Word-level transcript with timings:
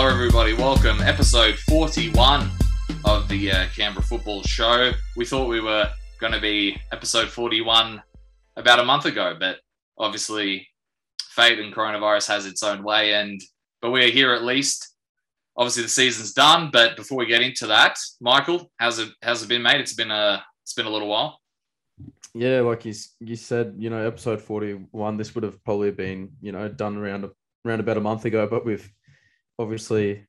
Hello, 0.00 0.10
everybody. 0.10 0.52
Welcome. 0.52 1.00
Episode 1.00 1.56
41 1.68 2.48
of 3.04 3.28
the 3.28 3.50
uh, 3.50 3.66
Canberra 3.74 4.06
Football 4.06 4.44
Show. 4.44 4.92
We 5.16 5.24
thought 5.24 5.48
we 5.48 5.60
were 5.60 5.90
going 6.20 6.32
to 6.32 6.40
be 6.40 6.80
episode 6.92 7.28
41 7.28 8.00
about 8.56 8.78
a 8.78 8.84
month 8.84 9.06
ago, 9.06 9.34
but 9.40 9.56
obviously, 9.98 10.68
fate 11.30 11.58
and 11.58 11.74
coronavirus 11.74 12.28
has 12.28 12.46
its 12.46 12.62
own 12.62 12.84
way. 12.84 13.14
And 13.14 13.40
but 13.82 13.90
we're 13.90 14.12
here 14.12 14.32
at 14.34 14.44
least. 14.44 14.94
Obviously, 15.56 15.82
the 15.82 15.88
season's 15.88 16.32
done. 16.32 16.70
But 16.72 16.94
before 16.94 17.18
we 17.18 17.26
get 17.26 17.42
into 17.42 17.66
that, 17.66 17.98
Michael, 18.20 18.70
how's 18.76 19.00
it 19.00 19.08
how's 19.20 19.42
it 19.42 19.48
been, 19.48 19.62
mate? 19.62 19.80
It's 19.80 19.94
been 19.94 20.12
a 20.12 20.44
it's 20.62 20.74
been 20.74 20.86
a 20.86 20.90
little 20.90 21.08
while. 21.08 21.40
Yeah, 22.34 22.60
like 22.60 22.84
you 22.84 22.94
you 23.18 23.34
said, 23.34 23.74
you 23.78 23.90
know, 23.90 24.06
episode 24.06 24.40
forty 24.40 24.74
one. 24.92 25.16
This 25.16 25.34
would 25.34 25.42
have 25.42 25.62
probably 25.64 25.90
been 25.90 26.30
you 26.40 26.52
know 26.52 26.68
done 26.68 26.98
around 26.98 27.28
around 27.66 27.80
about 27.80 27.96
a 27.96 28.00
month 28.00 28.26
ago, 28.26 28.46
but 28.46 28.64
we've 28.64 28.88
obviously 29.58 30.26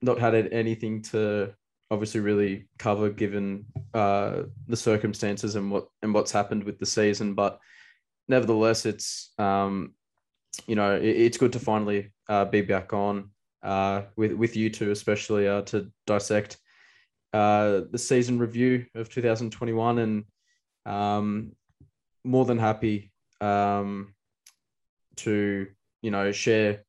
not 0.00 0.18
had 0.18 0.34
anything 0.52 1.02
to 1.02 1.54
obviously 1.90 2.20
really 2.20 2.66
cover 2.78 3.10
given 3.10 3.66
uh, 3.92 4.42
the 4.66 4.76
circumstances 4.76 5.56
and 5.56 5.70
what 5.70 5.88
and 6.02 6.14
what's 6.14 6.32
happened 6.32 6.64
with 6.64 6.78
the 6.78 6.86
season. 6.86 7.34
But 7.34 7.58
nevertheless, 8.28 8.86
it's 8.86 9.32
um, 9.38 9.94
you 10.66 10.74
know 10.74 10.96
it, 10.96 11.04
it's 11.04 11.38
good 11.38 11.52
to 11.52 11.60
finally 11.60 12.12
uh, 12.28 12.46
be 12.46 12.62
back 12.62 12.92
on 12.92 13.30
uh, 13.62 14.02
with 14.16 14.32
with 14.32 14.56
you 14.56 14.70
two, 14.70 14.90
especially 14.90 15.46
uh, 15.46 15.62
to 15.62 15.92
dissect 16.06 16.58
uh, 17.32 17.82
the 17.90 17.98
season 17.98 18.38
review 18.38 18.86
of 18.94 19.08
2021, 19.08 19.98
and 19.98 20.24
um, 20.86 21.52
more 22.24 22.44
than 22.44 22.58
happy 22.58 23.12
um, 23.40 24.14
to 25.16 25.66
you 26.00 26.10
know 26.10 26.32
share 26.32 26.84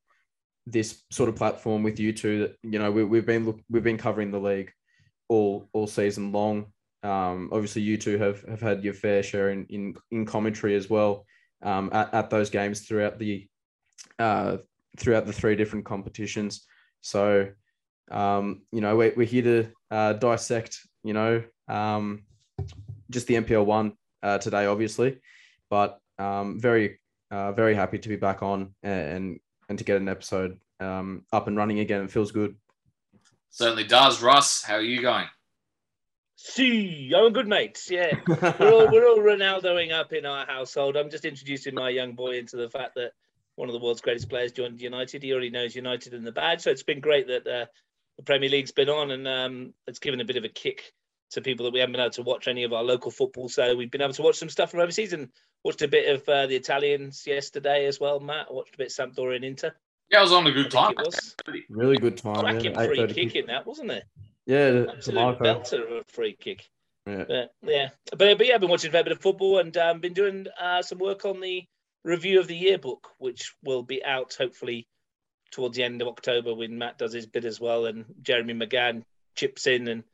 this 0.66 1.02
sort 1.10 1.28
of 1.28 1.36
platform 1.36 1.82
with 1.82 2.00
you 2.00 2.12
two 2.12 2.40
that 2.40 2.56
you 2.62 2.78
know 2.78 2.90
we, 2.90 3.04
we've 3.04 3.26
been 3.26 3.62
we've 3.70 3.84
been 3.84 3.98
covering 3.98 4.30
the 4.30 4.38
league 4.38 4.72
all 5.28 5.68
all 5.72 5.86
season 5.86 6.32
long. 6.32 6.66
Um, 7.02 7.50
obviously 7.52 7.82
you 7.82 7.98
two 7.98 8.18
have 8.18 8.42
have 8.48 8.60
had 8.60 8.82
your 8.82 8.94
fair 8.94 9.22
share 9.22 9.50
in 9.50 9.66
in, 9.66 9.94
in 10.10 10.24
commentary 10.24 10.74
as 10.74 10.88
well 10.88 11.26
um, 11.62 11.90
at, 11.92 12.12
at 12.14 12.30
those 12.30 12.50
games 12.50 12.80
throughout 12.80 13.18
the 13.18 13.46
uh, 14.18 14.58
throughout 14.98 15.26
the 15.26 15.32
three 15.32 15.56
different 15.56 15.84
competitions. 15.84 16.66
So 17.02 17.48
um, 18.10 18.62
you 18.72 18.80
know 18.80 18.96
we're, 18.96 19.14
we're 19.16 19.26
here 19.26 19.42
to 19.42 19.68
uh, 19.90 20.12
dissect 20.14 20.78
you 21.02 21.12
know 21.12 21.42
um, 21.68 22.24
just 23.10 23.26
the 23.26 23.34
NPL 23.34 23.66
one 23.66 23.92
uh, 24.22 24.38
today 24.38 24.66
obviously 24.66 25.18
but 25.70 25.98
um, 26.18 26.60
very 26.60 27.00
uh, 27.30 27.52
very 27.52 27.74
happy 27.74 27.98
to 27.98 28.08
be 28.08 28.16
back 28.16 28.42
on 28.42 28.74
and 28.82 29.40
and 29.68 29.78
to 29.78 29.84
get 29.84 29.96
an 29.96 30.08
episode 30.08 30.58
um, 30.80 31.24
up 31.32 31.46
and 31.46 31.56
running 31.56 31.80
again. 31.80 32.02
It 32.02 32.10
feels 32.10 32.32
good. 32.32 32.56
Certainly 33.50 33.84
does. 33.84 34.22
Russ, 34.22 34.62
how 34.62 34.74
are 34.74 34.82
you 34.82 35.00
going? 35.00 35.26
See, 36.36 37.12
I'm 37.16 37.32
good, 37.32 37.46
mates. 37.46 37.90
Yeah, 37.90 38.18
we're 38.26 38.72
all 38.72 38.90
we're 38.90 39.08
all 39.08 39.18
Ronaldoing 39.18 39.92
up 39.92 40.12
in 40.12 40.26
our 40.26 40.44
household. 40.44 40.96
I'm 40.96 41.08
just 41.08 41.24
introducing 41.24 41.74
my 41.74 41.88
young 41.90 42.12
boy 42.12 42.38
into 42.38 42.56
the 42.56 42.68
fact 42.68 42.96
that 42.96 43.12
one 43.54 43.68
of 43.68 43.72
the 43.72 43.78
world's 43.78 44.00
greatest 44.00 44.28
players 44.28 44.52
joined 44.52 44.80
United. 44.80 45.22
He 45.22 45.32
already 45.32 45.50
knows 45.50 45.76
United 45.76 46.12
and 46.12 46.26
the 46.26 46.32
badge, 46.32 46.60
so 46.62 46.70
it's 46.70 46.82
been 46.82 47.00
great 47.00 47.28
that 47.28 47.46
uh, 47.46 47.66
the 48.16 48.24
Premier 48.24 48.50
League's 48.50 48.72
been 48.72 48.88
on, 48.88 49.12
and 49.12 49.26
um, 49.28 49.74
it's 49.86 50.00
given 50.00 50.20
a 50.20 50.24
bit 50.24 50.36
of 50.36 50.44
a 50.44 50.48
kick 50.48 50.92
to 51.30 51.40
people 51.40 51.64
that 51.64 51.72
we 51.72 51.80
haven't 51.80 51.92
been 51.92 52.00
able 52.00 52.10
to 52.10 52.22
watch 52.22 52.48
any 52.48 52.64
of 52.64 52.72
our 52.72 52.82
local 52.82 53.10
football. 53.10 53.48
So 53.48 53.76
we've 53.76 53.90
been 53.90 54.02
able 54.02 54.12
to 54.14 54.22
watch 54.22 54.36
some 54.36 54.48
stuff 54.48 54.70
from 54.70 54.80
overseas 54.80 55.12
and 55.12 55.28
watched 55.64 55.82
a 55.82 55.88
bit 55.88 56.14
of 56.14 56.28
uh, 56.28 56.46
the 56.46 56.56
Italians 56.56 57.24
yesterday 57.26 57.86
as 57.86 57.98
well. 57.98 58.20
Matt 58.20 58.46
I 58.50 58.52
watched 58.52 58.74
a 58.74 58.78
bit 58.78 58.88
of 58.88 58.92
Sampdoria 58.92 59.36
and 59.36 59.44
Inter. 59.44 59.74
Yeah, 60.10 60.18
I 60.18 60.22
was 60.22 60.32
on 60.32 60.46
a 60.46 60.52
good 60.52 60.70
time. 60.70 60.94
Really 61.68 61.96
good 61.96 62.18
time. 62.18 62.40
Cracking 62.40 62.72
yeah. 62.72 62.86
free 62.86 63.06
kick 63.12 63.36
in 63.36 63.46
that, 63.46 63.66
wasn't 63.66 63.90
it? 63.90 64.04
Yeah, 64.46 64.84
absolute 64.90 65.38
belter 65.38 65.84
of 65.84 65.92
a 65.92 66.04
free 66.12 66.36
kick. 66.38 66.68
Yeah, 67.06 67.24
but, 67.26 67.52
yeah, 67.62 67.88
but, 68.16 68.38
but 68.38 68.46
yeah, 68.46 68.54
I've 68.54 68.60
been 68.60 68.70
watching 68.70 68.88
a 68.88 68.92
fair 68.92 69.04
bit 69.04 69.12
of 69.12 69.20
football 69.20 69.58
and 69.58 69.76
um, 69.76 70.00
been 70.00 70.14
doing 70.14 70.46
uh, 70.60 70.82
some 70.82 70.98
work 70.98 71.24
on 71.24 71.40
the 71.40 71.64
review 72.02 72.40
of 72.40 72.46
the 72.46 72.56
yearbook, 72.56 73.10
which 73.18 73.54
will 73.62 73.82
be 73.82 74.04
out 74.04 74.34
hopefully 74.38 74.86
towards 75.50 75.76
the 75.76 75.82
end 75.82 76.02
of 76.02 76.08
October 76.08 76.54
when 76.54 76.78
Matt 76.78 76.98
does 76.98 77.12
his 77.12 77.26
bit 77.26 77.44
as 77.44 77.60
well, 77.60 77.86
and 77.86 78.04
Jeremy 78.22 78.54
McGann 78.54 79.02
chips 79.34 79.66
in 79.66 79.88
and 79.88 80.04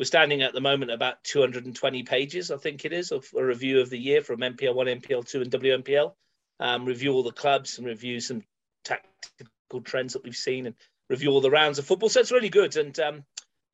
we're 0.00 0.06
standing 0.06 0.40
at 0.40 0.54
the 0.54 0.62
moment 0.62 0.90
about 0.90 1.22
220 1.24 2.04
pages, 2.04 2.50
I 2.50 2.56
think 2.56 2.86
it 2.86 2.92
is, 2.94 3.12
of 3.12 3.26
a 3.36 3.44
review 3.44 3.80
of 3.80 3.90
the 3.90 3.98
year 3.98 4.22
from 4.22 4.40
NPL 4.40 4.74
1, 4.74 4.86
NPL 4.86 5.28
2, 5.28 5.42
and 5.42 5.50
WNPL. 5.50 6.14
Um, 6.58 6.86
review 6.86 7.12
all 7.12 7.22
the 7.22 7.32
clubs 7.32 7.76
and 7.76 7.86
review 7.86 8.18
some 8.18 8.42
tactical 8.84 9.80
trends 9.82 10.12
that 10.12 10.24
we've 10.24 10.36
seen 10.36 10.66
and 10.66 10.74
review 11.08 11.30
all 11.30 11.40
the 11.40 11.50
rounds 11.50 11.78
of 11.78 11.86
football. 11.86 12.08
So 12.08 12.20
it's 12.20 12.32
really 12.32 12.48
good. 12.48 12.76
And 12.76 12.98
um, 13.00 13.24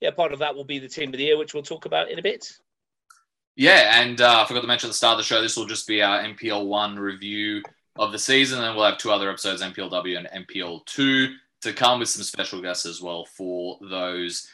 yeah, 0.01 0.11
part 0.11 0.33
of 0.33 0.39
that 0.41 0.55
will 0.55 0.65
be 0.65 0.79
the 0.79 0.89
team 0.89 1.11
of 1.11 1.19
the 1.19 1.25
year, 1.25 1.39
which 1.39 1.55
we'll 1.55 1.63
talk 1.63 1.87
about 1.87 2.11
in 2.11 2.19
a 2.19 2.23
bit. 2.23 2.53
Yeah, 3.55 4.03
and 4.03 4.21
uh, 4.21 4.43
I 4.43 4.47
forgot 4.47 4.61
to 4.61 4.67
mention 4.67 4.89
at 4.89 4.91
the 4.91 4.97
start 4.97 5.13
of 5.13 5.19
the 5.19 5.25
show, 5.25 5.41
this 5.41 5.57
will 5.57 5.67
just 5.67 5.87
be 5.87 6.03
our 6.03 6.23
NPL 6.23 6.67
1 6.67 6.99
review 6.99 7.63
of 7.97 8.13
the 8.13 8.19
season. 8.19 8.63
And 8.63 8.77
we'll 8.77 8.85
have 8.85 8.99
two 8.99 9.11
other 9.11 9.31
episodes, 9.31 9.63
NPLW 9.63 10.19
and 10.19 10.47
NPL 10.47 10.85
2, 10.85 11.35
to 11.63 11.73
come 11.73 12.01
with 12.01 12.09
some 12.09 12.23
special 12.23 12.61
guests 12.61 12.85
as 12.85 13.01
well 13.01 13.25
for 13.25 13.79
those 13.81 14.47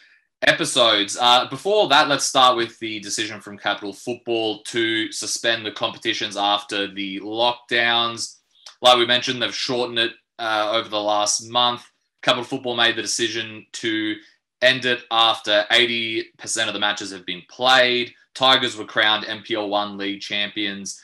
episodes. 0.43 1.17
Uh, 1.21 1.49
before 1.49 1.89
that, 1.89 2.09
let's 2.09 2.27
start 2.27 2.57
with 2.57 2.79
the 2.79 3.01
decision 3.01 3.41
from 3.41 3.59
Capital 3.59 3.93
Football 3.93 4.63
to 4.65 5.11
suspend 5.11 5.67
the 5.67 5.73
competitions 5.73 6.37
after 6.37 6.93
the 6.93 7.21
lockdowns. 7.21 8.39
Like 8.81 8.99
we 8.99 9.07
mentioned, 9.07 9.43
they've 9.43 9.55
shortened 9.55 9.99
it 9.99 10.13
uh, 10.39 10.71
over 10.73 10.89
the 10.89 11.01
last 11.01 11.49
month. 11.49 11.85
Capital 12.23 12.45
Football 12.45 12.77
made 12.77 12.97
the 12.97 13.03
decision 13.03 13.67
to 13.73 14.17
end 14.63 14.85
it 14.85 15.03
after 15.11 15.65
80% 15.71 16.69
of 16.69 16.73
the 16.73 16.79
matches 16.79 17.11
have 17.13 17.27
been 17.27 17.43
played. 17.49 18.15
Tigers 18.35 18.77
were 18.77 18.85
crowned 18.85 19.25
NPL 19.25 19.69
1 19.69 19.99
league 19.99 20.21
champions. 20.21 21.01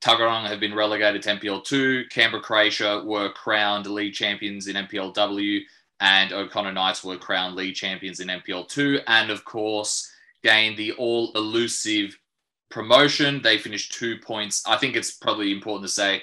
Tuggeranong 0.00 0.48
have 0.48 0.58
been 0.58 0.74
relegated 0.74 1.22
to 1.22 1.36
NPL 1.36 1.62
2. 1.64 2.04
Canberra 2.10 2.42
Croatia 2.42 3.02
were 3.04 3.30
crowned 3.30 3.86
league 3.86 4.14
champions 4.14 4.66
in 4.66 4.76
NPLW. 4.76 5.60
and 6.00 6.32
O'Connor 6.32 6.72
Knights 6.72 7.04
were 7.04 7.16
crowned 7.16 7.54
league 7.54 7.76
champions 7.76 8.18
in 8.18 8.28
NPL 8.28 8.68
2. 8.68 9.00
and, 9.06 9.30
of 9.30 9.44
course, 9.44 10.10
gained 10.42 10.76
the 10.76 10.92
all 10.92 11.30
elusive 11.36 12.18
promotion. 12.70 13.40
They 13.42 13.58
finished 13.58 13.92
two 13.92 14.18
points. 14.18 14.62
I 14.66 14.76
think 14.76 14.96
it's 14.96 15.12
probably 15.12 15.52
important 15.52 15.88
to 15.88 15.94
say 15.94 16.22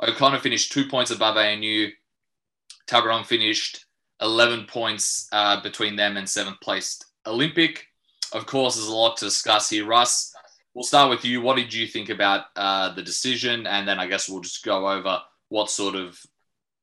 O'Connor 0.00 0.38
finished 0.38 0.72
two 0.72 0.86
points 0.86 1.10
above 1.10 1.36
ANU. 1.36 1.88
Tuggeranong 2.86 3.26
finished 3.26 3.84
11 4.20 4.66
points 4.66 5.28
uh, 5.32 5.60
between 5.62 5.96
them 5.96 6.16
and 6.16 6.28
seventh 6.28 6.60
placed 6.60 7.06
Olympic. 7.26 7.86
Of 8.32 8.46
course, 8.46 8.76
there's 8.76 8.88
a 8.88 8.94
lot 8.94 9.16
to 9.18 9.24
discuss 9.24 9.70
here. 9.70 9.86
Russ, 9.86 10.34
we'll 10.74 10.84
start 10.84 11.10
with 11.10 11.24
you. 11.24 11.40
What 11.40 11.56
did 11.56 11.72
you 11.72 11.86
think 11.86 12.08
about 12.08 12.46
uh, 12.56 12.94
the 12.94 13.02
decision? 13.02 13.66
And 13.66 13.86
then 13.86 13.98
I 13.98 14.06
guess 14.06 14.28
we'll 14.28 14.40
just 14.40 14.64
go 14.64 14.88
over 14.88 15.20
what 15.48 15.70
sort 15.70 15.94
of 15.94 16.18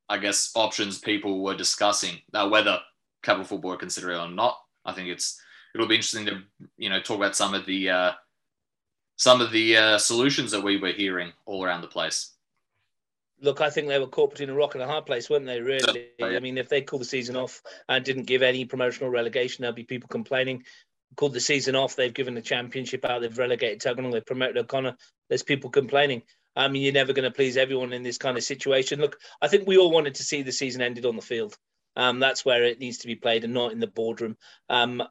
I 0.08 0.18
guess, 0.18 0.52
options 0.54 0.98
people 0.98 1.42
were 1.42 1.56
discussing, 1.56 2.20
uh, 2.32 2.48
whether 2.48 2.78
capital 3.22 3.44
football 3.44 3.72
are 3.72 3.78
considering 3.78 4.18
or 4.18 4.30
not. 4.30 4.58
I 4.84 4.92
think 4.92 5.08
it's 5.08 5.40
it'll 5.74 5.88
be 5.88 5.96
interesting 5.96 6.26
to 6.26 6.42
you 6.76 6.88
know 6.88 7.00
talk 7.00 7.16
about 7.16 7.36
some 7.36 7.54
of 7.54 7.66
the 7.66 7.90
uh, 7.90 8.12
some 9.16 9.40
of 9.40 9.50
the 9.50 9.76
uh, 9.76 9.98
solutions 9.98 10.52
that 10.52 10.62
we 10.62 10.76
were 10.76 10.92
hearing 10.92 11.32
all 11.44 11.64
around 11.64 11.80
the 11.80 11.88
place. 11.88 12.34
Look, 13.40 13.60
I 13.60 13.68
think 13.70 13.88
they 13.88 13.98
were 13.98 14.06
caught 14.06 14.30
between 14.30 14.50
a 14.50 14.54
rock 14.54 14.74
and 14.74 14.82
a 14.82 14.86
hard 14.86 15.04
place, 15.04 15.28
weren't 15.28 15.46
they? 15.46 15.60
Really, 15.60 16.08
I 16.22 16.40
mean, 16.40 16.56
if 16.56 16.68
they 16.68 16.80
called 16.80 17.02
the 17.02 17.06
season 17.06 17.36
off 17.36 17.62
and 17.88 18.04
didn't 18.04 18.24
give 18.24 18.42
any 18.42 18.64
promotional 18.64 19.10
relegation, 19.10 19.62
there'll 19.62 19.74
be 19.74 19.84
people 19.84 20.08
complaining. 20.08 20.64
Called 21.16 21.34
the 21.34 21.40
season 21.40 21.76
off, 21.76 21.96
they've 21.96 22.12
given 22.12 22.34
the 22.34 22.42
championship 22.42 23.04
out, 23.04 23.20
they've 23.20 23.38
relegated 23.38 23.80
Tuggeranong, 23.80 24.12
they've 24.12 24.24
promoted 24.24 24.58
O'Connor. 24.58 24.96
There's 25.28 25.42
people 25.42 25.70
complaining. 25.70 26.22
I 26.56 26.68
mean, 26.68 26.82
you're 26.82 26.92
never 26.92 27.12
going 27.12 27.30
to 27.30 27.30
please 27.30 27.56
everyone 27.56 27.92
in 27.92 28.02
this 28.02 28.18
kind 28.18 28.38
of 28.38 28.42
situation. 28.42 29.00
Look, 29.00 29.18
I 29.42 29.48
think 29.48 29.68
we 29.68 29.76
all 29.76 29.90
wanted 29.90 30.14
to 30.16 30.24
see 30.24 30.42
the 30.42 30.52
season 30.52 30.80
ended 30.80 31.04
on 31.04 31.16
the 31.16 31.22
field. 31.22 31.56
Um, 31.96 32.18
that's 32.18 32.44
where 32.44 32.64
it 32.64 32.78
needs 32.78 32.98
to 32.98 33.06
be 33.06 33.14
played 33.14 33.44
and 33.44 33.54
not 33.54 33.72
in 33.72 33.80
the 33.80 33.86
boardroom. 33.86 34.36
Um, 34.68 35.02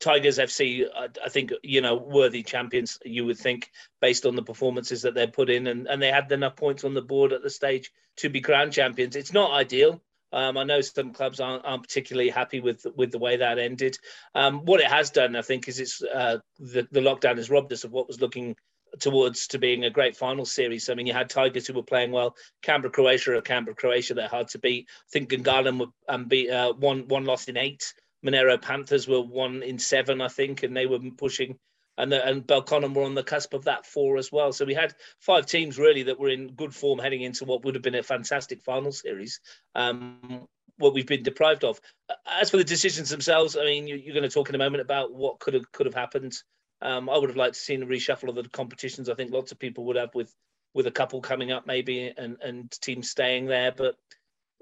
Tigers 0.00 0.38
FC, 0.38 0.84
I 0.94 1.28
think, 1.28 1.52
you 1.62 1.80
know, 1.80 1.96
worthy 1.96 2.42
champions, 2.42 2.98
you 3.04 3.24
would 3.24 3.38
think, 3.38 3.70
based 4.00 4.26
on 4.26 4.36
the 4.36 4.42
performances 4.42 5.02
that 5.02 5.14
they 5.14 5.26
put 5.26 5.48
in, 5.48 5.66
and, 5.66 5.86
and 5.86 6.02
they 6.02 6.10
had 6.10 6.30
enough 6.32 6.56
points 6.56 6.84
on 6.84 6.94
the 6.94 7.02
board 7.02 7.32
at 7.32 7.42
the 7.42 7.50
stage 7.50 7.90
to 8.18 8.28
be 8.28 8.40
crowned 8.40 8.72
champions. 8.72 9.16
It's 9.16 9.32
not 9.32 9.52
ideal. 9.52 10.00
Um, 10.32 10.58
I 10.58 10.64
know 10.64 10.80
some 10.80 11.12
clubs 11.12 11.40
aren't, 11.40 11.64
aren't, 11.64 11.84
particularly 11.84 12.30
happy 12.30 12.60
with 12.60 12.84
with 12.96 13.12
the 13.12 13.18
way 13.18 13.38
that 13.38 13.58
ended. 13.58 13.96
Um, 14.34 14.66
what 14.66 14.80
it 14.80 14.86
has 14.86 15.10
done, 15.10 15.36
I 15.36 15.42
think, 15.42 15.68
is 15.68 15.78
it's 15.78 16.02
uh, 16.02 16.38
the, 16.58 16.86
the 16.90 17.00
lockdown 17.00 17.36
has 17.36 17.48
robbed 17.48 17.72
us 17.72 17.84
of 17.84 17.92
what 17.92 18.08
was 18.08 18.20
looking 18.20 18.56
towards 18.98 19.48
to 19.48 19.58
being 19.58 19.84
a 19.84 19.90
great 19.90 20.16
final 20.16 20.44
series. 20.44 20.88
I 20.88 20.94
mean, 20.94 21.06
you 21.06 21.12
had 21.12 21.30
Tigers 21.30 21.66
who 21.66 21.74
were 21.74 21.82
playing 21.82 22.12
well. 22.12 22.34
Canberra, 22.62 22.92
Croatia, 22.92 23.36
or 23.36 23.42
Canberra, 23.42 23.76
Croatia, 23.76 24.14
they're 24.14 24.28
hard 24.28 24.48
to 24.48 24.58
beat. 24.58 24.88
I 24.90 25.10
think 25.10 25.30
Gungahlin 25.30 25.78
were 25.78 25.92
um, 26.08 26.26
beat 26.26 26.50
uh, 26.50 26.72
one 26.72 27.06
one 27.08 27.24
loss 27.24 27.48
in 27.48 27.56
eight. 27.56 27.92
Monaro 28.22 28.58
Panthers 28.58 29.06
were 29.06 29.20
one 29.20 29.62
in 29.62 29.78
seven, 29.78 30.20
I 30.20 30.28
think, 30.28 30.62
and 30.62 30.76
they 30.76 30.86
were 30.86 30.98
pushing. 31.16 31.58
And 31.98 32.12
the, 32.12 32.26
and 32.26 32.46
Belconnen 32.46 32.94
were 32.94 33.04
on 33.04 33.14
the 33.14 33.22
cusp 33.22 33.54
of 33.54 33.64
that 33.64 33.86
four 33.86 34.18
as 34.18 34.30
well. 34.30 34.52
So 34.52 34.64
we 34.64 34.74
had 34.74 34.94
five 35.20 35.46
teams 35.46 35.78
really 35.78 36.02
that 36.04 36.18
were 36.18 36.28
in 36.28 36.48
good 36.48 36.74
form 36.74 36.98
heading 36.98 37.22
into 37.22 37.44
what 37.44 37.64
would 37.64 37.74
have 37.74 37.82
been 37.82 37.94
a 37.94 38.02
fantastic 38.02 38.62
final 38.62 38.92
series. 38.92 39.40
Um, 39.74 40.46
what 40.78 40.94
we've 40.94 41.06
been 41.06 41.22
deprived 41.22 41.64
of. 41.64 41.80
As 42.26 42.50
for 42.50 42.58
the 42.58 42.64
decisions 42.64 43.10
themselves, 43.10 43.56
I 43.56 43.64
mean, 43.64 43.86
you, 43.86 43.96
are 44.10 44.14
going 44.14 44.28
to 44.28 44.28
talk 44.28 44.48
in 44.48 44.54
a 44.54 44.58
moment 44.58 44.82
about 44.82 45.14
what 45.14 45.38
could 45.38 45.54
have 45.54 45.70
could 45.72 45.86
have 45.86 45.94
happened. 45.94 46.36
Um, 46.82 47.08
I 47.08 47.16
would 47.16 47.30
have 47.30 47.36
liked 47.36 47.54
to 47.54 47.60
seen 47.60 47.82
a 47.82 47.86
reshuffle 47.86 48.28
of 48.28 48.34
the 48.34 48.48
competitions. 48.48 49.08
I 49.08 49.14
think 49.14 49.32
lots 49.32 49.52
of 49.52 49.58
people 49.58 49.84
would 49.86 49.96
have 49.96 50.14
with 50.14 50.32
with 50.74 50.86
a 50.86 50.90
couple 50.90 51.20
coming 51.22 51.52
up 51.52 51.66
maybe 51.66 52.12
and 52.16 52.36
and 52.42 52.70
teams 52.82 53.10
staying 53.10 53.46
there, 53.46 53.72
but 53.72 53.96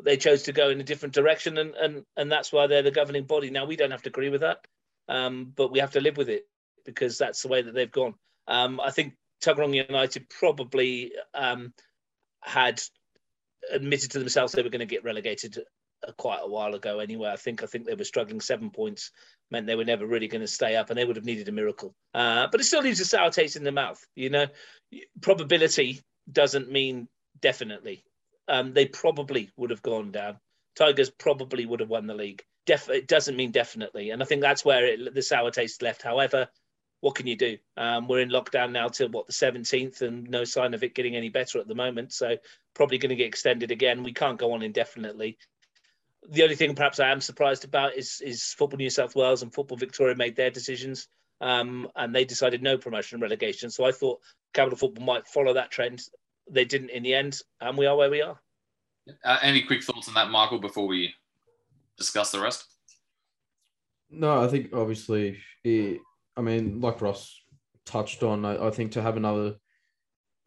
they 0.02 0.16
chose 0.16 0.44
to 0.44 0.52
go 0.52 0.70
in 0.70 0.80
a 0.80 0.84
different 0.84 1.14
direction, 1.14 1.58
and 1.58 1.74
and 1.74 2.04
and 2.16 2.30
that's 2.30 2.52
why 2.52 2.66
they're 2.66 2.82
the 2.82 2.90
governing 2.90 3.24
body. 3.24 3.50
Now 3.50 3.64
we 3.64 3.76
don't 3.76 3.90
have 3.90 4.02
to 4.02 4.08
agree 4.08 4.28
with 4.28 4.40
that, 4.42 4.66
um, 5.08 5.52
but 5.54 5.70
we 5.70 5.80
have 5.80 5.92
to 5.92 6.00
live 6.00 6.16
with 6.16 6.28
it 6.28 6.46
because 6.84 7.18
that's 7.18 7.42
the 7.42 7.48
way 7.48 7.62
that 7.62 7.74
they've 7.74 7.90
gone. 7.90 8.14
Um, 8.46 8.80
I 8.80 8.90
think 8.90 9.14
Tuggeranong 9.42 9.86
United 9.88 10.28
probably 10.28 11.12
um, 11.32 11.72
had 12.42 12.82
admitted 13.72 14.10
to 14.12 14.18
themselves 14.18 14.52
they 14.52 14.62
were 14.62 14.70
going 14.70 14.80
to 14.80 14.86
get 14.86 15.04
relegated 15.04 15.58
uh, 16.06 16.12
quite 16.12 16.40
a 16.42 16.48
while 16.48 16.74
ago 16.74 16.98
anyway. 16.98 17.30
I 17.30 17.36
think 17.36 17.62
I 17.62 17.66
think 17.66 17.86
they 17.86 17.94
were 17.94 18.04
struggling. 18.04 18.40
Seven 18.40 18.70
points 18.70 19.10
meant 19.50 19.66
they 19.66 19.76
were 19.76 19.84
never 19.84 20.06
really 20.06 20.28
going 20.28 20.42
to 20.42 20.48
stay 20.48 20.76
up, 20.76 20.90
and 20.90 20.98
they 20.98 21.04
would 21.04 21.16
have 21.16 21.24
needed 21.24 21.48
a 21.48 21.52
miracle. 21.52 21.94
Uh, 22.12 22.48
but 22.50 22.60
it 22.60 22.64
still 22.64 22.82
leaves 22.82 23.00
a 23.00 23.04
sour 23.04 23.30
taste 23.30 23.56
in 23.56 23.64
the 23.64 23.72
mouth. 23.72 24.04
You 24.14 24.30
know, 24.30 24.46
probability 25.20 26.02
doesn't 26.30 26.70
mean 26.70 27.08
definitely. 27.40 28.04
Um, 28.48 28.72
they 28.72 28.86
probably 28.86 29.50
would 29.56 29.70
have 29.70 29.82
gone 29.82 30.10
down. 30.10 30.38
Tigers 30.76 31.10
probably 31.10 31.66
would 31.66 31.80
have 31.80 31.88
won 31.88 32.06
the 32.06 32.14
league. 32.14 32.42
Def- 32.66 32.90
it 32.90 33.08
doesn't 33.08 33.36
mean 33.36 33.52
definitely, 33.52 34.10
and 34.10 34.22
I 34.22 34.26
think 34.26 34.40
that's 34.42 34.64
where 34.64 34.86
it, 34.86 35.14
the 35.14 35.22
sour 35.22 35.50
taste 35.50 35.82
left. 35.82 36.02
However, 36.02 36.48
what 37.04 37.14
can 37.14 37.26
you 37.26 37.36
do? 37.36 37.58
Um, 37.76 38.08
we're 38.08 38.20
in 38.20 38.30
lockdown 38.30 38.72
now 38.72 38.88
till 38.88 39.10
what 39.10 39.26
the 39.26 39.32
17th, 39.34 40.00
and 40.00 40.28
no 40.30 40.44
sign 40.44 40.72
of 40.72 40.82
it 40.82 40.94
getting 40.94 41.14
any 41.14 41.28
better 41.28 41.58
at 41.58 41.68
the 41.68 41.74
moment. 41.74 42.14
So 42.14 42.36
probably 42.74 42.96
going 42.96 43.10
to 43.10 43.16
get 43.16 43.26
extended 43.26 43.70
again. 43.70 44.02
We 44.02 44.14
can't 44.14 44.38
go 44.38 44.52
on 44.52 44.62
indefinitely. 44.62 45.36
The 46.30 46.42
only 46.42 46.56
thing 46.56 46.74
perhaps 46.74 47.00
I 47.00 47.10
am 47.10 47.20
surprised 47.20 47.64
about 47.64 47.94
is 47.94 48.22
is 48.24 48.54
Football 48.54 48.78
New 48.78 48.88
South 48.88 49.14
Wales 49.14 49.42
and 49.42 49.52
Football 49.52 49.76
Victoria 49.76 50.16
made 50.16 50.34
their 50.34 50.50
decisions, 50.50 51.06
um, 51.42 51.88
and 51.94 52.14
they 52.14 52.24
decided 52.24 52.62
no 52.62 52.78
promotion 52.78 53.16
and 53.16 53.22
relegation. 53.22 53.68
So 53.68 53.84
I 53.84 53.92
thought 53.92 54.20
Capital 54.54 54.78
Football 54.78 55.04
might 55.04 55.28
follow 55.28 55.52
that 55.52 55.70
trend. 55.70 56.00
They 56.50 56.64
didn't 56.64 56.90
in 56.90 57.02
the 57.02 57.14
end, 57.14 57.40
and 57.60 57.76
we 57.76 57.86
are 57.86 57.96
where 57.96 58.10
we 58.10 58.22
are. 58.22 58.38
Uh, 59.24 59.38
any 59.42 59.62
quick 59.62 59.82
thoughts 59.82 60.08
on 60.08 60.14
that, 60.14 60.30
Michael, 60.30 60.58
before 60.58 60.86
we 60.86 61.14
discuss 61.96 62.30
the 62.30 62.40
rest? 62.40 62.64
No, 64.10 64.42
I 64.42 64.48
think 64.48 64.72
obviously 64.72 65.38
it, 65.62 66.00
I 66.36 66.40
mean, 66.40 66.80
like 66.80 67.00
Ross 67.00 67.42
touched 67.84 68.22
on, 68.22 68.44
I, 68.44 68.68
I 68.68 68.70
think 68.70 68.92
to 68.92 69.02
have 69.02 69.16
another 69.16 69.54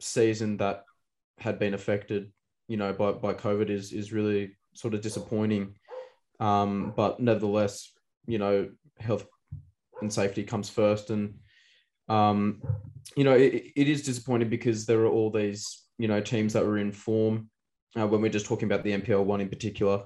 season 0.00 0.56
that 0.58 0.84
had 1.38 1.58
been 1.58 1.74
affected, 1.74 2.32
you 2.66 2.76
know, 2.76 2.92
by, 2.92 3.12
by 3.12 3.34
COVID 3.34 3.70
is 3.70 3.92
is 3.92 4.12
really 4.12 4.56
sort 4.74 4.94
of 4.94 5.00
disappointing. 5.00 5.74
Um, 6.40 6.92
but 6.96 7.20
nevertheless, 7.20 7.92
you 8.26 8.38
know, 8.38 8.70
health 8.98 9.26
and 10.00 10.12
safety 10.12 10.44
comes 10.44 10.68
first, 10.68 11.10
and 11.10 11.34
um, 12.08 12.62
you 13.16 13.24
know, 13.24 13.34
it, 13.34 13.72
it 13.76 13.88
is 13.88 14.02
disappointing 14.02 14.48
because 14.48 14.86
there 14.86 15.00
are 15.00 15.08
all 15.08 15.30
these, 15.30 15.84
you 15.98 16.08
know, 16.08 16.20
teams 16.20 16.52
that 16.52 16.64
were 16.64 16.78
in 16.78 16.92
form. 16.92 17.50
Uh, 17.98 18.06
when 18.06 18.20
we're 18.20 18.30
just 18.30 18.46
talking 18.46 18.70
about 18.70 18.84
the 18.84 18.92
NPL 18.92 19.24
one 19.24 19.40
in 19.40 19.48
particular, 19.48 20.02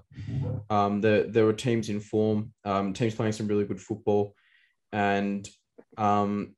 um, 0.70 1.00
there 1.00 1.44
were 1.44 1.52
teams 1.52 1.88
in 1.88 2.00
form, 2.00 2.52
um, 2.64 2.92
teams 2.92 3.14
playing 3.14 3.32
some 3.32 3.48
really 3.48 3.64
good 3.64 3.80
football, 3.80 4.34
and 4.92 5.48
um, 5.98 6.54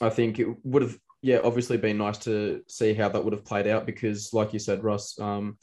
I 0.00 0.08
think 0.08 0.38
it 0.38 0.48
would 0.64 0.82
have, 0.82 0.98
yeah, 1.22 1.40
obviously 1.44 1.76
been 1.76 1.98
nice 1.98 2.18
to 2.18 2.62
see 2.68 2.94
how 2.94 3.08
that 3.10 3.22
would 3.22 3.32
have 3.32 3.44
played 3.44 3.66
out 3.66 3.86
because, 3.86 4.32
like 4.32 4.52
you 4.52 4.58
said, 4.58 4.82
Russ, 4.82 5.18
um, 5.20 5.58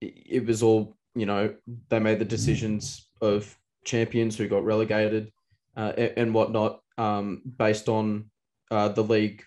it, 0.00 0.14
it 0.26 0.46
was 0.46 0.62
all, 0.62 0.96
you 1.14 1.26
know, 1.26 1.54
they 1.88 1.98
made 1.98 2.18
the 2.18 2.24
decisions 2.24 3.08
of 3.20 3.56
champions 3.84 4.36
who 4.36 4.48
got 4.48 4.64
relegated 4.64 5.32
uh, 5.76 5.92
and, 5.96 6.12
and, 6.16 6.34
whatnot 6.34 6.80
um, 6.98 7.42
based 7.56 7.88
on 7.88 8.30
uh, 8.70 8.88
the 8.88 9.02
league 9.02 9.42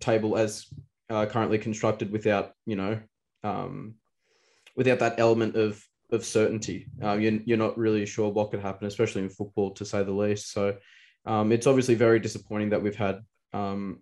table 0.00 0.36
as 0.36 0.66
uh, 1.10 1.26
currently 1.26 1.58
constructed 1.58 2.10
without, 2.10 2.52
you 2.66 2.76
know, 2.76 2.98
um, 3.44 3.94
without 4.76 4.98
that 5.00 5.18
element 5.18 5.56
of 5.56 5.82
of 6.12 6.24
certainty. 6.24 6.86
Uh, 7.02 7.14
you're, 7.14 7.40
you're 7.44 7.58
not 7.58 7.76
really 7.76 8.06
sure 8.06 8.30
what 8.30 8.50
could 8.50 8.60
happen, 8.60 8.86
especially 8.86 9.22
in 9.22 9.28
football, 9.28 9.72
to 9.72 9.84
say 9.84 10.02
the 10.02 10.12
least. 10.12 10.52
So 10.52 10.76
um, 11.24 11.52
it's 11.52 11.66
obviously 11.66 11.94
very 11.94 12.20
disappointing 12.20 12.70
that 12.70 12.82
we've 12.82 12.96
had 12.96 13.20
um, 13.52 14.00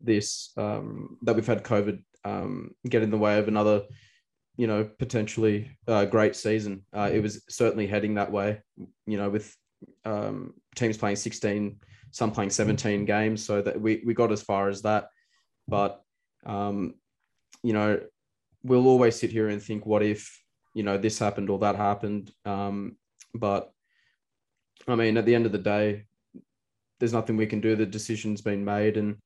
this 0.00 0.52
um, 0.56 1.18
that 1.22 1.34
we've 1.34 1.46
had 1.46 1.62
COVID 1.62 2.02
um, 2.24 2.74
get 2.88 3.02
in 3.02 3.10
the 3.10 3.18
way 3.18 3.38
of 3.38 3.48
another, 3.48 3.82
you 4.56 4.66
know, 4.66 4.88
potentially 4.98 5.70
uh, 5.86 6.04
great 6.04 6.36
season. 6.36 6.84
Uh, 6.92 7.10
it 7.12 7.22
was 7.22 7.42
certainly 7.48 7.86
heading 7.86 8.14
that 8.14 8.32
way, 8.32 8.60
you 9.06 9.18
know, 9.18 9.28
with 9.28 9.54
um, 10.04 10.54
teams 10.74 10.96
playing 10.96 11.16
16, 11.16 11.78
some 12.10 12.32
playing 12.32 12.50
17 12.50 13.04
games, 13.04 13.44
so 13.44 13.60
that 13.62 13.80
we 13.80 14.02
we 14.04 14.14
got 14.14 14.32
as 14.32 14.42
far 14.42 14.68
as 14.68 14.82
that. 14.82 15.08
But 15.68 16.02
um, 16.46 16.94
you 17.62 17.72
know, 17.72 18.00
we'll 18.62 18.88
always 18.88 19.18
sit 19.18 19.30
here 19.30 19.48
and 19.48 19.62
think, 19.62 19.86
what 19.86 20.02
if 20.02 20.42
you 20.74 20.82
know 20.82 20.98
this 20.98 21.18
happened 21.18 21.50
or 21.50 21.58
that 21.60 21.76
happened? 21.76 22.32
but 23.34 23.72
I 24.88 24.94
mean, 24.94 25.16
at 25.18 25.26
the 25.26 25.34
end 25.34 25.46
of 25.46 25.52
the 25.52 25.58
day, 25.58 26.04
there's 26.98 27.12
nothing 27.12 27.36
we 27.36 27.46
can 27.46 27.60
do. 27.60 27.76
The 27.76 27.86
decision's 27.86 28.40
been 28.40 28.64
made, 28.64 28.96
and 28.96 29.16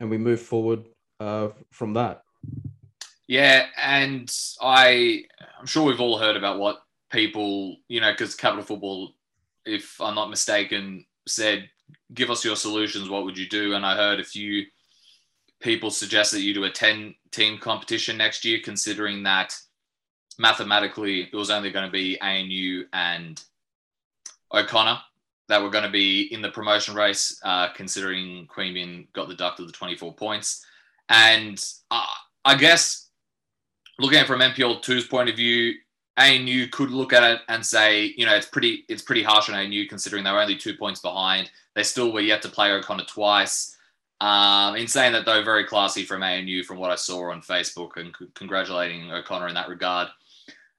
and 0.00 0.10
we 0.10 0.18
move 0.18 0.40
forward 0.40 0.84
uh, 1.20 1.48
from 1.70 1.94
that. 1.94 2.22
Yeah, 3.26 3.66
and 3.76 4.30
I 4.60 5.24
I'm 5.58 5.66
sure 5.66 5.84
we've 5.84 6.00
all 6.00 6.18
heard 6.18 6.36
about 6.36 6.58
what 6.58 6.82
people 7.10 7.76
you 7.88 8.00
know 8.00 8.12
because 8.12 8.34
Capital 8.34 8.64
Football, 8.64 9.12
if 9.64 10.00
I'm 10.00 10.14
not 10.14 10.30
mistaken, 10.30 11.06
said 11.26 11.68
give 12.12 12.30
us 12.30 12.44
your 12.44 12.56
solutions. 12.56 13.08
What 13.08 13.24
would 13.24 13.38
you 13.38 13.48
do? 13.48 13.74
And 13.74 13.84
I 13.84 13.96
heard 13.96 14.20
a 14.20 14.24
few 14.24 14.66
people 15.60 15.90
suggest 15.90 16.32
that 16.32 16.42
you 16.42 16.54
do 16.54 16.64
a 16.64 16.70
10 16.70 17.14
team 17.30 17.58
competition 17.58 18.16
next 18.16 18.44
year, 18.44 18.58
considering 18.62 19.22
that 19.22 19.56
mathematically 20.38 21.22
it 21.22 21.34
was 21.34 21.50
only 21.50 21.70
going 21.70 21.86
to 21.86 21.92
be 21.92 22.20
ANU 22.20 22.84
and 22.92 23.42
O'Connor 24.52 24.98
that 25.48 25.62
were 25.62 25.70
going 25.70 25.84
to 25.84 25.90
be 25.90 26.32
in 26.32 26.40
the 26.40 26.50
promotion 26.50 26.94
race, 26.94 27.38
uh, 27.44 27.68
considering 27.74 28.46
Queanbeyan 28.46 29.06
got 29.12 29.28
the 29.28 29.34
duck 29.34 29.56
to 29.56 29.64
the 29.64 29.72
24 29.72 30.14
points. 30.14 30.64
And 31.08 31.62
uh, 31.90 32.06
I 32.44 32.54
guess 32.54 33.10
looking 33.98 34.18
at 34.18 34.24
it 34.24 34.26
from 34.26 34.40
NPL 34.40 34.82
2's 34.82 35.06
point 35.06 35.28
of 35.28 35.36
view, 35.36 35.74
ANU 36.16 36.68
could 36.68 36.90
look 36.90 37.12
at 37.12 37.24
it 37.24 37.40
and 37.48 37.64
say, 37.64 38.14
you 38.16 38.24
know, 38.24 38.34
it's 38.34 38.46
pretty 38.46 38.84
it's 38.88 39.02
pretty 39.02 39.22
harsh 39.22 39.50
on 39.50 39.56
ANU 39.56 39.86
considering 39.88 40.22
they 40.22 40.30
were 40.30 40.40
only 40.40 40.56
two 40.56 40.74
points 40.74 41.00
behind. 41.00 41.50
They 41.74 41.82
still 41.82 42.12
were 42.12 42.20
yet 42.20 42.40
to 42.42 42.48
play 42.48 42.70
O'Connor 42.70 43.04
twice. 43.04 43.73
Um, 44.24 44.76
in 44.76 44.88
saying 44.88 45.12
that, 45.12 45.26
though, 45.26 45.44
very 45.44 45.64
classy 45.64 46.02
from 46.02 46.22
ANU 46.22 46.62
from 46.64 46.78
what 46.78 46.90
I 46.90 46.94
saw 46.94 47.30
on 47.30 47.42
Facebook 47.42 47.98
and 47.98 48.14
c- 48.18 48.26
congratulating 48.34 49.12
O'Connor 49.12 49.48
in 49.48 49.54
that 49.54 49.68
regard. 49.68 50.08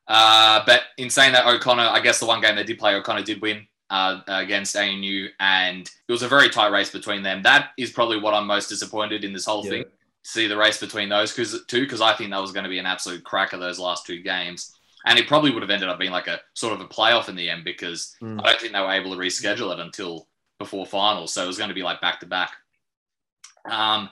Uh, 0.07 0.63
but 0.65 0.81
in 0.97 1.11
saying 1.11 1.33
that, 1.33 1.45
O'Connor, 1.45 1.83
I 1.83 1.99
guess 1.99 2.19
the 2.19 2.25
one 2.25 2.41
game 2.41 2.55
they 2.55 2.63
did 2.63 2.79
play, 2.79 2.95
O'Connor 2.95 3.21
did 3.21 3.43
win 3.43 3.67
uh, 3.91 4.21
against 4.25 4.75
ANU, 4.75 5.27
and 5.39 5.87
it 6.07 6.11
was 6.11 6.23
a 6.23 6.27
very 6.27 6.49
tight 6.49 6.71
race 6.71 6.89
between 6.89 7.21
them. 7.21 7.43
That 7.43 7.69
is 7.77 7.91
probably 7.91 8.19
what 8.19 8.33
I'm 8.33 8.47
most 8.47 8.67
disappointed 8.67 9.23
in 9.23 9.31
this 9.31 9.45
whole 9.45 9.63
yeah. 9.65 9.69
thing. 9.69 9.85
See 10.23 10.47
the 10.47 10.57
race 10.57 10.79
between 10.79 11.09
those 11.09 11.31
because 11.31 11.65
two, 11.67 11.81
because 11.81 12.01
I 12.01 12.15
think 12.15 12.31
that 12.31 12.41
was 12.41 12.51
going 12.51 12.63
to 12.63 12.69
be 12.69 12.79
an 12.79 12.87
absolute 12.87 13.23
cracker 13.23 13.59
those 13.59 13.77
last 13.77 14.07
two 14.07 14.23
games, 14.23 14.75
and 15.05 15.19
it 15.19 15.27
probably 15.27 15.51
would 15.51 15.61
have 15.61 15.69
ended 15.69 15.87
up 15.87 15.99
being 15.99 16.11
like 16.11 16.25
a 16.25 16.41
sort 16.55 16.73
of 16.73 16.81
a 16.81 16.87
playoff 16.87 17.29
in 17.29 17.35
the 17.35 17.51
end 17.51 17.63
because 17.63 18.15
mm. 18.19 18.39
I 18.43 18.49
don't 18.49 18.59
think 18.59 18.73
they 18.73 18.79
were 18.79 18.91
able 18.91 19.11
to 19.11 19.17
reschedule 19.17 19.71
it 19.71 19.79
until 19.79 20.27
before 20.57 20.87
finals, 20.87 21.31
so 21.31 21.43
it 21.43 21.47
was 21.47 21.59
going 21.59 21.69
to 21.69 21.75
be 21.75 21.83
like 21.83 22.01
back 22.01 22.19
to 22.21 22.25
back. 22.25 22.53
Um, 23.69 24.09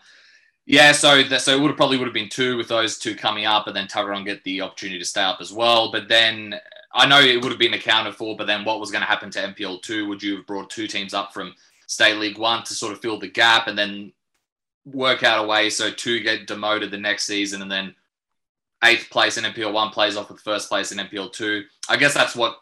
yeah, 0.65 0.93
so 0.93 1.23
that, 1.23 1.41
so 1.41 1.55
it 1.55 1.59
would 1.61 1.67
have 1.67 1.77
probably 1.77 1.97
would 1.97 2.07
have 2.07 2.13
been 2.13 2.29
two 2.29 2.55
with 2.55 2.69
those 2.69 2.97
two 2.97 3.15
coming 3.15 3.45
up, 3.45 3.67
and 3.67 3.75
then 3.75 3.87
Tuggeranong 3.87 4.25
get 4.25 4.43
the 4.43 4.61
opportunity 4.61 4.99
to 4.99 5.05
stay 5.05 5.21
up 5.21 5.39
as 5.41 5.51
well. 5.51 5.91
But 5.91 6.07
then 6.07 6.55
I 6.93 7.05
know 7.05 7.19
it 7.19 7.41
would 7.41 7.51
have 7.51 7.59
been 7.59 7.73
accounted 7.73 8.15
for, 8.15 8.37
but 8.37 8.47
then 8.47 8.63
what 8.63 8.79
was 8.79 8.91
going 8.91 9.01
to 9.01 9.07
happen 9.07 9.29
to 9.31 9.39
NPL 9.39 9.81
two? 9.81 10.07
Would 10.07 10.23
you 10.23 10.37
have 10.37 10.47
brought 10.47 10.69
two 10.69 10.87
teams 10.87 11.13
up 11.13 11.33
from 11.33 11.53
State 11.87 12.17
League 12.17 12.37
One 12.37 12.63
to 12.63 12.73
sort 12.73 12.93
of 12.93 13.01
fill 13.01 13.19
the 13.19 13.27
gap, 13.27 13.67
and 13.67 13.77
then 13.77 14.13
work 14.85 15.23
out 15.23 15.43
a 15.43 15.47
way 15.47 15.69
so 15.69 15.89
two 15.91 16.19
get 16.19 16.47
demoted 16.47 16.91
the 16.91 16.97
next 16.97 17.25
season, 17.25 17.61
and 17.61 17.71
then 17.71 17.95
eighth 18.83 19.09
place 19.09 19.37
in 19.37 19.43
NPL 19.43 19.73
one 19.73 19.89
plays 19.89 20.15
off 20.15 20.29
with 20.29 20.41
first 20.41 20.69
place 20.69 20.91
in 20.91 20.97
NPL 20.97 21.33
two? 21.33 21.63
I 21.89 21.97
guess 21.97 22.13
that's 22.13 22.35
what 22.35 22.57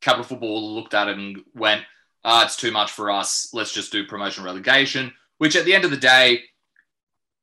Capital 0.00 0.24
Football 0.24 0.74
looked 0.74 0.94
at 0.94 1.08
and 1.08 1.42
went, 1.54 1.82
ah, 2.24 2.44
it's 2.44 2.56
too 2.56 2.72
much 2.72 2.90
for 2.90 3.10
us. 3.10 3.50
Let's 3.52 3.72
just 3.72 3.92
do 3.92 4.06
promotion 4.06 4.44
relegation. 4.44 5.12
Which 5.38 5.56
at 5.56 5.64
the 5.64 5.74
end 5.74 5.84
of 5.84 5.90
the 5.90 5.96
day, 5.96 6.42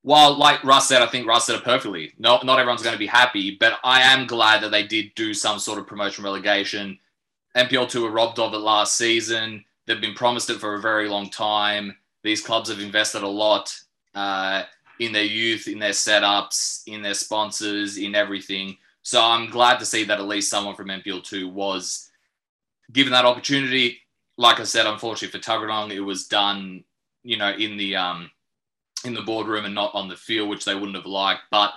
while 0.02 0.38
like 0.38 0.64
Russ 0.64 0.88
said, 0.88 1.02
I 1.02 1.08
think 1.08 1.28
Russ 1.28 1.46
said 1.46 1.56
it 1.56 1.64
perfectly. 1.64 2.14
Not 2.20 2.46
not 2.46 2.60
everyone's 2.60 2.84
going 2.84 2.94
to 2.94 3.00
be 3.00 3.08
happy, 3.08 3.58
but 3.60 3.80
I 3.84 4.02
am 4.02 4.28
glad 4.28 4.62
that 4.62 4.72
they 4.72 4.86
did 4.86 5.16
do 5.16 5.34
some 5.34 5.60
sort 5.60 5.80
of 5.80 5.88
promotion 5.88 6.24
relegation. 6.24 7.00
NPL 7.56 7.90
two 7.90 8.04
were 8.04 8.12
robbed 8.12 8.38
of 8.40 8.54
it 8.54 8.58
last 8.58 8.98
season. 8.98 9.64
They've 9.86 10.02
been 10.02 10.14
promised 10.14 10.50
it 10.50 10.60
for 10.60 10.76
a 10.76 10.82
very 10.82 11.08
long 11.08 11.30
time. 11.30 11.96
These 12.24 12.42
clubs 12.42 12.70
have 12.70 12.80
invested 12.80 13.24
a 13.24 13.28
lot 13.28 13.74
uh, 14.14 14.64
in 15.00 15.12
their 15.12 15.24
youth, 15.24 15.68
in 15.68 15.80
their 15.80 15.92
setups, 15.92 16.84
in 16.88 17.02
their 17.02 17.14
sponsors, 17.14 17.98
in 17.98 18.16
everything. 18.16 18.78
So 19.04 19.24
I'm 19.24 19.50
glad 19.50 19.78
to 19.80 19.86
see 19.86 20.04
that 20.06 20.20
at 20.20 20.28
least 20.28 20.50
someone 20.50 20.76
from 20.76 20.88
NPL2 20.88 21.52
was 21.52 22.10
given 22.92 23.12
that 23.14 23.26
opportunity. 23.26 24.00
Like 24.38 24.60
I 24.60 24.64
said, 24.64 24.88
unfortunately 24.88 25.40
for 25.40 25.46
Tuggeranong, 25.46 25.92
it 25.92 26.00
was 26.00 26.28
done, 26.28 26.84
you 27.26 27.38
know, 27.38 27.52
in 27.52 27.76
the 27.76 27.96
um, 27.96 28.30
in 29.04 29.14
the 29.14 29.22
boardroom 29.22 29.66
and 29.66 29.76
not 29.76 29.94
on 29.94 30.08
the 30.08 30.16
field, 30.16 30.48
which 30.48 30.64
they 30.64 30.76
wouldn't 30.76 30.96
have 30.96 31.06
liked. 31.06 31.42
But 31.52 31.74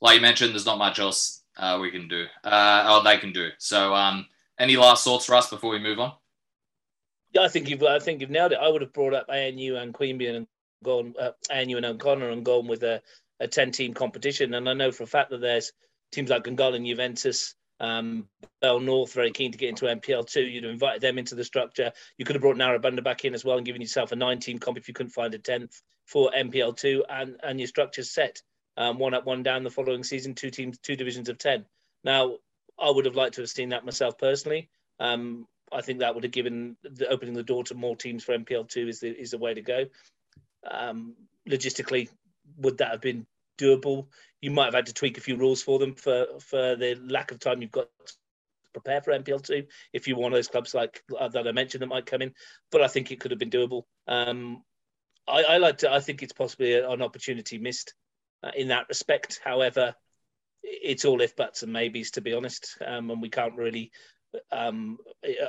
like 0.00 0.16
you 0.16 0.20
mentioned, 0.20 0.52
there's 0.52 0.66
not 0.66 0.78
much 0.78 0.98
else 0.98 1.42
uh, 1.56 1.78
we 1.80 1.90
can 1.90 2.06
do, 2.06 2.26
uh, 2.44 2.96
or 2.98 3.02
they 3.02 3.18
can 3.18 3.32
do. 3.32 3.48
So, 3.58 3.94
um, 3.94 4.26
any 4.58 4.76
last 4.76 5.02
thoughts 5.02 5.24
for 5.24 5.34
us 5.34 5.50
before 5.50 5.70
we 5.70 5.78
move 5.78 5.98
on? 5.98 6.12
Yeah, 7.32 7.42
I 7.42 7.48
think 7.48 7.68
you've 7.68 7.82
I 7.82 7.98
think 7.98 8.20
you've 8.20 8.30
nailed 8.30 8.52
it. 8.52 8.58
I 8.62 8.68
would 8.68 8.82
have 8.82 8.92
brought 8.92 9.14
up 9.14 9.28
ANU 9.28 9.76
and 9.76 9.92
Queanbeyan 9.92 10.36
and 10.36 10.46
gone 10.84 11.14
uh, 11.20 11.32
ANU 11.50 11.78
and 11.78 11.86
O'Connor 11.86 12.30
and 12.30 12.44
gone 12.44 12.68
with 12.68 12.82
a, 12.82 13.02
a 13.40 13.48
ten 13.48 13.72
team 13.72 13.94
competition. 13.94 14.54
And 14.54 14.68
I 14.68 14.74
know 14.74 14.92
for 14.92 15.02
a 15.04 15.08
fact 15.08 15.30
that 15.30 15.40
there's 15.40 15.72
teams 16.12 16.30
like 16.30 16.44
Gungahlin, 16.44 16.86
Juventus, 16.86 17.54
um, 17.80 18.28
Bell 18.60 18.80
North 18.80 19.12
very 19.12 19.30
keen 19.30 19.52
to 19.52 19.58
get 19.58 19.68
into 19.68 19.86
NPL 19.86 20.26
two. 20.26 20.42
You'd 20.42 20.64
have 20.64 20.72
invited 20.72 21.02
them 21.02 21.18
into 21.18 21.34
the 21.34 21.44
structure. 21.44 21.92
You 22.18 22.24
could 22.24 22.36
have 22.36 22.42
brought 22.42 22.56
Narrabundah 22.56 23.04
back 23.04 23.24
in 23.24 23.34
as 23.34 23.44
well 23.44 23.56
and 23.56 23.66
given 23.66 23.82
yourself 23.82 24.12
a 24.12 24.16
nine 24.16 24.38
team 24.38 24.58
comp 24.58 24.78
if 24.78 24.88
you 24.88 24.94
couldn't 24.94 25.10
find 25.10 25.34
a 25.34 25.38
tenth 25.38 25.82
for 26.06 26.30
NPL 26.30 26.76
two, 26.76 27.04
and 27.08 27.36
and 27.42 27.60
your 27.60 27.66
structure's 27.66 28.10
set. 28.10 28.40
Um, 28.78 28.98
one 28.98 29.14
up, 29.14 29.24
one 29.24 29.42
down 29.42 29.64
the 29.64 29.70
following 29.70 30.04
season, 30.04 30.34
two 30.34 30.50
teams, 30.50 30.78
two 30.78 30.96
divisions 30.96 31.28
of 31.28 31.38
ten. 31.38 31.64
Now, 32.04 32.36
I 32.78 32.90
would 32.90 33.06
have 33.06 33.16
liked 33.16 33.34
to 33.34 33.40
have 33.40 33.50
seen 33.50 33.70
that 33.70 33.84
myself 33.84 34.18
personally. 34.18 34.68
Um, 35.00 35.46
I 35.72 35.80
think 35.80 36.00
that 36.00 36.14
would 36.14 36.24
have 36.24 36.32
given 36.32 36.76
the 36.82 37.08
opening 37.08 37.34
the 37.34 37.42
door 37.42 37.64
to 37.64 37.74
more 37.74 37.96
teams 37.96 38.22
for 38.22 38.36
NPL 38.36 38.68
two 38.68 38.88
is 38.88 39.00
the 39.00 39.08
is 39.08 39.32
the 39.32 39.38
way 39.38 39.54
to 39.54 39.62
go. 39.62 39.86
Um, 40.70 41.14
logistically, 41.48 42.08
would 42.58 42.78
that 42.78 42.90
have 42.90 43.00
been 43.00 43.26
doable? 43.56 44.08
You 44.40 44.50
might 44.50 44.66
have 44.66 44.74
had 44.74 44.86
to 44.86 44.94
tweak 44.94 45.18
a 45.18 45.22
few 45.22 45.36
rules 45.36 45.62
for 45.62 45.78
them 45.78 45.94
for 45.94 46.26
for 46.40 46.76
the 46.76 46.96
lack 47.08 47.30
of 47.30 47.40
time 47.40 47.62
you've 47.62 47.70
got 47.72 47.88
to 48.06 48.14
prepare 48.72 49.00
for 49.00 49.18
NPL2 49.18 49.66
If 49.92 50.06
you're 50.06 50.18
one 50.18 50.32
of 50.32 50.36
those 50.36 50.48
clubs 50.48 50.74
like 50.74 51.02
uh, 51.18 51.28
that 51.28 51.48
I 51.48 51.52
mentioned 51.52 51.82
that 51.82 51.88
might 51.88 52.06
come 52.06 52.22
in, 52.22 52.34
but 52.70 52.82
I 52.82 52.88
think 52.88 53.10
it 53.10 53.20
could 53.20 53.30
have 53.30 53.40
been 53.40 53.50
doable. 53.50 53.84
Um, 54.06 54.62
I, 55.26 55.42
I 55.42 55.56
like 55.58 55.78
to. 55.78 55.92
I 55.92 56.00
think 56.00 56.22
it's 56.22 56.32
possibly 56.32 56.74
an 56.74 57.02
opportunity 57.02 57.58
missed 57.58 57.94
uh, 58.42 58.52
in 58.54 58.68
that 58.68 58.88
respect. 58.88 59.40
However, 59.42 59.94
it's 60.62 61.04
all 61.04 61.20
if 61.20 61.36
buts 61.36 61.62
and 61.62 61.72
maybes 61.72 62.12
to 62.12 62.20
be 62.20 62.34
honest, 62.34 62.76
um, 62.84 63.10
and 63.10 63.22
we 63.22 63.30
can't 63.30 63.56
really 63.56 63.90
um, 64.52 64.98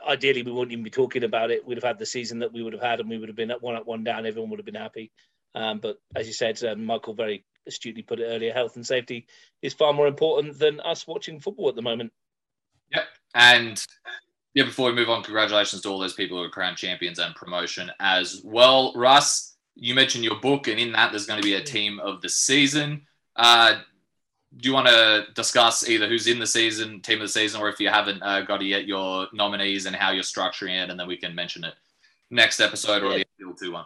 ideally 0.07 0.43
we 0.43 0.51
wouldn't 0.51 0.71
even 0.71 0.83
be 0.83 0.89
talking 0.89 1.23
about 1.23 1.51
it. 1.51 1.65
We'd 1.65 1.77
have 1.77 1.83
had 1.83 1.99
the 1.99 2.05
season 2.05 2.39
that 2.39 2.53
we 2.53 2.63
would 2.63 2.73
have 2.73 2.81
had, 2.81 2.99
and 2.99 3.09
we 3.09 3.17
would 3.17 3.29
have 3.29 3.35
been 3.35 3.51
at 3.51 3.61
one 3.61 3.75
up, 3.75 3.85
one 3.85 4.03
down. 4.03 4.25
Everyone 4.25 4.49
would 4.51 4.59
have 4.59 4.65
been 4.65 4.75
happy. 4.75 5.11
Um, 5.55 5.79
but 5.79 5.97
as 6.15 6.27
you 6.27 6.33
said, 6.33 6.63
um, 6.63 6.85
Michael 6.85 7.13
very 7.13 7.45
astutely 7.67 8.01
put 8.01 8.19
it 8.19 8.25
earlier. 8.25 8.53
Health 8.53 8.75
and 8.75 8.85
safety 8.85 9.27
is 9.61 9.73
far 9.73 9.93
more 9.93 10.07
important 10.07 10.57
than 10.59 10.79
us 10.81 11.07
watching 11.07 11.39
football 11.39 11.69
at 11.69 11.75
the 11.75 11.81
moment. 11.81 12.11
Yep, 12.93 13.03
and 13.35 13.85
yeah. 14.53 14.63
Before 14.63 14.89
we 14.89 14.95
move 14.95 15.09
on, 15.09 15.23
congratulations 15.23 15.81
to 15.81 15.89
all 15.89 15.99
those 15.99 16.13
people 16.13 16.37
who 16.37 16.43
are 16.43 16.49
crowned 16.49 16.77
champions 16.77 17.19
and 17.19 17.35
promotion 17.35 17.91
as 17.99 18.41
well. 18.43 18.93
Russ, 18.95 19.55
you 19.75 19.93
mentioned 19.93 20.23
your 20.23 20.39
book, 20.39 20.67
and 20.67 20.79
in 20.79 20.91
that, 20.93 21.11
there's 21.11 21.27
going 21.27 21.41
to 21.41 21.45
be 21.47 21.55
a 21.55 21.63
team 21.63 21.99
of 21.99 22.21
the 22.21 22.29
season. 22.29 23.03
Uh, 23.35 23.79
do 24.55 24.69
you 24.69 24.73
want 24.73 24.87
to 24.87 25.25
discuss 25.35 25.87
either 25.87 26.07
who's 26.07 26.27
in 26.27 26.39
the 26.39 26.47
season, 26.47 27.01
team 27.01 27.17
of 27.17 27.27
the 27.27 27.27
season, 27.27 27.61
or 27.61 27.69
if 27.69 27.79
you 27.79 27.89
haven't 27.89 28.21
uh, 28.23 28.41
got 28.41 28.61
it 28.61 28.67
yet, 28.67 28.87
your 28.87 29.27
nominees 29.33 29.85
and 29.85 29.95
how 29.95 30.11
you're 30.11 30.23
structuring 30.23 30.81
it, 30.81 30.89
and 30.89 30.99
then 30.99 31.07
we 31.07 31.17
can 31.17 31.35
mention 31.35 31.63
it 31.63 31.73
next 32.31 32.59
episode 32.59 33.03
or 33.03 33.13
the 33.13 33.25
NPL 33.39 33.59
2 33.59 33.71
one? 33.71 33.85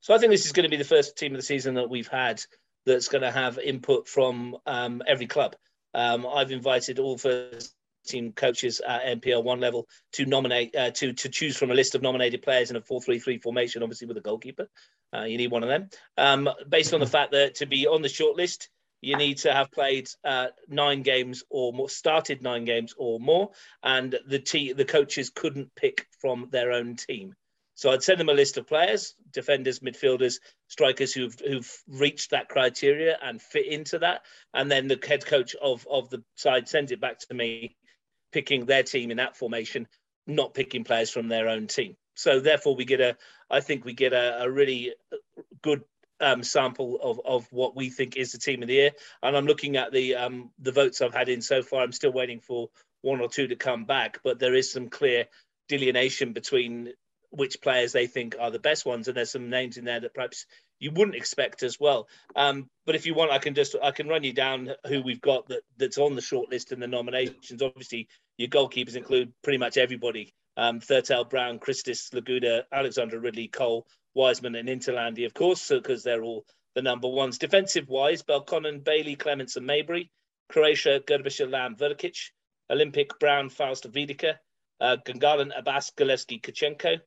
So 0.00 0.14
I 0.14 0.18
think 0.18 0.30
this 0.30 0.46
is 0.46 0.52
going 0.52 0.64
to 0.64 0.70
be 0.70 0.76
the 0.76 0.84
first 0.84 1.18
team 1.18 1.32
of 1.32 1.38
the 1.38 1.46
season 1.46 1.74
that 1.74 1.90
we've 1.90 2.08
had 2.08 2.40
that's 2.86 3.08
going 3.08 3.22
to 3.22 3.30
have 3.30 3.58
input 3.58 4.08
from 4.08 4.56
um, 4.66 5.02
every 5.06 5.26
club. 5.26 5.56
Um, 5.94 6.26
I've 6.26 6.52
invited 6.52 6.98
all 6.98 7.18
first 7.18 7.74
team 8.06 8.32
coaches 8.32 8.80
at 8.80 9.20
NPL 9.20 9.44
one 9.44 9.60
level 9.60 9.86
to 10.12 10.24
nominate 10.24 10.74
uh, 10.74 10.90
to 10.90 11.12
to 11.12 11.28
choose 11.28 11.56
from 11.56 11.70
a 11.70 11.74
list 11.74 11.94
of 11.94 12.02
nominated 12.02 12.42
players 12.42 12.70
in 12.70 12.76
a 12.76 12.80
four 12.80 13.00
three 13.00 13.18
three 13.18 13.38
formation, 13.38 13.82
obviously 13.82 14.06
with 14.06 14.16
a 14.16 14.22
goalkeeper. 14.22 14.68
Uh, 15.14 15.24
you 15.24 15.36
need 15.36 15.50
one 15.50 15.62
of 15.62 15.68
them. 15.68 15.88
Um, 16.16 16.48
based 16.68 16.94
on 16.94 17.00
the 17.00 17.06
fact 17.06 17.32
that 17.32 17.56
to 17.56 17.66
be 17.66 17.86
on 17.86 18.02
the 18.02 18.08
short 18.08 18.36
list, 18.36 18.68
you 19.00 19.16
need 19.16 19.38
to 19.38 19.52
have 19.52 19.72
played 19.72 20.08
uh, 20.24 20.48
nine 20.68 21.02
games 21.02 21.42
or 21.50 21.72
more, 21.72 21.88
started 21.88 22.42
nine 22.42 22.64
games 22.64 22.94
or 22.96 23.18
more, 23.18 23.50
and 23.82 24.18
the 24.26 24.38
te- 24.38 24.72
the 24.72 24.84
coaches 24.84 25.30
couldn't 25.30 25.74
pick 25.74 26.06
from 26.20 26.48
their 26.50 26.72
own 26.72 26.96
team. 26.96 27.34
So 27.80 27.90
I'd 27.90 28.02
send 28.02 28.20
them 28.20 28.28
a 28.28 28.34
list 28.34 28.58
of 28.58 28.66
players, 28.66 29.14
defenders, 29.32 29.78
midfielders, 29.78 30.40
strikers 30.68 31.14
who've 31.14 31.34
who've 31.40 31.82
reached 31.88 32.32
that 32.32 32.50
criteria 32.50 33.16
and 33.22 33.40
fit 33.40 33.64
into 33.64 34.00
that, 34.00 34.20
and 34.52 34.70
then 34.70 34.86
the 34.86 35.00
head 35.08 35.24
coach 35.24 35.56
of 35.62 35.86
of 35.90 36.10
the 36.10 36.22
side 36.34 36.68
sends 36.68 36.92
it 36.92 37.00
back 37.00 37.20
to 37.20 37.32
me, 37.32 37.78
picking 38.32 38.66
their 38.66 38.82
team 38.82 39.10
in 39.10 39.16
that 39.16 39.34
formation, 39.34 39.88
not 40.26 40.52
picking 40.52 40.84
players 40.84 41.08
from 41.08 41.28
their 41.28 41.48
own 41.48 41.68
team. 41.68 41.96
So 42.16 42.38
therefore, 42.38 42.76
we 42.76 42.84
get 42.84 43.00
a, 43.00 43.16
I 43.48 43.60
think 43.60 43.86
we 43.86 43.94
get 43.94 44.12
a, 44.12 44.42
a 44.42 44.50
really 44.50 44.92
good 45.62 45.82
um, 46.20 46.42
sample 46.42 46.98
of, 47.02 47.18
of 47.24 47.50
what 47.50 47.74
we 47.74 47.88
think 47.88 48.14
is 48.14 48.32
the 48.32 48.38
team 48.38 48.60
of 48.60 48.68
the 48.68 48.74
year. 48.74 48.90
And 49.22 49.34
I'm 49.34 49.46
looking 49.46 49.78
at 49.78 49.90
the 49.90 50.16
um, 50.16 50.50
the 50.58 50.72
votes 50.72 51.00
I've 51.00 51.14
had 51.14 51.30
in 51.30 51.40
so 51.40 51.62
far. 51.62 51.82
I'm 51.82 51.92
still 51.92 52.12
waiting 52.12 52.40
for 52.40 52.68
one 53.00 53.22
or 53.22 53.28
two 53.30 53.48
to 53.48 53.56
come 53.56 53.86
back, 53.86 54.20
but 54.22 54.38
there 54.38 54.54
is 54.54 54.70
some 54.70 54.90
clear 54.90 55.28
delineation 55.66 56.34
between 56.34 56.92
which 57.30 57.60
players 57.60 57.92
they 57.92 58.06
think 58.06 58.36
are 58.38 58.50
the 58.50 58.58
best 58.58 58.84
ones, 58.84 59.08
and 59.08 59.16
there's 59.16 59.30
some 59.30 59.50
names 59.50 59.76
in 59.76 59.84
there 59.84 60.00
that 60.00 60.14
perhaps 60.14 60.46
you 60.78 60.90
wouldn't 60.90 61.16
expect 61.16 61.62
as 61.62 61.78
well. 61.78 62.08
Um, 62.34 62.68
but 62.86 62.94
if 62.94 63.06
you 63.06 63.14
want, 63.14 63.30
I 63.30 63.38
can 63.38 63.54
just 63.54 63.76
I 63.82 63.90
can 63.92 64.08
run 64.08 64.24
you 64.24 64.32
down 64.32 64.70
who 64.86 65.02
we've 65.02 65.20
got 65.20 65.48
that, 65.48 65.62
that's 65.76 65.98
on 65.98 66.14
the 66.14 66.22
shortlist 66.22 66.72
and 66.72 66.82
the 66.82 66.88
nominations. 66.88 67.62
Obviously, 67.62 68.08
your 68.36 68.48
goalkeepers 68.48 68.96
include 68.96 69.32
pretty 69.42 69.58
much 69.58 69.76
everybody. 69.76 70.34
Um, 70.56 70.80
Thurtell, 70.80 71.28
Brown, 71.28 71.58
Christis, 71.58 72.10
Laguda, 72.12 72.64
Alexander 72.72 73.18
Ridley, 73.18 73.48
Cole, 73.48 73.86
Wiseman 74.14 74.56
and 74.56 74.68
Interlandi, 74.68 75.24
of 75.24 75.34
course, 75.34 75.68
because 75.68 76.02
they're 76.02 76.22
all 76.22 76.44
the 76.74 76.82
number 76.82 77.08
ones. 77.08 77.38
Defensive 77.38 77.88
wise, 77.88 78.22
Belconnen, 78.22 78.82
Bailey, 78.82 79.16
Clements, 79.16 79.56
and 79.56 79.66
Maybury. 79.66 80.10
Croatia, 80.50 81.00
Gerderbischer, 81.00 81.50
Lamb, 81.50 81.76
Verkic. 81.76 82.30
Olympic, 82.70 83.18
Brown, 83.18 83.48
Faust, 83.48 83.90
Vidica. 83.90 84.34
Uh, 84.80 84.96
Gungahlin, 85.04 85.56
Abbas, 85.56 85.92
Galeski, 85.96 86.40
Kachenko. 86.40 87.00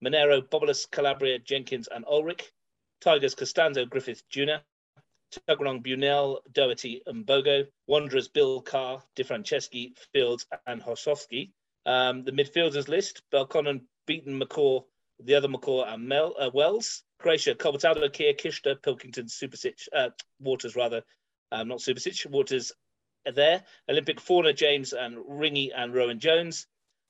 Monaro, 0.00 0.40
Bobolus, 0.40 0.90
Calabria, 0.90 1.38
Jenkins, 1.38 1.88
and 1.88 2.04
Ulrich. 2.06 2.52
Tigers, 3.00 3.34
Costanzo, 3.34 3.84
Griffith 3.84 4.28
Jr. 4.28 4.60
Tuggeranong, 5.32 5.84
Bunel, 5.84 6.38
Doherty, 6.52 7.02
and 7.06 7.26
Bogo. 7.26 7.66
Wanderers, 7.86 8.28
Bill 8.28 8.60
Carr, 8.60 9.02
DeFranceschi, 9.16 9.92
Fields, 10.12 10.46
and 10.66 10.82
Hosowski. 10.82 11.52
Um, 11.86 12.24
the 12.24 12.32
midfielders 12.32 12.88
list, 12.88 13.22
Belconnen, 13.32 13.82
Beaton, 14.06 14.40
McCaw, 14.40 14.84
the 15.20 15.34
other 15.34 15.48
McCaw 15.48 15.92
and 15.92 16.08
Mel, 16.08 16.34
uh, 16.38 16.50
Wells. 16.52 17.02
Croatia, 17.18 17.54
Cobertado, 17.54 18.12
Kia, 18.12 18.32
Kishta, 18.34 18.80
Pilkington, 18.80 19.26
Supersic, 19.26 19.88
uh, 19.92 20.10
Waters 20.38 20.76
rather, 20.76 21.02
um, 21.50 21.68
not 21.68 21.78
Supersic, 21.78 22.24
Waters 22.26 22.72
there. 23.24 23.64
Olympic 23.88 24.20
Fauna, 24.20 24.52
James 24.52 24.92
and 24.92 25.16
Ringy 25.16 25.70
and 25.74 25.92
Rowan 25.94 26.20
Jones. 26.20 26.66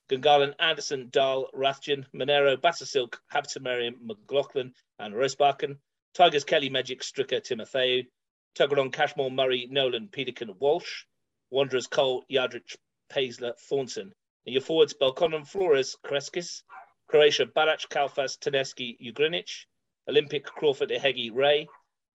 Gungahlin, 0.09 0.55
Anderson, 0.57 1.09
Dahl, 1.11 1.51
Rathjen, 1.53 2.03
Monaro, 2.13 2.57
Bassasilk, 2.57 3.19
Habtamarian, 3.31 3.93
McLaughlin, 4.01 4.73
and 4.97 5.13
Rosebakken. 5.13 5.77
Tigers, 6.15 6.43
Kelly, 6.43 6.69
Magic, 6.69 7.01
Stricker, 7.01 7.39
Timotheu. 7.39 8.07
Tuggeranong, 8.55 8.91
Cashmore, 8.91 9.29
Murray, 9.29 9.67
Nolan, 9.69 10.07
Peterkin, 10.07 10.57
Walsh. 10.57 11.03
Wanderers, 11.51 11.85
Cole, 11.85 12.25
Yardrich, 12.27 12.75
Paisler, 13.11 13.53
Thornton. 13.59 14.11
And 14.47 14.53
your 14.53 14.63
forwards, 14.63 14.95
Belconnen, 14.95 15.47
Flores, 15.47 15.95
Kreskis, 16.03 16.63
Croatia, 17.07 17.45
Barac, 17.45 17.87
Kalfas, 17.89 18.39
Taneski, 18.39 18.97
Ugrinic. 18.99 19.65
Olympic, 20.07 20.43
Crawford, 20.43 20.89
Ehegi, 20.89 21.29
Ray. 21.31 21.67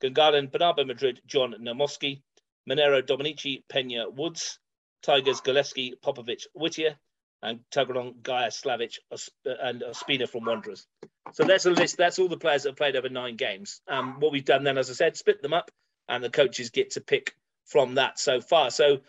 Gungahlin, 0.02 0.50
Bernardo 0.50 0.84
Madrid, 0.84 1.20
John 1.26 1.54
Namoski. 1.60 2.22
Monaro, 2.66 3.02
Dominici, 3.02 3.62
Pena, 3.68 4.10
Woods. 4.10 4.58
Tigers, 5.02 5.40
Galeski, 5.40 5.92
Popovic, 6.02 6.46
Whittier. 6.54 6.98
And 7.44 7.60
Tuggeranong, 7.70 8.22
Gaia, 8.22 8.50
Slavic, 8.50 8.94
and 9.44 9.82
Ospina 9.82 10.26
from 10.26 10.46
Wanderers. 10.46 10.86
So 11.32 11.44
that's 11.44 11.66
a 11.66 11.70
list. 11.70 11.98
That's 11.98 12.18
all 12.18 12.28
the 12.28 12.38
players 12.38 12.62
that 12.62 12.70
have 12.70 12.76
played 12.76 12.96
over 12.96 13.10
nine 13.10 13.36
games. 13.36 13.82
Um, 13.86 14.18
what 14.18 14.32
we've 14.32 14.44
done 14.44 14.64
then, 14.64 14.78
as 14.78 14.88
I 14.88 14.94
said, 14.94 15.16
split 15.16 15.42
them 15.42 15.52
up, 15.52 15.70
and 16.08 16.24
the 16.24 16.30
coaches 16.30 16.70
get 16.70 16.92
to 16.92 17.02
pick 17.02 17.36
from 17.66 17.96
that 17.96 18.18
so 18.18 18.40
far. 18.40 18.70
So 18.70 19.00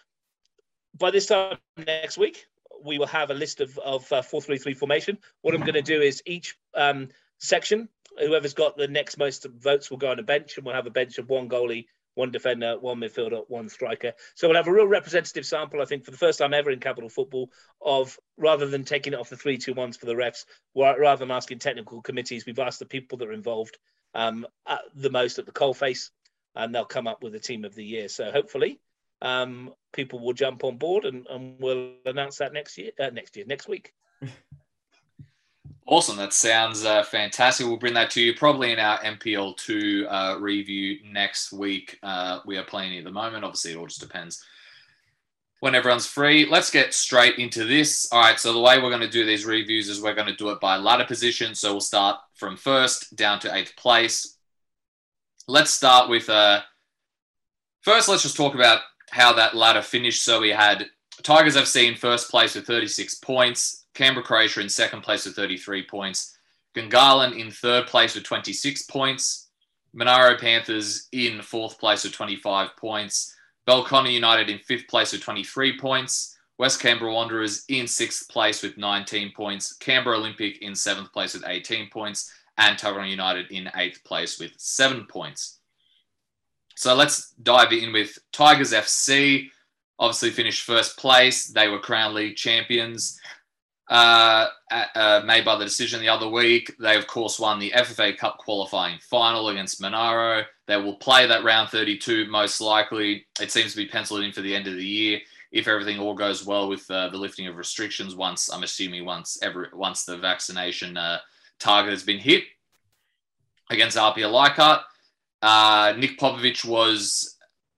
by 0.98 1.12
this 1.12 1.28
time 1.28 1.58
next 1.78 2.18
week, 2.18 2.46
we 2.84 2.98
will 2.98 3.08
have 3.08 3.32
a 3.32 3.34
list 3.34 3.62
of, 3.62 3.78
of 3.80 4.12
uh, 4.12 4.22
433 4.22 4.74
formation. 4.74 5.18
What 5.42 5.56
I'm 5.56 5.62
going 5.62 5.74
to 5.74 5.82
do 5.82 6.02
is 6.02 6.22
each 6.26 6.58
um, 6.74 7.10
section, 7.40 7.90
whoever's 8.20 8.54
got 8.54 8.78
the 8.78 8.88
next 8.88 9.18
most 9.18 9.46
votes 9.46 9.90
will 9.90 9.98
go 9.98 10.12
on 10.12 10.20
a 10.20 10.24
bench, 10.24 10.58
and 10.58 10.66
we'll 10.66 10.76
have 10.76 10.88
a 10.88 10.92
bench 10.92 11.18
of 11.18 11.30
one 11.30 11.50
goalie, 11.50 11.86
one 12.16 12.32
defender, 12.32 12.78
one 12.80 13.00
midfielder, 13.00 13.44
one 13.48 13.70
striker. 13.70 14.14
So 14.34 14.48
we'll 14.48 14.58
have 14.58 14.68
a 14.68 14.74
real 14.74 14.88
representative 14.88 15.46
sample, 15.46 15.82
I 15.82 15.86
think, 15.86 16.04
for 16.04 16.12
the 16.12 16.18
first 16.18 16.40
time 16.40 16.54
ever 16.54 16.72
in 16.72 16.80
capital 16.80 17.10
football, 17.10 17.52
of 17.82 18.18
rather 18.38 18.66
than 18.68 18.84
taking 18.84 19.14
it 19.14 19.20
off 19.20 19.30
the 19.30 19.38
three, 19.38 19.58
two, 19.58 19.74
ones 19.74 19.98
for 19.98 20.08
the 20.08 20.14
refs, 20.14 20.46
rather 20.76 21.20
than 21.20 21.32
asking 21.32 21.60
technical 21.60 22.02
committees, 22.02 22.46
we've 22.46 22.60
asked 22.60 22.80
the 22.80 22.86
people 22.86 23.18
that 23.20 23.28
are 23.28 23.34
involved 23.34 23.78
um, 24.14 24.48
the 24.96 25.10
most 25.10 25.38
at 25.38 25.46
the 25.46 25.52
coalface, 25.52 26.10
and 26.56 26.74
they'll 26.74 26.86
come 26.86 27.08
up 27.08 27.22
with 27.22 27.36
a 27.36 27.40
team 27.40 27.66
of 27.66 27.76
the 27.76 27.86
year. 27.86 28.08
So 28.08 28.32
hopefully, 28.32 28.80
um, 29.22 29.74
people 29.94 30.20
will 30.20 30.34
jump 30.34 30.64
on 30.64 30.78
board, 30.78 31.06
and, 31.06 31.28
and 31.28 31.60
we'll 31.60 31.94
announce 32.06 32.38
that 32.38 32.54
next 32.54 32.78
year. 32.78 32.92
Uh, 33.00 33.10
next 33.10 33.36
year, 33.36 33.46
next 33.48 33.68
week. 33.68 33.94
Awesome. 35.88 36.18
That 36.18 36.34
sounds 36.34 36.84
uh, 36.84 37.04
fantastic. 37.04 37.68
We'll 37.68 37.78
bring 37.78 37.94
that 37.94 38.10
to 38.12 38.22
you 38.22 38.34
probably 38.34 38.72
in 38.72 38.80
our 38.80 38.98
NPL2 39.00 40.06
uh, 40.10 40.40
review 40.40 40.98
next 41.12 41.54
week. 41.54 42.00
Uh, 42.02 42.40
we 42.44 42.58
are 42.58 42.64
playing 42.64 42.98
at 42.98 43.04
the 43.04 43.12
moment. 43.12 43.44
Obviously, 43.44 43.74
it 43.74 43.78
all 43.78 43.86
just 43.86 44.02
depends 44.02 44.44
when 45.60 45.76
everyone's 45.76 46.08
free. 46.08 46.48
Let's 46.50 46.72
get 46.72 46.96
straight 46.96 47.38
into 47.38 47.66
this. 47.66 48.12
All 48.12 48.20
right. 48.20 48.40
So, 48.40 48.52
the 48.52 48.60
way 48.60 48.82
we're 48.82 48.90
going 48.90 49.02
to 49.02 49.08
do 49.08 49.28
these 49.28 49.46
reviews 49.46 49.88
is 49.88 50.02
we're 50.02 50.16
going 50.16 50.28
to 50.28 50.36
do 50.36 50.50
it 50.50 50.60
by 50.60 50.78
ladder 50.78 51.06
position. 51.06 51.54
So, 51.54 51.74
we'll 51.74 51.82
start 51.82 52.18
from 52.34 52.58
first 52.58 53.16
down 53.16 53.40
to 53.42 53.56
eighth 53.56 53.76
place. 53.76 54.38
Let's 55.48 55.70
start 55.70 56.10
with 56.10 56.28
uh, 56.30 56.62
first, 57.82 58.10
let's 58.10 58.24
just 58.24 58.38
talk 58.38 58.56
about 58.56 58.82
how 59.12 59.34
that 59.34 59.56
ladder 59.56 59.84
finished. 59.84 60.24
So, 60.24 60.42
we 60.42 60.50
had 60.50 60.88
Tigers 61.22 61.56
FC 61.56 61.88
in 61.88 61.96
first 61.96 62.32
place 62.32 62.56
with 62.56 62.66
36 62.66 63.14
points. 63.16 63.85
Canberra 63.96 64.26
Croatia 64.26 64.62
in 64.62 64.70
second 64.70 65.02
place 65.02 65.26
with 65.26 65.36
33 65.36 65.88
points. 65.88 66.38
Gungahlin 66.76 67.40
in 67.40 67.50
third 67.50 67.88
place 67.88 68.14
with 68.14 68.26
26 68.26 68.84
points. 68.84 69.48
Monaro 69.94 70.38
Panthers 70.38 71.08
in 71.14 71.42
fourth 71.42 71.80
place 71.80 72.04
with 72.04 72.14
25 72.14 72.76
points. 72.76 73.34
Belconnen 73.68 74.14
United 74.14 74.50
in 74.50 74.60
fifth 74.60 74.88
place 74.88 75.14
with 75.14 75.22
23 75.22 75.80
points. 75.80 76.38
West 76.58 76.82
Canberra 76.82 77.14
Wanderers 77.14 77.64
in 77.70 77.88
sixth 77.88 78.30
place 78.30 78.62
with 78.62 78.78
19 78.78 79.32
points. 79.36 79.74
Canberra 79.74 80.18
Olympic 80.18 80.62
in 80.62 80.76
seventh 80.76 81.12
place 81.12 81.34
with 81.34 81.44
18 81.48 81.90
points. 81.90 82.32
And 82.58 82.78
Tuggeranong 82.78 83.10
United 83.10 83.52
in 83.52 83.70
eighth 83.76 84.04
place 84.04 84.40
with 84.40 84.52
seven 84.58 85.06
points. 85.10 85.60
So 86.76 86.94
let's 86.94 87.32
dive 87.32 87.72
in 87.72 87.94
with 87.94 88.18
Tigers 88.32 88.74
FC. 88.74 89.50
Obviously, 89.98 90.30
finished 90.30 90.64
first 90.64 90.98
place. 90.98 91.48
They 91.48 91.70
were 91.70 91.80
Crown 91.80 92.14
League 92.14 92.36
champions 92.36 93.20
uh, 93.88 94.48
uh, 94.72 95.22
made 95.26 95.46
by 95.46 95.56
the 95.56 95.64
decision 95.64 96.00
the 96.00 96.10
other 96.10 96.28
week. 96.28 96.74
They, 96.80 96.96
of 96.96 97.08
course, 97.08 97.40
won 97.40 97.60
the 97.60 97.72
FFA 97.72 98.18
Cup 98.18 98.38
qualifying 98.40 99.00
final 99.00 99.50
against 99.50 99.80
Monaro. 99.80 100.44
They 100.68 100.78
will 100.78 100.96
play 100.96 101.28
that 101.28 101.44
round 101.44 101.70
32 101.70 102.28
most 102.28 102.62
likely. 102.62 103.26
It 103.40 103.52
seems 103.52 103.72
to 103.72 103.78
be 103.78 103.88
penciled 103.88 104.24
in 104.24 104.32
for 104.32 104.42
the 104.42 104.56
end 104.56 104.68
of 104.68 104.76
the 104.76 104.86
year 104.86 105.20
if 105.52 105.68
everything 105.68 106.00
all 106.00 106.16
goes 106.16 106.46
well 106.46 106.68
with 106.68 106.90
uh, 106.90 107.10
the 107.10 107.18
lifting 107.18 107.48
of 107.48 107.58
restrictions. 107.58 108.16
Once 108.16 108.52
I'm 108.52 108.64
assuming 108.64 109.06
once 109.06 109.38
every 109.42 109.68
once 109.74 110.04
the 110.04 110.18
vaccination 110.18 110.98
uh, 110.98 111.20
target 111.60 111.92
has 111.92 112.04
been 112.04 112.20
hit 112.20 112.44
against 113.70 113.98
Apia 113.98 114.28
Leichhardt. 114.28 114.82
Uh, 115.42 115.94
Nick 115.98 116.18
Popovic 116.18 116.66
was 116.66 117.38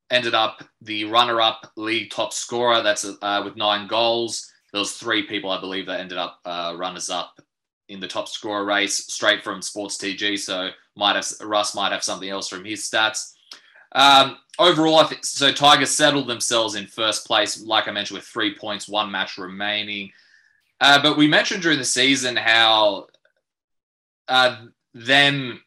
ended 0.09 0.33
up 0.33 0.63
the 0.81 1.03
runner-up 1.03 1.69
league 1.75 2.09
top 2.09 2.31
scorer. 2.31 2.81
That's 2.81 3.05
uh, 3.21 3.41
with 3.43 3.57
nine 3.57 3.87
goals 3.87 4.49
there 4.77 4.81
was 4.81 4.93
three 4.93 5.23
people 5.23 5.49
I 5.49 5.59
believe 5.59 5.87
that 5.87 5.99
ended 5.99 6.19
up 6.19 6.39
uh, 6.45 6.75
runners 6.77 7.09
up 7.09 7.41
in 7.89 7.99
the 7.99 8.07
top 8.07 8.27
scorer 8.27 8.63
race 8.63 9.11
straight 9.11 9.43
from 9.43 9.59
Sports 9.59 9.97
TG. 9.97 10.37
So 10.37 10.69
might 10.95 11.15
have 11.15 11.25
Russ 11.41 11.73
might 11.73 11.91
have 11.91 12.03
something 12.03 12.29
else 12.29 12.47
from 12.47 12.63
his 12.63 12.87
stats. 12.87 13.33
Um, 13.93 14.37
overall, 14.59 14.97
I 14.99 15.05
think 15.05 15.25
so. 15.25 15.51
Tigers 15.51 15.89
settled 15.89 16.27
themselves 16.27 16.75
in 16.75 16.85
first 16.85 17.25
place, 17.25 17.59
like 17.59 17.87
I 17.87 17.91
mentioned, 17.91 18.19
with 18.19 18.27
three 18.27 18.53
points, 18.53 18.87
one 18.87 19.09
match 19.09 19.39
remaining. 19.39 20.11
Uh, 20.79 21.01
but 21.01 21.17
we 21.17 21.27
mentioned 21.27 21.63
during 21.63 21.79
the 21.79 21.83
season 21.83 22.35
how 22.35 23.07
uh, 24.27 24.57
them 24.93 25.59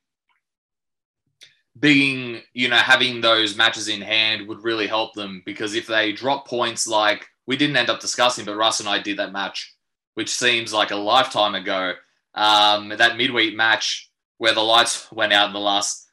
being, 1.80 2.42
you 2.52 2.68
know, 2.68 2.76
having 2.76 3.20
those 3.20 3.56
matches 3.56 3.88
in 3.88 4.02
hand 4.02 4.46
would 4.46 4.62
really 4.62 4.86
help 4.86 5.14
them 5.14 5.42
because 5.44 5.74
if 5.74 5.88
they 5.88 6.12
drop 6.12 6.46
points 6.46 6.86
like 6.86 7.26
we 7.46 7.56
didn't 7.56 7.76
end 7.76 7.90
up 7.90 8.00
discussing, 8.00 8.44
but 8.44 8.56
Russ 8.56 8.80
and 8.80 8.88
I 8.88 9.00
did 9.00 9.18
that 9.18 9.32
match, 9.32 9.74
which 10.14 10.30
seems 10.30 10.72
like 10.72 10.90
a 10.90 10.96
lifetime 10.96 11.54
ago. 11.54 11.94
Um, 12.34 12.90
that 12.90 13.16
midweek 13.16 13.56
match 13.56 14.10
where 14.38 14.54
the 14.54 14.60
lights 14.60 15.10
went 15.12 15.32
out 15.32 15.48
in 15.48 15.52
the 15.52 15.60
last 15.60 16.08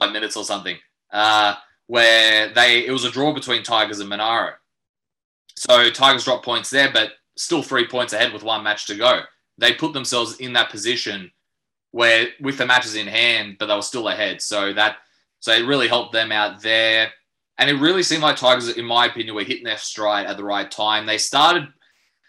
five 0.00 0.12
minutes 0.12 0.36
or 0.36 0.44
something, 0.44 0.76
uh, 1.12 1.54
where 1.86 2.52
they 2.52 2.86
it 2.86 2.90
was 2.90 3.04
a 3.04 3.10
draw 3.10 3.32
between 3.32 3.62
Tigers 3.62 4.00
and 4.00 4.08
Monaro. 4.08 4.52
So 5.56 5.90
Tigers 5.90 6.24
dropped 6.24 6.44
points 6.44 6.70
there, 6.70 6.90
but 6.92 7.12
still 7.36 7.62
three 7.62 7.86
points 7.86 8.12
ahead 8.12 8.32
with 8.32 8.42
one 8.42 8.62
match 8.62 8.86
to 8.86 8.94
go. 8.94 9.20
They 9.58 9.74
put 9.74 9.92
themselves 9.92 10.36
in 10.36 10.54
that 10.54 10.70
position 10.70 11.30
where 11.92 12.28
with 12.40 12.58
the 12.58 12.66
matches 12.66 12.94
in 12.94 13.06
hand, 13.06 13.56
but 13.58 13.66
they 13.66 13.74
were 13.74 13.82
still 13.82 14.08
ahead. 14.08 14.40
So 14.40 14.72
that 14.72 14.98
so 15.40 15.52
it 15.52 15.66
really 15.66 15.88
helped 15.88 16.12
them 16.12 16.32
out 16.32 16.62
there. 16.62 17.12
And 17.60 17.68
it 17.68 17.74
really 17.74 18.02
seemed 18.02 18.22
like 18.22 18.36
Tigers, 18.36 18.70
in 18.70 18.86
my 18.86 19.04
opinion, 19.04 19.34
were 19.34 19.44
hitting 19.44 19.64
their 19.64 19.76
stride 19.76 20.24
at 20.24 20.38
the 20.38 20.44
right 20.44 20.70
time. 20.70 21.04
They 21.04 21.18
started 21.18 21.68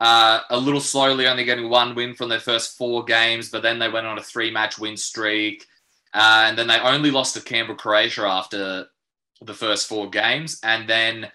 uh, 0.02 0.42
a 0.50 0.60
little 0.60 0.82
slowly, 0.82 1.26
only 1.26 1.46
getting 1.46 1.70
one 1.70 1.96
win 1.96 2.14
from 2.14 2.28
their 2.28 2.42
first 2.42 2.78
four 2.78 3.06
games, 3.06 3.50
but 3.50 3.62
then 3.62 3.80
they 3.80 3.88
went 3.88 4.06
on 4.06 4.18
a 4.18 4.24
three 4.24 4.52
match 4.52 4.78
win 4.78 4.98
streak. 4.98 5.66
Uh, 6.14 6.44
and 6.48 6.58
then 6.58 6.68
they 6.68 6.80
only 6.80 7.12
lost 7.12 7.34
to 7.36 7.42
Canberra 7.42 7.78
Croatia 7.78 8.24
after 8.24 8.88
the 9.42 9.54
first 9.54 9.88
four 9.88 10.10
games. 10.10 10.60
And 10.64 10.86
then 10.86 11.32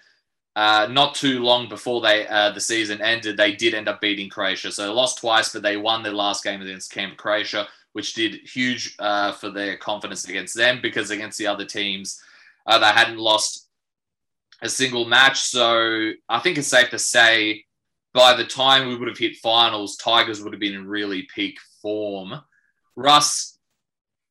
uh, 0.55 0.87
not 0.91 1.15
too 1.15 1.39
long 1.39 1.67
before 1.67 1.99
they 2.01 2.27
uh, 2.27 2.51
the 2.51 2.61
season 2.61 3.01
ended, 3.01 3.35
they 3.35 3.53
did 3.53 3.73
end 3.73 3.87
up 3.87 3.99
beating 3.99 4.29
Croatia. 4.29 4.71
So 4.71 4.83
they 4.83 4.89
lost 4.93 5.19
twice, 5.19 5.51
but 5.51 5.63
they 5.63 5.77
won 5.77 6.03
their 6.03 6.13
last 6.13 6.43
game 6.43 6.61
against 6.61 6.91
Canberra 6.91 7.17
Croatia, 7.17 7.67
which 7.93 8.13
did 8.13 8.35
huge 8.47 8.95
uh, 8.99 9.31
for 9.31 9.49
their 9.49 9.75
confidence 9.75 10.27
against 10.29 10.55
them 10.55 10.81
because 10.83 11.09
against 11.09 11.39
the 11.39 11.47
other 11.47 11.65
teams, 11.65 12.21
uh, 12.67 12.77
they 12.77 12.85
hadn't 12.85 13.17
lost 13.17 13.66
a 14.61 14.69
single 14.69 15.05
match. 15.05 15.41
So 15.41 16.11
I 16.29 16.39
think 16.39 16.57
it's 16.57 16.67
safe 16.67 16.89
to 16.89 16.99
say 16.99 17.63
by 18.13 18.33
the 18.33 18.45
time 18.45 18.87
we 18.87 18.95
would 18.95 19.07
have 19.07 19.17
hit 19.17 19.37
finals, 19.37 19.97
Tigers 19.97 20.41
would 20.41 20.53
have 20.53 20.59
been 20.59 20.73
in 20.73 20.87
really 20.87 21.27
peak 21.33 21.57
form. 21.81 22.33
Russ, 22.95 23.59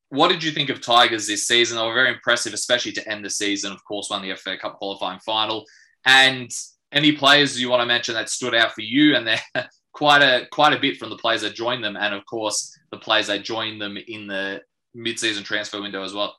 what 0.09 0.29
did 0.29 0.43
you 0.43 0.51
think 0.51 0.71
of 0.71 0.81
Tigers 0.81 1.27
this 1.27 1.47
season? 1.47 1.77
They 1.77 1.87
were 1.87 1.95
very 1.95 2.13
impressive, 2.13 2.53
especially 2.53 2.93
to 2.93 3.09
end 3.09 3.25
the 3.25 3.31
season. 3.31 3.73
Of 3.73 3.85
course, 3.85 4.09
won 4.11 4.23
the 4.23 4.35
FA 4.35 4.57
Cup 4.57 4.79
qualifying 4.79 5.21
final. 5.21 5.65
And 6.05 6.51
any 6.93 7.13
players 7.13 7.61
you 7.61 7.69
want 7.69 7.81
to 7.81 7.87
mention 7.87 8.15
that 8.15 8.29
stood 8.29 8.55
out 8.55 8.73
for 8.73 8.83
you? 8.83 9.15
And 9.15 9.27
they're 9.27 9.41
quite 9.93 10.23
a 10.23 10.47
quite 10.51 10.73
a 10.73 10.79
bit 10.79 10.97
from 10.97 11.11
the 11.11 11.17
players 11.17 11.43
that 11.43 11.55
joined 11.55 11.83
them, 11.83 11.97
and 11.97 12.15
of 12.15 12.25
course 12.27 12.77
the 12.91 12.99
players 12.99 13.29
that 13.29 13.45
joined 13.45 13.81
them 13.81 13.97
in 13.97 14.27
the 14.27 14.61
mid-season 14.95 15.43
transfer 15.43 15.81
window 15.81 16.03
as 16.03 16.15
well 16.15 16.37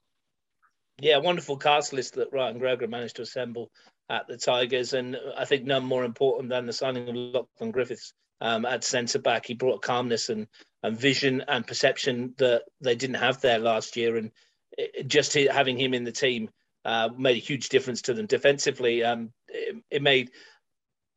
yeah, 1.00 1.18
wonderful 1.18 1.58
cast 1.58 1.94
list 1.94 2.16
that 2.16 2.32
Ryan 2.32 2.60
Grogan 2.60 2.90
managed 2.90 3.18
to 3.18 3.22
assemble 3.22 3.72
at 4.10 4.28
the 4.28 4.38
Tigers, 4.38 4.94
and 4.94 5.18
I 5.38 5.46
think 5.46 5.66
none 5.66 5.86
more 5.86 6.04
important 6.04 6.50
than 6.50 6.66
the 6.66 6.74
signing 6.74 7.10
of 7.10 7.16
Lachlan 7.16 7.72
Griffiths 7.72 8.14
um, 8.42 8.66
at 8.66 8.84
centre 8.84 9.20
back. 9.20 9.46
He 9.46 9.54
brought 9.54 9.82
calmness 9.82 10.30
and 10.30 10.48
and 10.84 10.98
vision 10.98 11.44
and 11.48 11.66
perception 11.66 12.34
that 12.38 12.64
they 12.82 12.96
didn't 12.96 13.18
have 13.18 13.42
there 13.42 13.60
last 13.60 13.98
year, 13.98 14.16
and 14.16 14.32
it, 14.78 15.08
just 15.08 15.34
having 15.34 15.78
him 15.78 15.94
in 15.94 16.04
the 16.04 16.12
team 16.12 16.50
uh, 16.86 17.10
made 17.18 17.38
a 17.38 17.46
huge 17.46 17.70
difference 17.70 18.04
to 18.04 18.14
them 18.14 18.26
defensively. 18.26 19.04
Um, 19.04 19.32
it, 19.48 19.76
it, 19.90 20.02
made 20.02 20.32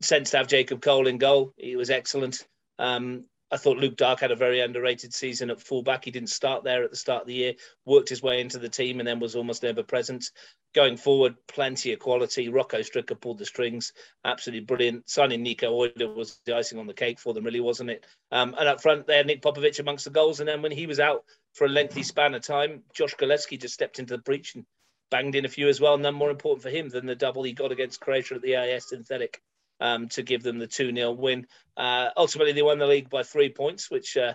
sense 0.03 0.31
to 0.31 0.39
have 0.39 0.49
Jacob 0.49 0.83
Cole 0.83 1.07
in 1.07 1.19
goal. 1.19 1.53
He 1.57 1.77
was 1.77 1.91
excellent. 1.91 2.45
Um, 2.79 3.25
I 3.53 3.57
thought 3.57 3.79
Luke 3.79 3.97
Dark 3.97 4.21
had 4.21 4.31
a 4.31 4.37
very 4.37 4.61
underrated 4.61 5.13
season 5.13 5.51
at 5.51 5.61
fullback. 5.61 6.05
He 6.05 6.13
didn't 6.13 6.31
start 6.31 6.63
there 6.63 6.85
at 6.85 6.91
the 6.91 6.97
start 6.97 7.23
of 7.23 7.27
the 7.27 7.35
year, 7.35 7.55
worked 7.85 8.09
his 8.09 8.23
way 8.23 8.41
into 8.41 8.59
the 8.59 8.69
team, 8.69 9.01
and 9.01 9.09
then 9.09 9.19
was 9.19 9.35
almost 9.35 9.65
never 9.65 9.83
present. 9.83 10.31
Going 10.73 10.97
forward, 10.97 11.35
plenty 11.49 11.93
of 11.93 11.99
quality. 11.99 12.49
Rocco 12.49 12.79
Stricker 12.79 13.21
pulled 13.21 13.39
the 13.39 13.45
strings, 13.45 13.93
absolutely 14.25 14.65
brilliant. 14.65 15.11
Signing 15.11 15.43
Nico 15.43 15.73
Oida 15.73 16.15
was 16.15 16.41
the 16.45 16.55
icing 16.55 16.79
on 16.79 16.87
the 16.87 16.95
cake 16.95 17.19
for 17.19 17.35
them, 17.35 17.45
really, 17.45 17.61
wasn't 17.61 17.91
it? 17.91 18.07
Um, 18.31 18.55
and 18.57 18.69
up 18.69 18.81
front 18.81 19.09
there, 19.09 19.25
Nick 19.25 19.43
Popovic 19.43 19.81
amongst 19.81 20.05
the 20.05 20.11
goals. 20.11 20.39
And 20.39 20.49
then 20.49 20.63
when 20.63 20.73
he 20.73 20.87
was 20.87 21.01
out 21.01 21.25
for 21.55 21.65
a 21.65 21.69
lengthy 21.69 22.05
span 22.05 22.35
of 22.35 22.43
time, 22.43 22.85
Josh 22.95 23.17
Gillespie 23.19 23.57
just 23.57 23.75
stepped 23.75 23.99
into 23.99 24.17
the 24.17 24.23
breach 24.23 24.55
and 24.55 24.65
banged 25.11 25.35
in 25.35 25.45
a 25.45 25.49
few 25.49 25.69
as 25.69 25.81
well. 25.81 25.99
None 25.99 26.15
more 26.15 26.31
important 26.31 26.63
for 26.63 26.71
him 26.71 26.89
than 26.89 27.07
the 27.07 27.17
double 27.17 27.43
he 27.43 27.53
got 27.53 27.73
against 27.73 28.01
Croatia 28.01 28.37
at 28.37 28.43
the 28.43 28.57
AIS 28.57 28.91
synthetic 28.91 29.43
um, 29.81 30.09
to 30.11 30.23
give 30.23 30.43
them 30.43 30.59
the 30.59 30.67
2 30.67 30.95
0 30.95 31.13
win. 31.13 31.47
Uh, 31.77 32.11
ultimately, 32.17 32.53
they 32.53 32.63
won 32.63 32.79
the 32.79 32.87
league 32.87 33.11
by 33.11 33.23
three 33.23 33.49
points, 33.49 33.91
which 33.91 34.17
uh, 34.17 34.35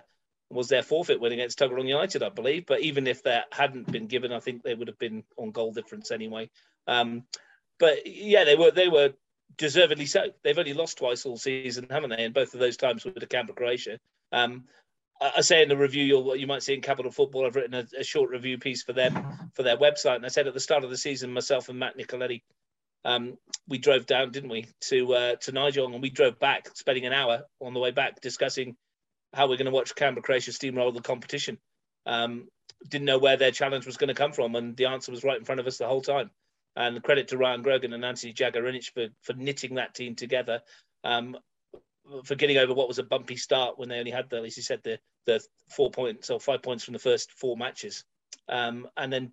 was 0.50 0.68
their 0.68 0.82
forfeit 0.82 1.20
win 1.20 1.32
against 1.32 1.58
Tuggeranong 1.58 1.88
United, 1.88 2.22
I 2.22 2.28
believe. 2.28 2.66
But 2.66 2.80
even 2.80 3.06
if 3.06 3.22
that 3.24 3.46
hadn't 3.52 3.90
been 3.90 4.06
given, 4.06 4.32
I 4.32 4.40
think 4.40 4.62
they 4.62 4.74
would 4.74 4.88
have 4.88 4.98
been 4.98 5.24
on 5.36 5.50
goal 5.52 5.72
difference 5.72 6.10
anyway. 6.10 6.50
Um, 6.86 7.24
but 7.78 8.06
yeah, 8.06 8.44
they 8.44 8.56
were 8.56 8.70
they 8.70 8.88
were 8.88 9.12
deservedly 9.56 10.06
so. 10.06 10.26
They've 10.42 10.58
only 10.58 10.74
lost 10.74 10.98
twice 10.98 11.26
all 11.26 11.36
season, 11.36 11.86
haven't 11.90 12.10
they? 12.10 12.24
And 12.24 12.34
both 12.34 12.54
of 12.54 12.60
those 12.60 12.76
times 12.76 13.04
were 13.04 13.12
the 13.12 13.26
Canberra 13.26 13.56
Croatia. 13.56 13.98
Um, 14.32 14.64
I 15.20 15.40
say 15.40 15.62
in 15.62 15.68
the 15.68 15.76
review, 15.76 16.04
you'll 16.04 16.36
you 16.36 16.46
might 16.46 16.62
see 16.62 16.74
in 16.74 16.82
Capital 16.82 17.10
Football, 17.10 17.46
I've 17.46 17.56
written 17.56 17.74
a, 17.74 17.86
a, 17.98 18.04
short 18.04 18.30
review 18.30 18.58
piece 18.58 18.82
for 18.82 18.92
them 18.92 19.50
for 19.54 19.62
their 19.62 19.78
website, 19.78 20.16
and 20.16 20.26
I 20.26 20.28
said 20.28 20.46
at 20.46 20.52
the 20.52 20.60
start 20.60 20.84
of 20.84 20.90
the 20.90 20.96
season, 20.96 21.32
myself 21.32 21.70
and 21.70 21.78
Matt 21.78 21.96
Nicoletti 21.96 22.42
um, 23.06 23.38
we 23.68 23.78
drove 23.78 24.04
down, 24.04 24.32
didn't 24.32 24.50
we, 24.50 24.66
to 24.80 25.14
uh, 25.14 25.36
to 25.36 25.52
Nigel, 25.52 25.86
and 25.86 26.02
we 26.02 26.10
drove 26.10 26.40
back, 26.40 26.76
spending 26.76 27.06
an 27.06 27.12
hour 27.12 27.44
on 27.60 27.72
the 27.72 27.78
way 27.78 27.92
back 27.92 28.20
discussing 28.20 28.76
how 29.32 29.48
we're 29.48 29.56
going 29.56 29.66
to 29.66 29.70
watch 29.70 29.94
Canberra 29.94 30.22
Croatia 30.22 30.50
steamroll 30.50 30.92
the 30.92 31.00
competition. 31.00 31.58
Um, 32.04 32.48
didn't 32.88 33.04
know 33.04 33.18
where 33.18 33.36
their 33.36 33.52
challenge 33.52 33.86
was 33.86 33.96
going 33.96 34.08
to 34.08 34.14
come 34.14 34.32
from, 34.32 34.56
and 34.56 34.76
the 34.76 34.86
answer 34.86 35.12
was 35.12 35.22
right 35.22 35.38
in 35.38 35.44
front 35.44 35.60
of 35.60 35.68
us 35.68 35.78
the 35.78 35.86
whole 35.86 36.02
time. 36.02 36.30
And 36.74 37.00
credit 37.02 37.28
to 37.28 37.38
Ryan 37.38 37.62
Grogan 37.62 37.92
and 37.92 38.04
Anthony 38.04 38.34
Jagarinic 38.34 38.92
for 38.92 39.06
for 39.22 39.34
knitting 39.34 39.76
that 39.76 39.94
team 39.94 40.16
together. 40.16 40.60
Um, 41.04 41.36
for 42.24 42.34
getting 42.34 42.58
over 42.58 42.74
what 42.74 42.88
was 42.88 42.98
a 42.98 43.04
bumpy 43.04 43.36
start 43.36 43.78
when 43.78 43.88
they 43.88 43.98
only 43.98 44.10
had 44.10 44.30
the, 44.30 44.42
as 44.42 44.56
you 44.56 44.64
said, 44.64 44.80
the 44.82 44.98
the 45.26 45.40
four 45.70 45.92
points 45.92 46.28
or 46.28 46.40
five 46.40 46.62
points 46.62 46.82
from 46.82 46.92
the 46.92 46.98
first 46.98 47.30
four 47.30 47.56
matches, 47.56 48.04
um, 48.48 48.88
and 48.96 49.12
then 49.12 49.32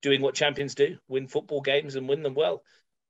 doing 0.00 0.22
what 0.22 0.34
champions 0.34 0.74
do: 0.74 0.96
win 1.06 1.28
football 1.28 1.60
games 1.60 1.96
and 1.96 2.08
win 2.08 2.22
them 2.22 2.34
well. 2.34 2.62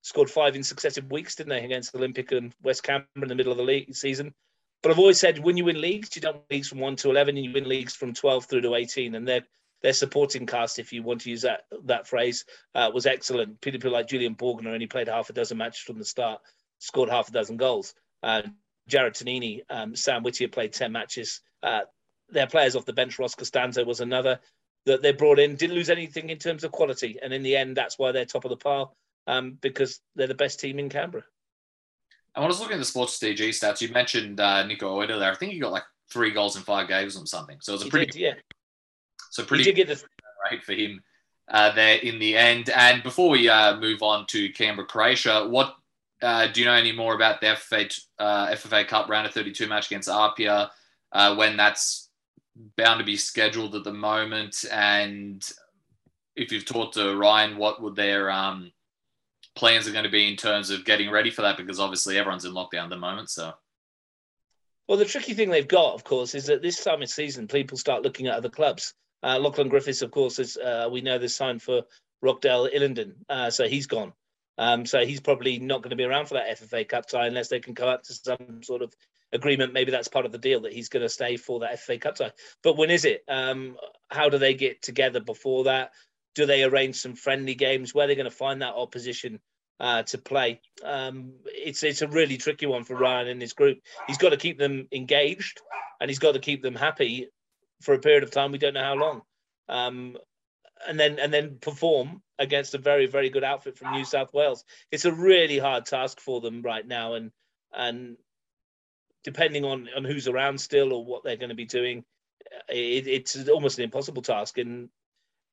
Scored 0.05 0.29
five 0.29 0.55
in 0.55 0.63
successive 0.63 1.11
weeks, 1.11 1.35
didn't 1.35 1.49
they, 1.49 1.65
against 1.65 1.95
Olympic 1.95 2.31
and 2.31 2.55
West 2.63 2.87
Ham 2.87 3.07
in 3.17 3.27
the 3.27 3.35
middle 3.35 3.53
of 3.53 3.57
the 3.57 3.65
league 3.65 3.95
season? 3.95 4.35
But 4.83 4.93
I've 4.93 4.99
always 4.99 5.19
said 5.19 5.39
when 5.39 5.57
you 5.57 5.65
win 5.65 5.81
leagues, 5.81 6.15
you 6.15 6.21
don't 6.21 6.37
win 6.37 6.45
leagues 6.51 6.69
from 6.69 6.79
one 6.79 6.97
to 6.97 7.09
eleven, 7.09 7.39
and 7.39 7.45
you 7.47 7.55
win 7.55 7.67
leagues 7.67 7.97
from 7.97 8.13
twelve 8.13 8.45
through 8.45 8.61
to 8.61 8.75
eighteen, 8.75 9.15
and 9.15 9.27
they're 9.27 9.47
their 9.83 9.95
supporting 9.95 10.47
cast, 10.47 10.79
if 10.79 10.93
you 10.93 11.03
want 11.03 11.23
to 11.23 11.31
use 11.31 11.43
that 11.43 11.63
that 11.85 12.07
phrase, 12.07 12.45
uh, 12.75 12.91
was 12.93 13.07
excellent. 13.07 13.61
People 13.63 13.91
like 13.91 14.09
Julian 14.09 14.35
Borgner 14.35 14.73
only 14.73 14.87
played 14.87 15.09
half 15.09 15.31
a 15.31 15.33
dozen 15.33 15.57
matches 15.57 15.81
from 15.81 15.99
the 15.99 16.05
start, 16.05 16.43
scored 16.81 17.09
half 17.09 17.29
a 17.29 17.33
dozen 17.33 17.57
goals. 17.57 17.95
Uh, 18.23 18.43
Jarrod 18.91 19.13
Tignini, 19.13 19.63
um, 19.71 19.97
Sam 19.97 20.23
Whittier 20.23 20.49
played 20.49 20.73
10 20.73 20.93
matches. 20.93 21.41
Uh, 21.63 21.83
their 22.31 22.47
players 22.47 22.77
off 22.77 22.87
the 22.87 22.93
bench, 22.95 23.19
Ross 23.19 23.35
Costanzo 23.35 23.85
was 23.85 24.01
another 24.01 24.41
that 24.87 25.03
they 25.03 25.13
brought 25.13 25.39
in, 25.39 25.57
didn't 25.57 25.77
lose 25.77 25.91
anything 25.91 26.31
in 26.31 26.39
terms 26.39 26.65
of 26.65 26.73
quality. 26.73 27.19
And 27.23 27.35
in 27.35 27.43
the 27.43 27.57
end, 27.57 27.77
that's 27.77 27.99
why 27.99 28.13
they're 28.13 28.25
top 28.25 28.45
of 28.45 28.51
the 28.51 28.57
pile 28.57 28.97
um, 29.27 29.59
because 29.61 30.01
they're 30.15 30.27
the 30.27 30.35
best 30.35 30.61
team 30.61 30.79
in 30.79 30.89
Canberra. 30.89 31.25
And 32.35 32.43
when 32.43 32.49
I 32.49 32.53
was 32.53 32.61
looking 32.61 32.75
at 32.75 32.81
the 32.81 32.85
Sports 32.85 33.19
TG 33.19 33.51
stats, 33.51 33.81
you 33.81 33.89
mentioned 33.91 34.41
uh, 34.41 34.67
Nico 34.67 35.01
Oida 35.01 35.19
there. 35.19 35.31
I 35.31 35.37
think 35.37 35.53
he 35.53 35.61
got 35.61 35.73
like 35.73 35.85
three 36.13 36.33
goals 36.33 36.57
in 36.57 36.63
five 36.63 36.89
games 36.89 37.17
or 37.17 37.27
something. 37.27 37.59
So 37.61 37.73
it 37.73 37.77
was 37.77 37.83
a 37.83 37.85
He 37.85 37.91
pretty, 37.91 38.07
did, 38.07 38.19
yeah. 38.21 38.35
so 39.31 39.45
pretty 39.45 39.65
He 39.65 39.73
did 39.73 39.87
get 39.87 39.89
the 39.89 40.05
right 40.51 40.63
for 40.63 40.73
him 40.73 41.01
uh, 41.49 41.73
there 41.75 41.97
in 41.99 42.19
the 42.19 42.37
end. 42.37 42.71
And 42.71 43.03
before 43.03 43.31
we 43.31 43.49
uh, 43.49 43.77
move 43.77 44.03
on 44.03 44.27
to 44.29 44.51
Canberra, 44.51 44.87
Croatia, 44.87 45.47
what 45.49 45.77
uh, 46.23 46.49
do 46.49 46.61
you 46.61 46.67
know 46.67 46.73
any 46.73 46.93
more 46.93 47.15
about 47.15 47.41
the 47.41 47.49
FFA, 47.49 48.01
uh, 48.19 48.49
FFA 48.49 48.87
Cup 48.89 49.09
round 49.09 49.27
of 49.27 49.33
32 49.33 49.69
match 49.69 49.87
against 49.87 50.09
Apia? 50.09 50.71
Uh, 51.13 51.37
when 51.37 51.57
that's 51.57 52.11
bound 52.77 52.99
to 52.99 53.05
be 53.05 53.17
scheduled 53.17 53.77
at 53.77 53.85
the 53.85 53.93
moment, 53.93 54.65
and 54.73 55.49
if 56.35 56.51
you've 56.51 56.65
talked 56.65 56.95
to 56.95 57.17
Ryan, 57.17 57.57
what 57.57 57.81
would 57.81 57.95
their 57.95 58.31
um, 58.31 58.73
plans 59.55 59.87
are 59.89 59.93
going 59.93 60.05
to 60.05 60.11
be 60.11 60.29
in 60.29 60.37
terms 60.37 60.71
of 60.71 60.85
getting 60.85 61.11
ready 61.11 61.31
for 61.31 61.43
that? 61.43 61.57
Because 61.57 61.81
obviously 61.81 62.19
everyone's 62.19 62.45
in 62.45 62.53
lockdown 62.53 62.85
at 62.85 62.91
the 62.91 62.97
moment, 62.97 63.31
so. 63.31 63.53
Well, 64.89 64.99
the 64.99 65.05
tricky 65.05 65.33
thing 65.33 65.51
they've 65.51 65.67
got, 65.67 65.95
of 65.95 66.05
course, 66.05 66.35
is 66.35 66.47
that 66.47 66.61
this 66.61 66.83
time 66.85 67.01
of 67.01 67.09
season, 67.09 67.49
people 67.49 67.79
start 67.79 68.03
looking 68.03 68.27
at 68.27 68.35
other 68.35 68.51
clubs. 68.51 68.93
Uh, 69.23 69.39
Lachlan 69.39 69.71
Griffiths, 69.71 70.03
of 70.03 70.11
course, 70.11 70.39
is 70.39 70.59
uh, 70.59 70.89
we 70.93 71.01
know 71.01 71.19
this 71.19 71.35
signed 71.35 71.63
for 71.63 71.83
Rockdale 72.21 72.69
Ilinden, 72.69 73.15
uh, 73.31 73.51
so 73.51 73.67
he's 73.67 73.87
gone. 73.87 74.13
Um, 74.59 74.87
so 74.87 75.05
he's 75.05 75.21
probably 75.21 75.59
not 75.59 75.83
going 75.83 75.91
to 75.91 75.97
be 75.97 76.05
around 76.05 76.27
for 76.27 76.35
that 76.35 76.59
FFA 76.59 76.89
Cup 76.89 77.07
tie 77.07 77.27
unless 77.27 77.49
they 77.49 77.61
can 77.61 77.75
come 77.75 77.89
up 77.89 78.03
to 78.05 78.15
some 78.15 78.63
sort 78.63 78.83
of 78.83 78.95
agreement. 79.33 79.73
Maybe 79.73 79.91
that's 79.91 80.09
part 80.09 80.27
of 80.27 80.33
the 80.33 80.39
deal 80.39 80.61
that 80.61 80.73
he's 80.73 80.89
going 80.89 81.03
to 81.03 81.09
stay 81.09 81.37
for 81.37 81.61
that 81.61 81.79
FFA 81.79 82.01
Cup 82.01 82.17
tie. 82.17 82.33
But 82.63 82.77
when 82.77 82.91
is 82.91 83.05
it? 83.05 83.25
Um, 83.29 83.77
how 84.09 84.29
do 84.29 84.39
they 84.39 84.55
get 84.55 84.83
together 84.83 85.21
before 85.21 85.65
that? 85.65 85.93
Do 86.35 86.47
they 86.47 86.65
arrange 86.65 86.97
some 86.97 87.15
friendly 87.15 87.55
games? 87.55 87.95
Where 87.95 88.07
they're 88.07 88.15
they 88.15 88.23
going 88.23 88.31
to 88.31 88.37
find 88.37 88.63
that 88.63 88.75
opposition 88.75 89.41
uh, 89.81 90.03
to 90.05 90.19
play? 90.19 90.61
Um, 90.85 91.35
it's 91.45 91.83
it's 91.83 92.03
a 92.03 92.09
really 92.09 92.37
tricky 92.37 92.67
one 92.67 92.85
for 92.85 92.97
Ryan 92.97 93.29
and 93.29 93.41
his 93.41 93.53
group. 93.53 93.79
He's 94.07 94.19
got 94.19 94.31
to 94.31 94.37
keep 94.37 94.59
them 94.59 94.89
engaged 94.93 95.61
and 96.01 96.11
he's 96.11 96.19
got 96.19 96.33
to 96.33 96.41
keep 96.41 96.63
them 96.63 96.75
happy 96.75 97.29
for 97.81 97.95
a 97.95 97.99
period 97.99 98.23
of 98.23 98.31
time. 98.31 98.53
We 98.53 98.59
don't 98.59 98.75
know 98.75 98.83
how 98.83 98.95
long. 98.95 99.23
Um, 99.69 100.17
and 100.87 100.99
then 100.99 101.19
and 101.19 101.33
then 101.33 101.59
perform 101.61 102.23
against 102.39 102.75
a 102.75 102.79
very 102.79 103.07
very 103.07 103.31
good 103.31 103.45
outfit 103.45 103.79
from 103.79 103.93
New 103.93 104.05
South 104.05 104.33
Wales. 104.33 104.65
It's 104.91 105.05
a 105.05 105.13
really 105.13 105.59
hard 105.59 105.87
task 105.87 106.21
for 106.21 106.41
them 106.41 106.63
right 106.63 106.87
now, 106.87 107.15
and 107.15 107.31
and 107.73 108.17
depending 109.23 109.65
on 109.65 109.89
on 109.97 110.05
who's 110.05 110.29
around 110.29 110.61
still 110.61 110.93
or 110.93 111.05
what 111.05 111.25
they're 111.25 111.37
going 111.37 111.51
to 111.51 111.55
be 111.55 111.65
doing, 111.65 112.05
it, 112.69 113.07
it's 113.07 113.49
almost 113.49 113.79
an 113.79 113.85
impossible 113.85 114.23
task. 114.23 114.59
And 114.59 114.89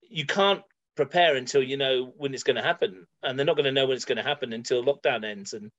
you 0.01 0.25
can't 0.25 0.63
prepare 1.05 1.35
until 1.35 1.63
you 1.63 1.77
know 1.77 2.13
when 2.17 2.33
it's 2.33 2.43
going 2.43 2.55
to 2.55 2.61
happen, 2.61 3.07
and 3.23 3.37
they're 3.37 3.45
not 3.45 3.55
going 3.55 3.65
to 3.65 3.71
know 3.71 3.87
when 3.87 3.95
it's 3.95 4.05
going 4.05 4.17
to 4.17 4.23
happen 4.23 4.53
until 4.53 4.83
lockdown 4.83 5.25
ends, 5.25 5.53
and 5.53 5.71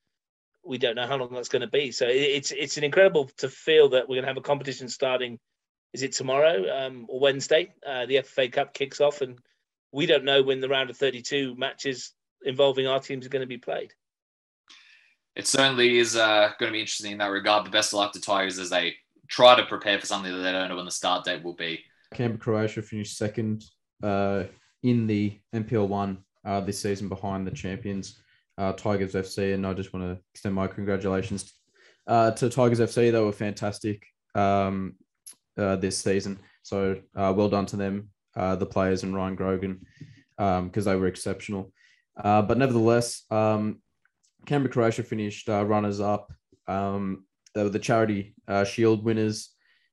we 0.65 0.79
don't 0.79 0.97
know 0.97 1.07
how 1.07 1.17
long 1.17 1.33
that's 1.33 1.49
going 1.49 1.63
to 1.63 1.69
be. 1.69 1.93
So 1.93 2.07
it's 2.09 2.51
it's 2.53 2.77
an 2.77 2.85
incredible 2.85 3.31
to 3.39 3.49
feel 3.49 3.91
that 3.91 4.09
we're 4.09 4.17
going 4.17 4.25
to 4.25 4.29
have 4.29 4.37
a 4.37 4.43
competition 4.43 4.89
starting 4.89 5.39
is 5.93 6.03
it 6.03 6.13
tomorrow 6.13 6.65
um, 6.87 7.07
or 7.09 7.21
Wednesday? 7.21 7.73
Uh, 7.87 8.07
the 8.07 8.17
FFA 8.17 8.53
Cup 8.53 8.75
kicks 8.75 9.01
off, 9.01 9.21
and 9.21 9.39
we 9.93 10.07
don't 10.07 10.25
know 10.25 10.43
when 10.43 10.61
the 10.61 10.69
round 10.69 10.91
of 10.91 10.97
32 10.97 11.55
matches 11.57 12.13
involving 12.45 12.87
our 12.87 13.01
teams 13.01 13.27
are 13.27 13.31
going 13.31 13.43
to 13.43 13.47
be 13.47 13.59
played. 13.59 13.93
It 15.37 15.47
certainly 15.47 15.99
is 15.99 16.17
uh, 16.17 16.53
going 16.59 16.71
to 16.71 16.75
be 16.75 16.81
interesting 16.81 17.13
in 17.13 17.19
that 17.19 17.27
regard. 17.27 17.65
But 17.65 17.73
best 17.73 17.93
of 17.93 17.99
luck 17.99 18.13
to 18.13 18.21
Tigers 18.21 18.59
as 18.59 18.71
they 18.71 18.95
try 19.29 19.55
to 19.55 19.65
prepare 19.65 19.99
for 19.99 20.07
something 20.07 20.33
that 20.33 20.43
they 20.43 20.53
don't 20.53 20.69
know 20.69 20.77
when 20.77 20.85
the 20.85 20.91
start 20.91 21.25
date 21.25 21.43
will 21.43 21.55
be. 21.55 21.81
Canberra 22.15 22.39
Croatia 22.39 22.83
finished 22.83 23.17
second 23.17 23.65
uh, 24.03 24.45
in 24.83 25.07
the 25.07 25.39
NPL 25.55 25.89
one 25.89 26.19
uh, 26.45 26.61
this 26.61 26.81
season 26.81 27.09
behind 27.09 27.47
the 27.47 27.51
champions 27.51 28.19
uh, 28.59 28.73
Tigers 28.73 29.15
FC, 29.15 29.55
and 29.55 29.67
I 29.67 29.73
just 29.75 29.93
want 29.93 30.05
to 30.07 30.23
extend 30.35 30.55
my 30.55 30.67
congratulations 30.67 31.53
uh, 32.07 32.31
to 32.33 32.51
Tigers 32.51 32.81
FC. 32.81 33.11
They 33.11 33.21
were 33.21 33.33
fantastic 33.33 34.05
um, 34.35 34.95
uh, 35.57 35.77
this 35.77 35.99
season, 35.99 36.39
so 36.63 37.01
uh, 37.17 37.33
well 37.37 37.49
done 37.49 37.67
to 37.67 37.77
them, 37.77 38.11
uh, 38.37 38.57
the 38.57 38.67
players 38.67 39.03
and 39.03 39.15
Ryan 39.15 39.37
Grogan, 39.37 39.87
because 40.37 40.87
um, 40.87 40.93
they 40.93 40.97
were 40.97 41.07
exceptional. 41.07 41.73
But 42.17 42.59
nevertheless, 42.59 43.25
um, 43.31 43.81
Canberra 44.47 44.73
Croatia 44.73 45.03
finished 45.03 45.49
runners 45.49 46.01
up. 46.01 46.33
Um, 46.67 47.25
they 47.55 47.63
were 47.63 47.71
the 47.71 47.79
charity 47.79 48.35
shield 48.65 49.05
winners. 49.05 49.51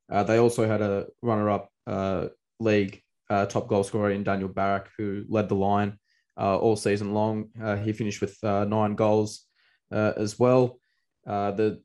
They 0.09 0.37
also 0.37 0.67
had 0.67 0.81
a 0.81 1.07
runner 1.21 1.49
up 1.49 1.71
league 2.59 3.01
uh, 3.29 3.45
top 3.45 3.67
goal 3.67 3.83
scorer 3.83 4.11
in 4.11 4.23
Daniel 4.23 4.49
Barak, 4.49 4.89
who 4.97 5.23
led 5.29 5.49
the 5.49 5.55
line 5.55 5.97
uh, 6.39 6.57
all 6.57 6.75
season 6.75 7.13
long. 7.13 7.49
Uh, 7.61 7.75
he 7.75 7.91
finished 7.91 8.21
with 8.21 8.41
uh, 8.43 8.65
nine 8.65 8.95
goals 8.95 9.45
uh, 9.91 10.13
as 10.15 10.39
well. 10.39 10.79
Uh, 11.27 11.51
the 11.51 11.81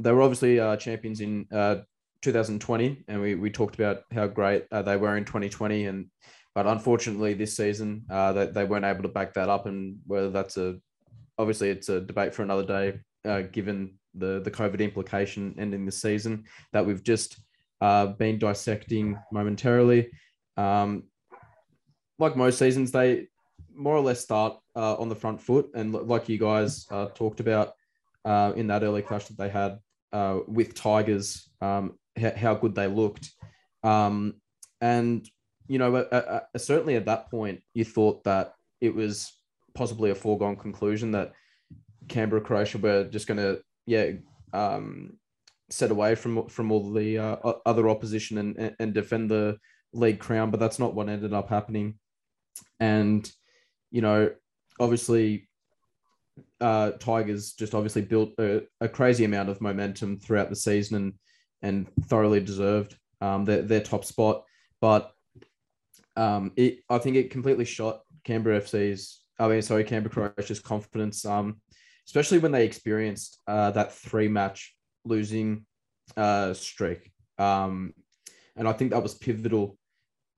they 0.00 0.12
were 0.12 0.22
obviously 0.22 0.58
champions 0.78 1.20
in 1.20 1.46
uh, 1.52 1.76
2020, 2.22 3.04
and 3.08 3.20
we, 3.20 3.34
we 3.34 3.50
talked 3.50 3.74
about 3.74 4.02
how 4.12 4.28
great 4.28 4.64
they 4.70 4.96
were 4.96 5.16
in 5.16 5.24
2020, 5.24 5.86
and 5.86 6.06
but 6.54 6.66
unfortunately 6.66 7.34
this 7.34 7.56
season 7.56 8.04
they, 8.08 8.48
they 8.52 8.64
weren't 8.64 8.84
able 8.84 9.02
to 9.02 9.08
back 9.08 9.34
that 9.34 9.48
up, 9.48 9.66
and 9.66 9.98
whether 10.06 10.30
that's 10.30 10.56
a 10.56 10.76
obviously 11.36 11.70
it's 11.70 11.88
a 11.88 12.00
debate 12.00 12.32
for 12.32 12.42
another 12.42 12.64
day, 12.64 13.42
given 13.50 13.94
the 14.14 14.40
the 14.40 14.50
COVID 14.52 14.80
implication 14.80 15.56
ending 15.58 15.84
the 15.84 15.92
season 15.92 16.44
that 16.72 16.86
we've 16.86 17.02
just 17.02 17.40
been 17.80 18.38
dissecting 18.38 19.18
momentarily. 19.32 20.10
Um, 20.58 21.04
like 22.18 22.36
most 22.36 22.58
seasons, 22.58 22.90
they 22.90 23.28
more 23.74 23.96
or 23.96 24.00
less 24.00 24.20
start 24.20 24.58
uh, 24.74 24.96
on 24.96 25.08
the 25.08 25.14
front 25.14 25.40
foot, 25.40 25.70
and 25.74 25.94
like 25.94 26.28
you 26.28 26.38
guys 26.38 26.86
uh, 26.90 27.06
talked 27.14 27.40
about 27.40 27.74
uh, 28.24 28.52
in 28.56 28.66
that 28.66 28.82
early 28.82 29.02
clash 29.02 29.26
that 29.26 29.38
they 29.38 29.48
had 29.48 29.78
uh, 30.12 30.40
with 30.48 30.74
Tigers, 30.74 31.48
um, 31.60 31.96
h- 32.16 32.34
how 32.34 32.54
good 32.54 32.74
they 32.74 32.88
looked, 32.88 33.30
um, 33.84 34.34
and 34.80 35.28
you 35.68 35.78
know, 35.78 36.06
certainly 36.56 36.96
at 36.96 37.04
that 37.04 37.30
point, 37.30 37.62
you 37.74 37.84
thought 37.84 38.24
that 38.24 38.54
it 38.80 38.94
was 38.94 39.32
possibly 39.74 40.10
a 40.10 40.14
foregone 40.14 40.56
conclusion 40.56 41.12
that 41.12 41.32
Canberra 42.08 42.40
Croatia 42.40 42.78
were 42.78 43.04
just 43.04 43.26
going 43.26 43.38
to 43.38 43.60
yeah 43.86 44.12
um, 44.52 45.18
set 45.70 45.90
away 45.90 46.14
from 46.14 46.48
from 46.48 46.72
all 46.72 46.90
the 46.90 47.18
uh, 47.18 47.36
other 47.66 47.88
opposition 47.88 48.38
and 48.38 48.74
and 48.78 48.94
defend 48.94 49.30
the 49.30 49.58
league 49.92 50.18
crown, 50.18 50.50
but 50.50 50.60
that's 50.60 50.78
not 50.78 50.94
what 50.94 51.08
ended 51.08 51.32
up 51.32 51.48
happening. 51.48 51.98
And 52.80 53.30
you 53.90 54.02
know, 54.02 54.30
obviously, 54.78 55.48
uh, 56.60 56.92
Tigers 56.92 57.52
just 57.52 57.74
obviously 57.74 58.02
built 58.02 58.32
a, 58.38 58.62
a 58.80 58.88
crazy 58.88 59.24
amount 59.24 59.48
of 59.48 59.60
momentum 59.60 60.18
throughout 60.18 60.50
the 60.50 60.56
season 60.56 60.96
and 60.96 61.12
and 61.60 61.88
thoroughly 62.06 62.40
deserved 62.40 62.96
um, 63.20 63.44
their 63.44 63.62
their 63.62 63.80
top 63.80 64.04
spot. 64.04 64.44
But 64.80 65.10
um, 66.16 66.52
it 66.56 66.80
I 66.88 66.98
think 66.98 67.16
it 67.16 67.30
completely 67.30 67.64
shot 67.64 68.00
Canberra 68.24 68.60
FC's 68.60 69.22
I 69.38 69.48
mean 69.48 69.62
sorry 69.62 69.84
Canberra 69.84 70.32
Croatia's 70.32 70.60
confidence. 70.60 71.24
Um, 71.24 71.60
especially 72.06 72.38
when 72.38 72.52
they 72.52 72.64
experienced 72.64 73.38
uh, 73.46 73.70
that 73.72 73.92
three 73.92 74.28
match 74.28 74.74
losing 75.04 75.66
uh, 76.16 76.54
streak. 76.54 77.12
Um, 77.38 77.92
and 78.58 78.68
I 78.68 78.72
think 78.72 78.90
that 78.90 79.02
was 79.02 79.14
pivotal. 79.14 79.78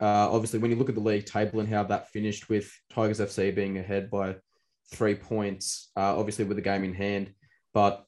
Uh, 0.00 0.28
obviously, 0.30 0.58
when 0.58 0.70
you 0.70 0.76
look 0.76 0.88
at 0.88 0.94
the 0.94 1.00
league 1.00 1.26
table 1.26 1.60
and 1.60 1.68
how 1.68 1.82
that 1.84 2.10
finished 2.10 2.48
with 2.48 2.72
Tigers 2.92 3.20
FC 3.20 3.54
being 3.54 3.78
ahead 3.78 4.10
by 4.10 4.36
three 4.92 5.14
points, 5.14 5.90
uh, 5.96 6.18
obviously 6.18 6.44
with 6.44 6.56
the 6.56 6.62
game 6.62 6.84
in 6.84 6.94
hand, 6.94 7.32
but 7.74 8.04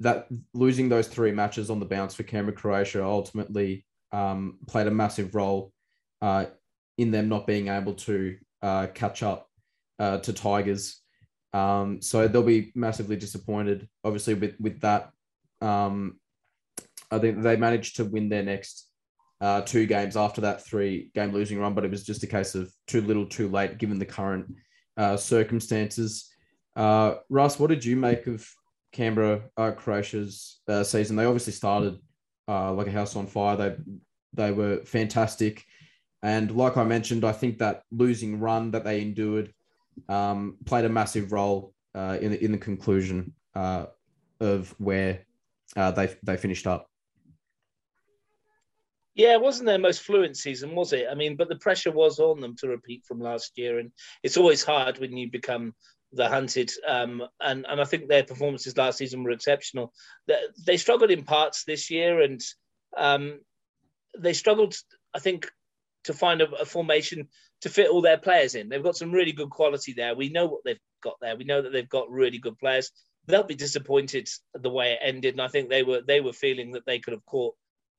that 0.00 0.26
losing 0.52 0.88
those 0.88 1.08
three 1.08 1.32
matches 1.32 1.70
on 1.70 1.80
the 1.80 1.86
bounce 1.86 2.14
for 2.14 2.24
Canberra 2.24 2.56
Croatia 2.56 3.04
ultimately 3.04 3.84
um, 4.12 4.58
played 4.66 4.86
a 4.86 4.90
massive 4.90 5.34
role 5.34 5.72
uh, 6.22 6.46
in 6.98 7.10
them 7.10 7.28
not 7.28 7.46
being 7.46 7.68
able 7.68 7.94
to 7.94 8.36
uh, 8.62 8.86
catch 8.94 9.22
up 9.22 9.48
uh, 9.98 10.18
to 10.18 10.32
Tigers. 10.32 11.00
Um, 11.52 12.02
so 12.02 12.26
they'll 12.26 12.42
be 12.42 12.72
massively 12.74 13.16
disappointed, 13.16 13.88
obviously, 14.02 14.34
with 14.34 14.56
with 14.58 14.80
that. 14.80 15.10
Um, 15.60 16.18
I 17.10 17.18
think 17.18 17.42
they 17.42 17.56
managed 17.56 17.96
to 17.96 18.04
win 18.04 18.28
their 18.28 18.42
next 18.42 18.88
uh, 19.44 19.60
two 19.60 19.84
games 19.84 20.16
after 20.16 20.40
that 20.40 20.64
three 20.64 21.10
game 21.14 21.30
losing 21.30 21.58
run, 21.58 21.74
but 21.74 21.84
it 21.84 21.90
was 21.90 22.02
just 22.02 22.22
a 22.22 22.26
case 22.26 22.54
of 22.54 22.72
too 22.86 23.02
little, 23.02 23.26
too 23.26 23.46
late, 23.46 23.76
given 23.76 23.98
the 23.98 24.06
current 24.06 24.46
uh, 24.96 25.18
circumstances. 25.18 26.30
Uh, 26.74 27.16
Russ, 27.28 27.58
what 27.58 27.68
did 27.68 27.84
you 27.84 27.94
make 27.94 28.26
of 28.26 28.48
Canberra 28.92 29.42
uh, 29.58 29.72
Croatia's 29.72 30.60
uh, 30.66 30.82
season? 30.82 31.14
They 31.14 31.26
obviously 31.26 31.52
started 31.52 31.98
uh, 32.48 32.72
like 32.72 32.86
a 32.86 32.90
house 32.90 33.16
on 33.16 33.26
fire. 33.26 33.56
They 33.56 33.76
they 34.32 34.50
were 34.50 34.78
fantastic, 34.86 35.62
and 36.22 36.50
like 36.56 36.78
I 36.78 36.84
mentioned, 36.84 37.22
I 37.22 37.32
think 37.32 37.58
that 37.58 37.82
losing 37.90 38.40
run 38.40 38.70
that 38.70 38.84
they 38.84 39.02
endured 39.02 39.52
um, 40.08 40.56
played 40.64 40.86
a 40.86 40.88
massive 40.88 41.32
role 41.32 41.74
in 41.94 42.30
the, 42.30 42.42
in 42.42 42.50
the 42.50 42.58
conclusion 42.58 43.34
of 43.54 44.74
where 44.78 45.26
they 45.76 46.16
they 46.22 46.36
finished 46.38 46.66
up. 46.66 46.88
Yeah, 49.14 49.34
it 49.34 49.40
wasn't 49.40 49.66
their 49.66 49.78
most 49.78 50.02
fluent 50.02 50.36
season, 50.36 50.74
was 50.74 50.92
it? 50.92 51.06
I 51.10 51.14
mean, 51.14 51.36
but 51.36 51.48
the 51.48 51.56
pressure 51.56 51.92
was 51.92 52.18
on 52.18 52.40
them 52.40 52.56
to 52.56 52.68
repeat 52.68 53.04
from 53.06 53.20
last 53.20 53.52
year, 53.56 53.78
and 53.78 53.92
it's 54.24 54.36
always 54.36 54.64
hard 54.64 54.98
when 54.98 55.16
you 55.16 55.30
become 55.30 55.72
the 56.12 56.28
hunted. 56.28 56.72
Um, 56.86 57.22
and 57.40 57.64
and 57.68 57.80
I 57.80 57.84
think 57.84 58.08
their 58.08 58.24
performances 58.24 58.76
last 58.76 58.98
season 58.98 59.22
were 59.22 59.30
exceptional. 59.30 59.92
They, 60.26 60.38
they 60.66 60.76
struggled 60.76 61.12
in 61.12 61.22
parts 61.22 61.64
this 61.64 61.90
year, 61.90 62.22
and 62.22 62.40
um, 62.96 63.40
they 64.18 64.32
struggled, 64.32 64.74
I 65.14 65.20
think, 65.20 65.48
to 66.04 66.12
find 66.12 66.42
a, 66.42 66.50
a, 66.56 66.64
formation 66.64 67.28
to 67.60 67.68
fit 67.68 67.90
all 67.90 68.02
their 68.02 68.18
players 68.18 68.56
in. 68.56 68.68
They've 68.68 68.82
got 68.82 68.96
some 68.96 69.12
really 69.12 69.32
good 69.32 69.50
quality 69.50 69.92
there. 69.92 70.14
We 70.16 70.28
know 70.28 70.46
what 70.46 70.62
they've 70.64 70.80
got 71.02 71.16
there. 71.20 71.36
We 71.36 71.44
know 71.44 71.62
that 71.62 71.72
they've 71.72 71.88
got 71.88 72.10
really 72.10 72.38
good 72.38 72.58
players. 72.58 72.90
They'll 73.26 73.44
be 73.44 73.54
disappointed 73.54 74.28
the 74.54 74.70
way 74.70 74.92
it 74.92 74.98
ended, 75.02 75.34
and 75.34 75.40
I 75.42 75.48
think 75.48 75.68
they 75.68 75.84
were 75.84 76.02
they 76.06 76.20
were 76.20 76.32
feeling 76.32 76.72
that 76.72 76.84
they 76.84 76.98
could 76.98 77.12
have 77.12 77.24
caught 77.26 77.54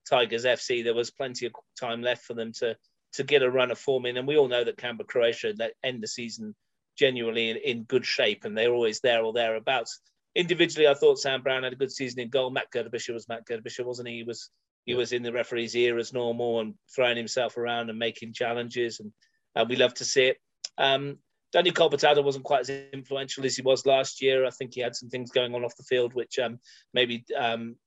Tigers 0.09 0.45
FC. 0.45 0.83
There 0.83 0.93
was 0.93 1.11
plenty 1.11 1.45
of 1.45 1.53
time 1.79 2.01
left 2.01 2.23
for 2.23 2.33
them 2.33 2.51
to 2.59 2.75
to 3.13 3.23
get 3.23 3.43
a 3.43 3.49
run 3.49 3.71
of 3.71 3.79
form 3.79 4.05
in, 4.05 4.17
and 4.17 4.27
we 4.27 4.37
all 4.37 4.47
know 4.47 4.63
that 4.63 4.77
Canberra 4.77 5.07
Croatia 5.07 5.53
that 5.53 5.73
end 5.83 6.03
the 6.03 6.07
season 6.07 6.53
genuinely 6.97 7.49
in, 7.49 7.57
in 7.57 7.83
good 7.83 8.05
shape, 8.05 8.43
and 8.43 8.57
they're 8.57 8.73
always 8.73 8.99
there 8.99 9.23
or 9.23 9.33
thereabouts. 9.33 10.01
Individually, 10.35 10.87
I 10.87 10.93
thought 10.93 11.19
Sam 11.19 11.41
Brown 11.41 11.63
had 11.63 11.73
a 11.73 11.77
good 11.77 11.91
season 11.91 12.19
in 12.19 12.29
goal. 12.29 12.49
Matt 12.49 12.71
Gurtebischer 12.71 13.13
was 13.13 13.29
Matt 13.29 13.45
Gurtebischer, 13.47 13.85
wasn't 13.85 14.09
he? 14.09 14.17
He 14.17 14.23
was 14.23 14.49
he 14.85 14.93
was 14.93 15.13
in 15.13 15.23
the 15.23 15.31
referee's 15.31 15.75
ear 15.75 15.97
as 15.97 16.13
normal 16.13 16.59
and 16.59 16.75
throwing 16.93 17.17
himself 17.17 17.57
around 17.57 17.89
and 17.89 17.97
making 17.97 18.33
challenges, 18.33 18.99
and 18.99 19.11
uh, 19.55 19.65
we 19.67 19.75
love 19.75 19.93
to 19.95 20.05
see 20.05 20.25
it. 20.25 20.37
Um, 20.77 21.19
Daniel 21.55 21.73
Kolpatada 21.73 22.21
wasn't 22.21 22.43
quite 22.43 22.69
as 22.69 22.69
influential 22.91 23.45
as 23.45 23.55
he 23.55 23.61
was 23.61 23.85
last 23.85 24.21
year. 24.21 24.45
I 24.45 24.49
think 24.49 24.73
he 24.73 24.81
had 24.81 24.93
some 24.93 25.07
things 25.07 25.31
going 25.31 25.55
on 25.55 25.63
off 25.63 25.77
the 25.77 25.83
field 25.83 26.13
which 26.13 26.37
um, 26.37 26.59
maybe 26.93 27.23
um, 27.33 27.77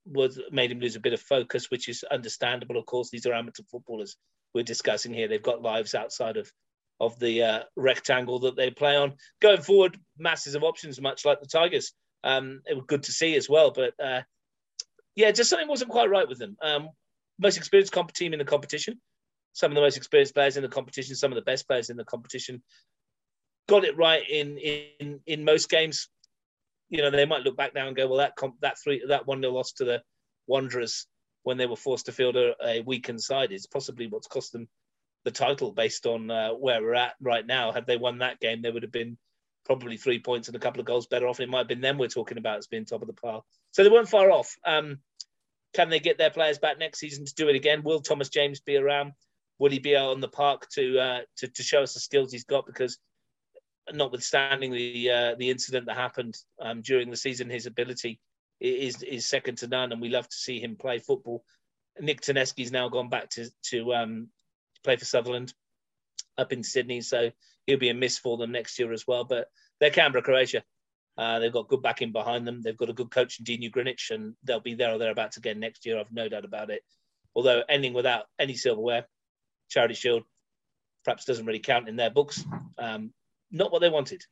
made 0.50 0.72
him 0.72 0.80
lose 0.80 0.96
a 0.96 1.00
bit 1.00 1.12
of 1.12 1.20
focus, 1.20 1.70
which 1.70 1.86
is 1.86 2.02
understandable. 2.10 2.78
Of 2.78 2.86
course, 2.86 3.10
these 3.10 3.26
are 3.26 3.34
amateur 3.34 3.64
footballers 3.70 4.16
we're 4.54 4.64
discussing 4.64 5.12
here. 5.12 5.28
They've 5.28 5.42
got 5.42 5.60
lives 5.60 5.94
outside 5.94 6.38
of 6.38 6.50
of 6.98 7.18
the 7.18 7.42
uh, 7.42 7.62
rectangle 7.76 8.38
that 8.38 8.56
they 8.56 8.70
play 8.70 8.96
on. 8.96 9.12
Going 9.42 9.60
forward, 9.60 10.00
masses 10.18 10.54
of 10.54 10.64
options, 10.64 10.98
much 10.98 11.26
like 11.26 11.42
the 11.42 11.46
Tigers. 11.46 11.92
Um, 12.24 12.62
it 12.64 12.74
was 12.74 12.86
good 12.86 13.02
to 13.02 13.12
see 13.12 13.36
as 13.36 13.50
well, 13.50 13.70
but 13.70 13.92
uh, 14.02 14.22
yeah, 15.14 15.30
just 15.30 15.50
something 15.50 15.68
wasn't 15.68 15.90
quite 15.90 16.08
right 16.08 16.26
with 16.26 16.38
them. 16.38 16.56
Um, 16.62 16.88
most 17.38 17.58
experienced 17.58 17.92
comp 17.92 18.14
team 18.14 18.32
in 18.32 18.38
the 18.38 18.46
competition, 18.46 18.98
some 19.52 19.70
of 19.70 19.74
the 19.74 19.82
most 19.82 19.98
experienced 19.98 20.34
players 20.34 20.56
in 20.56 20.62
the 20.62 20.70
competition, 20.70 21.16
some 21.16 21.32
of 21.32 21.36
the 21.36 21.42
best 21.42 21.68
players 21.68 21.90
in 21.90 21.98
the 21.98 22.04
competition. 22.04 22.62
Got 23.68 23.84
it 23.84 23.96
right 23.96 24.28
in 24.28 24.58
in 24.58 25.20
in 25.26 25.44
most 25.44 25.68
games. 25.68 26.08
You 26.88 27.02
know, 27.02 27.10
they 27.10 27.26
might 27.26 27.42
look 27.42 27.56
back 27.56 27.74
now 27.74 27.86
and 27.86 27.96
go, 27.96 28.08
well, 28.08 28.18
that 28.18 28.36
comp, 28.36 28.56
that 28.60 28.78
three 28.78 29.02
that 29.08 29.26
one 29.26 29.40
nil 29.40 29.52
loss 29.52 29.72
to 29.72 29.84
the 29.84 30.02
Wanderers 30.46 31.06
when 31.42 31.58
they 31.58 31.66
were 31.66 31.76
forced 31.76 32.06
to 32.06 32.12
field 32.12 32.36
a, 32.36 32.54
a 32.64 32.80
weakened 32.80 33.22
side 33.22 33.52
is 33.52 33.66
possibly 33.66 34.06
what's 34.06 34.26
cost 34.26 34.52
them 34.52 34.68
the 35.24 35.30
title 35.30 35.72
based 35.72 36.06
on 36.06 36.30
uh, 36.30 36.50
where 36.50 36.80
we're 36.80 36.94
at 36.94 37.14
right 37.20 37.46
now. 37.46 37.72
Had 37.72 37.86
they 37.86 37.96
won 37.96 38.18
that 38.18 38.40
game, 38.40 38.62
they 38.62 38.70
would 38.70 38.82
have 38.82 38.92
been 38.92 39.18
probably 39.64 39.96
three 39.96 40.18
points 40.18 40.48
and 40.48 40.56
a 40.56 40.60
couple 40.60 40.80
of 40.80 40.86
goals 40.86 41.06
better 41.06 41.26
off. 41.26 41.40
It 41.40 41.48
might 41.48 41.58
have 41.58 41.68
been 41.68 41.80
them 41.80 41.98
we're 41.98 42.08
talking 42.08 42.38
about 42.38 42.58
as 42.58 42.66
being 42.66 42.86
top 42.86 43.02
of 43.02 43.06
the 43.06 43.12
pile. 43.12 43.44
So 43.72 43.82
they 43.82 43.90
weren't 43.90 44.08
far 44.08 44.30
off. 44.30 44.56
Um, 44.64 44.98
can 45.74 45.90
they 45.90 46.00
get 46.00 46.16
their 46.16 46.30
players 46.30 46.58
back 46.58 46.78
next 46.78 46.98
season 46.98 47.26
to 47.26 47.34
do 47.34 47.48
it 47.48 47.56
again? 47.56 47.82
Will 47.82 48.00
Thomas 48.00 48.30
James 48.30 48.60
be 48.60 48.76
around? 48.76 49.12
Will 49.58 49.70
he 49.70 49.78
be 49.78 49.96
out 49.96 50.10
on 50.10 50.20
the 50.20 50.28
park 50.28 50.68
to 50.70 50.98
uh, 50.98 51.20
to, 51.38 51.48
to 51.48 51.62
show 51.62 51.82
us 51.82 51.94
the 51.94 52.00
skills 52.00 52.32
he's 52.32 52.44
got? 52.44 52.64
Because 52.64 52.98
notwithstanding 53.92 54.72
the 54.72 55.10
uh, 55.10 55.34
the 55.38 55.50
incident 55.50 55.86
that 55.86 55.96
happened 55.96 56.36
um, 56.60 56.82
during 56.82 57.10
the 57.10 57.16
season, 57.16 57.50
his 57.50 57.66
ability 57.66 58.20
is 58.60 59.02
is 59.02 59.26
second 59.26 59.58
to 59.58 59.68
none, 59.68 59.92
and 59.92 60.00
we 60.00 60.08
love 60.08 60.28
to 60.28 60.36
see 60.36 60.60
him 60.60 60.76
play 60.76 60.98
football. 60.98 61.44
Nick 62.00 62.20
Tedeschi's 62.20 62.72
now 62.72 62.88
gone 62.88 63.08
back 63.08 63.30
to 63.30 63.50
to 63.70 63.94
um, 63.94 64.28
play 64.84 64.96
for 64.96 65.04
Sutherland 65.04 65.52
up 66.36 66.52
in 66.52 66.62
Sydney, 66.62 67.00
so 67.00 67.30
he'll 67.66 67.78
be 67.78 67.90
a 67.90 67.94
miss 67.94 68.18
for 68.18 68.36
them 68.36 68.52
next 68.52 68.78
year 68.78 68.92
as 68.92 69.06
well. 69.06 69.24
But 69.24 69.48
they're 69.80 69.90
Canberra, 69.90 70.22
Croatia. 70.22 70.62
Uh, 71.16 71.40
they've 71.40 71.52
got 71.52 71.68
good 71.68 71.82
backing 71.82 72.12
behind 72.12 72.46
them. 72.46 72.62
They've 72.62 72.76
got 72.76 72.90
a 72.90 72.94
good 72.94 73.10
coach 73.10 73.40
in 73.40 73.44
Dino 73.44 73.70
Grinic, 73.70 74.10
and 74.10 74.34
they'll 74.44 74.60
be 74.60 74.74
there 74.74 74.92
or 74.92 74.98
thereabouts 74.98 75.36
again 75.36 75.58
next 75.58 75.84
year. 75.84 75.98
I've 75.98 76.12
no 76.12 76.28
doubt 76.28 76.44
about 76.44 76.70
it. 76.70 76.82
Although 77.34 77.62
ending 77.68 77.92
without 77.92 78.26
any 78.38 78.54
silverware, 78.54 79.06
Charity 79.68 79.94
Shield 79.94 80.22
perhaps 81.04 81.24
doesn't 81.24 81.46
really 81.46 81.58
count 81.58 81.88
in 81.88 81.96
their 81.96 82.10
books. 82.10 82.44
Um, 82.78 83.12
not 83.50 83.72
what 83.72 83.80
they 83.80 83.90
wanted. 83.90 84.24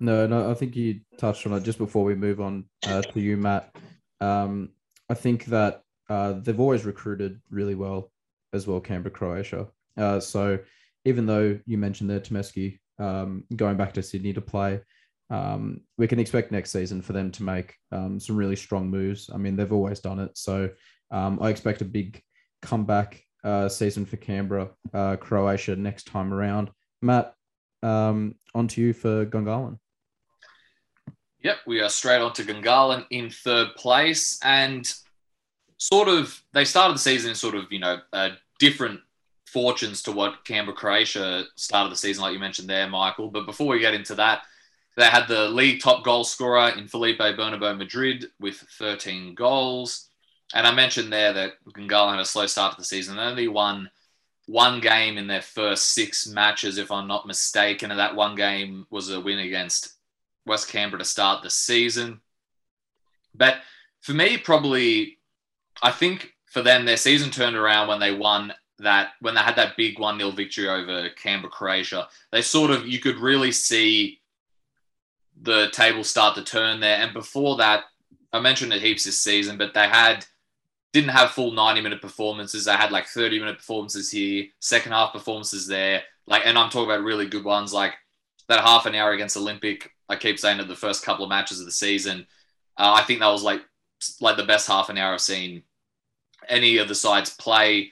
No, 0.00 0.26
no, 0.26 0.50
I 0.50 0.54
think 0.54 0.74
you 0.74 1.00
touched 1.18 1.46
on 1.46 1.52
it 1.52 1.62
just 1.62 1.78
before 1.78 2.04
we 2.04 2.14
move 2.14 2.40
on 2.40 2.64
uh, 2.86 3.02
to 3.02 3.20
you, 3.20 3.36
Matt. 3.36 3.74
Um, 4.20 4.70
I 5.08 5.14
think 5.14 5.44
that 5.46 5.82
uh, 6.08 6.32
they've 6.32 6.58
always 6.58 6.84
recruited 6.84 7.40
really 7.50 7.74
well 7.74 8.10
as 8.52 8.66
well, 8.66 8.80
Canberra, 8.80 9.12
Croatia. 9.12 9.68
Uh, 9.96 10.18
so 10.18 10.58
even 11.04 11.26
though 11.26 11.58
you 11.66 11.78
mentioned 11.78 12.10
there 12.10 12.20
Tomeski 12.20 12.78
um, 12.98 13.44
going 13.54 13.76
back 13.76 13.92
to 13.94 14.02
Sydney 14.02 14.32
to 14.32 14.40
play, 14.40 14.80
um, 15.30 15.80
we 15.96 16.06
can 16.06 16.18
expect 16.18 16.52
next 16.52 16.70
season 16.70 17.00
for 17.00 17.12
them 17.12 17.30
to 17.32 17.42
make 17.42 17.74
um, 17.92 18.18
some 18.18 18.36
really 18.36 18.56
strong 18.56 18.90
moves. 18.90 19.30
I 19.32 19.36
mean, 19.36 19.56
they've 19.56 19.72
always 19.72 20.00
done 20.00 20.18
it. 20.18 20.36
So 20.36 20.70
um, 21.10 21.38
I 21.40 21.50
expect 21.50 21.82
a 21.82 21.86
big 21.86 22.22
comeback 22.62 23.22
uh, 23.42 23.68
season 23.68 24.06
for 24.06 24.16
Canberra, 24.16 24.70
uh, 24.92 25.16
Croatia 25.16 25.76
next 25.76 26.04
time 26.04 26.32
around. 26.32 26.70
Matt, 27.02 27.34
um, 27.84 28.34
on 28.54 28.66
to 28.68 28.80
you 28.80 28.92
for 28.92 29.26
Gungahlin. 29.26 29.78
Yep, 31.42 31.58
we 31.66 31.80
are 31.80 31.90
straight 31.90 32.22
on 32.22 32.32
to 32.34 32.42
Gungahlin 32.42 33.06
in 33.10 33.28
third 33.28 33.76
place. 33.76 34.38
And 34.42 34.90
sort 35.76 36.08
of, 36.08 36.42
they 36.52 36.64
started 36.64 36.94
the 36.94 37.00
season 37.00 37.30
in 37.30 37.36
sort 37.36 37.54
of, 37.54 37.70
you 37.70 37.80
know, 37.80 37.98
a 38.12 38.30
different 38.58 39.00
fortunes 39.46 40.02
to 40.02 40.12
what 40.12 40.44
Canberra 40.44 40.74
Croatia 40.74 41.44
started 41.56 41.92
the 41.92 41.96
season, 41.96 42.22
like 42.22 42.32
you 42.32 42.38
mentioned 42.38 42.68
there, 42.68 42.88
Michael. 42.88 43.30
But 43.30 43.44
before 43.44 43.66
we 43.66 43.78
get 43.78 43.94
into 43.94 44.14
that, 44.14 44.42
they 44.96 45.04
had 45.04 45.28
the 45.28 45.48
league 45.48 45.82
top 45.82 46.04
goal 46.04 46.24
scorer 46.24 46.70
in 46.70 46.88
Felipe 46.88 47.18
Bernabeu 47.18 47.76
Madrid 47.76 48.26
with 48.40 48.56
13 48.78 49.34
goals. 49.34 50.08
And 50.54 50.66
I 50.66 50.74
mentioned 50.74 51.12
there 51.12 51.32
that 51.32 51.52
Gungahlin 51.76 52.12
had 52.12 52.20
a 52.20 52.24
slow 52.24 52.46
start 52.46 52.74
to 52.74 52.80
the 52.80 52.84
season. 52.84 53.18
Only 53.18 53.48
won 53.48 53.90
one 54.46 54.80
game 54.80 55.16
in 55.16 55.26
their 55.26 55.42
first 55.42 55.92
six 55.92 56.26
matches, 56.26 56.78
if 56.78 56.90
I'm 56.90 57.06
not 57.06 57.26
mistaken. 57.26 57.90
And 57.90 58.00
that 58.00 58.14
one 58.14 58.34
game 58.34 58.86
was 58.90 59.10
a 59.10 59.20
win 59.20 59.38
against 59.38 59.94
West 60.46 60.68
Canberra 60.68 60.98
to 60.98 61.04
start 61.04 61.42
the 61.42 61.50
season. 61.50 62.20
But 63.34 63.56
for 64.02 64.12
me, 64.12 64.36
probably, 64.36 65.18
I 65.82 65.90
think 65.90 66.32
for 66.46 66.62
them, 66.62 66.84
their 66.84 66.96
season 66.96 67.30
turned 67.30 67.56
around 67.56 67.88
when 67.88 68.00
they 68.00 68.14
won 68.14 68.52
that, 68.78 69.10
when 69.20 69.34
they 69.34 69.40
had 69.40 69.56
that 69.56 69.76
big 69.76 69.98
1 69.98 70.18
0 70.18 70.30
victory 70.32 70.68
over 70.68 71.08
Canberra, 71.10 71.50
Croatia. 71.50 72.08
They 72.30 72.42
sort 72.42 72.70
of, 72.70 72.86
you 72.86 73.00
could 73.00 73.16
really 73.16 73.52
see 73.52 74.20
the 75.40 75.68
table 75.72 76.04
start 76.04 76.34
to 76.36 76.44
turn 76.44 76.80
there. 76.80 76.98
And 76.98 77.12
before 77.12 77.56
that, 77.56 77.84
I 78.32 78.40
mentioned 78.40 78.72
it 78.72 78.82
heaps 78.82 79.04
this 79.04 79.22
season, 79.22 79.56
but 79.56 79.74
they 79.74 79.88
had 79.88 80.26
didn't 80.94 81.10
have 81.10 81.32
full 81.32 81.50
90 81.50 81.80
minute 81.80 82.00
performances. 82.00 82.64
They 82.64 82.72
had 82.72 82.92
like 82.92 83.06
30 83.06 83.40
minute 83.40 83.58
performances 83.58 84.10
here, 84.10 84.46
second 84.60 84.92
half 84.92 85.12
performances 85.12 85.66
there. 85.66 86.04
Like, 86.26 86.46
and 86.46 86.56
I'm 86.56 86.70
talking 86.70 86.88
about 86.88 87.04
really 87.04 87.26
good 87.26 87.44
ones 87.44 87.74
like 87.74 87.94
that 88.48 88.60
half 88.60 88.86
an 88.86 88.94
hour 88.94 89.10
against 89.10 89.36
Olympic. 89.36 89.90
I 90.08 90.14
keep 90.14 90.38
saying 90.38 90.58
that 90.58 90.68
the 90.68 90.76
first 90.76 91.04
couple 91.04 91.24
of 91.24 91.28
matches 91.28 91.58
of 91.58 91.66
the 91.66 91.72
season, 91.72 92.26
uh, 92.78 92.94
I 92.96 93.02
think 93.02 93.20
that 93.20 93.26
was 93.26 93.42
like 93.42 93.60
like 94.20 94.36
the 94.36 94.44
best 94.44 94.68
half 94.68 94.88
an 94.88 94.96
hour 94.96 95.14
I've 95.14 95.20
seen 95.20 95.64
any 96.48 96.78
of 96.78 96.86
the 96.86 96.94
sides 96.94 97.30
play. 97.30 97.90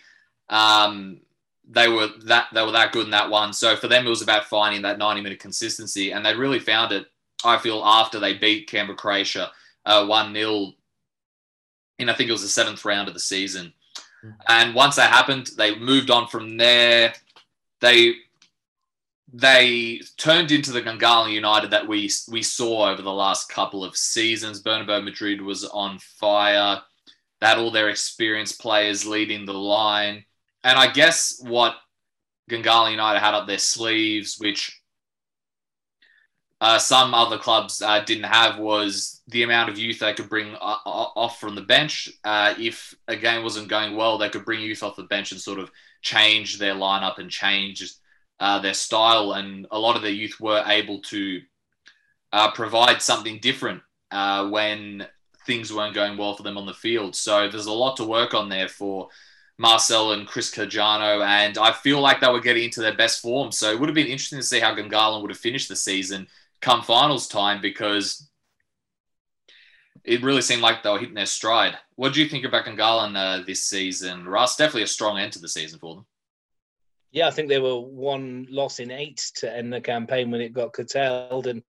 Um, 0.48 1.22
they 1.68 1.88
were 1.88 2.08
that 2.26 2.48
they 2.54 2.62
were 2.62 2.70
that 2.70 2.92
good 2.92 3.06
in 3.06 3.10
that 3.10 3.30
one. 3.30 3.52
So 3.52 3.74
for 3.74 3.88
them, 3.88 4.06
it 4.06 4.10
was 4.10 4.22
about 4.22 4.44
finding 4.44 4.82
that 4.82 4.98
90 4.98 5.22
minute 5.22 5.40
consistency, 5.40 6.12
and 6.12 6.24
they 6.24 6.36
really 6.36 6.60
found 6.60 6.92
it. 6.92 7.06
I 7.44 7.58
feel 7.58 7.82
after 7.84 8.20
they 8.20 8.34
beat 8.34 8.68
Canberra 8.68 8.96
Croatia 8.96 9.50
uh, 9.84 10.06
one 10.06 10.30
uh, 10.30 10.34
0 10.34 10.72
in 12.02 12.08
I 12.08 12.14
think 12.14 12.28
it 12.28 12.32
was 12.32 12.42
the 12.42 12.48
seventh 12.48 12.84
round 12.84 13.08
of 13.08 13.14
the 13.14 13.20
season, 13.20 13.72
mm-hmm. 14.24 14.30
and 14.48 14.74
once 14.74 14.96
that 14.96 15.10
happened, 15.10 15.50
they 15.56 15.74
moved 15.74 16.10
on 16.10 16.28
from 16.28 16.56
there. 16.56 17.14
They 17.80 18.14
they 19.32 20.02
turned 20.18 20.52
into 20.52 20.72
the 20.72 20.82
Gungahlin 20.82 21.32
United 21.32 21.70
that 21.70 21.88
we 21.88 22.10
we 22.30 22.42
saw 22.42 22.90
over 22.90 23.00
the 23.00 23.12
last 23.12 23.48
couple 23.48 23.84
of 23.84 23.96
seasons. 23.96 24.62
Bernabeu 24.62 25.02
Madrid 25.02 25.40
was 25.40 25.64
on 25.64 25.98
fire. 25.98 26.82
They 27.40 27.46
had 27.46 27.58
all 27.58 27.70
their 27.70 27.88
experienced 27.88 28.60
players 28.60 29.06
leading 29.06 29.46
the 29.46 29.54
line. 29.54 30.24
And 30.62 30.78
I 30.78 30.92
guess 30.92 31.40
what 31.42 31.76
Gungahlin 32.50 32.92
United 32.92 33.20
had 33.20 33.34
up 33.34 33.46
their 33.46 33.58
sleeves, 33.58 34.36
which 34.38 34.81
uh, 36.62 36.78
some 36.78 37.12
other 37.12 37.38
clubs 37.38 37.82
uh, 37.82 37.98
didn't 38.04 38.22
have, 38.22 38.56
was 38.56 39.20
the 39.26 39.42
amount 39.42 39.68
of 39.68 39.76
youth 39.76 39.98
they 39.98 40.14
could 40.14 40.28
bring 40.28 40.54
uh, 40.54 40.76
off 40.86 41.40
from 41.40 41.56
the 41.56 41.60
bench. 41.60 42.08
Uh, 42.22 42.54
if 42.56 42.94
a 43.08 43.16
game 43.16 43.42
wasn't 43.42 43.66
going 43.66 43.96
well, 43.96 44.16
they 44.16 44.28
could 44.28 44.44
bring 44.44 44.60
youth 44.60 44.84
off 44.84 44.94
the 44.94 45.02
bench 45.02 45.32
and 45.32 45.40
sort 45.40 45.58
of 45.58 45.72
change 46.02 46.60
their 46.60 46.74
lineup 46.74 47.18
and 47.18 47.28
change 47.28 47.92
uh, 48.38 48.60
their 48.60 48.74
style, 48.74 49.32
and 49.32 49.66
a 49.72 49.78
lot 49.78 49.96
of 49.96 50.02
their 50.02 50.12
youth 50.12 50.38
were 50.38 50.62
able 50.68 51.00
to 51.00 51.40
uh, 52.32 52.52
provide 52.52 53.02
something 53.02 53.40
different 53.40 53.82
when 54.48 55.04
things 55.44 55.72
weren't 55.72 55.96
going 55.96 56.16
well 56.16 56.36
for 56.36 56.44
them 56.44 56.56
on 56.56 56.66
the 56.66 56.74
field. 56.74 57.16
So 57.16 57.48
there's 57.48 57.66
a 57.66 57.72
lot 57.72 57.96
to 57.96 58.04
work 58.04 58.34
on 58.34 58.48
there 58.48 58.68
for 58.68 59.08
Marcel 59.58 60.12
and 60.12 60.28
Chris 60.28 60.54
Cajano, 60.54 61.26
and 61.26 61.58
I 61.58 61.72
feel 61.72 62.00
like 62.00 62.20
they 62.20 62.30
were 62.30 62.40
getting 62.40 62.62
into 62.62 62.82
their 62.82 62.96
best 62.96 63.20
form. 63.20 63.50
So 63.50 63.72
it 63.72 63.80
would 63.80 63.88
have 63.88 63.96
been 63.96 64.06
interesting 64.06 64.38
to 64.38 64.44
see 64.44 64.60
how 64.60 64.76
Gungahlin 64.76 65.22
would 65.22 65.32
have 65.32 65.38
finished 65.38 65.68
the 65.68 65.74
season 65.74 66.28
come 66.62 66.82
finals 66.82 67.28
time 67.28 67.60
because 67.60 68.30
it 70.04 70.22
really 70.22 70.42
seemed 70.42 70.62
like 70.62 70.82
they 70.82 70.90
were 70.90 70.98
hitting 70.98 71.14
their 71.14 71.26
stride. 71.26 71.76
What 71.96 72.14
do 72.14 72.22
you 72.22 72.28
think 72.28 72.44
about 72.44 72.64
Gungahlin 72.64 73.16
uh, 73.16 73.44
this 73.44 73.64
season, 73.64 74.26
Russ? 74.26 74.56
Definitely 74.56 74.84
a 74.84 74.88
strong 74.88 75.18
end 75.18 75.32
to 75.34 75.38
the 75.38 75.48
season 75.48 75.78
for 75.78 75.96
them. 75.96 76.06
Yeah, 77.10 77.28
I 77.28 77.30
think 77.30 77.48
they 77.48 77.60
were 77.60 77.78
one 77.78 78.46
loss 78.48 78.78
in 78.78 78.90
eight 78.90 79.30
to 79.36 79.54
end 79.54 79.72
the 79.72 79.80
campaign 79.80 80.30
when 80.30 80.40
it 80.40 80.54
got 80.54 80.72
curtailed, 80.72 81.46
and 81.46 81.62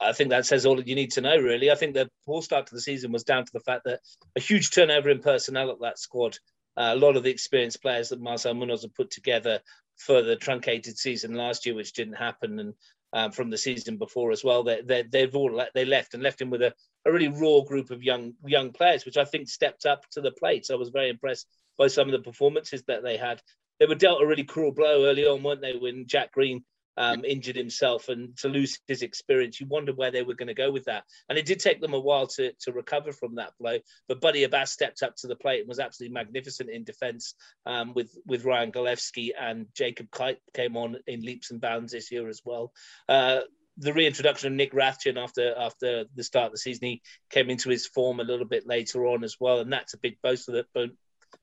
I 0.00 0.12
think 0.12 0.30
that 0.30 0.46
says 0.46 0.64
all 0.64 0.76
that 0.76 0.86
you 0.86 0.94
need 0.94 1.10
to 1.12 1.20
know. 1.20 1.36
Really, 1.36 1.70
I 1.70 1.74
think 1.74 1.94
the 1.94 2.08
poor 2.24 2.42
start 2.42 2.68
to 2.68 2.74
the 2.74 2.80
season 2.80 3.10
was 3.10 3.24
down 3.24 3.44
to 3.44 3.52
the 3.52 3.60
fact 3.60 3.82
that 3.84 4.00
a 4.36 4.40
huge 4.40 4.70
turnover 4.70 5.10
in 5.10 5.18
personnel 5.18 5.70
at 5.70 5.80
that 5.80 5.98
squad. 5.98 6.38
Uh, 6.76 6.92
a 6.94 6.96
lot 6.96 7.16
of 7.16 7.24
the 7.24 7.30
experienced 7.30 7.82
players 7.82 8.10
that 8.10 8.20
Marcel 8.20 8.54
Munoz 8.54 8.82
had 8.82 8.94
put 8.94 9.10
together 9.10 9.58
for 9.96 10.22
the 10.22 10.36
truncated 10.36 10.96
season 10.96 11.34
last 11.34 11.66
year, 11.66 11.74
which 11.74 11.92
didn't 11.92 12.14
happen, 12.14 12.60
and 12.60 12.74
um, 13.12 13.32
from 13.32 13.50
the 13.50 13.58
season 13.58 13.96
before 13.96 14.32
as 14.32 14.44
well. 14.44 14.62
They, 14.62 14.80
they, 14.82 15.02
they've 15.02 15.34
all 15.34 15.64
they 15.74 15.84
left 15.84 16.14
and 16.14 16.22
left 16.22 16.40
him 16.40 16.50
with 16.50 16.62
a, 16.62 16.74
a 17.06 17.12
really 17.12 17.28
raw 17.28 17.60
group 17.60 17.90
of 17.90 18.02
young 18.02 18.34
young 18.44 18.72
players, 18.72 19.04
which 19.04 19.16
I 19.16 19.24
think 19.24 19.48
stepped 19.48 19.86
up 19.86 20.08
to 20.10 20.20
the 20.20 20.32
plate. 20.32 20.66
So 20.66 20.74
I 20.74 20.78
was 20.78 20.90
very 20.90 21.08
impressed 21.08 21.46
by 21.76 21.86
some 21.86 22.08
of 22.08 22.12
the 22.12 22.30
performances 22.30 22.82
that 22.86 23.02
they 23.02 23.16
had 23.16 23.40
they 23.78 23.86
were 23.86 23.94
dealt 23.94 24.22
a 24.22 24.26
really 24.26 24.44
cruel 24.44 24.72
blow 24.72 25.04
early 25.04 25.26
on, 25.26 25.42
weren't 25.42 25.60
they? 25.60 25.76
When 25.76 26.06
Jack 26.06 26.32
Green 26.32 26.64
um, 26.98 27.24
injured 27.24 27.56
himself 27.56 28.08
and 28.08 28.36
to 28.38 28.48
lose 28.48 28.80
his 28.88 29.02
experience, 29.02 29.60
you 29.60 29.66
wonder 29.66 29.92
where 29.92 30.10
they 30.10 30.22
were 30.22 30.34
going 30.34 30.48
to 30.48 30.54
go 30.54 30.70
with 30.70 30.84
that. 30.86 31.04
And 31.28 31.38
it 31.38 31.46
did 31.46 31.60
take 31.60 31.80
them 31.80 31.94
a 31.94 32.00
while 32.00 32.26
to, 32.26 32.52
to 32.62 32.72
recover 32.72 33.12
from 33.12 33.36
that 33.36 33.52
blow. 33.58 33.78
But 34.08 34.20
Buddy 34.20 34.42
Abbas 34.42 34.72
stepped 34.72 35.02
up 35.02 35.14
to 35.16 35.28
the 35.28 35.36
plate 35.36 35.60
and 35.60 35.68
was 35.68 35.78
absolutely 35.78 36.14
magnificent 36.14 36.70
in 36.70 36.82
defence 36.84 37.34
um, 37.64 37.94
with, 37.94 38.10
with 38.26 38.44
Ryan 38.44 38.72
Golevsky 38.72 39.30
and 39.40 39.66
Jacob 39.74 40.10
Kite 40.10 40.40
came 40.54 40.76
on 40.76 40.96
in 41.06 41.22
leaps 41.22 41.52
and 41.52 41.60
bounds 41.60 41.92
this 41.92 42.10
year 42.10 42.28
as 42.28 42.42
well. 42.44 42.72
Uh, 43.08 43.40
the 43.80 43.92
reintroduction 43.92 44.48
of 44.48 44.56
Nick 44.56 44.72
Rathjen 44.72 45.22
after 45.22 45.54
after 45.56 46.06
the 46.16 46.24
start 46.24 46.46
of 46.46 46.52
the 46.52 46.58
season, 46.58 46.88
he 46.88 47.02
came 47.30 47.48
into 47.48 47.68
his 47.68 47.86
form 47.86 48.18
a 48.18 48.24
little 48.24 48.44
bit 48.44 48.66
later 48.66 49.06
on 49.06 49.22
as 49.22 49.36
well, 49.38 49.60
and 49.60 49.72
that's 49.72 49.94
a 49.94 49.98
big 49.98 50.16
bonus 50.20 50.46
for 50.46 50.86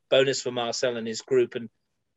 bonus 0.10 0.42
for 0.42 0.52
Marcel 0.52 0.98
and 0.98 1.08
his 1.08 1.22
group. 1.22 1.56
And 1.56 1.70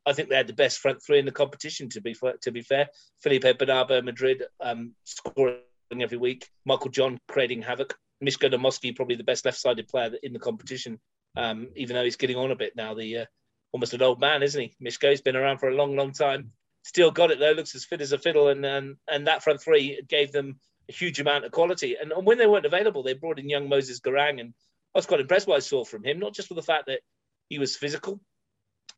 I 0.09 0.15
think 0.15 0.29
they 0.29 0.37
had 0.37 0.47
the 0.47 0.55
best 0.55 0.79
front 0.79 1.03
three 1.03 1.19
in 1.19 1.27
the 1.27 1.33
competition. 1.33 1.89
To 1.91 2.01
be 2.01 2.17
to 2.43 2.51
be 2.51 2.63
fair, 2.63 2.89
Felipe 3.23 3.45
Bernabeu 3.45 4.03
Madrid 4.03 4.45
um, 4.61 4.95
scoring 5.05 5.61
every 6.01 6.19
week, 6.19 6.49
Michael 6.65 6.91
John 6.91 7.19
creating 7.29 7.63
havoc, 7.63 7.97
Mishko 8.25 8.53
Domoski 8.53 8.97
probably 8.97 9.17
the 9.17 9.25
best 9.25 9.45
left-sided 9.45 9.89
player 9.89 10.13
in 10.23 10.33
the 10.33 10.39
competition. 10.39 10.99
Um, 11.37 11.69
even 11.77 11.95
though 11.95 12.05
he's 12.05 12.17
getting 12.17 12.37
on 12.37 12.51
a 12.51 12.57
bit 12.57 12.75
now, 12.75 12.95
the 12.95 13.19
uh, 13.19 13.25
almost 13.73 13.95
an 13.95 14.03
old 14.03 14.21
man, 14.21 14.43
isn't 14.43 14.61
he? 14.61 14.75
Mishko's 14.83 15.21
been 15.21 15.37
around 15.37 15.59
for 15.59 15.69
a 15.69 15.75
long, 15.75 15.95
long 15.95 16.13
time. 16.13 16.53
Still 16.85 17.11
got 17.11 17.31
it 17.31 17.39
though. 17.39 17.53
Looks 17.53 17.75
as 17.75 17.85
fit 17.85 18.01
as 18.01 18.13
a 18.13 18.19
fiddle, 18.19 18.49
and 18.49 18.65
and, 18.65 18.97
and 19.09 19.27
that 19.27 19.43
front 19.43 19.61
three 19.61 20.01
gave 20.09 20.33
them 20.33 20.59
a 20.89 20.93
huge 20.93 21.21
amount 21.21 21.45
of 21.45 21.53
quality. 21.53 21.97
And, 22.01 22.13
and 22.13 22.27
when 22.27 22.39
they 22.39 22.47
weren't 22.47 22.67
available, 22.67 23.03
they 23.03 23.13
brought 23.13 23.39
in 23.39 23.49
young 23.49 23.69
Moses 23.69 24.01
Garang, 24.01 24.41
and 24.41 24.55
I 24.95 24.99
was 24.99 25.07
quite 25.07 25.21
impressed 25.21 25.47
what 25.47 25.57
I 25.57 25.61
saw 25.61 25.85
from 25.85 26.03
him. 26.03 26.19
Not 26.19 26.35
just 26.35 26.49
for 26.49 26.55
the 26.55 26.63
fact 26.63 26.87
that 26.87 27.01
he 27.49 27.59
was 27.59 27.77
physical, 27.77 28.21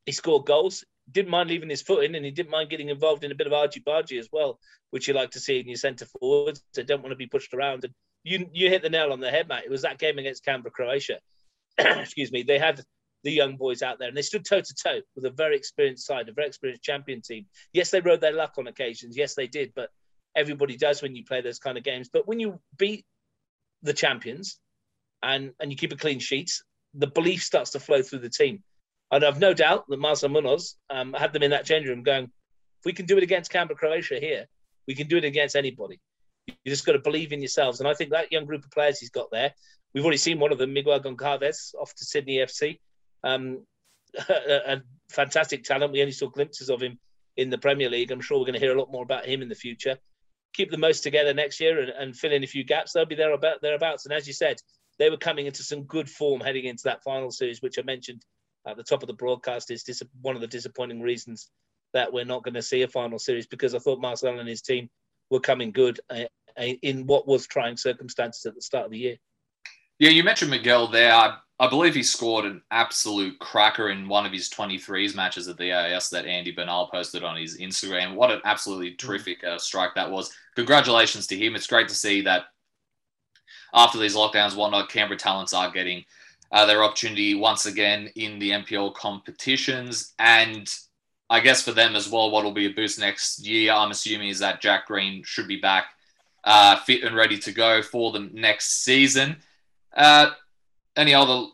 he 0.06 0.12
scored 0.12 0.46
goals 0.46 0.84
didn't 1.10 1.30
mind 1.30 1.48
leaving 1.48 1.70
his 1.70 1.82
foot 1.82 2.04
in 2.04 2.14
and 2.14 2.24
he 2.24 2.30
didn't 2.30 2.50
mind 2.50 2.70
getting 2.70 2.88
involved 2.88 3.24
in 3.24 3.32
a 3.32 3.34
bit 3.34 3.46
of 3.46 3.52
argy 3.52 3.80
bargy 3.80 4.18
as 4.18 4.28
well, 4.32 4.58
which 4.90 5.08
you 5.08 5.14
like 5.14 5.30
to 5.32 5.40
see 5.40 5.58
in 5.58 5.66
your 5.66 5.76
centre 5.76 6.06
forwards. 6.06 6.62
They 6.74 6.82
don't 6.82 7.02
want 7.02 7.12
to 7.12 7.16
be 7.16 7.26
pushed 7.26 7.54
around. 7.54 7.84
And 7.84 7.94
you 8.24 8.48
you 8.52 8.68
hit 8.68 8.82
the 8.82 8.90
nail 8.90 9.12
on 9.12 9.20
the 9.20 9.30
head, 9.30 9.48
Matt. 9.48 9.64
It 9.64 9.70
was 9.70 9.82
that 9.82 9.98
game 9.98 10.18
against 10.18 10.44
Canberra, 10.44 10.72
Croatia. 10.72 11.18
Excuse 11.78 12.32
me. 12.32 12.42
They 12.42 12.58
had 12.58 12.82
the 13.22 13.32
young 13.32 13.56
boys 13.56 13.82
out 13.82 13.98
there 13.98 14.08
and 14.08 14.16
they 14.16 14.22
stood 14.22 14.44
toe 14.44 14.60
to 14.60 14.74
toe 14.74 15.00
with 15.14 15.24
a 15.24 15.30
very 15.30 15.56
experienced 15.56 16.06
side, 16.06 16.28
a 16.28 16.32
very 16.32 16.48
experienced 16.48 16.82
champion 16.82 17.20
team. 17.20 17.46
Yes, 17.72 17.90
they 17.90 18.00
rode 18.00 18.20
their 18.20 18.32
luck 18.32 18.54
on 18.58 18.66
occasions. 18.66 19.16
Yes, 19.16 19.34
they 19.34 19.46
did. 19.46 19.72
But 19.74 19.90
everybody 20.34 20.76
does 20.76 21.02
when 21.02 21.14
you 21.14 21.24
play 21.24 21.40
those 21.40 21.58
kind 21.58 21.76
of 21.76 21.84
games. 21.84 22.08
But 22.12 22.26
when 22.26 22.40
you 22.40 22.60
beat 22.78 23.04
the 23.82 23.94
champions 23.94 24.58
and 25.22 25.52
and 25.60 25.70
you 25.70 25.76
keep 25.76 25.92
a 25.92 25.96
clean 25.96 26.18
sheet, 26.18 26.52
the 26.94 27.06
belief 27.06 27.42
starts 27.42 27.70
to 27.70 27.80
flow 27.80 28.02
through 28.02 28.20
the 28.20 28.30
team. 28.30 28.62
And 29.10 29.24
I've 29.24 29.40
no 29.40 29.52
doubt 29.52 29.86
that 29.88 29.98
Marcel 29.98 30.28
Munoz 30.28 30.76
um, 30.88 31.12
had 31.12 31.32
them 31.32 31.42
in 31.42 31.50
that 31.50 31.64
change 31.64 31.88
room 31.88 32.02
going, 32.02 32.24
if 32.24 32.84
we 32.84 32.92
can 32.92 33.06
do 33.06 33.16
it 33.16 33.22
against 33.22 33.50
Canberra, 33.50 33.76
Croatia 33.76 34.18
here, 34.20 34.46
we 34.86 34.94
can 34.94 35.08
do 35.08 35.16
it 35.16 35.24
against 35.24 35.56
anybody. 35.56 36.00
You 36.46 36.70
just 36.70 36.86
got 36.86 36.92
to 36.92 37.00
believe 37.00 37.32
in 37.32 37.40
yourselves. 37.40 37.80
And 37.80 37.88
I 37.88 37.94
think 37.94 38.10
that 38.10 38.32
young 38.32 38.46
group 38.46 38.64
of 38.64 38.70
players 38.70 38.98
he's 38.98 39.10
got 39.10 39.30
there, 39.30 39.52
we've 39.94 40.04
already 40.04 40.18
seen 40.18 40.38
one 40.38 40.52
of 40.52 40.58
them, 40.58 40.72
Miguel 40.72 41.00
Goncalves, 41.00 41.74
off 41.74 41.94
to 41.94 42.04
Sydney 42.04 42.38
FC. 42.38 42.78
Um, 43.24 43.64
a, 44.28 44.74
a, 44.74 44.82
fantastic 45.10 45.64
talent. 45.64 45.92
We 45.92 46.00
only 46.00 46.12
saw 46.12 46.28
glimpses 46.28 46.70
of 46.70 46.80
him 46.80 46.98
in 47.36 47.50
the 47.50 47.58
Premier 47.58 47.90
League. 47.90 48.10
I'm 48.10 48.20
sure 48.20 48.38
we're 48.38 48.44
going 48.44 48.54
to 48.54 48.60
hear 48.60 48.74
a 48.74 48.78
lot 48.78 48.90
more 48.90 49.02
about 49.02 49.26
him 49.26 49.42
in 49.42 49.48
the 49.48 49.54
future. 49.54 49.98
Keep 50.52 50.70
the 50.70 50.78
most 50.78 51.02
together 51.02 51.34
next 51.34 51.60
year 51.60 51.80
and, 51.80 51.90
and 51.90 52.16
fill 52.16 52.32
in 52.32 52.44
a 52.44 52.46
few 52.46 52.64
gaps. 52.64 52.92
They'll 52.92 53.06
be 53.06 53.14
there 53.14 53.32
about 53.32 53.60
thereabouts. 53.60 54.06
And 54.06 54.14
as 54.14 54.26
you 54.26 54.32
said, 54.32 54.60
they 54.98 55.10
were 55.10 55.16
coming 55.16 55.46
into 55.46 55.62
some 55.62 55.84
good 55.84 56.08
form 56.08 56.40
heading 56.40 56.64
into 56.64 56.84
that 56.84 57.02
final 57.02 57.30
series, 57.30 57.62
which 57.62 57.78
I 57.78 57.82
mentioned 57.82 58.24
at 58.66 58.76
the 58.76 58.82
top 58.82 59.02
of 59.02 59.06
the 59.06 59.14
broadcast 59.14 59.70
is 59.70 59.82
dis- 59.82 60.02
one 60.22 60.34
of 60.34 60.40
the 60.40 60.46
disappointing 60.46 61.00
reasons 61.00 61.50
that 61.92 62.12
we're 62.12 62.24
not 62.24 62.44
going 62.44 62.54
to 62.54 62.62
see 62.62 62.82
a 62.82 62.88
final 62.88 63.18
series 63.18 63.46
because 63.46 63.74
I 63.74 63.78
thought 63.78 64.00
Marcel 64.00 64.38
and 64.38 64.48
his 64.48 64.62
team 64.62 64.88
were 65.30 65.40
coming 65.40 65.72
good 65.72 66.00
uh, 66.10 66.24
uh, 66.58 66.62
in 66.82 67.06
what 67.06 67.26
was 67.26 67.46
trying 67.46 67.76
circumstances 67.76 68.44
at 68.46 68.54
the 68.54 68.62
start 68.62 68.86
of 68.86 68.92
the 68.92 68.98
year. 68.98 69.16
Yeah, 69.98 70.10
you 70.10 70.24
mentioned 70.24 70.50
Miguel 70.50 70.86
there. 70.86 71.12
I, 71.12 71.36
I 71.58 71.68
believe 71.68 71.94
he 71.94 72.02
scored 72.02 72.44
an 72.44 72.62
absolute 72.70 73.38
cracker 73.38 73.90
in 73.90 74.08
one 74.08 74.24
of 74.24 74.32
his 74.32 74.48
23s 74.48 75.14
matches 75.14 75.46
at 75.48 75.58
the 75.58 75.72
AIS 75.72 76.08
that 76.10 76.26
Andy 76.26 76.52
Bernal 76.52 76.88
posted 76.88 77.22
on 77.22 77.36
his 77.36 77.58
Instagram. 77.58 78.14
What 78.14 78.30
an 78.30 78.40
absolutely 78.44 78.92
mm. 78.92 78.98
terrific 78.98 79.44
uh, 79.44 79.58
strike 79.58 79.94
that 79.94 80.10
was. 80.10 80.32
Congratulations 80.56 81.26
to 81.28 81.36
him. 81.36 81.54
It's 81.54 81.66
great 81.66 81.88
to 81.88 81.94
see 81.94 82.22
that 82.22 82.44
after 83.74 83.98
these 83.98 84.16
lockdowns, 84.16 84.56
whatnot, 84.56 84.88
Canberra 84.90 85.18
talents 85.18 85.52
are 85.52 85.70
getting– 85.70 86.04
uh, 86.52 86.66
their 86.66 86.82
opportunity 86.82 87.34
once 87.34 87.66
again 87.66 88.10
in 88.16 88.38
the 88.38 88.50
NPL 88.50 88.94
competitions. 88.94 90.14
And 90.18 90.68
I 91.28 91.40
guess 91.40 91.62
for 91.62 91.72
them 91.72 91.94
as 91.94 92.08
well, 92.08 92.30
what 92.30 92.44
will 92.44 92.52
be 92.52 92.66
a 92.66 92.72
boost 92.72 92.98
next 92.98 93.46
year, 93.46 93.72
I'm 93.72 93.90
assuming, 93.90 94.28
is 94.28 94.40
that 94.40 94.60
Jack 94.60 94.86
Green 94.86 95.22
should 95.24 95.46
be 95.46 95.60
back 95.60 95.86
uh, 96.44 96.76
fit 96.78 97.04
and 97.04 97.14
ready 97.14 97.38
to 97.38 97.52
go 97.52 97.82
for 97.82 98.12
the 98.12 98.30
next 98.32 98.84
season. 98.84 99.36
Uh, 99.94 100.30
any 100.96 101.14
other 101.14 101.46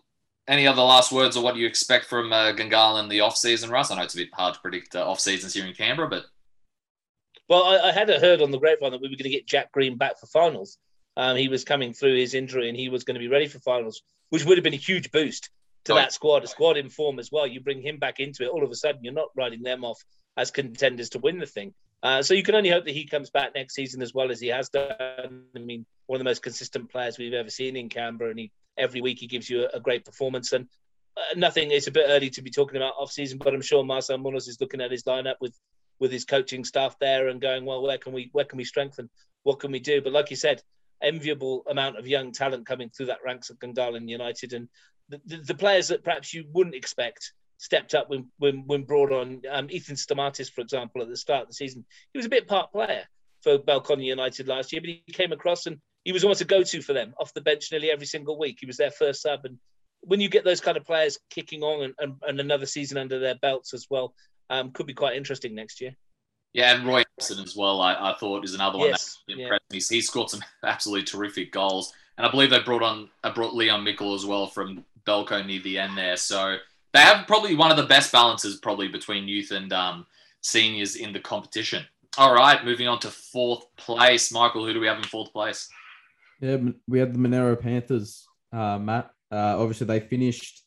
any 0.49 0.67
other 0.67 0.83
last 0.83 1.11
words 1.11 1.37
or 1.37 1.43
what 1.43 1.57
you 1.57 1.67
expect 1.67 2.05
from 2.05 2.33
uh, 2.33 2.53
Gungahlin 2.53 3.03
in 3.03 3.09
the 3.09 3.21
off 3.21 3.37
season, 3.37 3.69
Russ? 3.69 3.91
I 3.91 3.97
know 3.97 4.03
it's 4.03 4.15
a 4.15 4.19
bit 4.19 4.29
hard 4.33 4.55
to 4.55 4.61
predict 4.61 4.95
uh, 4.95 5.05
off 5.05 5.19
seasons 5.19 5.53
here 5.53 5.67
in 5.67 5.75
Canberra, 5.75 6.09
but 6.09 6.27
well, 7.49 7.65
I, 7.65 7.89
I 7.89 7.93
had 7.93 8.09
heard 8.09 8.41
on 8.41 8.51
the 8.51 8.59
grapevine 8.59 8.93
that 8.93 9.01
we 9.01 9.09
were 9.09 9.17
going 9.17 9.25
to 9.25 9.29
get 9.31 9.47
Jack 9.47 9.73
Green 9.73 9.97
back 9.97 10.19
for 10.19 10.27
finals. 10.27 10.79
Um, 11.17 11.37
he 11.37 11.49
was 11.49 11.65
coming 11.65 11.93
through 11.93 12.17
his 12.17 12.35
injury 12.35 12.69
and 12.69 12.77
he 12.77 12.89
was 12.89 13.05
going 13.05 13.15
to 13.15 13.21
be 13.21 13.29
ready 13.29 13.47
for 13.47 13.59
finals, 13.61 14.03
which 14.31 14.45
would 14.45 14.59
have 14.59 14.65
been 14.65 14.75
a 14.75 14.77
huge 14.77 15.11
boost 15.11 15.51
to 15.85 15.95
that 15.95 16.13
squad, 16.13 16.45
a 16.45 16.47
squad 16.47 16.77
in 16.77 16.89
form 16.89 17.19
as 17.19 17.31
well. 17.33 17.47
You 17.47 17.61
bring 17.61 17.81
him 17.81 17.99
back 17.99 18.21
into 18.21 18.43
it, 18.43 18.49
all 18.49 18.65
of 18.65 18.71
a 18.71 18.75
sudden 18.75 19.03
you're 19.03 19.13
not 19.13 19.29
writing 19.37 19.63
them 19.63 19.85
off 19.85 20.03
as 20.37 20.51
contenders 20.51 21.11
to 21.11 21.19
win 21.19 21.39
the 21.39 21.47
thing. 21.47 21.75
Uh, 22.03 22.23
so 22.23 22.35
you 22.35 22.43
can 22.43 22.55
only 22.55 22.71
hope 22.71 22.85
that 22.85 22.95
he 22.95 23.07
comes 23.07 23.31
back 23.31 23.55
next 23.55 23.75
season 23.75 24.03
as 24.03 24.13
well 24.13 24.31
as 24.31 24.41
he 24.41 24.49
has 24.49 24.69
done. 24.69 25.45
I 25.55 25.59
mean, 25.59 25.87
one 26.07 26.17
of 26.17 26.21
the 26.21 26.29
most 26.29 26.43
consistent 26.43 26.91
players 26.91 27.19
we've 27.19 27.33
ever 27.33 27.51
seen 27.51 27.77
in 27.77 27.89
Canberra, 27.89 28.31
and 28.31 28.39
he 28.39 28.53
every 28.77 29.01
week 29.01 29.19
he 29.19 29.27
gives 29.27 29.49
you 29.49 29.65
a, 29.65 29.79
a 29.79 29.81
great 29.81 30.05
performance. 30.05 30.53
And 30.53 30.69
uh, 31.17 31.35
nothing. 31.37 31.71
It's 31.71 31.87
a 31.87 31.93
bit 31.93 32.07
early 32.09 32.31
to 32.31 32.43
be 32.43 32.51
talking 32.51 32.77
about 32.77 32.95
off 32.99 33.11
season, 33.11 33.39
but 33.39 33.55
I'm 33.55 33.63
sure 33.63 33.83
Marcel 33.83 34.19
Munoz 34.19 34.47
is 34.47 34.61
looking 34.61 34.81
at 34.81 34.91
his 34.91 35.05
lineup 35.05 35.37
with 35.41 35.59
with 35.99 36.13
his 36.13 36.27
coaching 36.27 36.65
staff 36.65 36.99
there 37.01 37.29
and 37.29 37.41
going, 37.41 37.65
well, 37.65 37.83
where 37.83 37.99
can 37.99 38.13
we 38.13 38.29
where 38.33 38.45
can 38.45 38.59
we 38.59 38.65
strengthen? 38.65 39.09
What 39.45 39.61
can 39.61 39.73
we 39.73 39.81
do? 39.81 40.03
But 40.03 40.13
like 40.13 40.31
you 40.31 40.37
said, 40.37 40.63
enviable 41.03 41.65
amount 41.69 41.99
of 41.99 42.07
young 42.07 42.33
talent 42.33 42.67
coming 42.67 42.91
through 42.91 43.07
that 43.07 43.25
ranks 43.25 43.51
of 43.51 43.59
Gungahlin 43.59 44.09
United, 44.09 44.53
and 44.53 44.69
the, 45.09 45.21
the, 45.27 45.37
the, 45.39 45.55
players 45.55 45.89
that 45.89 46.05
perhaps 46.05 46.35
you 46.35 46.45
wouldn't 46.53 46.75
expect 46.75 47.33
stepped 47.59 47.95
up 47.95 48.11
when 48.11 48.29
when, 48.39 48.65
when 48.67 48.85
brought 48.85 49.13
on 49.13 49.43
um, 49.51 49.69
Ethan 49.71 49.97
Stamatis, 49.97 50.51
for 50.51 50.61
example, 50.61 51.03
at 51.03 51.09
the 51.09 51.17
start 51.17 51.43
of 51.43 51.49
the 51.49 51.55
season. 51.55 51.85
He 52.13 52.19
was 52.19 52.27
a 52.27 52.31
bit 52.31 52.49
part 52.49 52.73
player 52.73 53.05
for 53.43 53.59
Belconnen 53.59 54.05
United 54.05 54.49
last 54.49 54.73
year, 54.73 54.81
but 54.81 54.91
he 54.91 55.13
came 55.13 55.33
across 55.33 55.67
and 55.67 55.79
he 56.05 56.13
was 56.13 56.25
almost 56.25 56.41
a 56.41 56.45
go-to 56.45 56.83
for 56.83 56.93
them 56.93 57.15
off 57.19 57.35
the 57.35 57.41
bench 57.41 57.71
nearly 57.73 57.91
every 57.91 58.07
single 58.07 58.39
week. 58.39 58.59
He 58.61 58.67
was 58.67 58.77
their 58.77 58.91
first 58.91 59.23
sub, 59.23 59.45
and 59.45 59.59
when 60.01 60.21
you 60.21 60.29
get 60.29 60.45
those 60.45 60.61
kind 60.61 60.77
of 60.77 60.85
players 60.85 61.19
kicking 61.31 61.63
on 61.63 61.85
and, 61.85 61.95
and, 61.99 62.15
and 62.23 62.41
another 62.41 62.67
season 62.67 62.99
under 62.99 63.19
their 63.19 63.35
belts 63.35 63.75
as 63.75 63.87
well, 63.91 64.15
um, 64.51 64.71
could 64.71 64.87
be 64.87 64.95
quite 64.95 65.17
interesting 65.17 65.55
next 65.55 65.81
year. 65.81 65.97
Yeah, 66.53 66.75
and 66.75 66.87
Roy 66.87 67.03
Anderson 67.19 67.45
as 67.45 67.57
well. 67.57 67.81
I, 67.81 68.13
I 68.13 68.15
thought 68.19 68.45
is 68.45 68.55
another 68.55 68.79
one 68.79 68.89
yes, 68.89 69.19
that 69.29 69.39
impressed 69.39 69.63
yeah. 69.71 69.77
me. 69.77 69.97
He 69.97 70.01
scored 70.01 70.31
some 70.31 70.43
absolutely 70.65 71.05
terrific 71.05 71.53
goals, 71.53 71.93
and 72.19 72.27
I 72.27 72.31
believe 72.31 72.51
they 72.51 72.61
brought 72.61 72.83
on 72.83 73.09
uh, 73.25 73.33
brought 73.33 73.55
Leon 73.55 73.85
Mikel 73.85 74.15
as 74.15 74.27
well 74.27 74.47
from 74.47 74.85
Belco 75.07 75.45
near 75.45 75.61
the 75.61 75.79
end 75.79 75.97
there. 75.97 76.17
So 76.17 76.57
they 76.93 77.01
have 77.01 77.27
probably 77.27 77.55
one 77.55 77.71
of 77.71 77.77
the 77.77 77.85
best 77.85 78.13
balances 78.13 78.57
probably 78.57 78.89
between 78.89 79.29
youth 79.29 79.51
and 79.51 79.73
um, 79.73 80.07
seniors 80.43 80.97
in 80.97 81.13
the 81.13 81.21
competition. 81.21 81.85
All 82.19 82.35
right, 82.35 82.65
moving 82.65 82.89
on 82.89 82.99
to 83.01 83.11
fourth 83.11 83.67
place. 83.77 84.33
Michael, 84.33 84.65
who 84.65 84.73
do 84.73 84.81
we 84.81 84.87
have 84.87 84.99
in 84.99 85.05
fourth 85.05 85.33
place? 85.33 85.69
Yeah, 86.41 86.59
we 86.89 86.99
had 86.99 87.15
the 87.15 87.19
Monaro 87.19 87.57
Panthers, 87.57 88.27
uh, 88.53 88.79
Matt. 88.79 89.11
Uh, 89.31 89.59
obviously, 89.59 89.87
they 89.87 90.01
finished 90.01 90.63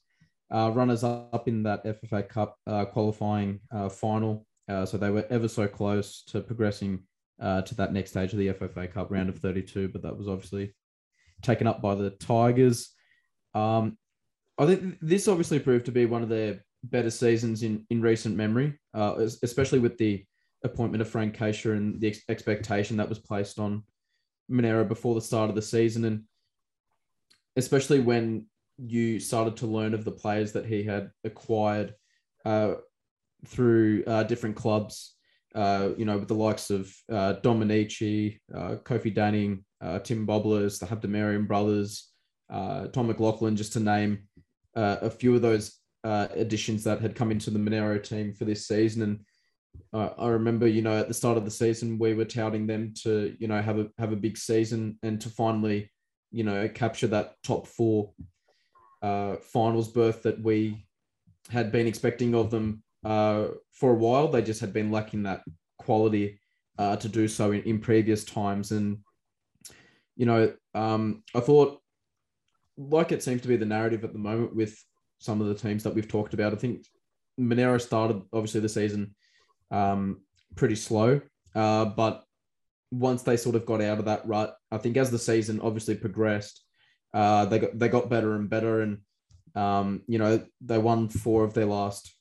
uh, 0.51 0.71
runners 0.73 1.03
up 1.03 1.47
in 1.47 1.63
that 1.63 1.85
FFA 1.85 2.27
Cup 2.27 2.57
uh, 2.67 2.85
qualifying 2.85 3.59
uh, 3.71 3.89
final. 3.89 4.45
Uh, 4.69 4.85
so 4.85 4.97
they 4.97 5.09
were 5.09 5.25
ever 5.29 5.47
so 5.47 5.67
close 5.67 6.23
to 6.25 6.41
progressing 6.41 7.03
to 7.39 7.75
that 7.75 7.93
next 7.93 8.11
stage 8.11 8.33
of 8.33 8.39
the 8.39 8.49
FFA 8.49 8.91
Cup 8.91 9.09
round 9.09 9.29
of 9.29 9.39
32, 9.39 9.89
but 9.89 10.01
that 10.03 10.17
was 10.17 10.27
obviously 10.27 10.73
taken 11.41 11.67
up 11.67 11.81
by 11.81 11.95
the 11.95 12.11
Tigers. 12.11 12.93
Um, 13.55 13.97
I 14.57 14.65
think 14.65 14.97
this 15.01 15.27
obviously 15.27 15.59
proved 15.59 15.85
to 15.85 15.91
be 15.91 16.05
one 16.05 16.21
of 16.21 16.29
their 16.29 16.63
better 16.83 17.09
seasons 17.09 17.63
in, 17.63 17.85
in 17.89 18.01
recent 18.01 18.35
memory, 18.35 18.77
especially 18.93 19.79
with 19.79 19.97
the 19.97 20.25
appointment 20.63 21.01
of 21.01 21.09
Frank 21.09 21.37
Keisha 21.37 21.75
and 21.75 21.99
the 21.99 22.09
ex- 22.09 22.21
expectation 22.27 22.97
that 22.97 23.09
was 23.09 23.19
placed 23.19 23.59
on 23.59 23.83
Monaro 24.49 24.83
before 24.83 25.15
the 25.15 25.21
start 25.21 25.49
of 25.49 25.55
the 25.55 25.61
season. 25.61 26.05
And 26.05 26.23
especially 27.55 27.99
when 27.99 28.45
you 28.77 29.19
started 29.19 29.57
to 29.57 29.67
learn 29.67 29.93
of 29.93 30.05
the 30.05 30.11
players 30.11 30.53
that 30.53 30.65
he 30.65 30.83
had 30.83 31.11
acquired 31.23 31.95
uh, 32.45 32.75
through 33.45 34.03
uh, 34.05 34.23
different 34.23 34.55
clubs, 34.55 35.15
uh, 35.55 35.89
you 35.97 36.05
know, 36.05 36.17
with 36.17 36.27
the 36.27 36.35
likes 36.35 36.69
of 36.69 36.93
uh, 37.11 37.35
Dominici, 37.43 38.39
uh, 38.53 38.75
Kofi 38.83 39.13
Danning, 39.13 39.63
uh, 39.81 39.99
Tim 39.99 40.25
Bobblers, 40.25 40.79
the 40.79 40.85
Habdamarian 40.85 41.47
brothers, 41.47 42.09
uh, 42.49 42.87
Tom 42.87 43.07
McLaughlin, 43.07 43.55
just 43.55 43.73
to 43.73 43.79
name 43.79 44.27
a 44.75 45.09
few 45.09 45.35
of 45.35 45.41
those 45.41 45.77
additions 46.03 46.83
that 46.85 47.01
had 47.01 47.15
come 47.15 47.31
into 47.31 47.49
the 47.49 47.59
Monaro 47.59 47.97
team 47.97 48.33
for 48.33 48.45
this 48.45 48.67
season. 48.67 49.01
And 49.01 49.19
I 49.93 50.27
remember, 50.27 50.67
you 50.67 50.81
know, 50.81 50.97
at 50.97 51.07
the 51.07 51.13
start 51.13 51.37
of 51.37 51.43
the 51.43 51.51
season, 51.51 51.99
we 51.99 52.13
were 52.13 52.25
touting 52.25 52.65
them 52.65 52.93
to, 53.03 53.35
you 53.39 53.47
know, 53.47 53.61
have 53.61 53.79
a 53.79 53.87
have 53.97 54.13
a 54.13 54.17
big 54.17 54.37
season 54.37 54.97
and 55.03 55.19
to 55.21 55.29
finally, 55.29 55.91
you 56.31 56.43
know, 56.43 56.69
capture 56.69 57.07
that 57.07 57.35
top 57.43 57.67
four 57.67 58.13
finals 59.01 59.89
berth 59.89 60.23
that 60.23 60.41
we 60.41 60.85
had 61.49 61.71
been 61.71 61.87
expecting 61.87 62.35
of 62.35 62.51
them 62.51 62.83
uh, 63.03 63.47
for 63.71 63.91
a 63.91 63.95
while. 63.95 64.27
They 64.27 64.41
just 64.41 64.61
had 64.61 64.73
been 64.73 64.91
lacking 64.91 65.23
that 65.23 65.41
quality 65.77 66.39
uh, 66.77 66.95
to 66.97 67.09
do 67.09 67.27
so 67.27 67.51
in, 67.51 67.61
in 67.63 67.79
previous 67.79 68.23
times. 68.23 68.71
And, 68.71 68.99
you 70.15 70.25
know, 70.25 70.53
um, 70.73 71.23
I 71.35 71.39
thought, 71.39 71.81
like 72.77 73.11
it 73.11 73.23
seems 73.23 73.41
to 73.41 73.47
be 73.47 73.57
the 73.57 73.65
narrative 73.65 74.03
at 74.03 74.13
the 74.13 74.19
moment 74.19 74.55
with 74.55 74.81
some 75.19 75.41
of 75.41 75.47
the 75.47 75.55
teams 75.55 75.83
that 75.83 75.93
we've 75.93 76.07
talked 76.07 76.33
about, 76.33 76.53
I 76.53 76.57
think 76.57 76.85
Monaro 77.37 77.77
started 77.77 78.21
obviously 78.33 78.61
the 78.61 78.69
season 78.69 79.15
um, 79.71 80.21
pretty 80.55 80.75
slow, 80.75 81.21
uh, 81.55 81.85
but 81.85 82.23
once 82.91 83.21
they 83.23 83.37
sort 83.37 83.55
of 83.55 83.65
got 83.65 83.81
out 83.81 83.99
of 83.99 84.05
that 84.05 84.25
rut, 84.25 84.55
I 84.71 84.77
think 84.77 84.97
as 84.97 85.11
the 85.11 85.19
season 85.19 85.59
obviously 85.61 85.95
progressed, 85.95 86.63
uh, 87.13 87.45
they 87.45 87.59
got 87.59 87.77
they 87.77 87.89
got 87.89 88.09
better 88.09 88.35
and 88.35 88.49
better, 88.49 88.81
and 88.81 88.99
um, 89.55 90.01
you 90.07 90.19
know 90.19 90.43
they 90.61 90.77
won 90.77 91.09
four 91.09 91.43
of 91.43 91.53
their 91.53 91.65
last 91.65 92.13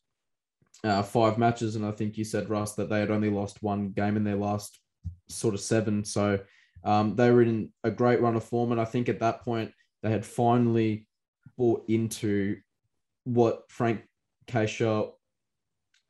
uh, 0.84 1.02
five 1.02 1.38
matches, 1.38 1.76
and 1.76 1.84
I 1.84 1.90
think 1.90 2.16
you 2.16 2.24
said 2.24 2.50
Russ 2.50 2.74
that 2.74 2.88
they 2.88 3.00
had 3.00 3.10
only 3.10 3.30
lost 3.30 3.62
one 3.62 3.90
game 3.90 4.16
in 4.16 4.24
their 4.24 4.36
last 4.36 4.78
sort 5.28 5.54
of 5.54 5.60
seven. 5.60 6.04
So 6.04 6.38
um, 6.84 7.16
they 7.16 7.30
were 7.30 7.42
in 7.42 7.70
a 7.84 7.90
great 7.90 8.20
run 8.20 8.36
of 8.36 8.44
form, 8.44 8.72
and 8.72 8.80
I 8.80 8.84
think 8.84 9.08
at 9.08 9.20
that 9.20 9.42
point 9.42 9.72
they 10.02 10.10
had 10.10 10.24
finally 10.24 11.06
bought 11.56 11.84
into 11.88 12.56
what 13.24 13.64
Frank 13.68 14.02
Keisha 14.46 15.10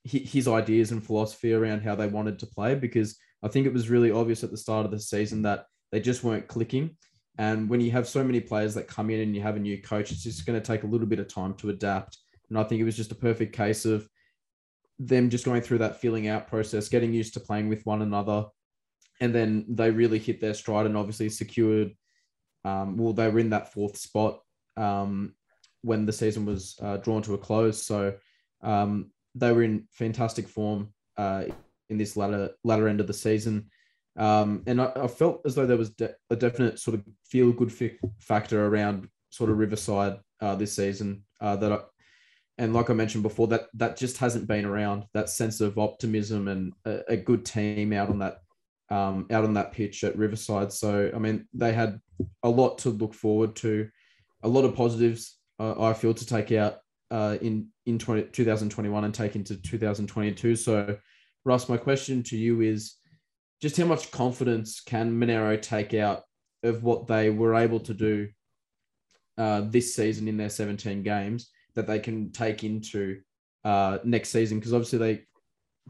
his 0.04 0.48
ideas 0.48 0.90
and 0.90 1.04
philosophy 1.04 1.52
around 1.52 1.80
how 1.80 1.94
they 1.94 2.06
wanted 2.06 2.38
to 2.38 2.46
play 2.46 2.74
because 2.74 3.18
I 3.42 3.48
think 3.48 3.66
it 3.66 3.72
was 3.72 3.90
really 3.90 4.10
obvious 4.10 4.42
at 4.42 4.50
the 4.50 4.56
start 4.56 4.86
of 4.86 4.90
the 4.90 4.98
season 4.98 5.42
that 5.42 5.66
they 5.92 6.00
just 6.00 6.24
weren't 6.24 6.48
clicking. 6.48 6.96
And 7.36 7.68
when 7.68 7.80
you 7.80 7.90
have 7.92 8.08
so 8.08 8.24
many 8.24 8.40
players 8.40 8.74
that 8.74 8.88
come 8.88 9.10
in 9.10 9.20
and 9.20 9.36
you 9.36 9.42
have 9.42 9.56
a 9.56 9.60
new 9.60 9.80
coach, 9.80 10.10
it's 10.10 10.22
just 10.22 10.46
going 10.46 10.60
to 10.60 10.66
take 10.66 10.82
a 10.82 10.86
little 10.86 11.06
bit 11.06 11.20
of 11.20 11.28
time 11.28 11.54
to 11.54 11.70
adapt. 11.70 12.18
And 12.48 12.58
I 12.58 12.64
think 12.64 12.80
it 12.80 12.84
was 12.84 12.96
just 12.96 13.12
a 13.12 13.16
perfect 13.16 13.54
case 13.54 13.84
of 13.84 14.08
them 14.98 15.30
just 15.30 15.44
going 15.44 15.62
through 15.62 15.78
that 15.78 16.00
feeling 16.00 16.28
out 16.28 16.48
process, 16.48 16.88
getting 16.88 17.12
used 17.12 17.34
to 17.34 17.40
playing 17.40 17.68
with 17.68 17.86
one 17.86 18.02
another. 18.02 18.46
And 19.20 19.34
then 19.34 19.64
they 19.68 19.90
really 19.90 20.18
hit 20.18 20.40
their 20.40 20.54
stride 20.54 20.86
and 20.86 20.96
obviously 20.96 21.28
secured, 21.28 21.92
um, 22.64 22.96
well, 22.96 23.12
they 23.12 23.28
were 23.28 23.38
in 23.38 23.50
that 23.50 23.72
fourth 23.72 23.96
spot 23.96 24.40
um, 24.76 25.34
when 25.82 26.06
the 26.06 26.12
season 26.12 26.44
was 26.44 26.78
uh, 26.82 26.98
drawn 26.98 27.22
to 27.22 27.34
a 27.34 27.38
close. 27.38 27.82
So 27.82 28.14
um, 28.62 29.10
they 29.34 29.52
were 29.52 29.62
in 29.62 29.86
fantastic 29.92 30.48
form 30.48 30.92
uh, 31.16 31.44
in 31.88 31.98
this 31.98 32.16
latter, 32.16 32.50
latter 32.64 32.88
end 32.88 33.00
of 33.00 33.06
the 33.06 33.14
season. 33.14 33.70
Um, 34.16 34.64
and 34.66 34.80
I, 34.80 34.92
I, 34.96 35.06
felt 35.06 35.42
as 35.44 35.54
though 35.54 35.66
there 35.66 35.76
was 35.76 35.90
de- 35.90 36.14
a 36.28 36.34
definite 36.34 36.80
sort 36.80 36.96
of 36.96 37.04
feel 37.24 37.52
good 37.52 37.72
factor 38.18 38.66
around 38.66 39.08
sort 39.30 39.48
of 39.48 39.58
Riverside 39.58 40.18
uh, 40.40 40.56
this 40.56 40.74
season 40.74 41.22
uh, 41.40 41.54
that 41.56 41.72
I, 41.72 41.78
and 42.58 42.74
like 42.74 42.90
I 42.90 42.92
mentioned 42.92 43.22
before, 43.22 43.46
that 43.48 43.68
that 43.74 43.96
just 43.96 44.18
hasn't 44.18 44.48
been 44.48 44.64
around. 44.64 45.04
That 45.14 45.30
sense 45.30 45.60
of 45.60 45.78
optimism 45.78 46.48
and 46.48 46.72
a, 46.84 47.12
a 47.12 47.16
good 47.16 47.44
team 47.44 47.92
out 47.92 48.10
on 48.10 48.18
that 48.18 48.40
um, 48.90 49.26
out 49.30 49.44
on 49.44 49.54
that 49.54 49.72
pitch 49.72 50.02
at 50.02 50.18
Riverside. 50.18 50.72
So 50.72 51.10
I 51.14 51.18
mean, 51.18 51.46
they 51.54 51.72
had 51.72 52.00
a 52.42 52.48
lot 52.48 52.78
to 52.78 52.90
look 52.90 53.14
forward 53.14 53.54
to, 53.56 53.88
a 54.42 54.48
lot 54.48 54.64
of 54.64 54.74
positives. 54.74 55.36
Uh, 55.60 55.80
I 55.80 55.94
feel 55.94 56.14
to 56.14 56.26
take 56.26 56.50
out 56.52 56.78
uh, 57.12 57.38
in 57.40 57.68
in 57.86 57.98
20, 57.98 58.24
2021 58.24 59.04
and 59.04 59.14
take 59.14 59.36
into 59.36 59.56
2022. 59.56 60.56
So, 60.56 60.96
Russ, 61.44 61.68
my 61.68 61.76
question 61.76 62.24
to 62.24 62.36
you 62.36 62.60
is 62.60 62.96
just 63.62 63.76
how 63.76 63.86
much 63.86 64.10
confidence 64.10 64.80
can 64.80 65.16
Monaro 65.16 65.56
take 65.56 65.94
out 65.94 66.22
of 66.64 66.82
what 66.82 67.06
they 67.06 67.30
were 67.30 67.54
able 67.54 67.80
to 67.80 67.94
do 67.94 68.28
uh, 69.36 69.62
this 69.64 69.94
season 69.94 70.26
in 70.26 70.36
their 70.36 70.50
17 70.50 71.04
games 71.04 71.50
that 71.78 71.86
they 71.86 71.98
can 71.98 72.30
take 72.30 72.64
into 72.64 73.20
uh, 73.64 73.98
next 74.04 74.30
season? 74.30 74.58
Because 74.58 74.74
obviously 74.74 74.98
they 74.98 75.24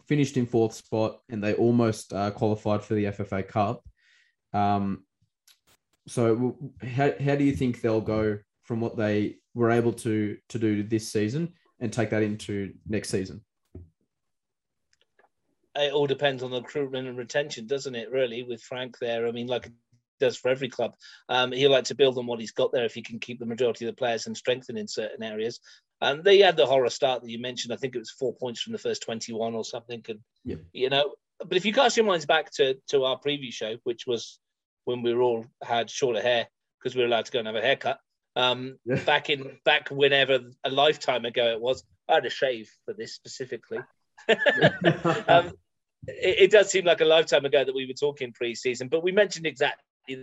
finished 0.06 0.36
in 0.36 0.46
fourth 0.46 0.74
spot 0.74 1.20
and 1.28 1.42
they 1.42 1.54
almost 1.54 2.12
uh, 2.12 2.30
qualified 2.30 2.82
for 2.82 2.94
the 2.94 3.06
FFA 3.06 3.46
Cup. 3.46 3.82
Um, 4.52 5.04
so 6.06 6.56
how, 6.82 7.12
how 7.22 7.34
do 7.34 7.44
you 7.44 7.52
think 7.52 7.80
they'll 7.80 8.00
go 8.00 8.38
from 8.62 8.80
what 8.80 8.96
they 8.96 9.36
were 9.54 9.70
able 9.70 9.92
to 9.92 10.36
to 10.50 10.58
do 10.58 10.82
this 10.82 11.10
season 11.10 11.52
and 11.80 11.92
take 11.92 12.10
that 12.10 12.22
into 12.22 12.74
next 12.86 13.10
season? 13.10 13.42
it 15.76 15.92
all 15.92 16.06
depends 16.06 16.42
on 16.42 16.50
the 16.50 16.60
recruitment 16.60 17.06
and 17.06 17.16
retention, 17.16 17.66
doesn't 17.66 17.94
it? 17.94 18.10
Really, 18.10 18.42
with 18.42 18.60
Frank 18.62 18.98
there, 18.98 19.26
I 19.26 19.30
mean, 19.30 19.46
like 19.46 19.70
does 20.18 20.36
for 20.36 20.48
every 20.48 20.68
club. 20.68 20.94
Um, 21.28 21.52
he'll 21.52 21.70
like 21.70 21.84
to 21.84 21.94
build 21.94 22.18
on 22.18 22.26
what 22.26 22.40
he's 22.40 22.52
got 22.52 22.72
there 22.72 22.84
if 22.84 22.94
he 22.94 23.02
can 23.02 23.18
keep 23.18 23.38
the 23.38 23.46
majority 23.46 23.84
of 23.84 23.94
the 23.94 23.98
players 23.98 24.26
and 24.26 24.36
strengthen 24.36 24.76
in 24.76 24.88
certain 24.88 25.22
areas. 25.22 25.60
And 26.00 26.22
they 26.22 26.38
had 26.38 26.56
the 26.56 26.66
horror 26.66 26.90
start 26.90 27.22
that 27.22 27.30
you 27.30 27.40
mentioned. 27.40 27.72
I 27.72 27.76
think 27.76 27.94
it 27.94 28.00
was 28.00 28.10
four 28.10 28.34
points 28.34 28.60
from 28.60 28.72
the 28.72 28.78
first 28.78 29.02
twenty-one 29.02 29.54
or 29.54 29.64
something. 29.64 30.02
And 30.08 30.20
yeah. 30.44 30.56
you 30.72 30.90
know, 30.90 31.14
but 31.38 31.56
if 31.56 31.64
you 31.64 31.72
cast 31.72 31.96
your 31.96 32.06
minds 32.06 32.26
back 32.26 32.50
to 32.52 32.74
to 32.88 33.04
our 33.04 33.18
previous 33.18 33.54
show, 33.54 33.76
which 33.84 34.06
was 34.06 34.38
when 34.84 35.02
we 35.02 35.12
were 35.12 35.22
all 35.22 35.44
had 35.62 35.90
shorter 35.90 36.22
hair 36.22 36.48
because 36.78 36.94
we 36.94 37.02
were 37.02 37.08
allowed 37.08 37.24
to 37.26 37.32
go 37.32 37.40
and 37.40 37.48
have 37.48 37.56
a 37.56 37.60
haircut. 37.60 37.98
Um, 38.36 38.78
yeah. 38.84 39.02
back 39.02 39.30
in 39.30 39.58
back 39.64 39.88
whenever 39.88 40.38
a 40.62 40.70
lifetime 40.70 41.24
ago 41.24 41.50
it 41.50 41.60
was, 41.60 41.82
I 42.08 42.14
had 42.14 42.26
a 42.26 42.30
shave 42.30 42.70
for 42.84 42.94
this 42.94 43.14
specifically. 43.14 43.78
um, 44.28 45.52
it, 46.06 46.38
it, 46.38 46.50
does 46.50 46.70
seem 46.70 46.84
like 46.84 47.00
a 47.00 47.04
lifetime 47.04 47.44
ago 47.44 47.64
that 47.64 47.74
we 47.74 47.86
were 47.86 47.94
talking 47.94 48.32
pre-season, 48.32 48.88
but 48.88 49.02
we 49.02 49.12
mentioned 49.12 49.46
exactly 49.46 49.82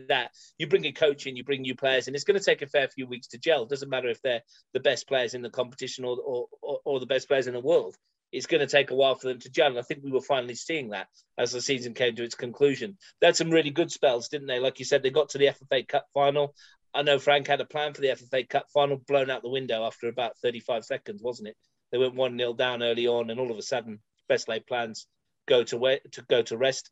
that. 0.10 0.32
You 0.58 0.68
bring 0.68 0.86
a 0.86 0.92
coach 0.92 1.28
in, 1.28 1.36
you 1.36 1.44
bring 1.44 1.62
new 1.62 1.76
players, 1.76 2.08
and 2.08 2.16
it's 2.16 2.26
going 2.26 2.40
to 2.40 2.46
take 2.46 2.62
a 2.62 2.68
fair 2.68 2.88
few 2.88 3.08
weeks 3.08 3.28
to 3.28 3.38
gel. 3.38 3.64
It 3.64 3.70
doesn't 3.70 3.90
matter 3.90 4.10
if 4.10 4.22
they're 4.22 4.44
the 4.74 4.80
best 4.80 5.08
players 5.08 5.34
in 5.34 5.42
the 5.42 5.50
competition 5.50 6.06
or, 6.06 6.18
or, 6.18 6.48
or, 6.62 6.80
or 6.86 7.00
the 7.00 7.06
best 7.06 7.28
players 7.28 7.48
in 7.48 7.54
the 7.54 7.60
world. 7.60 7.96
It's 8.32 8.48
going 8.48 8.62
to 8.62 8.68
take 8.68 8.92
a 8.92 8.96
while 8.96 9.16
for 9.16 9.28
them 9.28 9.40
to 9.40 9.50
gel. 9.50 9.68
And 9.68 9.80
I 9.80 9.82
think 9.82 10.04
we 10.04 10.12
were 10.12 10.22
finally 10.22 10.56
seeing 10.56 10.90
that 10.90 11.08
as 11.38 11.52
the 11.52 11.62
season 11.62 11.94
came 11.94 12.16
to 12.16 12.24
its 12.24 12.36
conclusion. 12.36 12.98
They 13.22 13.28
had 13.28 13.36
some 13.36 13.50
really 13.50 13.70
good 13.70 13.92
spells, 13.92 14.28
didn't 14.28 14.48
they? 14.48 14.60
Like 14.60 14.80
you 14.80 14.86
said, 14.86 15.04
they 15.04 15.10
got 15.10 15.30
to 15.30 15.38
the 15.38 15.48
FFA 15.48 15.88
Cup 15.88 16.06
final. 16.14 16.54
I 16.94 17.02
know 17.02 17.20
Frank 17.20 17.48
had 17.48 17.62
a 17.62 17.66
plan 17.66 17.94
for 17.94 18.02
the 18.02 18.08
FFA 18.08 18.48
Cup 18.48 18.68
final 18.74 18.98
blown 18.98 19.30
out 19.30 19.42
the 19.42 19.50
window 19.50 19.86
after 19.86 20.08
about 20.08 20.38
35 20.38 20.86
seconds, 20.86 21.22
wasn't 21.22 21.50
it? 21.50 21.58
They 21.92 21.98
went 21.98 22.16
one 22.16 22.38
0 22.38 22.54
down 22.54 22.84
early 22.84 23.08
on, 23.08 23.30
and 23.30 23.40
all 23.40 23.52
of 23.52 23.58
a 23.58 23.62
sudden, 23.62 24.00
best 24.28 24.48
laid 24.48 24.66
plans 24.66 25.08
go 25.46 25.64
to 25.64 25.78
wait, 25.78 26.12
to 26.14 26.22
go 26.24 26.42
to 26.42 26.58
rest. 26.58 26.90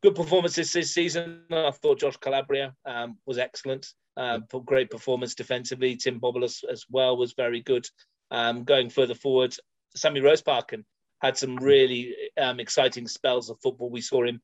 Good 0.00 0.14
performances 0.14 0.72
this 0.72 0.94
season. 0.94 1.42
I 1.50 1.70
thought 1.70 2.00
Josh 2.00 2.16
Calabria 2.16 2.74
um, 2.86 3.18
was 3.26 3.38
excellent. 3.38 3.86
Um, 4.16 4.44
great 4.64 4.90
performance 4.90 5.34
defensively. 5.34 5.96
Tim 5.96 6.18
Bobble 6.18 6.44
as, 6.44 6.60
as 6.70 6.84
well 6.88 7.16
was 7.16 7.32
very 7.32 7.60
good. 7.60 7.86
Um, 8.30 8.64
going 8.64 8.90
further 8.90 9.14
forward, 9.14 9.54
Sammy 9.94 10.20
Roseparkin 10.20 10.84
had 11.20 11.36
some 11.36 11.56
really 11.56 12.14
um, 12.40 12.60
exciting 12.60 13.06
spells 13.06 13.50
of 13.50 13.60
football. 13.62 13.90
We 13.90 14.00
saw 14.00 14.24
him 14.24 14.40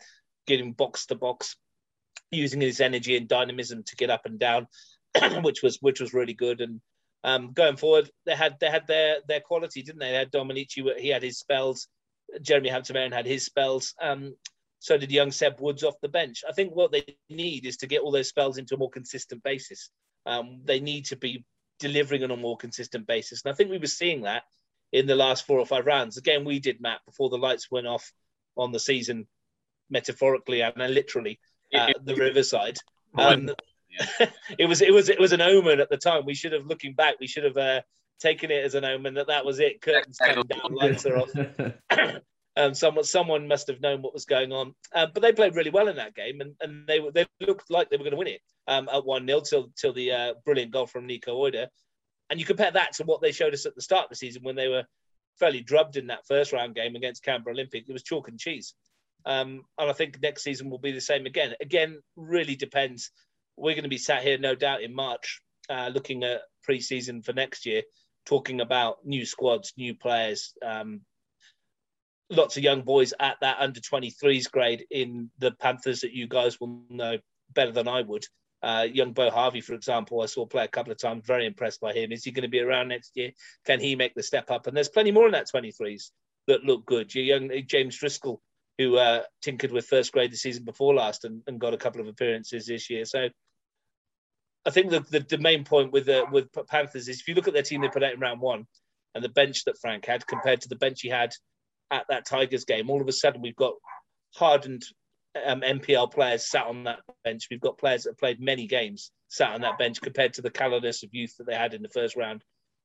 getting 0.46 0.72
box 0.72 1.06
to 1.06 1.14
box, 1.14 1.56
using 2.30 2.60
his 2.60 2.80
energy 2.80 3.16
and 3.16 3.28
dynamism 3.28 3.82
to 3.84 3.96
get 3.96 4.10
up 4.10 4.26
and 4.26 4.38
down, 4.38 4.66
which 5.42 5.62
was 5.62 5.78
which 5.80 6.00
was 6.00 6.14
really 6.14 6.34
good. 6.34 6.60
And 6.60 6.80
um, 7.24 7.52
going 7.52 7.76
forward, 7.76 8.10
they 8.26 8.34
had 8.34 8.58
they 8.60 8.70
had 8.70 8.86
their 8.86 9.16
their 9.26 9.40
quality, 9.40 9.82
didn't 9.82 10.00
they? 10.00 10.10
They 10.10 10.18
had 10.18 10.32
Dominici, 10.32 10.98
he 10.98 11.08
had 11.08 11.22
his 11.22 11.38
spells. 11.38 11.88
Jeremy 12.42 12.68
Hampton 12.68 13.12
had 13.12 13.26
his 13.26 13.44
spells. 13.44 13.94
Um, 14.00 14.34
so 14.80 14.96
did 14.96 15.10
young 15.10 15.30
Seb 15.30 15.60
Woods 15.60 15.82
off 15.82 16.00
the 16.00 16.08
bench. 16.08 16.44
I 16.48 16.52
think 16.52 16.74
what 16.74 16.92
they 16.92 17.04
need 17.28 17.66
is 17.66 17.78
to 17.78 17.86
get 17.86 18.02
all 18.02 18.12
those 18.12 18.28
spells 18.28 18.58
into 18.58 18.74
a 18.74 18.78
more 18.78 18.90
consistent 18.90 19.42
basis. 19.42 19.90
Um, 20.26 20.60
they 20.64 20.80
need 20.80 21.06
to 21.06 21.16
be 21.16 21.44
delivering 21.80 22.24
on 22.24 22.30
a 22.30 22.36
more 22.36 22.56
consistent 22.56 23.06
basis. 23.06 23.42
And 23.44 23.52
I 23.52 23.56
think 23.56 23.70
we 23.70 23.78
were 23.78 23.86
seeing 23.86 24.22
that 24.22 24.42
in 24.92 25.06
the 25.06 25.16
last 25.16 25.46
four 25.46 25.58
or 25.58 25.66
five 25.66 25.86
rounds. 25.86 26.16
Again, 26.16 26.44
we 26.44 26.60
did, 26.60 26.80
Matt, 26.80 27.00
before 27.06 27.28
the 27.28 27.38
lights 27.38 27.70
went 27.70 27.86
off 27.86 28.12
on 28.56 28.72
the 28.72 28.80
season, 28.80 29.26
metaphorically 29.90 30.62
and 30.62 30.74
literally, 30.76 31.40
uh, 31.74 31.92
the 32.02 32.14
Riverside. 32.14 32.78
Um, 33.16 33.50
it 34.58 34.68
was 34.68 34.82
it 34.82 34.92
was 34.92 35.08
it 35.08 35.18
was 35.18 35.32
an 35.32 35.40
omen 35.40 35.80
at 35.80 35.90
the 35.90 35.96
time. 35.96 36.24
We 36.24 36.34
should 36.34 36.52
have, 36.52 36.66
looking 36.66 36.94
back, 36.94 37.16
we 37.20 37.26
should 37.26 37.44
have 37.44 37.56
uh, 37.56 37.80
taken 38.20 38.50
it 38.50 38.64
as 38.64 38.74
an 38.74 38.84
omen 38.84 39.14
that 39.14 39.28
that 39.28 39.44
was 39.44 39.60
it. 39.60 39.80
Curtains 39.80 40.18
came 40.18 40.42
down, 40.42 40.72
lights 40.74 41.06
are 41.06 41.18
off. 41.18 41.30
um, 42.58 42.74
someone 42.74 43.04
someone 43.04 43.46
must 43.46 43.68
have 43.68 43.80
known 43.80 44.02
what 44.02 44.12
was 44.12 44.24
going 44.24 44.52
on. 44.52 44.74
Uh, 44.92 45.06
but 45.12 45.22
they 45.22 45.32
played 45.32 45.54
really 45.54 45.70
well 45.70 45.88
in 45.88 45.96
that 45.96 46.14
game, 46.14 46.40
and, 46.40 46.54
and 46.60 46.86
they 46.86 47.00
they 47.14 47.24
looked 47.40 47.70
like 47.70 47.88
they 47.88 47.96
were 47.96 48.04
going 48.04 48.10
to 48.12 48.18
win 48.18 48.26
it 48.26 48.40
um, 48.66 48.88
at 48.92 49.06
one 49.06 49.26
0 49.26 49.40
till 49.40 49.70
till 49.76 49.92
the 49.92 50.10
uh, 50.12 50.34
brilliant 50.44 50.72
goal 50.72 50.86
from 50.86 51.06
Nico 51.06 51.36
Oida. 51.36 51.68
And 52.30 52.38
you 52.38 52.44
compare 52.44 52.72
that 52.72 52.94
to 52.94 53.04
what 53.04 53.22
they 53.22 53.32
showed 53.32 53.54
us 53.54 53.64
at 53.64 53.74
the 53.74 53.80
start 53.80 54.04
of 54.04 54.10
the 54.10 54.16
season 54.16 54.42
when 54.42 54.56
they 54.56 54.68
were 54.68 54.84
fairly 55.38 55.60
drubbed 55.60 55.96
in 55.96 56.08
that 56.08 56.26
first 56.26 56.52
round 56.52 56.74
game 56.74 56.96
against 56.96 57.22
Canberra 57.22 57.54
Olympic. 57.54 57.84
It 57.88 57.92
was 57.92 58.02
chalk 58.02 58.28
and 58.28 58.38
cheese. 58.38 58.74
Um, 59.24 59.62
and 59.78 59.88
I 59.88 59.92
think 59.92 60.20
next 60.20 60.42
season 60.42 60.68
will 60.68 60.78
be 60.78 60.92
the 60.92 61.00
same 61.00 61.26
again. 61.26 61.54
Again, 61.60 62.00
really 62.16 62.56
depends. 62.56 63.10
We're 63.56 63.74
going 63.74 63.84
to 63.84 63.88
be 63.88 63.98
sat 63.98 64.22
here, 64.22 64.38
no 64.38 64.54
doubt, 64.54 64.82
in 64.82 64.94
March, 64.94 65.40
uh, 65.70 65.90
looking 65.92 66.22
at 66.24 66.42
pre-season 66.64 67.22
for 67.22 67.32
next 67.32 67.66
year, 67.66 67.82
talking 68.26 68.60
about 68.60 68.98
new 69.04 69.24
squads, 69.24 69.72
new 69.76 69.94
players, 69.94 70.52
um, 70.64 71.00
lots 72.30 72.56
of 72.56 72.62
young 72.62 72.82
boys 72.82 73.14
at 73.20 73.36
that 73.40 73.56
under 73.58 73.80
23s 73.80 74.50
grade 74.50 74.84
in 74.90 75.30
the 75.38 75.52
Panthers 75.52 76.00
that 76.00 76.12
you 76.12 76.26
guys 76.26 76.60
will 76.60 76.82
know 76.90 77.18
better 77.54 77.72
than 77.72 77.88
I 77.88 78.02
would. 78.02 78.24
Uh, 78.62 78.86
young 78.90 79.12
Bo 79.12 79.30
Harvey, 79.30 79.60
for 79.60 79.74
example, 79.74 80.20
I 80.20 80.26
saw 80.26 80.44
play 80.44 80.64
a 80.64 80.68
couple 80.68 80.92
of 80.92 80.98
times. 80.98 81.22
Very 81.26 81.46
impressed 81.46 81.80
by 81.80 81.92
him. 81.92 82.12
Is 82.12 82.24
he 82.24 82.32
going 82.32 82.42
to 82.42 82.48
be 82.48 82.60
around 82.60 82.88
next 82.88 83.12
year? 83.14 83.30
Can 83.64 83.80
he 83.80 83.94
make 83.94 84.14
the 84.14 84.22
step 84.22 84.50
up? 84.50 84.66
And 84.66 84.76
there's 84.76 84.88
plenty 84.88 85.12
more 85.12 85.26
in 85.26 85.32
that 85.32 85.48
23s 85.54 86.10
that 86.48 86.64
look 86.64 86.84
good. 86.84 87.14
Your 87.14 87.24
young 87.24 87.50
James 87.66 87.96
Driscoll, 87.96 88.42
who 88.76 88.96
uh, 88.96 89.22
tinkered 89.42 89.70
with 89.70 89.86
first 89.86 90.12
grade 90.12 90.32
the 90.32 90.36
season 90.36 90.64
before 90.64 90.94
last 90.94 91.24
and, 91.24 91.42
and, 91.46 91.60
got 91.60 91.74
a 91.74 91.78
couple 91.78 92.00
of 92.00 92.08
appearances 92.08 92.66
this 92.66 92.90
year. 92.90 93.04
So 93.04 93.28
I 94.66 94.70
think 94.70 94.90
the, 94.90 95.00
the, 95.00 95.20
the 95.20 95.38
main 95.38 95.64
point 95.64 95.92
with 95.92 96.06
the, 96.06 96.24
with 96.30 96.48
Panthers 96.68 97.08
is 97.08 97.20
if 97.20 97.28
you 97.28 97.34
look 97.34 97.48
at 97.48 97.54
their 97.54 97.62
team 97.62 97.80
they 97.80 97.88
put 97.88 98.02
out 98.02 98.14
in 98.14 98.20
round 98.20 98.40
one 98.40 98.66
and 99.14 99.22
the 99.22 99.28
bench 99.28 99.64
that 99.64 99.78
Frank 99.80 100.04
had 100.04 100.26
compared 100.26 100.60
to 100.62 100.68
the 100.68 100.76
bench 100.76 101.00
he 101.00 101.08
had 101.08 101.32
at 101.90 102.06
that 102.08 102.26
Tigers 102.26 102.64
game, 102.64 102.90
all 102.90 103.00
of 103.00 103.08
a 103.08 103.12
sudden 103.12 103.42
we've 103.42 103.56
got 103.56 103.74
hardened 104.34 104.84
um, 105.44 105.60
NPL 105.60 106.12
players 106.12 106.48
sat 106.48 106.66
on 106.66 106.84
that 106.84 107.00
bench. 107.24 107.48
We've 107.50 107.60
got 107.60 107.78
players 107.78 108.04
that 108.04 108.10
have 108.10 108.18
played 108.18 108.40
many 108.40 108.66
games 108.66 109.10
sat 109.28 109.52
on 109.52 109.60
that 109.60 109.78
bench 109.78 110.00
compared 110.00 110.34
to 110.34 110.42
the 110.42 110.50
callousness 110.50 111.02
of 111.02 111.14
youth 111.14 111.36
that 111.36 111.46
they 111.46 111.54
had 111.54 111.74
in 111.74 111.82
the 111.82 111.88
first 111.88 112.16
round. 112.16 112.42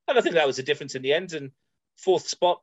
And 0.08 0.18
I 0.18 0.22
think 0.22 0.36
that 0.36 0.48
was 0.48 0.60
a 0.60 0.64
difference 0.64 0.96
in 0.96 1.02
the 1.02 1.14
end. 1.14 1.34
And 1.34 1.52
fourth 1.98 2.28
spot, 2.28 2.62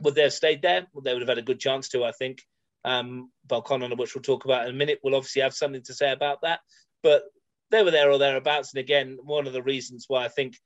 would 0.00 0.14
they 0.14 0.22
have 0.22 0.32
stayed 0.32 0.62
there? 0.62 0.86
Well, 0.92 1.02
they 1.02 1.12
would 1.12 1.22
have 1.22 1.28
had 1.28 1.38
a 1.38 1.42
good 1.42 1.60
chance 1.60 1.90
to, 1.90 2.04
I 2.04 2.12
think. 2.12 2.42
Um, 2.84 3.30
Belconnen, 3.46 3.96
which 3.96 4.14
we'll 4.14 4.22
talk 4.22 4.44
about 4.44 4.66
in 4.66 4.74
a 4.74 4.78
minute, 4.78 5.00
will 5.02 5.14
obviously 5.14 5.42
have 5.42 5.54
something 5.54 5.82
to 5.82 5.94
say 5.94 6.12
about 6.12 6.42
that. 6.42 6.60
But 7.02 7.24
they 7.70 7.82
were 7.82 7.90
there 7.90 8.10
or 8.10 8.18
thereabouts. 8.18 8.72
And 8.72 8.80
again, 8.80 9.18
one 9.22 9.46
of 9.46 9.52
the 9.52 9.62
reasons 9.62 10.06
why 10.08 10.24
I 10.24 10.28
think 10.28 10.56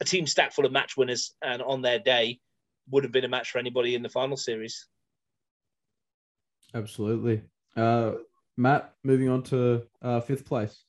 a 0.00 0.04
team 0.04 0.26
stacked 0.26 0.54
full 0.54 0.66
of 0.66 0.72
match 0.72 0.96
winners 0.96 1.34
and 1.42 1.62
on 1.62 1.82
their 1.82 1.98
day 1.98 2.40
would 2.90 3.04
have 3.04 3.12
been 3.12 3.24
a 3.24 3.28
match 3.28 3.50
for 3.50 3.58
anybody 3.58 3.94
in 3.94 4.02
the 4.02 4.08
final 4.08 4.36
series. 4.36 4.86
Absolutely. 6.74 7.42
Uh, 7.76 8.12
Matt, 8.56 8.94
moving 9.04 9.28
on 9.28 9.42
to 9.44 9.82
uh, 10.02 10.20
fifth 10.20 10.44
place. 10.44 10.84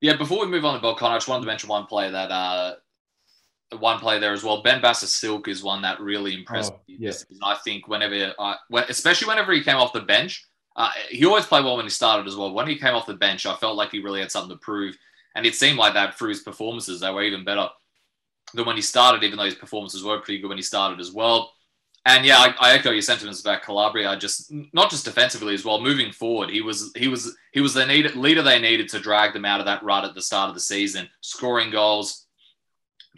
Yeah, 0.00 0.16
before 0.16 0.40
we 0.40 0.50
move 0.50 0.64
on 0.64 0.80
to 0.80 0.86
Belconnen, 0.86 1.10
I 1.10 1.16
just 1.16 1.28
wanted 1.28 1.42
to 1.42 1.46
mention 1.46 1.68
one 1.68 1.86
player 1.86 2.10
that 2.10 2.30
uh, 2.30 2.74
one 3.78 3.98
player 3.98 4.18
there 4.18 4.32
as 4.32 4.42
well. 4.42 4.62
Ben 4.62 4.80
Basisilk 4.80 5.46
is 5.46 5.62
one 5.62 5.82
that 5.82 6.00
really 6.00 6.34
impressed 6.34 6.72
oh, 6.74 6.80
me. 6.88 6.96
Yes, 7.00 7.24
I 7.42 7.56
think 7.56 7.86
whenever, 7.86 8.32
uh, 8.38 8.54
when, 8.68 8.84
especially 8.88 9.28
whenever 9.28 9.52
he 9.52 9.62
came 9.62 9.76
off 9.76 9.92
the 9.92 10.00
bench, 10.00 10.46
uh, 10.76 10.90
he 11.10 11.26
always 11.26 11.44
played 11.44 11.64
well 11.64 11.76
when 11.76 11.84
he 11.84 11.90
started 11.90 12.26
as 12.26 12.36
well. 12.36 12.52
When 12.54 12.66
he 12.66 12.76
came 12.76 12.94
off 12.94 13.06
the 13.06 13.14
bench, 13.14 13.44
I 13.46 13.54
felt 13.56 13.76
like 13.76 13.90
he 13.90 14.00
really 14.00 14.20
had 14.20 14.30
something 14.30 14.56
to 14.56 14.60
prove, 14.60 14.96
and 15.34 15.44
it 15.44 15.54
seemed 15.54 15.78
like 15.78 15.94
that 15.94 16.16
through 16.16 16.30
his 16.30 16.40
performances. 16.40 17.00
They 17.00 17.10
were 17.10 17.22
even 17.22 17.44
better 17.44 17.68
than 18.54 18.66
when 18.66 18.76
he 18.76 18.82
started, 18.82 19.22
even 19.22 19.38
though 19.38 19.44
his 19.44 19.54
performances 19.54 20.02
were 20.02 20.18
pretty 20.18 20.40
good 20.40 20.48
when 20.48 20.58
he 20.58 20.62
started 20.62 21.00
as 21.00 21.12
well. 21.12 21.52
And 22.06 22.24
yeah, 22.24 22.38
I, 22.38 22.54
I, 22.60 22.72
echo 22.72 22.90
your 22.90 23.02
sentiments 23.02 23.40
about 23.40 23.62
Calabria. 23.62 24.16
Just 24.16 24.50
not 24.72 24.90
just 24.90 25.04
defensively 25.04 25.52
as 25.52 25.66
well. 25.66 25.80
Moving 25.80 26.12
forward, 26.12 26.48
he 26.48 26.62
was 26.62 26.92
he 26.96 27.08
was 27.08 27.36
he 27.52 27.60
was 27.60 27.74
the 27.74 27.84
need, 27.84 28.14
leader 28.14 28.42
they 28.42 28.58
needed 28.58 28.88
to 28.90 29.00
drag 29.00 29.34
them 29.34 29.44
out 29.44 29.60
of 29.60 29.66
that 29.66 29.82
rut 29.82 30.04
at 30.04 30.14
the 30.14 30.22
start 30.22 30.48
of 30.48 30.54
the 30.54 30.60
season, 30.60 31.08
scoring 31.20 31.70
goals, 31.70 32.26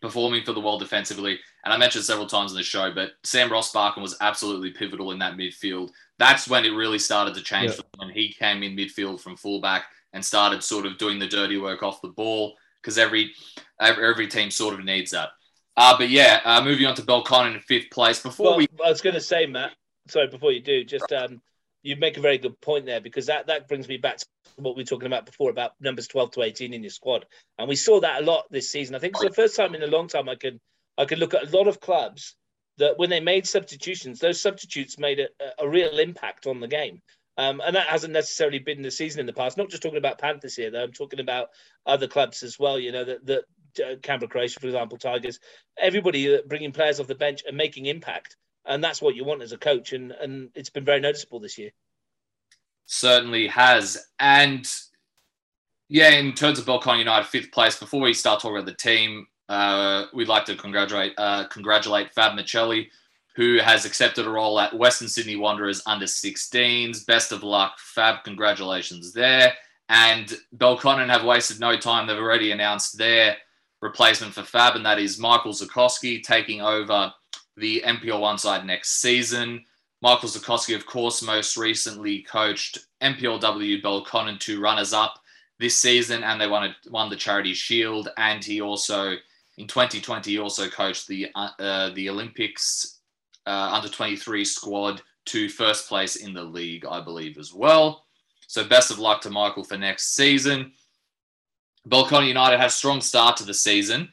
performing 0.00 0.42
for 0.42 0.52
the 0.52 0.60
world 0.60 0.80
defensively. 0.80 1.38
And 1.64 1.72
I 1.72 1.76
mentioned 1.76 2.04
several 2.04 2.26
times 2.26 2.50
in 2.50 2.56
the 2.56 2.64
show, 2.64 2.92
but 2.92 3.12
Sam 3.22 3.52
Ross 3.52 3.72
Rossbarkin 3.72 4.02
was 4.02 4.16
absolutely 4.20 4.70
pivotal 4.70 5.12
in 5.12 5.20
that 5.20 5.36
midfield. 5.36 5.90
That's 6.18 6.48
when 6.48 6.64
it 6.64 6.70
really 6.70 6.98
started 6.98 7.34
to 7.34 7.42
change 7.42 7.70
yeah. 7.70 7.82
when 7.98 8.10
he 8.10 8.32
came 8.32 8.64
in 8.64 8.76
midfield 8.76 9.20
from 9.20 9.36
fullback 9.36 9.84
and 10.12 10.24
started 10.24 10.62
sort 10.62 10.86
of 10.86 10.98
doing 10.98 11.20
the 11.20 11.28
dirty 11.28 11.56
work 11.56 11.84
off 11.84 12.02
the 12.02 12.08
ball 12.08 12.56
because 12.82 12.98
every 12.98 13.32
every 13.80 14.26
team 14.26 14.50
sort 14.50 14.74
of 14.74 14.84
needs 14.84 15.12
that. 15.12 15.30
Uh, 15.76 15.96
but 15.96 16.10
yeah, 16.10 16.40
uh, 16.44 16.62
moving 16.62 16.86
on 16.86 16.94
to 16.94 17.02
Belconnen 17.02 17.54
in 17.54 17.60
fifth 17.60 17.90
place. 17.90 18.20
Before 18.22 18.46
well, 18.46 18.58
we, 18.58 18.68
I 18.84 18.90
was 18.90 19.00
going 19.00 19.14
to 19.14 19.20
say, 19.20 19.46
Matt. 19.46 19.72
Sorry, 20.08 20.26
before 20.26 20.52
you 20.52 20.60
do, 20.60 20.84
just 20.84 21.10
um, 21.12 21.40
you 21.82 21.96
make 21.96 22.16
a 22.16 22.20
very 22.20 22.38
good 22.38 22.60
point 22.60 22.86
there 22.86 23.00
because 23.00 23.26
that 23.26 23.46
that 23.46 23.68
brings 23.68 23.88
me 23.88 23.96
back 23.96 24.18
to 24.18 24.26
what 24.56 24.76
we 24.76 24.82
were 24.82 24.86
talking 24.86 25.06
about 25.06 25.26
before 25.26 25.50
about 25.50 25.72
numbers 25.80 26.08
twelve 26.08 26.32
to 26.32 26.42
eighteen 26.42 26.74
in 26.74 26.82
your 26.82 26.90
squad, 26.90 27.24
and 27.58 27.68
we 27.68 27.76
saw 27.76 28.00
that 28.00 28.22
a 28.22 28.24
lot 28.24 28.44
this 28.50 28.70
season. 28.70 28.94
I 28.94 28.98
think 28.98 29.14
it's 29.14 29.24
the 29.24 29.42
first 29.42 29.56
time 29.56 29.74
in 29.74 29.82
a 29.82 29.86
long 29.86 30.08
time 30.08 30.28
I 30.28 30.34
can 30.34 30.60
I 30.98 31.04
could 31.04 31.18
look 31.18 31.34
at 31.34 31.48
a 31.52 31.56
lot 31.56 31.68
of 31.68 31.80
clubs 31.80 32.34
that 32.78 32.98
when 32.98 33.10
they 33.10 33.20
made 33.20 33.46
substitutions, 33.46 34.18
those 34.18 34.40
substitutes 34.40 34.98
made 34.98 35.20
a, 35.20 35.28
a 35.58 35.68
real 35.68 35.98
impact 35.98 36.46
on 36.46 36.60
the 36.60 36.68
game. 36.68 37.00
Um, 37.38 37.62
and 37.64 37.76
that 37.76 37.86
hasn't 37.86 38.12
necessarily 38.12 38.58
been 38.58 38.82
the 38.82 38.90
season 38.90 39.20
in 39.20 39.26
the 39.26 39.32
past. 39.32 39.56
Not 39.56 39.70
just 39.70 39.82
talking 39.82 39.98
about 39.98 40.18
Panthers 40.18 40.54
here, 40.54 40.70
though. 40.70 40.82
I'm 40.82 40.92
talking 40.92 41.20
about 41.20 41.48
other 41.86 42.06
clubs 42.06 42.42
as 42.42 42.58
well. 42.58 42.78
You 42.78 42.92
know 42.92 43.04
that 43.04 43.26
that 43.26 43.44
uh, 43.84 43.96
Canberra 44.02 44.28
Croatia, 44.28 44.60
for 44.60 44.66
example, 44.66 44.98
Tigers, 44.98 45.40
everybody 45.78 46.34
uh, 46.34 46.40
bringing 46.46 46.72
players 46.72 47.00
off 47.00 47.06
the 47.06 47.14
bench 47.14 47.42
and 47.46 47.56
making 47.56 47.86
impact, 47.86 48.36
and 48.66 48.84
that's 48.84 49.00
what 49.00 49.14
you 49.14 49.24
want 49.24 49.42
as 49.42 49.52
a 49.52 49.58
coach, 49.58 49.92
and 49.92 50.12
and 50.12 50.50
it's 50.54 50.70
been 50.70 50.84
very 50.84 51.00
noticeable 51.00 51.40
this 51.40 51.56
year. 51.56 51.70
Certainly 52.84 53.46
has, 53.48 54.06
and 54.18 54.70
yeah, 55.88 56.10
in 56.10 56.32
terms 56.34 56.58
of 56.58 56.66
Belconnen 56.66 56.98
United 56.98 57.26
fifth 57.28 57.52
place. 57.52 57.78
Before 57.78 58.00
we 58.00 58.12
start 58.12 58.40
talking 58.40 58.56
about 58.56 58.66
the 58.66 58.74
team, 58.74 59.26
uh, 59.48 60.06
we'd 60.12 60.28
like 60.28 60.44
to 60.46 60.54
congratulate 60.54 61.14
uh, 61.16 61.44
congratulate 61.48 62.12
Fab 62.12 62.38
Michelli, 62.38 62.88
who 63.34 63.58
has 63.58 63.84
accepted 63.84 64.26
a 64.26 64.30
role 64.30 64.60
at 64.60 64.76
Western 64.76 65.08
Sydney 65.08 65.36
Wanderers 65.36 65.82
under 65.86 66.06
16s. 66.06 67.06
Best 67.06 67.32
of 67.32 67.42
luck, 67.42 67.78
Fab. 67.78 68.24
Congratulations 68.24 69.12
there. 69.12 69.54
And 69.88 70.32
Belconnen 70.56 71.08
have 71.08 71.24
wasted 71.24 71.60
no 71.60 71.76
time. 71.76 72.06
They've 72.06 72.16
already 72.16 72.52
announced 72.52 72.98
their 72.98 73.36
replacement 73.80 74.32
for 74.32 74.42
Fab, 74.42 74.76
and 74.76 74.86
that 74.86 74.98
is 74.98 75.18
Michael 75.18 75.52
Zukoski 75.52 76.22
taking 76.22 76.60
over 76.60 77.12
the 77.56 77.82
NPL 77.84 78.20
one 78.20 78.38
side 78.38 78.64
next 78.64 79.00
season. 79.00 79.64
Michael 80.00 80.28
Zukoski, 80.28 80.74
of 80.74 80.86
course, 80.86 81.22
most 81.22 81.56
recently 81.56 82.22
coached 82.22 82.78
NPLW 83.02 83.82
Belconnen 83.82 84.38
to 84.40 84.60
runners 84.60 84.92
up 84.92 85.20
this 85.58 85.76
season, 85.76 86.24
and 86.24 86.40
they 86.40 86.48
won, 86.48 86.64
a, 86.64 86.76
won 86.90 87.08
the 87.08 87.16
Charity 87.16 87.54
Shield. 87.54 88.08
And 88.16 88.44
he 88.44 88.60
also, 88.60 89.14
in 89.58 89.66
2020, 89.66 90.30
he 90.30 90.38
also 90.38 90.68
coached 90.68 91.06
the 91.06 91.28
uh, 91.34 91.50
uh, 91.58 91.90
the 91.94 92.10
Olympics 92.10 92.91
uh, 93.46 93.70
under 93.72 93.88
23 93.88 94.44
squad 94.44 95.02
to 95.26 95.48
first 95.48 95.88
place 95.88 96.16
in 96.16 96.32
the 96.32 96.42
league, 96.42 96.84
I 96.84 97.00
believe, 97.00 97.38
as 97.38 97.52
well. 97.52 98.04
So 98.46 98.64
best 98.64 98.90
of 98.90 98.98
luck 98.98 99.20
to 99.22 99.30
Michael 99.30 99.64
for 99.64 99.78
next 99.78 100.14
season. 100.14 100.72
Belconnen 101.88 102.28
United 102.28 102.58
had 102.58 102.68
a 102.68 102.70
strong 102.70 103.00
start 103.00 103.36
to 103.38 103.44
the 103.44 103.54
season. 103.54 104.08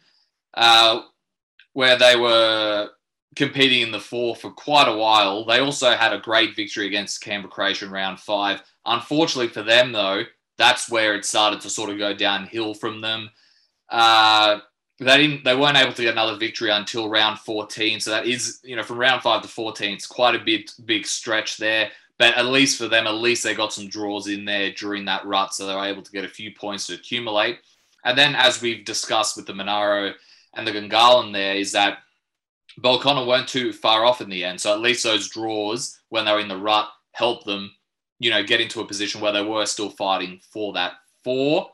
Uh, 0.54 1.02
where 1.74 1.98
they 1.98 2.16
were 2.16 2.90
competing 3.36 3.82
in 3.82 3.92
the 3.92 4.00
four 4.00 4.36
for 4.36 4.52
quite 4.52 4.88
a 4.88 4.98
while. 4.98 5.46
They 5.46 5.60
also 5.60 5.92
had 5.92 6.14
a 6.14 6.20
great 6.20 6.56
victory 6.56 6.88
against 6.88 7.22
Canberra 7.22 7.52
Croatia 7.52 7.86
in 7.86 7.92
round 7.92 8.20
five. 8.20 8.62
Unfortunately 8.86 9.48
for 9.48 9.64
them, 9.64 9.92
though, 9.92 10.24
that's 10.58 10.90
where 10.90 11.16
it 11.16 11.26
started 11.26 11.62
to 11.62 11.70
sort 11.70 11.90
of 11.90 11.98
go 11.98 12.14
downhill 12.14 12.74
from 12.74 13.02
them. 13.02 13.30
Uh, 13.90 14.60
they 15.06 15.18
didn't. 15.18 15.44
They 15.44 15.56
weren't 15.56 15.78
able 15.78 15.94
to 15.94 16.02
get 16.02 16.14
another 16.14 16.38
victory 16.38 16.70
until 16.70 17.10
round 17.10 17.40
14. 17.40 18.00
So 18.00 18.12
that 18.12 18.28
is, 18.28 18.60
you 18.64 18.76
know, 18.76 18.84
from 18.84 18.98
round 18.98 19.22
five 19.22 19.42
to 19.42 19.48
14, 19.48 19.94
it's 19.94 20.08
quite 20.08 20.36
a 20.36 20.44
big, 20.44 20.70
big 20.86 21.06
stretch 21.06 21.58
there. 21.58 21.92
But 22.18 22.36
at 22.36 22.48
least 22.48 22.78
for 22.78 22.90
them, 22.90 23.08
at 23.08 23.14
least 23.14 23.44
they 23.44 23.56
got 23.56 23.72
some 23.72 23.88
draws 23.88 24.28
in 24.28 24.44
there 24.44 24.72
during 24.72 25.06
that 25.06 25.26
rut, 25.26 25.54
so 25.54 25.66
they 25.66 25.74
were 25.74 25.86
able 25.86 26.02
to 26.02 26.12
get 26.12 26.26
a 26.26 26.30
few 26.30 26.54
points 26.54 26.88
to 26.88 26.96
accumulate. 26.96 27.60
And 28.04 28.18
then, 28.18 28.36
as 28.36 28.62
we've 28.62 28.84
discussed 28.84 29.38
with 29.38 29.46
the 29.46 29.54
Monaro 29.54 30.14
and 30.54 30.68
the 30.68 30.72
Gungahlin, 30.72 31.32
there 31.32 31.56
is 31.56 31.72
that 31.72 32.00
Belconnen 32.82 33.28
weren't 33.28 33.48
too 33.48 33.72
far 33.72 34.06
off 34.06 34.22
in 34.22 34.30
the 34.30 34.44
end. 34.44 34.60
So 34.60 34.74
at 34.74 34.82
least 34.82 35.04
those 35.04 35.30
draws 35.30 36.00
when 36.10 36.26
they 36.26 36.32
were 36.32 36.40
in 36.40 36.48
the 36.48 36.58
rut 36.58 36.90
helped 37.12 37.46
them, 37.46 37.72
you 38.20 38.30
know, 38.30 38.44
get 38.44 38.62
into 38.62 38.82
a 38.82 38.88
position 38.88 39.22
where 39.22 39.32
they 39.32 39.44
were 39.44 39.66
still 39.66 39.90
fighting 39.90 40.42
for 40.52 40.74
that 40.74 40.94
four, 41.24 41.72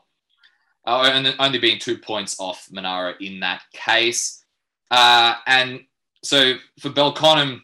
uh, 0.86 1.10
and 1.12 1.34
only 1.38 1.58
being 1.58 1.78
two 1.78 1.98
points 1.98 2.36
off 2.38 2.68
Monaro 2.70 3.14
in 3.20 3.40
that 3.40 3.62
case. 3.72 4.44
Uh, 4.90 5.34
and 5.46 5.80
so 6.22 6.54
for 6.80 6.90
Belconnen, 6.90 7.60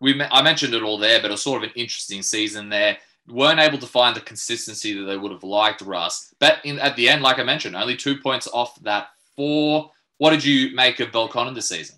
we 0.00 0.20
I 0.22 0.42
mentioned 0.42 0.74
it 0.74 0.82
all 0.82 0.98
there, 0.98 1.20
but 1.20 1.28
it 1.28 1.32
was 1.32 1.42
sort 1.42 1.62
of 1.62 1.70
an 1.70 1.74
interesting 1.74 2.22
season 2.22 2.68
there. 2.68 2.98
Weren't 3.28 3.60
able 3.60 3.78
to 3.78 3.86
find 3.86 4.14
the 4.14 4.20
consistency 4.20 4.92
that 4.92 5.04
they 5.04 5.16
would 5.16 5.32
have 5.32 5.42
liked, 5.42 5.80
Russ. 5.80 6.32
But 6.38 6.58
in, 6.64 6.78
at 6.78 6.94
the 6.94 7.08
end, 7.08 7.22
like 7.22 7.40
I 7.40 7.42
mentioned, 7.42 7.74
only 7.74 7.96
two 7.96 8.18
points 8.18 8.46
off 8.52 8.80
that 8.82 9.08
four. 9.34 9.90
What 10.18 10.30
did 10.30 10.44
you 10.44 10.74
make 10.74 11.00
of 11.00 11.10
Belconnen 11.10 11.54
this 11.54 11.68
season? 11.68 11.96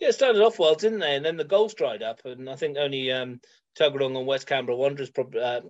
Yeah, 0.00 0.08
it 0.08 0.12
started 0.12 0.42
off 0.42 0.58
well, 0.58 0.74
didn't 0.74 1.00
they? 1.00 1.16
And 1.16 1.24
then 1.24 1.36
the 1.36 1.44
goals 1.44 1.74
dried 1.74 2.02
up, 2.02 2.20
and 2.24 2.48
I 2.48 2.54
think 2.54 2.76
only 2.76 3.10
um, 3.10 3.40
Tuggeranong 3.78 4.18
and 4.18 4.26
West 4.26 4.46
Canberra 4.46 4.76
Wanderers, 4.76 5.10
probably 5.10 5.40
uh, 5.40 5.62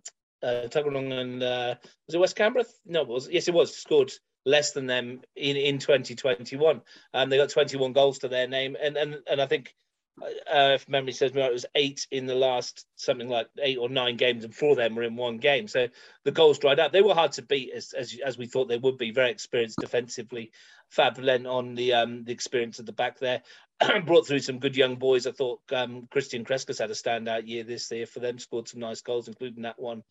uh, 0.43 0.69
Tuggeranong 0.69 1.13
and 1.13 1.43
uh, 1.43 1.75
was 2.07 2.15
it 2.15 2.19
West 2.19 2.37
Canberra? 2.37 2.65
No, 2.85 3.03
it 3.03 3.09
was 3.09 3.29
yes, 3.29 3.49
it 3.49 3.55
was 3.55 3.77
scored 3.77 4.13
less 4.45 4.73
than 4.73 4.87
them 4.87 5.21
in 5.35 5.57
in 5.57 5.79
2021. 5.79 6.81
Um, 7.15 7.31
they 7.31 7.37
got 7.37 7.51
21 7.51 7.93
goals 7.93 8.21
to 8.21 8.29
their 8.29 8.49
name, 8.49 8.77
and 8.81 8.97
and 8.97 9.19
and 9.29 9.41
I 9.41 9.47
think 9.47 9.75
uh, 10.23 10.73
if 10.75 10.89
memory 10.89 11.13
serves 11.13 11.35
me 11.35 11.43
right, 11.43 11.51
it 11.51 11.55
was 11.55 11.67
eight 11.75 12.07
in 12.11 12.27
the 12.27 12.35
last 12.35 12.87
something 12.97 13.29
like 13.29 13.49
eight 13.61 13.77
or 13.77 13.89
nine 13.89 14.17
games, 14.17 14.45
and 14.45 14.55
four 14.55 14.71
of 14.71 14.77
them 14.79 14.95
were 14.95 15.03
in 15.03 15.17
one 15.17 15.39
game. 15.39 15.69
So 15.69 15.89
the 16.25 16.33
goals 16.33 16.59
dried 16.59 16.81
up. 16.81 16.93
They 16.93 17.03
were 17.03 17.15
hard 17.15 17.33
to 17.33 17.43
beat 17.43 17.73
as 17.75 17.93
as, 17.93 18.19
as 18.25 18.39
we 18.39 18.47
thought 18.47 18.69
they 18.69 18.79
would 18.79 18.97
be. 18.97 19.11
Very 19.11 19.31
experienced 19.31 19.79
defensively. 19.79 20.53
Fab 20.89 21.19
lent 21.19 21.47
on 21.47 21.75
the 21.75 21.93
um, 21.93 22.25
the 22.25 22.33
experience 22.33 22.79
at 22.79 22.87
the 22.87 22.93
back 22.93 23.19
there. 23.19 23.43
Brought 24.07 24.27
through 24.27 24.41
some 24.41 24.59
good 24.59 24.77
young 24.77 24.97
boys. 24.97 25.27
I 25.27 25.33
thought 25.33 25.61
um, 25.73 26.09
Christian 26.11 26.45
Crescas 26.45 26.79
had 26.79 26.91
a 26.91 26.95
standout 26.95 27.47
year 27.47 27.65
this 27.65 27.91
year 27.91 28.07
for 28.07 28.21
them. 28.21 28.39
Scored 28.39 28.69
some 28.69 28.81
nice 28.81 29.03
goals, 29.03 29.29
including 29.29 29.63
that 29.63 29.79
one 29.79 30.03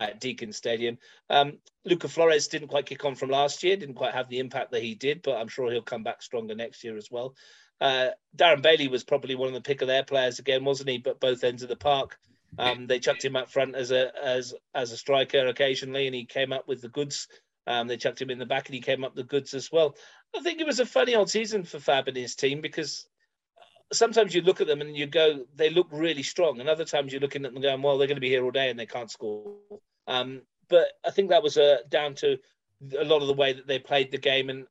at 0.00 0.20
Deakin 0.20 0.52
Stadium. 0.52 0.98
Um, 1.30 1.58
Luca 1.84 2.08
Flores 2.08 2.48
didn't 2.48 2.68
quite 2.68 2.86
kick 2.86 3.04
on 3.04 3.14
from 3.14 3.30
last 3.30 3.62
year, 3.62 3.76
didn't 3.76 3.94
quite 3.94 4.14
have 4.14 4.28
the 4.28 4.38
impact 4.38 4.72
that 4.72 4.82
he 4.82 4.94
did, 4.94 5.22
but 5.22 5.36
I'm 5.36 5.48
sure 5.48 5.70
he'll 5.70 5.82
come 5.82 6.02
back 6.02 6.22
stronger 6.22 6.54
next 6.54 6.84
year 6.84 6.96
as 6.96 7.08
well. 7.10 7.34
Uh, 7.80 8.10
Darren 8.36 8.62
Bailey 8.62 8.88
was 8.88 9.04
probably 9.04 9.34
one 9.34 9.48
of 9.48 9.54
the 9.54 9.60
pick 9.60 9.82
of 9.82 9.88
their 9.88 10.04
players 10.04 10.38
again, 10.38 10.64
wasn't 10.64 10.90
he? 10.90 10.98
But 10.98 11.20
both 11.20 11.44
ends 11.44 11.62
of 11.62 11.68
the 11.68 11.76
park. 11.76 12.18
Um, 12.58 12.86
they 12.86 12.98
chucked 12.98 13.24
him 13.24 13.34
up 13.34 13.50
front 13.50 13.74
as 13.74 13.90
a 13.92 14.12
as 14.22 14.54
as 14.74 14.92
a 14.92 14.96
striker 14.96 15.46
occasionally, 15.46 16.06
and 16.06 16.14
he 16.14 16.26
came 16.26 16.52
up 16.52 16.68
with 16.68 16.82
the 16.82 16.88
goods. 16.88 17.26
Um, 17.66 17.86
they 17.86 17.96
chucked 17.96 18.20
him 18.20 18.30
in 18.30 18.38
the 18.38 18.46
back, 18.46 18.66
and 18.66 18.74
he 18.74 18.80
came 18.80 19.04
up 19.04 19.14
the 19.14 19.22
goods 19.22 19.54
as 19.54 19.70
well. 19.70 19.94
I 20.36 20.40
think 20.40 20.60
it 20.60 20.66
was 20.66 20.80
a 20.80 20.86
funny 20.86 21.14
old 21.14 21.30
season 21.30 21.64
for 21.64 21.78
Fab 21.78 22.08
and 22.08 22.16
his 22.16 22.34
team 22.34 22.60
because 22.60 23.06
sometimes 23.92 24.34
you 24.34 24.42
look 24.42 24.60
at 24.60 24.66
them 24.66 24.80
and 24.80 24.96
you 24.96 25.06
go, 25.06 25.44
they 25.54 25.70
look 25.70 25.88
really 25.92 26.22
strong, 26.22 26.60
and 26.60 26.68
other 26.68 26.84
times 26.84 27.12
you're 27.12 27.20
looking 27.20 27.44
at 27.44 27.52
them 27.52 27.62
going, 27.62 27.82
well, 27.82 27.98
they're 27.98 28.08
going 28.08 28.16
to 28.16 28.20
be 28.20 28.30
here 28.30 28.44
all 28.44 28.50
day 28.50 28.70
and 28.70 28.78
they 28.78 28.86
can't 28.86 29.10
score. 29.10 29.56
Um, 30.06 30.42
but 30.68 30.88
I 31.06 31.10
think 31.10 31.30
that 31.30 31.42
was 31.42 31.56
uh, 31.56 31.78
down 31.88 32.14
to 32.16 32.38
a 32.98 33.04
lot 33.04 33.22
of 33.22 33.28
the 33.28 33.34
way 33.34 33.52
that 33.52 33.66
they 33.66 33.78
played 33.78 34.10
the 34.10 34.18
game, 34.18 34.50
and 34.50 34.66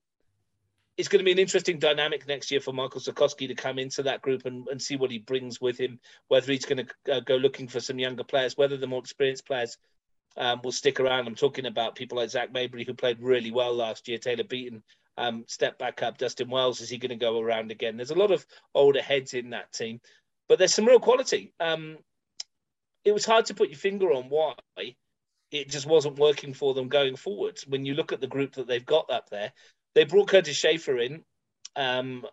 it's 0.98 1.08
going 1.08 1.20
to 1.20 1.26
be 1.26 1.32
an 1.32 1.40
interesting 1.40 1.80
dynamic 1.80 2.28
next 2.28 2.52
year 2.52 2.60
for 2.60 2.74
Michael 2.74 3.00
Sikorsky 3.00 3.48
to 3.48 3.56
come 3.56 3.80
into 3.80 4.04
that 4.04 4.22
group 4.22 4.46
and, 4.46 4.68
and 4.68 4.82
see 4.82 4.98
what 4.98 5.12
he 5.12 5.20
brings 5.20 5.62
with 5.62 5.78
him. 5.78 6.00
Whether 6.28 6.52
he's 6.52 6.66
going 6.66 6.86
to 6.86 7.16
uh, 7.16 7.20
go 7.22 7.38
looking 7.38 7.68
for 7.68 7.80
some 7.80 8.00
younger 8.00 8.24
players, 8.24 8.58
whether 8.58 8.78
the 8.78 8.88
more 8.88 9.00
experienced 9.00 9.46
players 9.48 9.78
um, 10.38 10.62
will 10.64 10.72
stick 10.72 11.00
around. 11.00 11.28
I'm 11.28 11.36
talking 11.36 11.66
about 11.66 11.96
people 11.96 12.18
like 12.18 12.30
Zach 12.30 12.52
Mabry, 12.52 12.84
who 12.84 12.94
played 12.94 13.22
really 13.22 13.52
well 13.52 13.74
last 13.74 14.08
year. 14.08 14.18
Taylor 14.18 14.44
Beaton 14.44 14.84
um, 15.18 15.44
step 15.48 15.78
back 15.78 16.02
up. 16.04 16.18
Dustin 16.18 16.50
Wells, 16.50 16.82
is 16.82 16.90
he 16.90 16.98
going 16.98 17.10
to 17.10 17.16
go 17.16 17.40
around 17.40 17.72
again? 17.72 17.98
There's 17.98 18.12
a 18.12 18.16
lot 18.16 18.32
of 18.32 18.46
older 18.74 19.02
heads 19.02 19.34
in 19.34 19.52
that 19.52 19.72
team, 19.74 20.02
but 20.48 20.58
there's 20.58 20.74
some 20.74 20.86
real 20.86 21.00
quality. 21.00 21.54
Um, 21.60 21.98
it 23.04 23.14
was 23.14 23.26
hard 23.26 23.46
to 23.46 23.54
put 23.54 23.70
your 23.70 23.78
finger 23.78 24.12
on 24.14 24.30
why 24.30 24.54
it 25.52 25.70
just 25.70 25.86
wasn't 25.86 26.20
working 26.20 26.54
for 26.54 26.74
them 26.74 26.88
going 26.88 27.16
forwards. 27.16 27.68
When 27.68 27.86
you 27.86 27.94
look 27.94 28.14
at 28.14 28.22
the 28.22 28.28
group 28.28 28.54
that 28.54 28.68
they've 28.68 28.86
got 28.86 29.10
up 29.10 29.30
there, 29.30 29.52
they 29.96 30.06
brought 30.06 30.30
Curtis 30.30 30.56
Schaefer 30.56 30.98
in. 30.98 31.24
Um, 31.76 32.26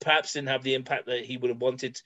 perhaps 0.00 0.34
didn't 0.34 0.48
have 0.48 0.62
the 0.62 0.74
impact 0.74 1.06
that 1.06 1.24
he 1.24 1.36
would 1.36 1.50
have 1.50 1.60
wanted 1.60 2.00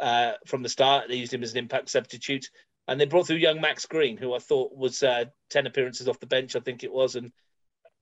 uh, 0.00 0.32
from 0.46 0.62
the 0.62 0.68
start. 0.68 1.08
They 1.08 1.16
used 1.16 1.32
him 1.34 1.42
as 1.42 1.52
an 1.52 1.58
impact 1.58 1.90
substitute. 1.90 2.50
And 2.88 2.98
they 2.98 3.04
brought 3.04 3.26
through 3.26 3.36
young 3.36 3.60
Max 3.60 3.84
Green, 3.84 4.16
who 4.16 4.34
I 4.34 4.38
thought 4.38 4.74
was 4.74 5.02
uh, 5.02 5.26
10 5.50 5.66
appearances 5.66 6.08
off 6.08 6.20
the 6.20 6.26
bench, 6.26 6.56
I 6.56 6.60
think 6.60 6.82
it 6.82 6.92
was. 6.92 7.16
And 7.16 7.30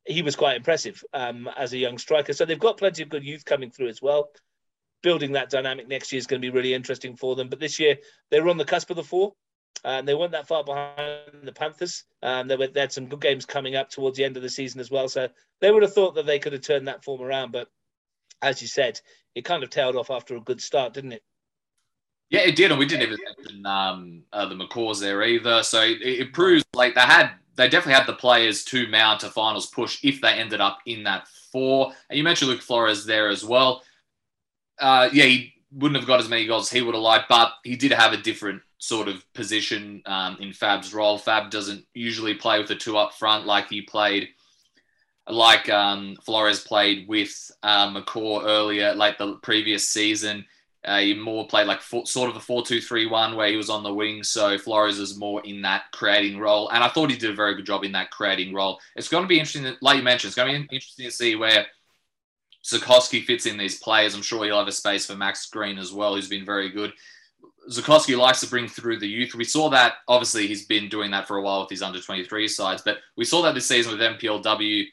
he 0.07 0.23
was 0.23 0.37
quite 0.37 0.57
impressive 0.57 1.03
um, 1.13 1.51
as 1.57 1.73
a 1.73 1.79
young 1.79 1.99
striker. 1.99 2.33
So 2.33 2.45
they've 2.45 2.59
got 2.59 2.79
plenty 2.79 3.03
of 3.03 3.09
good 3.09 3.25
youth 3.25 3.45
coming 3.45 3.73
through 3.73 3.89
as 3.89 4.01
well. 4.01 4.31
Building 5.03 5.33
that 5.33 5.51
dynamic 5.51 5.89
next 5.89 6.13
year 6.13 6.19
is 6.19 6.29
going 6.29 6.41
to 6.41 6.47
be 6.47 6.57
really 6.57 6.73
interesting 6.73 7.17
for 7.17 7.35
them. 7.35 7.49
But 7.49 7.59
this 7.59 7.81
year, 7.81 7.99
they 8.31 8.41
were 8.41 8.49
on 8.49 8.59
the 8.59 8.65
cusp 8.65 8.89
of 8.91 8.97
the 8.97 9.03
four 9.03 9.33
and 9.85 10.07
they 10.07 10.15
weren't 10.15 10.33
that 10.33 10.47
far 10.47 10.63
behind 10.63 11.43
the 11.43 11.53
Panthers. 11.53 12.05
Um, 12.23 12.47
they, 12.47 12.57
were, 12.57 12.69
they 12.69 12.81
had 12.81 12.93
some 12.93 13.09
good 13.09 13.21
games 13.21 13.45
coming 13.45 13.75
up 13.75 13.91
towards 13.91 14.17
the 14.17 14.25
end 14.25 14.37
of 14.37 14.43
the 14.45 14.49
season 14.49 14.81
as 14.81 14.91
well. 14.91 15.09
So 15.09 15.29
they 15.61 15.71
would 15.71 15.83
have 15.83 15.95
thought 15.95 16.15
that 16.15 16.27
they 16.27 16.39
could 16.39 16.53
have 16.53 16.63
turned 16.63 16.87
that 16.87 17.05
form 17.05 17.23
around. 17.23 17.51
But 17.51 17.69
as 18.41 18.63
you 18.63 18.69
said, 18.69 19.01
it 19.35 19.45
kind 19.45 19.65
of 19.65 19.71
tailed 19.71 19.97
off 19.97 20.11
after 20.11 20.37
a 20.37 20.41
good 20.41 20.61
start, 20.61 20.95
didn't 20.95 21.13
it? 21.13 21.23
Yeah, 22.29 22.41
it 22.41 22.57
did, 22.57 22.71
and 22.71 22.79
we 22.81 22.87
didn't 22.87 23.05
even 23.05 23.19
mention 23.37 23.67
um, 23.67 24.23
uh, 24.33 24.47
the 24.47 24.57
McCaws 24.57 25.01
there 25.01 25.23
either. 25.23 25.63
So 25.63 25.83
it, 25.83 26.01
it, 26.03 26.33
proves 26.33 26.65
like 26.75 26.95
they 26.97 27.03
had, 27.03 27.31
they 27.55 27.69
definitely 27.69 27.95
had 27.95 28.09
the 28.09 28.15
players 28.15 28.65
to 28.65 28.89
mount 28.89 29.23
a 29.23 29.31
finals 29.31 29.67
push 29.67 30.03
if 30.03 30.21
they 30.21 30.33
ended 30.33 30.61
up 30.61 30.79
in 30.87 31.05
that 31.05 31.29
four. 31.53 31.93
And 32.11 32.19
you 32.19 32.25
mentioned 32.25 32.51
Luke 32.51 32.63
Flores 32.63 33.07
there 33.07 33.29
as 33.29 33.45
well. 33.45 33.83
Uh, 34.81 35.09
yeah, 35.13 35.25
he 35.25 35.55
wouldn't 35.71 36.01
have 36.01 36.09
got 36.09 36.21
as 36.21 36.29
many 36.29 36.47
goals 36.47 36.67
as 36.67 36.71
he 36.71 36.83
would 36.83 36.95
have 36.95 37.03
liked, 37.03 37.29
but 37.29 37.53
he 37.63 37.77
did 37.77 37.93
have 37.93 38.13
a 38.13 38.17
different 38.17 38.61
sort 38.79 39.09
of 39.09 39.25
position 39.33 40.03
um, 40.07 40.37
in 40.41 40.53
Fab's 40.53 40.93
role. 40.93 41.19
Fab 41.19 41.51
doesn't 41.51 41.85
usually 41.95 42.35
play 42.35 42.59
with 42.59 42.69
the 42.69 42.75
two 42.75 42.97
up 42.97 43.15
front 43.15 43.47
like 43.47 43.69
he 43.69 43.83
played, 43.83 44.29
like 45.29 45.69
um, 45.69 46.17
Flores 46.25 46.61
played 46.61 47.09
with 47.09 47.51
uh, 47.63 47.89
McCaw 47.93 48.45
earlier, 48.45 48.95
like 48.95 49.17
the 49.19 49.35
previous 49.37 49.89
season. 49.89 50.45
Uh, 50.87 50.99
he 50.99 51.15
more 51.15 51.47
played 51.49 51.67
like 51.67 51.81
four, 51.81 52.07
sort 52.07 52.31
of 52.31 52.37
a 52.37 52.41
4 52.41 52.65
2 52.65 52.81
3 52.81 53.07
1 53.07 53.35
where 53.35 53.49
he 53.49 53.57
was 53.57 53.69
on 53.69 53.83
the 53.83 53.93
wing. 53.93 54.23
So 54.23 54.57
Flores 54.57 54.99
is 54.99 55.19
more 55.19 55.43
in 55.45 55.63
that 55.63 55.91
creating 55.93 56.39
role. 56.39 56.69
And 56.69 56.85
I 56.85 56.89
thought 56.89 57.11
he 57.11 57.17
did 57.17 57.31
a 57.31 57.35
very 57.35 57.57
good 57.57 57.67
job 57.67 57.85
in 57.85 57.93
that 57.93 58.11
creating 58.11 58.55
role. 58.55 58.79
It's 58.95 59.09
going 59.09 59.25
to 59.25 59.29
be 59.29 59.39
interesting, 59.39 59.77
like 59.83 59.97
you 59.97 60.05
mentioned, 60.05 60.29
it's 60.29 60.37
going 60.37 60.53
to 60.53 60.69
be 60.69 60.77
interesting 60.77 61.07
to 61.07 61.11
see 61.11 61.35
where 61.35 61.67
Sikorsky 62.65 63.25
fits 63.25 63.47
in 63.47 63.57
these 63.57 63.79
players. 63.81 64.15
I'm 64.15 64.23
sure 64.23 64.45
he'll 64.45 64.59
have 64.59 64.69
a 64.69 64.73
space 64.73 65.07
for 65.07 65.17
Max 65.17 65.49
Green 65.49 65.79
as 65.79 65.93
well, 65.93 66.15
who's 66.15 66.29
been 66.29 66.45
very 66.45 66.71
good. 66.71 66.93
Zukoski 67.71 68.17
likes 68.17 68.41
to 68.41 68.49
bring 68.49 68.69
through 68.69 68.99
the 68.99 69.09
youth. 69.09 69.35
We 69.35 69.45
saw 69.45 69.69
that 69.71 69.95
obviously 70.07 70.47
he's 70.47 70.67
been 70.67 70.89
doing 70.89 71.11
that 71.11 71.27
for 71.27 71.37
a 71.37 71.43
while 71.43 71.61
with 71.61 71.71
his 71.71 71.83
under 71.83 72.01
23 72.01 72.47
sides, 72.49 72.83
but 72.85 72.99
we 73.17 73.25
saw 73.25 73.43
that 73.43 73.55
this 73.55 73.67
season 73.67 73.93
with 73.93 74.01
NPLW. 74.01 74.85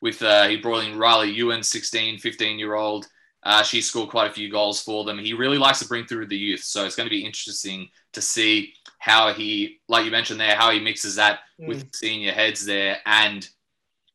With 0.00 0.22
uh, 0.22 0.46
he 0.46 0.56
brought 0.56 0.84
in 0.84 0.98
Riley 0.98 1.30
Ewan, 1.30 1.62
16, 1.62 2.18
15 2.18 2.58
year 2.58 2.74
old. 2.74 3.06
Uh, 3.46 3.62
she 3.62 3.80
scored 3.80 4.10
quite 4.10 4.28
a 4.28 4.34
few 4.34 4.50
goals 4.50 4.82
for 4.82 5.04
them. 5.04 5.20
He 5.20 5.32
really 5.32 5.56
likes 5.56 5.78
to 5.78 5.86
bring 5.86 6.04
through 6.04 6.26
the 6.26 6.36
youth, 6.36 6.64
so 6.64 6.84
it's 6.84 6.96
going 6.96 7.06
to 7.06 7.14
be 7.14 7.24
interesting 7.24 7.88
to 8.12 8.20
see 8.20 8.74
how 8.98 9.32
he, 9.32 9.78
like 9.88 10.04
you 10.04 10.10
mentioned 10.10 10.40
there, 10.40 10.56
how 10.56 10.72
he 10.72 10.80
mixes 10.80 11.14
that 11.14 11.38
mm. 11.60 11.68
with 11.68 11.94
senior 11.94 12.32
heads 12.32 12.66
there. 12.66 12.96
And 13.06 13.48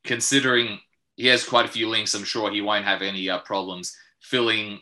considering 0.03 0.81
he 1.15 1.27
has 1.27 1.45
quite 1.45 1.63
a 1.63 1.69
few 1.69 1.87
links, 1.87 2.13
I'm 2.13 2.25
sure 2.25 2.51
he 2.51 2.59
won't 2.59 2.83
have 2.83 3.01
any 3.01 3.29
uh, 3.29 3.39
problems 3.39 3.95
filling 4.19 4.81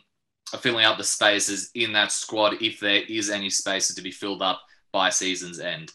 filling 0.58 0.84
out 0.84 0.98
the 0.98 1.04
spaces 1.04 1.70
in 1.76 1.92
that 1.92 2.10
squad 2.10 2.60
if 2.60 2.80
there 2.80 3.04
is 3.08 3.30
any 3.30 3.50
spaces 3.50 3.94
to 3.94 4.02
be 4.02 4.10
filled 4.10 4.42
up 4.42 4.60
by 4.90 5.10
season's 5.10 5.60
end. 5.60 5.92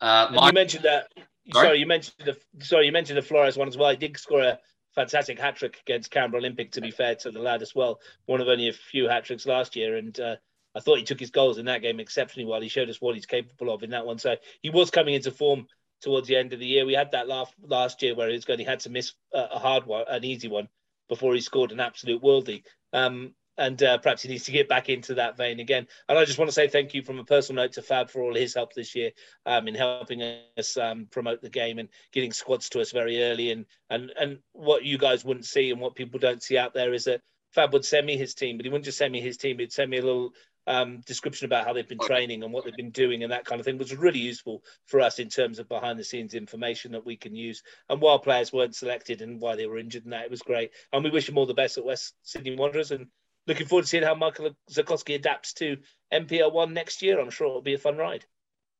Uh, 0.00 0.26
you 0.32 0.52
mentioned 0.52 0.84
that. 0.84 1.12
Sorry? 1.52 1.66
sorry? 1.68 1.78
you 1.78 1.86
mentioned 1.86 2.16
the 2.24 2.36
sorry 2.58 2.86
you 2.86 2.92
mentioned 2.92 3.18
the 3.18 3.22
Flores 3.22 3.56
one 3.56 3.68
as 3.68 3.76
well. 3.76 3.90
He 3.90 3.96
did 3.96 4.16
score 4.16 4.42
a 4.42 4.58
fantastic 4.94 5.38
hat 5.38 5.56
trick 5.56 5.80
against 5.80 6.10
Canberra 6.10 6.40
Olympic. 6.40 6.72
To 6.72 6.80
be 6.80 6.90
fair 6.90 7.14
to 7.16 7.30
the 7.30 7.40
lad 7.40 7.62
as 7.62 7.74
well, 7.74 8.00
one 8.26 8.40
of 8.40 8.48
only 8.48 8.68
a 8.68 8.72
few 8.72 9.08
hat 9.08 9.24
tricks 9.24 9.46
last 9.46 9.76
year, 9.76 9.96
and 9.96 10.18
uh, 10.18 10.36
I 10.74 10.80
thought 10.80 10.98
he 10.98 11.04
took 11.04 11.20
his 11.20 11.30
goals 11.30 11.58
in 11.58 11.66
that 11.66 11.82
game 11.82 12.00
exceptionally 12.00 12.48
well. 12.48 12.60
He 12.60 12.68
showed 12.68 12.90
us 12.90 13.00
what 13.00 13.14
he's 13.14 13.26
capable 13.26 13.72
of 13.72 13.82
in 13.82 13.90
that 13.90 14.06
one. 14.06 14.18
So 14.18 14.36
he 14.62 14.70
was 14.70 14.90
coming 14.90 15.14
into 15.14 15.30
form 15.30 15.66
towards 16.00 16.28
the 16.28 16.36
end 16.36 16.52
of 16.52 16.60
the 16.60 16.66
year. 16.66 16.84
We 16.84 16.94
had 16.94 17.12
that 17.12 17.28
last 17.28 17.54
last 17.62 18.02
year 18.02 18.14
where 18.14 18.28
he 18.28 18.34
was 18.34 18.44
going, 18.44 18.58
he 18.58 18.64
had 18.64 18.80
to 18.80 18.90
miss 18.90 19.12
a 19.32 19.58
hard 19.58 19.86
one, 19.86 20.04
an 20.08 20.24
easy 20.24 20.48
one 20.48 20.68
before 21.08 21.34
he 21.34 21.40
scored 21.40 21.72
an 21.72 21.80
absolute 21.80 22.22
worldie. 22.22 22.62
Um, 22.92 23.34
and 23.56 23.82
uh, 23.82 23.98
perhaps 23.98 24.22
he 24.22 24.28
needs 24.28 24.44
to 24.44 24.52
get 24.52 24.68
back 24.68 24.88
into 24.88 25.14
that 25.14 25.36
vein 25.36 25.60
again. 25.60 25.86
And 26.08 26.18
I 26.18 26.24
just 26.24 26.38
want 26.38 26.48
to 26.48 26.54
say 26.54 26.68
thank 26.68 26.94
you 26.94 27.02
from 27.02 27.18
a 27.18 27.24
personal 27.24 27.62
note 27.62 27.72
to 27.72 27.82
Fab 27.82 28.10
for 28.10 28.22
all 28.22 28.34
his 28.34 28.54
help 28.54 28.72
this 28.74 28.94
year 28.94 29.12
um, 29.46 29.68
in 29.68 29.74
helping 29.74 30.22
us 30.56 30.76
um, 30.76 31.06
promote 31.10 31.40
the 31.40 31.50
game 31.50 31.78
and 31.78 31.88
getting 32.12 32.32
squads 32.32 32.68
to 32.70 32.80
us 32.80 32.92
very 32.92 33.22
early. 33.22 33.50
And 33.50 33.66
and 33.90 34.12
and 34.18 34.38
what 34.52 34.84
you 34.84 34.98
guys 34.98 35.24
wouldn't 35.24 35.46
see 35.46 35.70
and 35.70 35.80
what 35.80 35.94
people 35.94 36.18
don't 36.18 36.42
see 36.42 36.58
out 36.58 36.74
there 36.74 36.92
is 36.92 37.04
that 37.04 37.20
Fab 37.52 37.72
would 37.72 37.84
send 37.84 38.06
me 38.06 38.16
his 38.16 38.34
team, 38.34 38.56
but 38.56 38.66
he 38.66 38.70
wouldn't 38.70 38.84
just 38.84 38.98
send 38.98 39.12
me 39.12 39.20
his 39.20 39.36
team; 39.36 39.58
he'd 39.58 39.72
send 39.72 39.90
me 39.90 39.98
a 39.98 40.02
little 40.02 40.32
um, 40.66 41.00
description 41.06 41.46
about 41.46 41.66
how 41.66 41.72
they've 41.72 41.88
been 41.88 41.98
training 41.98 42.42
and 42.42 42.52
what 42.52 42.64
they've 42.64 42.74
been 42.74 42.90
doing 42.90 43.22
and 43.22 43.32
that 43.32 43.44
kind 43.44 43.60
of 43.60 43.64
thing, 43.64 43.78
which 43.78 43.90
was 43.90 43.98
really 43.98 44.18
useful 44.18 44.62
for 44.86 45.00
us 45.00 45.18
in 45.18 45.28
terms 45.28 45.58
of 45.58 45.68
behind 45.68 45.98
the 45.98 46.04
scenes 46.04 46.34
information 46.34 46.92
that 46.92 47.04
we 47.04 47.16
can 47.16 47.34
use. 47.34 47.62
And 47.88 48.00
while 48.00 48.18
players 48.18 48.52
weren't 48.52 48.74
selected 48.74 49.20
and 49.22 49.40
why 49.40 49.56
they 49.56 49.66
were 49.66 49.78
injured 49.78 50.04
and 50.04 50.12
that, 50.12 50.24
it 50.24 50.30
was 50.30 50.42
great. 50.42 50.70
And 50.92 51.04
we 51.04 51.10
wish 51.10 51.26
them 51.26 51.38
all 51.38 51.46
the 51.46 51.54
best 51.54 51.78
at 51.78 51.84
West 51.84 52.14
Sydney 52.22 52.56
Wanderers 52.56 52.90
and 52.90 53.06
looking 53.46 53.66
forward 53.66 53.82
to 53.82 53.88
seeing 53.88 54.02
how 54.02 54.14
Michael 54.14 54.50
Zukoski 54.70 55.14
adapts 55.14 55.52
to 55.54 55.76
NPL 56.12 56.52
one 56.52 56.72
next 56.72 57.02
year. 57.02 57.20
I'm 57.20 57.30
sure 57.30 57.46
it'll 57.46 57.62
be 57.62 57.74
a 57.74 57.78
fun 57.78 57.96
ride. 57.96 58.24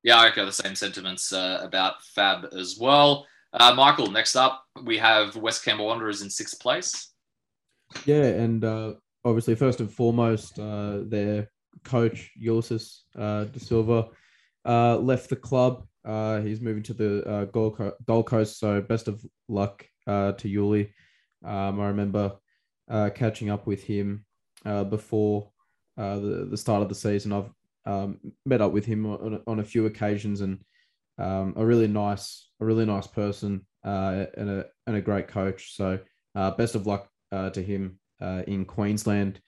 Yeah, 0.02 0.18
I 0.18 0.28
echo 0.28 0.44
the 0.44 0.52
same 0.52 0.74
sentiments 0.74 1.32
uh, 1.32 1.60
about 1.62 2.02
Fab 2.14 2.46
as 2.56 2.76
well. 2.78 3.26
Uh, 3.52 3.72
Michael, 3.74 4.10
next 4.10 4.36
up, 4.36 4.64
we 4.82 4.98
have 4.98 5.36
West 5.36 5.64
Canberra 5.64 5.86
Wanderers 5.86 6.22
in 6.22 6.28
sixth 6.28 6.60
place. 6.60 7.12
Yeah, 8.04 8.24
and 8.24 8.64
uh, 8.64 8.94
obviously, 9.24 9.54
first 9.54 9.80
and 9.80 9.90
foremost, 9.90 10.58
uh, 10.58 11.00
their 11.04 11.48
coach, 11.84 12.32
Ulysses 12.36 13.04
uh, 13.16 13.44
De 13.44 13.60
Silva, 13.60 14.08
uh, 14.64 14.98
left 14.98 15.30
the 15.30 15.36
club. 15.36 15.86
Uh, 16.04 16.40
he's 16.40 16.60
moving 16.60 16.82
to 16.82 16.94
the 16.94 17.24
uh, 17.26 17.44
Gold, 17.46 17.78
Co- 17.78 17.94
Gold 18.06 18.26
Coast, 18.26 18.58
so 18.58 18.80
best 18.80 19.08
of 19.08 19.24
luck 19.48 19.86
uh, 20.06 20.32
to 20.32 20.48
Yuli. 20.48 20.90
Um, 21.44 21.80
I 21.80 21.88
remember 21.88 22.36
uh, 22.90 23.10
catching 23.14 23.50
up 23.50 23.66
with 23.66 23.82
him 23.82 24.24
uh, 24.64 24.84
before 24.84 25.50
uh, 25.96 26.16
the, 26.16 26.48
the 26.50 26.56
start 26.56 26.82
of 26.82 26.88
the 26.88 26.94
season. 26.94 27.32
I've 27.32 27.50
um, 27.86 28.18
met 28.44 28.60
up 28.60 28.72
with 28.72 28.84
him 28.84 29.06
on, 29.06 29.40
on 29.46 29.60
a 29.60 29.64
few 29.64 29.86
occasions 29.86 30.40
and 30.40 30.58
um, 31.18 31.54
a 31.56 31.64
really 31.64 31.86
nice, 31.86 32.50
a 32.60 32.64
really 32.64 32.84
nice 32.84 33.06
person 33.06 33.66
uh, 33.84 34.26
and 34.36 34.50
a 34.50 34.66
and 34.86 34.96
a 34.96 35.00
great 35.00 35.28
coach. 35.28 35.76
So 35.76 35.98
uh, 36.34 36.50
best 36.52 36.74
of 36.74 36.86
luck 36.86 37.08
uh, 37.30 37.50
to 37.50 37.62
him 37.62 37.98
uh, 38.20 38.42
in 38.46 38.64
Queensland. 38.64 39.40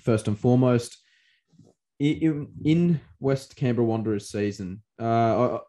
First 0.00 0.28
and 0.28 0.38
foremost, 0.38 0.96
in, 1.98 2.48
in 2.64 3.00
West 3.18 3.56
Canberra 3.56 3.86
Wanderers 3.86 4.30
season, 4.30 4.82
a 4.98 5.60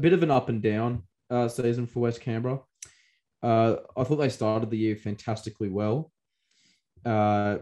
bit 0.00 0.12
of 0.12 0.22
an 0.22 0.30
up 0.30 0.48
and 0.48 0.62
down 0.62 1.02
season 1.48 1.86
for 1.86 2.00
West 2.00 2.20
Canberra. 2.20 2.60
I 3.42 3.76
thought 3.96 4.16
they 4.16 4.28
started 4.28 4.70
the 4.70 4.78
year 4.78 4.96
fantastically 4.96 5.68
well, 5.68 6.10
uh, 7.04 7.58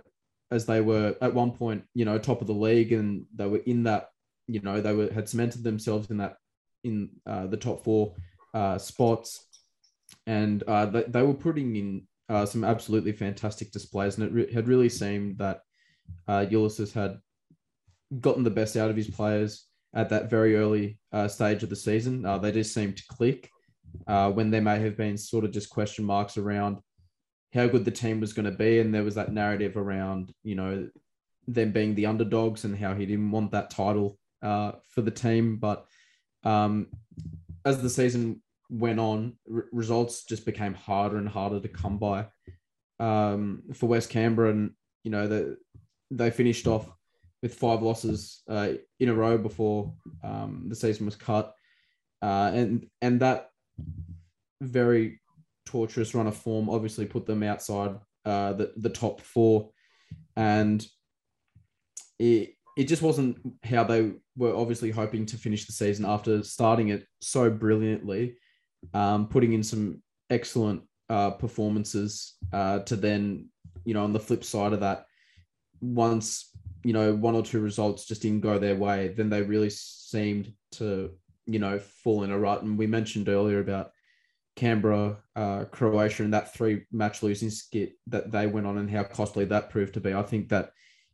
as 0.51 0.67
they 0.67 0.81
were 0.81 1.17
at 1.21 1.35
one 1.35 1.53
point, 1.53 1.85
you 1.95 2.05
know, 2.05 2.19
top 2.19 2.41
of 2.41 2.47
the 2.47 2.53
league, 2.53 2.93
and 2.93 3.27
they 3.35 3.47
were 3.47 3.63
in 3.67 3.85
that, 3.85 4.09
you 4.47 4.61
know, 4.61 4.81
they 4.81 4.93
were 4.93 5.13
had 5.13 5.29
cemented 5.29 5.65
themselves 5.65 6.11
in 6.11 6.19
that 6.19 6.37
in 6.85 7.11
uh, 7.27 7.47
the 7.47 7.57
top 7.57 7.83
four 7.83 8.15
uh, 8.55 8.79
spots, 8.79 9.47
and 10.27 10.63
uh, 10.65 10.87
they, 10.87 11.03
they 11.05 11.23
were 11.23 11.35
putting 11.35 11.75
in 11.77 12.07
uh, 12.29 12.47
some 12.47 12.65
absolutely 12.65 13.13
fantastic 13.13 13.73
displays, 13.73 14.19
and 14.19 14.27
it 14.27 14.33
re- 14.33 14.53
had 14.53 14.69
really 14.69 14.89
seemed 14.89 15.39
that 15.39 15.61
uh, 16.29 16.47
Ulysses 16.49 16.93
had 16.93 17.19
gotten 18.21 18.45
the 18.45 18.51
best 18.51 18.77
out 18.77 18.91
of 18.91 18.97
his 18.97 19.09
players 19.09 19.67
at 19.95 20.09
that 20.11 20.31
very 20.31 20.57
early 20.57 20.99
uh, 21.13 21.27
stage 21.27 21.63
of 21.63 21.71
the 21.71 21.77
season. 21.77 22.25
Uh, 22.25 22.39
they 22.39 22.53
just 22.53 22.75
seemed 22.75 22.97
to 22.97 23.07
click 23.09 23.51
uh, 24.07 24.31
when 24.31 24.51
there 24.51 24.61
may 24.61 24.79
have 24.79 24.97
been 24.97 25.17
sort 25.17 25.45
of 25.45 25.51
just 25.51 25.71
question 25.71 26.05
marks 26.05 26.37
around 26.37 26.79
how 27.55 27.67
good 27.67 27.85
the 27.85 27.91
team 27.91 28.21
was 28.21 28.33
going 28.33 28.51
to 28.51 28.57
be, 28.57 28.81
and 28.81 28.95
there 28.95 29.05
was 29.05 29.15
that 29.15 29.33
narrative 29.33 29.77
around 29.77 30.33
you 30.43 30.55
know 30.55 30.89
them 31.49 31.73
being 31.73 31.95
the 31.95 32.07
underdogs 32.07 32.65
and 32.65 32.77
how 32.77 32.95
he 32.95 33.07
didn't 33.07 33.31
want 33.31 33.53
that 33.53 33.71
title 33.71 34.19
uh, 34.43 34.73
for 34.89 35.03
the 35.03 35.11
team, 35.11 35.57
but 35.57 35.87
um, 36.45 36.89
as 37.65 37.83
the 37.83 37.91
season 37.91 38.43
went 38.71 38.99
on, 38.99 39.37
r- 39.53 39.67
results 39.73 40.25
just 40.25 40.45
became 40.45 40.75
harder 40.75 41.19
and 41.19 41.29
harder 41.29 41.61
to 41.61 41.69
come 41.69 41.99
by. 41.99 42.27
Um, 42.99 43.63
for 43.75 43.87
West 43.87 44.11
Canberra, 44.11 44.51
and 44.51 44.71
you 45.05 45.11
know 45.11 45.29
the, 45.29 45.59
they 46.11 46.31
finished 46.31 46.67
off 46.67 46.91
with 47.43 47.55
five 47.55 47.83
losses 47.83 48.43
uh, 48.49 48.71
in 48.99 49.09
a 49.09 49.15
row 49.15 49.37
before 49.37 49.93
um, 50.25 50.65
the 50.69 50.75
season 50.75 51.05
was 51.05 51.17
cut, 51.17 51.55
uh, 52.23 52.51
and 52.55 52.87
and 53.03 53.21
that 53.21 53.51
very 54.63 55.21
torturous 55.67 56.15
run 56.15 56.27
of 56.27 56.37
form 56.37 56.71
obviously 56.71 57.05
put 57.05 57.27
them 57.27 57.43
outside 57.43 57.97
uh, 58.25 58.53
the 58.55 58.73
the 58.77 58.91
top 58.91 59.21
four, 59.21 59.71
and 60.37 60.87
it 62.19 62.55
it 62.77 62.85
just 62.85 63.03
wasn't 63.03 63.37
how 63.65 63.85
they 63.85 64.13
were 64.37 64.55
obviously 64.55 64.91
hoping 64.91 65.27
to 65.27 65.37
finish 65.37 65.67
the 65.67 65.73
season 65.73 66.05
after 66.05 66.43
starting 66.43 66.89
it 66.89 67.05
so 67.21 67.51
brilliantly, 67.51 68.37
um, 68.95 69.29
putting 69.29 69.53
in 69.53 69.63
some 69.63 70.03
excellent 70.31 70.83
uh, 71.09 71.31
performances 71.31 72.35
uh, 72.53 72.81
to 72.81 72.97
then 72.97 73.49
you 73.85 73.95
know 73.95 74.05
on 74.05 74.13
the 74.13 74.21
flip 74.21 74.43
side 74.43 74.73
of 74.73 74.81
that 74.81 75.05
once 75.81 76.51
you 76.83 76.93
know 76.93 77.15
one 77.15 77.35
or 77.35 77.43
two 77.43 77.61
results 77.61 78.07
just 78.07 78.23
didn't 78.23 78.41
go 78.41 78.59
their 78.59 78.75
way 78.75 79.09
then 79.09 79.29
they 79.29 79.43
really 79.43 79.69
seemed 79.69 80.53
to 80.73 81.11
you 81.47 81.59
know 81.59 81.79
fall 81.79 82.25
in 82.25 82.31
a 82.31 82.39
rut. 82.39 82.63
And 82.63 82.77
we 82.77 82.87
mentioned 82.87 83.29
earlier 83.29 83.61
about 83.61 83.91
canberra 84.57 85.19
uh, 85.37 85.65
croatia 85.67 86.25
and 86.25 86.33
that 86.33 86.55
three 86.55 86.85
match 86.91 87.23
losing 87.23 87.51
skit 87.51 87.93
that 88.07 88.33
they 88.33 88.47
went 88.47 88.67
on 88.67 88.79
and 88.79 88.91
how 88.91 89.05
costly 89.05 89.45
that 89.45 89.71
proved 89.71 89.95
to 89.95 90.01
be. 90.01 90.15
I 90.15 90.23
think 90.23 90.49
that 90.49 90.71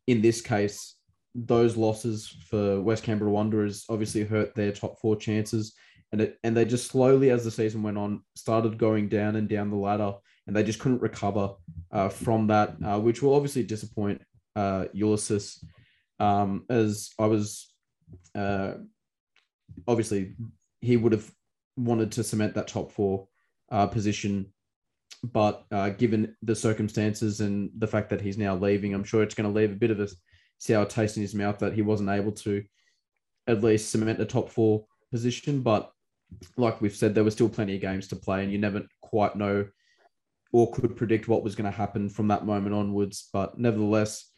in 0.07 0.23
this 0.23 0.41
case 0.41 0.97
those 1.35 1.77
losses 1.77 2.35
for 2.49 2.81
west 2.81 3.05
canberra 3.05 3.31
wanderers 3.31 3.85
obviously 3.89 4.23
hurt 4.25 4.55
their 4.55 4.73
top 4.73 4.99
four 5.01 5.17
chances. 5.17 5.75
And 6.13 6.21
it 6.21 6.39
and 6.45 6.57
they 6.57 6.65
just 6.65 6.91
slowly 6.91 7.31
as 7.31 7.45
the 7.45 7.51
season 7.51 7.83
went 7.83 7.99
on 7.99 8.23
started 8.37 8.79
going 8.79 9.09
down 9.09 9.37
and 9.37 9.49
down 9.49 9.71
the 9.71 9.77
ladder 9.77 10.15
and 10.47 10.55
they 10.55 10.63
just 10.63 10.79
couldn't 10.79 11.03
recover 11.03 11.55
uh, 11.91 12.09
from 12.09 12.47
that 12.49 12.77
uh, 12.85 13.01
which 13.01 13.23
will 13.23 13.35
obviously 13.35 13.63
disappoint 13.63 14.23
uh, 14.55 14.85
Ulysses, 14.93 15.65
um, 16.21 16.65
as 16.69 17.11
I 17.19 17.27
was 17.27 17.73
uh, 18.35 18.75
obviously 19.89 20.35
he 20.81 20.97
would 20.97 21.13
have 21.13 21.31
wanted 21.77 22.13
to 22.13 22.25
cement 22.25 22.55
that 22.55 22.69
top 22.69 22.93
four 22.93 23.29
uh, 23.73 23.87
position, 23.87 24.47
but 25.25 25.65
uh, 25.73 25.89
given 25.89 26.37
the 26.43 26.55
circumstances 26.55 27.41
and 27.41 27.71
the 27.79 27.87
fact 27.87 28.11
that 28.11 28.21
he's 28.21 28.39
now 28.39 28.55
leaving, 28.55 28.95
I'm 28.95 29.05
sure 29.05 29.23
it's 29.23 29.35
going 29.35 29.53
to 29.53 29.59
leave 29.59 29.73
a 29.73 29.77
bit 29.77 29.91
of 29.91 29.99
a 29.99 30.09
sour 30.59 30.85
taste 30.85 31.17
in 31.17 31.23
his 31.23 31.35
mouth 31.35 31.59
that 31.59 31.73
he 31.73 31.83
wasn't 31.83 32.11
able 32.11 32.33
to 32.33 32.63
at 33.49 33.65
least 33.65 33.91
cement 33.91 34.21
a 34.21 34.25
top 34.25 34.51
four 34.51 34.85
position. 35.11 35.61
But 35.61 35.91
like 36.57 36.81
we've 36.81 36.95
said, 36.95 37.15
there 37.15 37.25
were 37.25 37.31
still 37.31 37.49
plenty 37.49 37.75
of 37.75 37.81
games 37.81 38.09
to 38.09 38.17
play, 38.17 38.43
and 38.43 38.53
you 38.53 38.59
never 38.59 38.83
quite 39.01 39.37
know 39.37 39.67
or 40.53 40.71
could 40.71 40.97
predict 40.97 41.29
what 41.29 41.43
was 41.43 41.55
going 41.55 41.71
to 41.71 41.77
happen 41.77 42.11
from 42.11 42.29
that 42.29 42.45
moment 42.45 42.75
onwards. 42.75 43.29
But 43.33 43.59
nevertheless, 43.59 44.31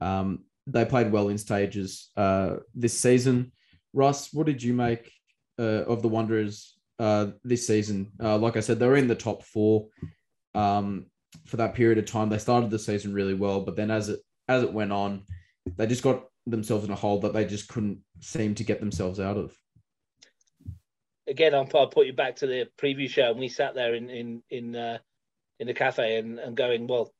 um, 0.00 0.44
they 0.66 0.84
played 0.84 1.12
well 1.12 1.28
in 1.28 1.36
stages 1.36 2.10
uh, 2.16 2.56
this 2.74 2.98
season. 2.98 3.52
Russ, 3.92 4.32
what 4.32 4.46
did 4.46 4.62
you 4.62 4.72
make 4.72 5.12
uh, 5.58 5.84
of 5.84 6.00
the 6.00 6.08
Wanderers 6.08 6.77
uh, 6.98 7.28
this 7.44 7.66
season? 7.66 8.12
Uh, 8.22 8.38
like 8.38 8.56
I 8.56 8.60
said, 8.60 8.78
they 8.78 8.86
were 8.86 8.96
in 8.96 9.08
the 9.08 9.14
top 9.14 9.42
four 9.42 9.88
um, 10.54 11.06
for 11.46 11.58
that 11.58 11.74
period 11.74 11.98
of 11.98 12.06
time. 12.06 12.28
They 12.28 12.38
started 12.38 12.70
the 12.70 12.78
season 12.78 13.14
really 13.14 13.34
well, 13.34 13.60
but 13.60 13.76
then 13.76 13.90
as 13.90 14.08
it 14.08 14.20
as 14.48 14.62
it 14.62 14.72
went 14.72 14.92
on, 14.92 15.24
they 15.76 15.86
just 15.86 16.02
got 16.02 16.24
themselves 16.46 16.84
in 16.84 16.90
a 16.90 16.96
hole 16.96 17.20
that 17.20 17.32
they 17.32 17.44
just 17.44 17.68
couldn't 17.68 18.00
seem 18.20 18.54
to 18.54 18.64
get 18.64 18.80
themselves 18.80 19.20
out 19.20 19.36
of. 19.36 19.54
Again, 21.26 21.54
I'll, 21.54 21.68
I'll 21.74 21.88
put 21.88 22.06
you 22.06 22.14
back 22.14 22.36
to 22.36 22.46
the 22.46 22.68
preview 22.78 23.08
show, 23.08 23.30
and 23.30 23.38
we 23.38 23.48
sat 23.48 23.74
there 23.74 23.94
in 23.94 24.08
in 24.08 24.42
in 24.48 24.76
uh, 24.76 24.98
in 25.60 25.66
the 25.66 25.74
cafe 25.74 26.18
and, 26.18 26.38
and 26.38 26.56
going, 26.56 26.86
well, 26.86 27.12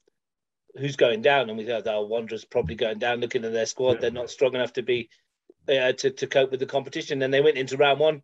who's 0.76 0.96
going 0.96 1.22
down? 1.22 1.48
And 1.48 1.58
we 1.58 1.66
thought, 1.66 1.86
oh, 1.86 2.06
Wanderers 2.06 2.44
probably 2.44 2.74
going 2.74 2.98
down. 2.98 3.20
Looking 3.20 3.44
at 3.44 3.52
their 3.52 3.66
squad, 3.66 4.00
they're 4.00 4.10
not 4.10 4.30
strong 4.30 4.54
enough 4.54 4.72
to 4.74 4.82
be 4.82 5.10
uh, 5.68 5.92
to 5.92 6.10
to 6.10 6.26
cope 6.26 6.50
with 6.50 6.60
the 6.60 6.66
competition. 6.66 7.22
And 7.22 7.32
they 7.32 7.40
went 7.40 7.58
into 7.58 7.76
round 7.76 8.00
one. 8.00 8.22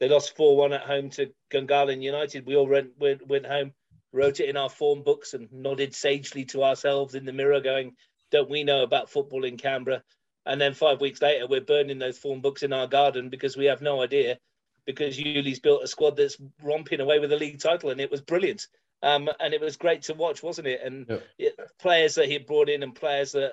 They 0.00 0.08
lost 0.08 0.36
four 0.36 0.56
one 0.56 0.72
at 0.72 0.82
home 0.82 1.10
to 1.10 1.32
Gungahlin 1.50 2.02
United. 2.02 2.46
We 2.46 2.56
all 2.56 2.66
went, 2.68 2.96
went 2.98 3.26
went 3.26 3.46
home, 3.46 3.72
wrote 4.12 4.40
it 4.40 4.48
in 4.48 4.56
our 4.56 4.70
form 4.70 5.02
books, 5.02 5.34
and 5.34 5.50
nodded 5.52 5.94
sagely 5.94 6.44
to 6.46 6.64
ourselves 6.64 7.14
in 7.14 7.24
the 7.24 7.32
mirror, 7.32 7.60
going, 7.60 7.96
"Don't 8.30 8.50
we 8.50 8.64
know 8.64 8.82
about 8.82 9.10
football 9.10 9.44
in 9.44 9.56
Canberra?" 9.56 10.02
And 10.46 10.60
then 10.60 10.74
five 10.74 11.00
weeks 11.00 11.20
later, 11.20 11.46
we're 11.46 11.60
burning 11.60 11.98
those 11.98 12.18
form 12.18 12.40
books 12.40 12.62
in 12.62 12.72
our 12.72 12.86
garden 12.86 13.28
because 13.28 13.56
we 13.56 13.66
have 13.66 13.82
no 13.82 14.02
idea. 14.02 14.38
Because 14.86 15.18
Yuli's 15.18 15.60
built 15.60 15.82
a 15.82 15.86
squad 15.86 16.16
that's 16.16 16.38
romping 16.62 17.00
away 17.00 17.18
with 17.18 17.28
the 17.28 17.36
league 17.36 17.60
title, 17.60 17.90
and 17.90 18.00
it 18.00 18.10
was 18.10 18.22
brilliant. 18.22 18.66
Um, 19.02 19.28
and 19.38 19.52
it 19.52 19.60
was 19.60 19.76
great 19.76 20.02
to 20.02 20.14
watch, 20.14 20.42
wasn't 20.42 20.68
it? 20.68 20.80
And 20.82 21.06
Yep. 21.38 21.70
players 21.78 22.14
that 22.14 22.26
he 22.26 22.38
brought 22.38 22.68
in 22.70 22.82
and 22.82 22.94
players 22.94 23.32
that 23.32 23.52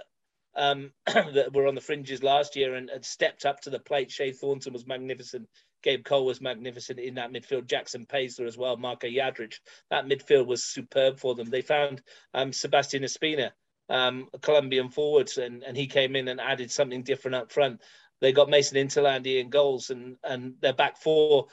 um, 0.55 0.93
that 1.05 1.53
were 1.53 1.67
on 1.67 1.75
the 1.75 1.81
fringes 1.81 2.23
last 2.23 2.55
year 2.55 2.75
and 2.75 2.89
had 2.89 3.05
stepped 3.05 3.45
up 3.45 3.61
to 3.61 3.69
the 3.69 3.79
plate. 3.79 4.11
Shay 4.11 4.31
Thornton 4.31 4.73
was 4.73 4.87
magnificent. 4.87 5.49
Gabe 5.85 6.03
Cole 6.03 6.25
was 6.25 6.41
magnificent 6.41 6.99
in 6.99 7.15
that 7.15 7.31
midfield. 7.31 7.67
Jackson 7.67 8.05
Paisley 8.05 8.47
as 8.47 8.57
well. 8.57 8.75
Marko 8.75 9.07
Yadrich. 9.07 9.59
That 9.91 10.07
midfield 10.07 10.47
was 10.47 10.63
superb 10.63 11.19
for 11.19 11.35
them. 11.35 11.49
They 11.49 11.61
found 11.61 12.01
um, 12.33 12.51
Sebastian 12.51 13.03
Espina, 13.03 13.51
um, 13.87 14.27
a 14.33 14.39
Colombian 14.39 14.89
forward, 14.89 15.29
and, 15.37 15.63
and 15.63 15.77
he 15.77 15.85
came 15.85 16.15
in 16.15 16.27
and 16.27 16.41
added 16.41 16.71
something 16.71 17.03
different 17.03 17.35
up 17.35 17.51
front. 17.51 17.81
They 18.19 18.31
got 18.31 18.49
Mason 18.49 18.77
Interlandi 18.77 19.39
in 19.39 19.49
goals, 19.49 19.91
and 19.91 20.17
and 20.23 20.55
their 20.59 20.73
back 20.73 20.97
four 20.97 21.47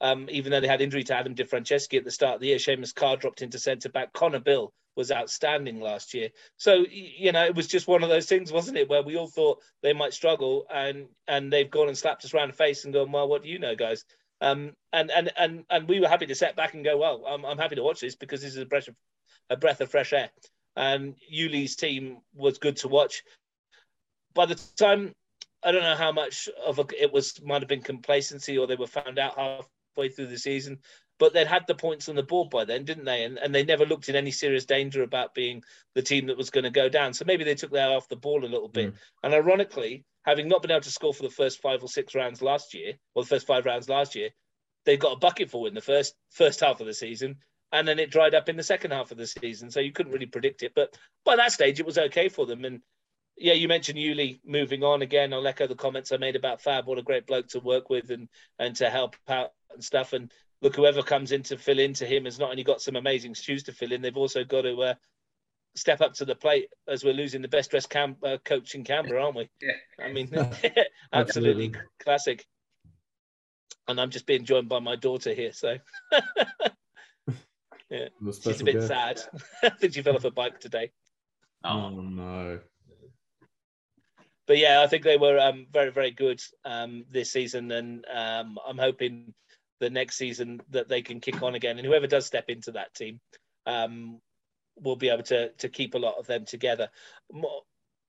um, 0.00 0.28
even 0.30 0.52
though 0.52 0.60
they 0.60 0.68
had 0.68 0.80
injury 0.80 1.04
to 1.04 1.14
Adam 1.14 1.34
Di 1.34 1.44
Franceschi 1.44 1.98
at 1.98 2.04
the 2.04 2.10
start 2.10 2.36
of 2.36 2.40
the 2.40 2.48
year, 2.48 2.58
Seamus 2.58 2.94
Carr 2.94 3.16
dropped 3.16 3.42
into 3.42 3.58
centre 3.58 3.88
back. 3.88 4.12
Connor 4.12 4.40
Bill 4.40 4.72
was 4.96 5.12
outstanding 5.12 5.80
last 5.80 6.14
year. 6.14 6.28
So 6.56 6.84
you 6.90 7.32
know, 7.32 7.44
it 7.44 7.54
was 7.54 7.66
just 7.66 7.88
one 7.88 8.02
of 8.02 8.08
those 8.08 8.26
things, 8.26 8.52
wasn't 8.52 8.78
it, 8.78 8.88
where 8.88 9.02
we 9.02 9.16
all 9.16 9.28
thought 9.28 9.62
they 9.82 9.92
might 9.92 10.12
struggle, 10.12 10.66
and 10.72 11.06
and 11.26 11.52
they've 11.52 11.70
gone 11.70 11.88
and 11.88 11.98
slapped 11.98 12.24
us 12.24 12.34
around 12.34 12.48
the 12.48 12.56
face 12.56 12.84
and 12.84 12.94
gone, 12.94 13.12
well, 13.12 13.28
what 13.28 13.42
do 13.42 13.48
you 13.48 13.58
know, 13.58 13.74
guys? 13.74 14.04
Um, 14.40 14.72
and 14.92 15.10
and 15.10 15.32
and 15.36 15.64
and 15.68 15.88
we 15.88 16.00
were 16.00 16.08
happy 16.08 16.26
to 16.26 16.34
set 16.34 16.56
back 16.56 16.74
and 16.74 16.84
go, 16.84 16.96
well, 16.96 17.24
I'm, 17.26 17.44
I'm 17.44 17.58
happy 17.58 17.76
to 17.76 17.82
watch 17.82 18.00
this 18.00 18.16
because 18.16 18.40
this 18.40 18.54
is 18.54 18.62
a 18.62 18.66
breath 18.66 18.88
of 18.88 18.94
a 19.50 19.56
breath 19.56 19.80
of 19.80 19.90
fresh 19.90 20.12
air. 20.12 20.30
And 20.76 21.16
Yuli's 21.32 21.74
team 21.74 22.18
was 22.34 22.58
good 22.58 22.76
to 22.78 22.88
watch. 22.88 23.24
By 24.34 24.46
the 24.46 24.60
time 24.76 25.12
I 25.62 25.72
don't 25.72 25.82
know 25.82 25.96
how 25.96 26.12
much 26.12 26.48
of 26.64 26.78
a, 26.78 26.86
it 26.96 27.12
was 27.12 27.42
might 27.42 27.62
have 27.62 27.68
been 27.68 27.82
complacency 27.82 28.58
or 28.58 28.66
they 28.66 28.76
were 28.76 28.86
found 28.86 29.18
out 29.18 29.36
halfway 29.98 30.08
through 30.08 30.26
the 30.26 30.38
season 30.38 30.78
but 31.18 31.32
they'd 31.32 31.48
had 31.48 31.66
the 31.66 31.74
points 31.74 32.08
on 32.08 32.14
the 32.14 32.22
board 32.22 32.48
by 32.48 32.64
then, 32.64 32.84
didn't 32.84 33.04
they? 33.04 33.24
And, 33.24 33.38
and 33.38 33.52
they 33.52 33.64
never 33.64 33.84
looked 33.84 34.08
in 34.08 34.14
any 34.14 34.30
serious 34.30 34.64
danger 34.64 35.02
about 35.02 35.34
being 35.34 35.64
the 35.94 36.02
team 36.02 36.26
that 36.26 36.36
was 36.36 36.50
going 36.50 36.64
to 36.64 36.70
go 36.70 36.88
down. 36.88 37.12
So 37.12 37.24
maybe 37.26 37.42
they 37.42 37.56
took 37.56 37.72
their 37.72 37.90
off 37.90 38.08
the 38.08 38.16
ball 38.16 38.44
a 38.44 38.46
little 38.46 38.68
bit. 38.68 38.92
Mm. 38.92 38.96
And 39.24 39.34
ironically, 39.34 40.04
having 40.22 40.46
not 40.46 40.62
been 40.62 40.70
able 40.70 40.82
to 40.82 40.90
score 40.90 41.12
for 41.12 41.24
the 41.24 41.30
first 41.30 41.60
five 41.60 41.82
or 41.82 41.88
six 41.88 42.14
rounds 42.14 42.40
last 42.40 42.72
year, 42.72 42.94
or 43.14 43.24
the 43.24 43.28
first 43.28 43.48
five 43.48 43.66
rounds 43.66 43.88
last 43.88 44.14
year, 44.14 44.30
they 44.84 44.96
got 44.96 45.14
a 45.14 45.18
bucket 45.18 45.50
full 45.50 45.66
in 45.66 45.74
the 45.74 45.80
first 45.80 46.14
first 46.30 46.60
half 46.60 46.80
of 46.80 46.86
the 46.86 46.94
season, 46.94 47.38
and 47.72 47.86
then 47.86 47.98
it 47.98 48.12
dried 48.12 48.36
up 48.36 48.48
in 48.48 48.56
the 48.56 48.62
second 48.62 48.92
half 48.92 49.10
of 49.10 49.18
the 49.18 49.26
season. 49.26 49.72
So 49.72 49.80
you 49.80 49.90
couldn't 49.90 50.12
really 50.12 50.26
predict 50.26 50.62
it. 50.62 50.72
But 50.76 50.96
by 51.24 51.34
that 51.34 51.50
stage, 51.50 51.80
it 51.80 51.86
was 51.86 51.98
okay 51.98 52.28
for 52.28 52.46
them. 52.46 52.64
And 52.64 52.80
yeah, 53.38 53.54
you 53.54 53.68
mentioned 53.68 53.98
Yuli 53.98 54.40
moving 54.44 54.82
on 54.82 55.02
again. 55.02 55.32
I'll 55.32 55.46
echo 55.46 55.66
the 55.66 55.74
comments 55.74 56.12
I 56.12 56.16
made 56.16 56.36
about 56.36 56.60
Fab. 56.60 56.86
What 56.86 56.98
a 56.98 57.02
great 57.02 57.26
bloke 57.26 57.48
to 57.48 57.60
work 57.60 57.88
with 57.90 58.10
and 58.10 58.28
and 58.58 58.74
to 58.76 58.90
help 58.90 59.16
out 59.28 59.50
and 59.72 59.82
stuff. 59.82 60.12
And 60.12 60.32
look, 60.62 60.76
whoever 60.76 61.02
comes 61.02 61.32
in 61.32 61.42
to 61.44 61.56
fill 61.56 61.78
into 61.78 62.06
him 62.06 62.24
has 62.24 62.38
not 62.38 62.50
only 62.50 62.64
got 62.64 62.82
some 62.82 62.96
amazing 62.96 63.34
shoes 63.34 63.64
to 63.64 63.72
fill 63.72 63.92
in, 63.92 64.02
they've 64.02 64.16
also 64.16 64.44
got 64.44 64.62
to 64.62 64.80
uh, 64.82 64.94
step 65.76 66.00
up 66.00 66.14
to 66.14 66.24
the 66.24 66.34
plate 66.34 66.68
as 66.88 67.04
we're 67.04 67.14
losing 67.14 67.42
the 67.42 67.48
best 67.48 67.70
dressed 67.70 67.90
cam- 67.90 68.16
uh, 68.24 68.38
coach 68.44 68.74
in 68.74 68.84
Canberra, 68.84 69.24
aren't 69.24 69.36
we? 69.36 69.48
Yeah. 69.60 70.04
I 70.04 70.12
mean, 70.12 70.28
absolutely, 70.32 70.86
absolutely 71.12 71.74
classic. 72.02 72.46
And 73.86 74.00
I'm 74.00 74.10
just 74.10 74.26
being 74.26 74.44
joined 74.44 74.68
by 74.68 74.80
my 74.80 74.96
daughter 74.96 75.32
here, 75.32 75.52
so 75.52 75.78
yeah, 77.90 78.08
she's 78.42 78.60
a 78.60 78.64
bit 78.64 78.82
sad. 78.82 79.20
I 79.62 79.70
think 79.70 79.94
she 79.94 80.02
fell 80.02 80.14
off 80.14 80.24
a 80.24 80.30
bike 80.30 80.60
today. 80.60 80.90
Oh, 81.64 81.70
oh 81.70 81.90
no! 81.90 82.60
But 84.48 84.56
yeah, 84.56 84.80
I 84.80 84.86
think 84.86 85.04
they 85.04 85.18
were 85.18 85.38
um, 85.38 85.66
very, 85.70 85.90
very 85.90 86.10
good 86.10 86.40
um, 86.64 87.04
this 87.10 87.30
season, 87.30 87.70
and 87.70 88.04
um, 88.12 88.58
I'm 88.66 88.78
hoping 88.78 89.34
the 89.78 89.90
next 89.90 90.16
season 90.16 90.60
that 90.70 90.88
they 90.88 91.02
can 91.02 91.20
kick 91.20 91.42
on 91.42 91.54
again. 91.54 91.76
And 91.76 91.86
whoever 91.86 92.06
does 92.06 92.24
step 92.24 92.46
into 92.48 92.72
that 92.72 92.94
team 92.94 93.20
um, 93.66 94.20
will 94.80 94.96
be 94.96 95.10
able 95.10 95.24
to 95.24 95.50
to 95.50 95.68
keep 95.68 95.94
a 95.94 95.98
lot 95.98 96.16
of 96.18 96.26
them 96.26 96.46
together. 96.46 96.88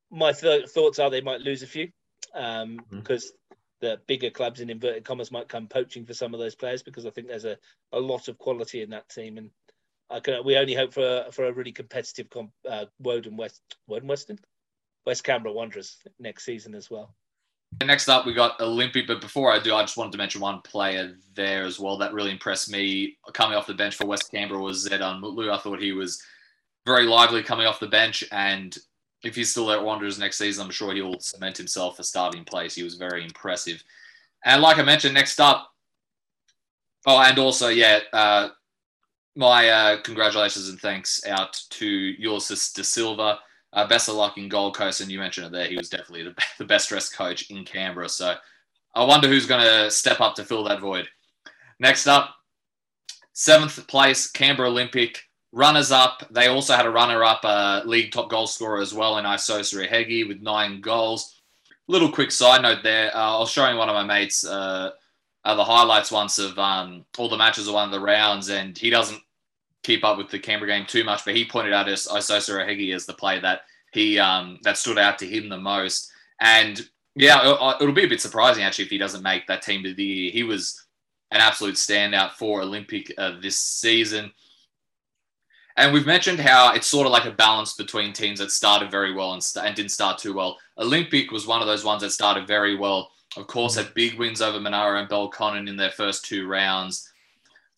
My 0.09 0.31
th- 0.31 0.69
thoughts 0.69 0.97
are 0.97 1.09
they 1.09 1.21
might 1.21 1.41
lose 1.41 1.61
a 1.61 1.67
few 1.67 1.89
because 2.31 2.63
um, 2.63 2.77
mm-hmm. 2.89 3.55
the 3.81 3.99
bigger 4.07 4.29
clubs 4.29 4.61
in 4.61 4.69
inverted 4.69 5.03
commas 5.03 5.33
might 5.33 5.49
come 5.49 5.67
poaching 5.67 6.05
for 6.05 6.13
some 6.13 6.33
of 6.33 6.39
those 6.39 6.55
players 6.55 6.83
because 6.83 7.05
I 7.05 7.09
think 7.09 7.27
there's 7.27 7.45
a, 7.45 7.57
a 7.91 7.99
lot 7.99 8.29
of 8.29 8.37
quality 8.37 8.81
in 8.81 8.91
that 8.91 9.09
team 9.09 9.37
and 9.37 9.49
I 10.09 10.19
can, 10.19 10.43
we 10.43 10.57
only 10.57 10.73
hope 10.73 10.93
for 10.93 11.25
a, 11.27 11.31
for 11.31 11.45
a 11.45 11.53
really 11.53 11.71
competitive 11.71 12.29
comp, 12.31 12.51
uh, 12.67 12.85
Woden 12.99 13.37
West 13.37 13.61
Woden 13.87 14.07
Western 14.07 14.39
West 15.05 15.23
Canberra 15.23 15.53
Wanderers 15.53 15.97
next 16.19 16.45
season 16.45 16.75
as 16.75 16.89
well. 16.89 17.15
Next 17.83 18.09
up, 18.09 18.25
we 18.25 18.33
got 18.33 18.59
Olympic. 18.59 19.07
But 19.07 19.21
before 19.21 19.51
I 19.51 19.59
do, 19.59 19.75
I 19.75 19.81
just 19.81 19.97
wanted 19.97 20.11
to 20.13 20.17
mention 20.17 20.41
one 20.41 20.61
player 20.61 21.15
there 21.35 21.63
as 21.63 21.79
well 21.79 21.97
that 21.97 22.13
really 22.13 22.31
impressed 22.31 22.69
me 22.69 23.17
coming 23.33 23.57
off 23.57 23.67
the 23.67 23.73
bench 23.73 23.95
for 23.95 24.07
West 24.07 24.31
Canberra 24.31 24.59
was 24.59 24.87
Zedan 24.87 25.21
Mutlu. 25.21 25.51
I 25.51 25.57
thought 25.57 25.81
he 25.81 25.93
was 25.93 26.21
very 26.85 27.05
lively 27.05 27.43
coming 27.43 27.67
off 27.67 27.79
the 27.79 27.87
bench. 27.87 28.23
And 28.31 28.75
if 29.23 29.35
he's 29.35 29.51
still 29.51 29.71
at 29.71 29.83
Wanderers 29.83 30.19
next 30.19 30.37
season, 30.37 30.65
I'm 30.65 30.71
sure 30.71 30.93
he'll 30.93 31.19
cement 31.19 31.57
himself 31.57 31.99
a 31.99 32.03
starting 32.03 32.43
place. 32.43 32.75
He 32.75 32.83
was 32.83 32.95
very 32.95 33.23
impressive. 33.23 33.83
And 34.45 34.61
like 34.61 34.77
I 34.77 34.83
mentioned, 34.83 35.13
next 35.13 35.39
up, 35.39 35.71
oh, 37.05 37.21
and 37.21 37.37
also, 37.37 37.67
yeah, 37.67 37.99
uh, 38.13 38.49
my 39.35 39.69
uh, 39.69 40.01
congratulations 40.01 40.69
and 40.69 40.79
thanks 40.79 41.25
out 41.25 41.61
to 41.69 42.13
Ulises 42.21 42.73
De 42.73 42.83
Silva. 42.83 43.39
Uh, 43.71 43.87
best 43.87 44.09
of 44.09 44.15
luck 44.15 44.37
in 44.37 44.49
Gold 44.49 44.75
Coast, 44.75 45.01
and 45.01 45.11
you 45.11 45.19
mentioned 45.19 45.47
it 45.47 45.51
there. 45.51 45.67
He 45.67 45.77
was 45.77 45.89
definitely 45.89 46.23
the, 46.23 46.35
the 46.57 46.65
best 46.65 46.89
dressed 46.89 47.15
coach 47.15 47.49
in 47.51 47.63
Canberra. 47.63 48.09
So 48.09 48.35
I 48.95 49.03
wonder 49.03 49.27
who's 49.27 49.45
going 49.45 49.63
to 49.63 49.91
step 49.91 50.21
up 50.21 50.35
to 50.35 50.43
fill 50.43 50.63
that 50.65 50.79
void. 50.79 51.07
Next 51.79 52.07
up, 52.07 52.35
seventh 53.33 53.87
place, 53.87 54.29
Canberra 54.29 54.69
Olympic. 54.69 55.23
Runners 55.51 55.91
up, 55.91 56.27
they 56.29 56.47
also 56.47 56.75
had 56.75 56.85
a 56.85 56.91
runner 56.91 57.23
up 57.23 57.39
uh, 57.43 57.81
league 57.83 58.11
top 58.11 58.29
goal 58.29 58.45
scorer 58.45 58.79
as 58.79 58.93
well 58.93 59.17
in 59.17 59.25
Isosa 59.25 59.89
Hegi 59.89 60.27
with 60.27 60.41
nine 60.41 60.79
goals. 60.79 61.41
Little 61.87 62.11
quick 62.11 62.29
side 62.29 62.61
note 62.61 62.83
there. 62.83 63.15
Uh, 63.15 63.37
I 63.37 63.39
was 63.39 63.49
showing 63.49 63.75
one 63.75 63.89
of 63.89 63.95
my 63.95 64.03
mates 64.03 64.45
uh, 64.45 64.91
uh, 65.43 65.55
the 65.55 65.63
highlights 65.63 66.11
once 66.11 66.37
of 66.37 66.59
um, 66.59 67.03
all 67.17 67.29
the 67.29 67.37
matches 67.37 67.67
of 67.67 67.73
one 67.73 67.85
of 67.85 67.91
the 67.91 67.99
rounds, 67.99 68.49
and 68.49 68.77
he 68.77 68.91
doesn't 68.91 69.21
keep 69.83 70.03
up 70.03 70.17
with 70.17 70.29
the 70.29 70.39
Canberra 70.39 70.71
game 70.71 70.85
too 70.85 71.03
much, 71.03 71.25
but 71.25 71.35
he 71.35 71.45
pointed 71.45 71.73
out 71.73 71.89
as 71.89 72.07
Isosa 72.07 72.65
Ohegi 72.65 72.93
as 72.93 73.05
the 73.05 73.13
play 73.13 73.39
that 73.39 73.61
he 73.91 74.19
um, 74.19 74.59
that 74.63 74.77
stood 74.77 74.97
out 74.97 75.17
to 75.19 75.27
him 75.27 75.49
the 75.49 75.57
most. 75.57 76.11
And 76.39 76.81
yeah, 77.15 77.73
it'll 77.79 77.91
be 77.91 78.03
a 78.03 78.09
bit 78.09 78.21
surprising 78.21 78.63
actually 78.63 78.85
if 78.85 78.91
he 78.91 78.97
doesn't 78.97 79.23
make 79.23 79.47
that 79.47 79.61
team 79.61 79.85
of 79.85 79.95
the 79.95 80.03
year. 80.03 80.31
He 80.31 80.43
was 80.43 80.85
an 81.31 81.41
absolute 81.41 81.75
standout 81.75 82.31
for 82.31 82.61
Olympic 82.61 83.13
uh, 83.17 83.39
this 83.41 83.59
season. 83.59 84.31
And 85.77 85.93
we've 85.93 86.05
mentioned 86.05 86.39
how 86.39 86.73
it's 86.73 86.87
sort 86.87 87.05
of 87.05 87.13
like 87.13 87.25
a 87.25 87.31
balance 87.31 87.73
between 87.73 88.11
teams 88.11 88.39
that 88.39 88.51
started 88.51 88.91
very 88.91 89.13
well 89.13 89.33
and, 89.33 89.41
st- 89.41 89.65
and 89.65 89.75
didn't 89.75 89.91
start 89.91 90.17
too 90.17 90.33
well. 90.33 90.57
Olympic 90.77 91.31
was 91.31 91.47
one 91.47 91.61
of 91.61 91.67
those 91.67 91.85
ones 91.85 92.01
that 92.01 92.11
started 92.11 92.47
very 92.47 92.75
well. 92.75 93.11
Of 93.37 93.47
course, 93.47 93.75
had 93.75 93.93
big 93.93 94.19
wins 94.19 94.41
over 94.41 94.59
Monaro 94.59 94.99
and 94.99 95.07
Belconnen 95.07 95.69
in 95.69 95.77
their 95.77 95.91
first 95.91 96.25
two 96.25 96.47
rounds. 96.47 97.08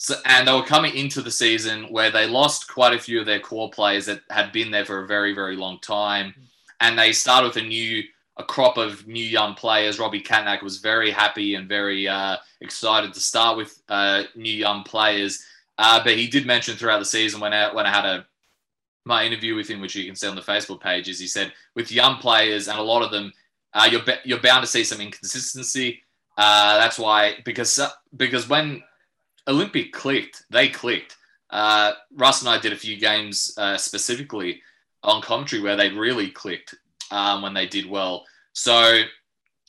So, 0.02 0.16
and 0.26 0.48
they 0.48 0.52
were 0.52 0.64
coming 0.64 0.96
into 0.96 1.22
the 1.22 1.30
season 1.30 1.84
where 1.92 2.10
they 2.10 2.26
lost 2.26 2.68
quite 2.68 2.96
a 2.96 2.98
few 2.98 3.20
of 3.20 3.28
their 3.28 3.40
core 3.40 3.70
players 3.70 4.08
that 4.08 4.22
had 4.32 4.52
been 4.52 4.72
there 4.72 4.84
for 4.84 5.04
a 5.04 5.08
very, 5.08 5.32
very 5.32 5.56
long 5.56 5.78
time. 5.78 6.34
And 6.80 6.98
they 6.98 7.12
started 7.12 7.50
with 7.50 7.58
a 7.58 7.68
new, 7.68 8.02
a 8.36 8.44
crop 8.44 8.78
of 8.78 9.06
new 9.06 9.24
young 9.24 9.54
players. 9.54 10.00
Robbie 10.00 10.24
Katnack 10.24 10.64
was 10.64 10.80
very 10.80 11.12
happy 11.12 11.54
and 11.54 11.70
very 11.70 12.08
uh, 12.08 12.38
excited 12.62 13.14
to 13.14 13.20
start 13.20 13.58
with 13.58 13.80
uh, 13.90 14.24
new 14.34 14.52
young 14.52 14.82
players. 14.82 15.46
Uh, 15.78 16.04
but 16.04 16.18
he 16.18 16.26
did 16.26 16.48
mention 16.48 16.76
throughout 16.76 16.98
the 16.98 17.06
season 17.06 17.40
when 17.40 17.54
I, 17.54 17.72
when 17.72 17.86
I 17.86 17.92
had 17.92 18.06
a 18.06 18.26
my 19.06 19.24
interview 19.24 19.54
with 19.54 19.68
him, 19.68 19.82
which 19.82 19.96
you 19.96 20.08
can 20.08 20.16
see 20.16 20.28
on 20.28 20.36
the 20.36 20.42
Facebook 20.42 20.82
page, 20.82 21.10
is 21.10 21.20
he 21.20 21.28
said 21.28 21.54
with 21.76 21.92
young 21.92 22.18
players 22.18 22.68
and 22.68 22.80
a 22.80 22.84
lot 22.84 23.04
of 23.04 23.12
them, 23.12 23.32
uh, 23.76 23.88
you're 23.92 24.02
you're 24.26 24.42
bound 24.42 24.64
to 24.64 24.68
see 24.68 24.84
some 24.84 25.00
inconsistency. 25.00 26.02
Uh, 26.40 26.80
that's 26.80 26.98
why 26.98 27.36
because 27.46 27.80
because 28.16 28.50
when 28.50 28.82
Olympic 29.48 29.92
clicked. 29.92 30.44
They 30.50 30.70
clicked. 30.70 31.18
Uh, 31.50 31.94
Russ 32.16 32.42
and 32.42 32.50
I 32.50 32.58
did 32.58 32.74
a 32.74 32.78
few 32.78 32.98
games 32.98 33.54
uh, 33.58 33.78
specifically 33.78 34.62
on 35.04 35.22
commentary 35.22 35.62
where 35.62 35.76
they 35.76 35.90
really 35.90 36.30
clicked 36.30 36.76
um, 37.12 37.42
when 37.42 37.54
they 37.54 37.68
did 37.68 37.90
well. 37.90 38.26
So 38.54 39.02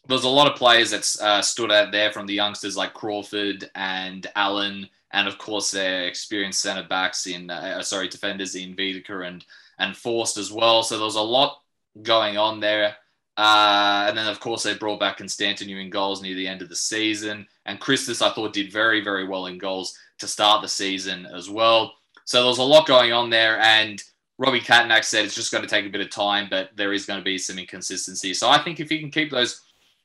there's 0.07 0.25
a 0.25 0.29
lot 0.29 0.51
of 0.51 0.57
players 0.57 0.91
that 0.91 1.25
uh, 1.25 1.43
stood 1.43 1.73
out 1.73 1.93
there 1.93 2.12
from 2.12 2.27
the 2.27 2.35
youngsters 2.35 2.77
like 2.77 2.95
Crawford 2.95 3.70
and 3.75 4.27
Allen, 4.37 4.89
and 5.12 5.29
of 5.29 5.39
course 5.39 5.70
their 5.70 6.07
experienced 6.07 6.61
centre 6.61 6.87
backs 6.89 7.27
in 7.27 7.51
uh, 7.51 7.77
uh, 7.79 7.83
sorry 7.83 8.09
defenders 8.09 8.55
in 8.55 8.77
Wiedeker 8.77 9.27
and 9.27 9.45
and 9.79 9.97
Forst 9.97 10.37
as 10.37 10.53
well. 10.53 10.83
So 10.83 10.97
there 10.97 11.05
was 11.05 11.16
a 11.16 11.23
lot 11.23 11.61
going 12.03 12.37
on 12.37 12.61
there. 12.61 12.97
Uh, 13.37 14.05
and 14.09 14.16
then, 14.16 14.27
of 14.27 14.41
course, 14.41 14.62
they 14.62 14.75
brought 14.75 15.01
back 15.01 15.18
Constantinu 15.18 15.81
in 15.81 15.91
goals 15.91 16.23
near 16.23 16.35
the 16.35 16.47
end 16.47 16.62
of 16.62 16.68
the 16.68 16.77
season. 16.77 17.47
And 17.67 17.81
Christus, 17.81 18.23
I 18.23 18.31
thought, 18.31 18.53
did 18.53 18.73
very, 18.73 19.03
very 19.03 19.27
well 19.27 19.47
in 19.47 19.59
goals 19.59 19.97
to 20.19 20.29
start 20.29 20.63
the 20.63 20.69
season 20.69 21.27
as 21.27 21.49
well. 21.49 21.95
So 22.25 22.39
there 22.39 22.49
was 22.49 22.59
a 22.59 22.65
lot 22.65 22.87
going 22.87 23.13
on 23.13 23.31
there. 23.31 23.61
And 23.61 24.03
Robbie 24.39 24.61
Katnack 24.61 25.05
said 25.05 25.25
it's 25.25 25.35
just 25.35 25.53
going 25.53 25.63
to 25.63 25.71
take 25.71 25.87
a 25.87 25.91
bit 25.91 26.01
of 26.01 26.11
time, 26.11 26.49
but 26.51 26.71
there 26.75 26.93
is 26.93 27.07
going 27.07 27.21
to 27.21 27.25
be 27.25 27.39
some 27.39 27.59
inconsistency. 27.59 28.35
So 28.35 28.49
I 28.49 28.63
think 28.63 28.81
if 28.81 28.91
you 28.91 28.99
can 28.99 29.11
keep 29.11 29.31
those 29.31 29.61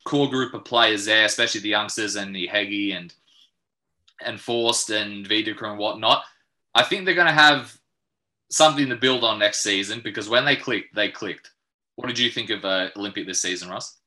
core 0.06 0.30
group 0.30 0.54
of 0.54 0.66
players 0.66 1.06
there, 1.06 1.26
especially 1.26 1.62
the 1.62 1.70
youngsters 1.70 2.16
and 2.16 2.36
the 2.36 2.48
Hegi 2.48 2.96
and 2.96 3.14
and 4.26 4.40
Forst 4.40 4.90
and 4.90 5.30
Wiedeker 5.30 5.70
and 5.70 5.78
whatnot, 5.78 6.24
I 6.74 6.84
think 6.84 7.06
they're 7.06 7.14
going 7.14 7.28
to 7.28 7.34
have 7.34 7.78
something 8.50 8.90
to 8.90 8.96
build 8.96 9.24
on 9.24 9.38
next 9.38 9.62
season 9.62 10.02
because 10.04 10.28
when 10.28 10.46
they 10.46 10.56
clicked, 10.56 10.96
they 10.96 11.10
clicked. 11.10 11.52
What 11.96 12.08
did 12.08 12.18
you 12.18 12.32
think 12.32 12.50
of 12.50 12.66
uh, 12.66 12.90
Olympic 12.96 13.28
this 13.28 13.42
season, 13.42 13.70
Russ? 13.70 13.98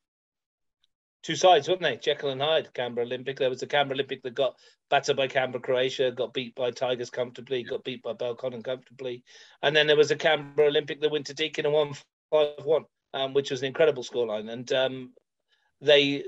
Two 1.23 1.37
sides, 1.37 1.69
weren't 1.69 1.83
they? 1.83 1.97
Jekyll 1.97 2.31
and 2.31 2.41
Hyde, 2.41 2.73
Canberra 2.75 3.07
Olympic. 3.07 3.39
There 3.39 3.51
was 3.51 3.61
the 3.61 3.67
Canberra 3.67 3.97
Olympic 3.97 4.23
that 4.23 4.35
got 4.35 4.57
battered 4.89 5.17
by 5.17 5.29
Canberra 5.29 5.63
Croatia, 5.63 6.11
got 6.11 6.33
beat 6.33 6.55
by 6.55 6.71
Tigers 6.71 7.11
comfortably, 7.11 7.63
got 7.63 7.85
beat 7.85 8.03
by 8.03 8.13
Belconnen 8.13 8.65
comfortably. 8.65 9.25
And 9.63 9.75
then 9.75 9.87
there 9.87 9.97
was 9.97 10.11
a 10.11 10.17
Canberra 10.17 10.69
Olympic 10.69 11.01
that 11.01 11.11
went 11.11 11.27
to 11.27 11.35
Deakin 11.35 11.67
and 11.67 11.75
won 11.75 11.93
5 12.31 12.65
1, 12.65 12.85
um, 13.15 13.35
which 13.35 13.51
was 13.51 13.61
an 13.61 13.69
incredible 13.69 14.03
scoreline. 14.03 14.51
And 14.51 14.73
um, 14.73 15.13
they, 15.81 16.25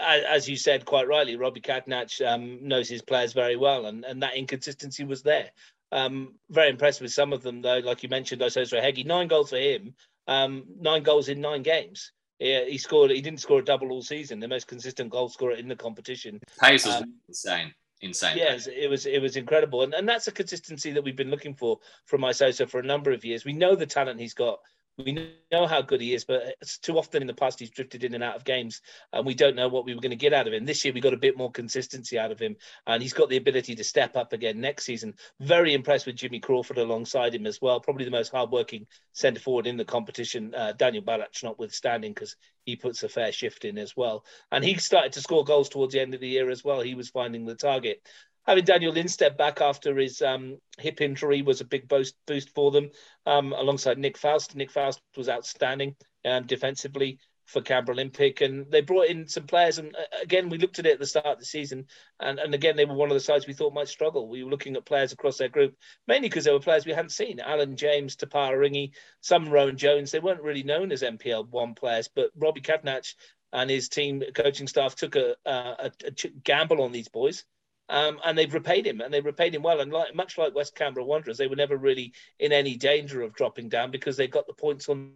as 0.00 0.48
you 0.48 0.56
said 0.56 0.84
quite 0.84 1.08
rightly, 1.08 1.36
Robbie 1.36 1.60
Catanach 1.60 2.24
um, 2.26 2.66
knows 2.66 2.88
his 2.88 3.02
players 3.02 3.32
very 3.32 3.56
well, 3.56 3.86
and, 3.86 4.04
and 4.04 4.22
that 4.22 4.36
inconsistency 4.36 5.04
was 5.04 5.22
there. 5.22 5.50
Um, 5.92 6.34
very 6.50 6.70
impressed 6.70 7.00
with 7.00 7.12
some 7.12 7.32
of 7.32 7.42
them, 7.42 7.62
though. 7.62 7.78
Like 7.78 8.02
you 8.02 8.08
mentioned, 8.08 8.42
Osaso 8.42 8.82
Hegi, 8.82 9.06
nine 9.06 9.28
goals 9.28 9.50
for 9.50 9.58
him, 9.58 9.94
um, 10.26 10.64
nine 10.80 11.04
goals 11.04 11.28
in 11.28 11.40
nine 11.40 11.62
games. 11.62 12.10
Yeah, 12.44 12.66
he 12.66 12.76
scored. 12.76 13.10
He 13.10 13.22
didn't 13.22 13.40
score 13.40 13.60
a 13.60 13.64
double 13.64 13.90
all 13.90 14.02
season. 14.02 14.38
The 14.38 14.48
most 14.48 14.66
consistent 14.66 15.08
goal 15.08 15.30
scorer 15.30 15.54
in 15.54 15.66
the 15.66 15.74
competition. 15.74 16.40
Pace 16.60 16.84
was 16.84 16.96
um, 16.96 17.14
insane, 17.26 17.72
insane. 18.02 18.36
Yes, 18.36 18.66
it 18.66 18.90
was. 18.90 19.06
It 19.06 19.22
was 19.22 19.36
incredible, 19.36 19.82
and 19.82 19.94
and 19.94 20.06
that's 20.06 20.28
a 20.28 20.32
consistency 20.32 20.90
that 20.92 21.02
we've 21.02 21.16
been 21.16 21.30
looking 21.30 21.54
for 21.54 21.78
from 22.04 22.20
Isosa 22.20 22.68
for 22.68 22.80
a 22.80 22.84
number 22.84 23.12
of 23.12 23.24
years. 23.24 23.46
We 23.46 23.54
know 23.54 23.74
the 23.74 23.86
talent 23.86 24.20
he's 24.20 24.34
got 24.34 24.58
we 24.98 25.12
know 25.50 25.66
how 25.66 25.82
good 25.82 26.00
he 26.00 26.14
is, 26.14 26.24
but 26.24 26.54
it's 26.60 26.78
too 26.78 26.98
often 26.98 27.22
in 27.22 27.26
the 27.26 27.34
past 27.34 27.58
he's 27.58 27.70
drifted 27.70 28.04
in 28.04 28.14
and 28.14 28.22
out 28.22 28.36
of 28.36 28.44
games, 28.44 28.80
and 29.12 29.26
we 29.26 29.34
don't 29.34 29.56
know 29.56 29.68
what 29.68 29.84
we 29.84 29.94
were 29.94 30.00
going 30.00 30.10
to 30.10 30.16
get 30.16 30.32
out 30.32 30.46
of 30.46 30.52
him. 30.52 30.64
This 30.64 30.84
year 30.84 30.94
we 30.94 31.00
got 31.00 31.14
a 31.14 31.18
bit 31.18 31.36
more 31.36 31.50
consistency 31.50 32.18
out 32.18 32.30
of 32.30 32.38
him, 32.38 32.56
and 32.86 33.02
he's 33.02 33.12
got 33.12 33.28
the 33.28 33.36
ability 33.36 33.74
to 33.74 33.84
step 33.84 34.16
up 34.16 34.32
again 34.32 34.60
next 34.60 34.84
season. 34.84 35.14
Very 35.40 35.74
impressed 35.74 36.06
with 36.06 36.16
Jimmy 36.16 36.38
Crawford 36.38 36.78
alongside 36.78 37.34
him 37.34 37.46
as 37.46 37.60
well. 37.60 37.80
Probably 37.80 38.04
the 38.04 38.10
most 38.10 38.30
hardworking 38.30 38.86
centre 39.12 39.40
forward 39.40 39.66
in 39.66 39.76
the 39.76 39.84
competition. 39.84 40.54
Uh, 40.54 40.72
Daniel 40.72 41.02
Balac 41.02 41.42
notwithstanding, 41.42 42.12
because 42.12 42.36
he 42.64 42.76
puts 42.76 43.02
a 43.02 43.08
fair 43.08 43.32
shift 43.32 43.64
in 43.64 43.78
as 43.78 43.96
well, 43.96 44.24
and 44.52 44.64
he 44.64 44.74
started 44.74 45.12
to 45.12 45.20
score 45.20 45.44
goals 45.44 45.68
towards 45.68 45.92
the 45.92 46.00
end 46.00 46.14
of 46.14 46.20
the 46.20 46.28
year 46.28 46.50
as 46.50 46.62
well. 46.64 46.80
He 46.80 46.94
was 46.94 47.10
finding 47.10 47.44
the 47.44 47.54
target 47.56 48.00
having 48.46 48.64
Daniel 48.64 48.92
Lindstedt 48.92 49.36
back 49.36 49.60
after 49.60 49.96
his 49.96 50.22
um, 50.22 50.58
hip 50.78 51.00
injury 51.00 51.42
was 51.42 51.60
a 51.60 51.64
big 51.64 51.88
boost 51.88 52.14
boost 52.26 52.50
for 52.50 52.70
them. 52.70 52.90
Um, 53.26 53.52
alongside 53.52 53.98
Nick 53.98 54.18
Faust, 54.18 54.54
Nick 54.54 54.70
Faust 54.70 55.00
was 55.16 55.28
outstanding 55.28 55.96
um, 56.24 56.46
defensively 56.46 57.18
for 57.46 57.60
Canberra 57.60 57.94
Olympic, 57.94 58.40
and 58.40 58.70
they 58.70 58.80
brought 58.80 59.08
in 59.08 59.28
some 59.28 59.46
players. 59.46 59.78
And 59.78 59.94
uh, 59.94 60.22
again, 60.22 60.48
we 60.48 60.58
looked 60.58 60.78
at 60.78 60.86
it 60.86 60.94
at 60.94 60.98
the 60.98 61.06
start 61.06 61.26
of 61.26 61.38
the 61.38 61.44
season, 61.44 61.86
and, 62.20 62.38
and 62.38 62.54
again 62.54 62.76
they 62.76 62.84
were 62.84 62.94
one 62.94 63.10
of 63.10 63.14
the 63.14 63.20
sides 63.20 63.46
we 63.46 63.54
thought 63.54 63.74
might 63.74 63.88
struggle. 63.88 64.28
We 64.28 64.44
were 64.44 64.50
looking 64.50 64.76
at 64.76 64.86
players 64.86 65.12
across 65.12 65.38
their 65.38 65.48
group, 65.48 65.74
mainly 66.06 66.28
because 66.28 66.44
they 66.44 66.52
were 66.52 66.60
players 66.60 66.86
we 66.86 66.92
hadn't 66.92 67.10
seen: 67.10 67.40
Alan 67.40 67.76
James, 67.76 68.16
Tapara 68.16 68.56
Ringi, 68.56 68.92
some 69.20 69.48
Rowan 69.48 69.76
Jones. 69.76 70.10
They 70.10 70.20
weren't 70.20 70.42
really 70.42 70.62
known 70.62 70.92
as 70.92 71.02
NPL 71.02 71.48
one 71.50 71.74
players, 71.74 72.08
but 72.14 72.30
Robbie 72.36 72.60
Catanach 72.60 73.14
and 73.52 73.70
his 73.70 73.88
team 73.88 74.22
coaching 74.34 74.66
staff 74.66 74.96
took 74.96 75.14
a, 75.14 75.36
a, 75.46 75.92
a 76.04 76.28
gamble 76.42 76.82
on 76.82 76.90
these 76.90 77.08
boys 77.08 77.44
um, 77.88 78.18
and 78.24 78.36
they've 78.36 78.52
repaid 78.52 78.86
him, 78.86 79.00
and 79.00 79.12
they 79.12 79.20
repaid 79.20 79.54
him 79.54 79.62
well. 79.62 79.80
And 79.80 79.92
like, 79.92 80.14
much 80.14 80.38
like 80.38 80.54
West 80.54 80.74
Canberra 80.74 81.04
Wanderers, 81.04 81.38
they 81.38 81.46
were 81.46 81.56
never 81.56 81.76
really 81.76 82.12
in 82.38 82.52
any 82.52 82.76
danger 82.76 83.22
of 83.22 83.34
dropping 83.34 83.68
down 83.68 83.90
because 83.90 84.16
they 84.16 84.26
got 84.26 84.46
the 84.46 84.54
points 84.54 84.88
on 84.88 85.12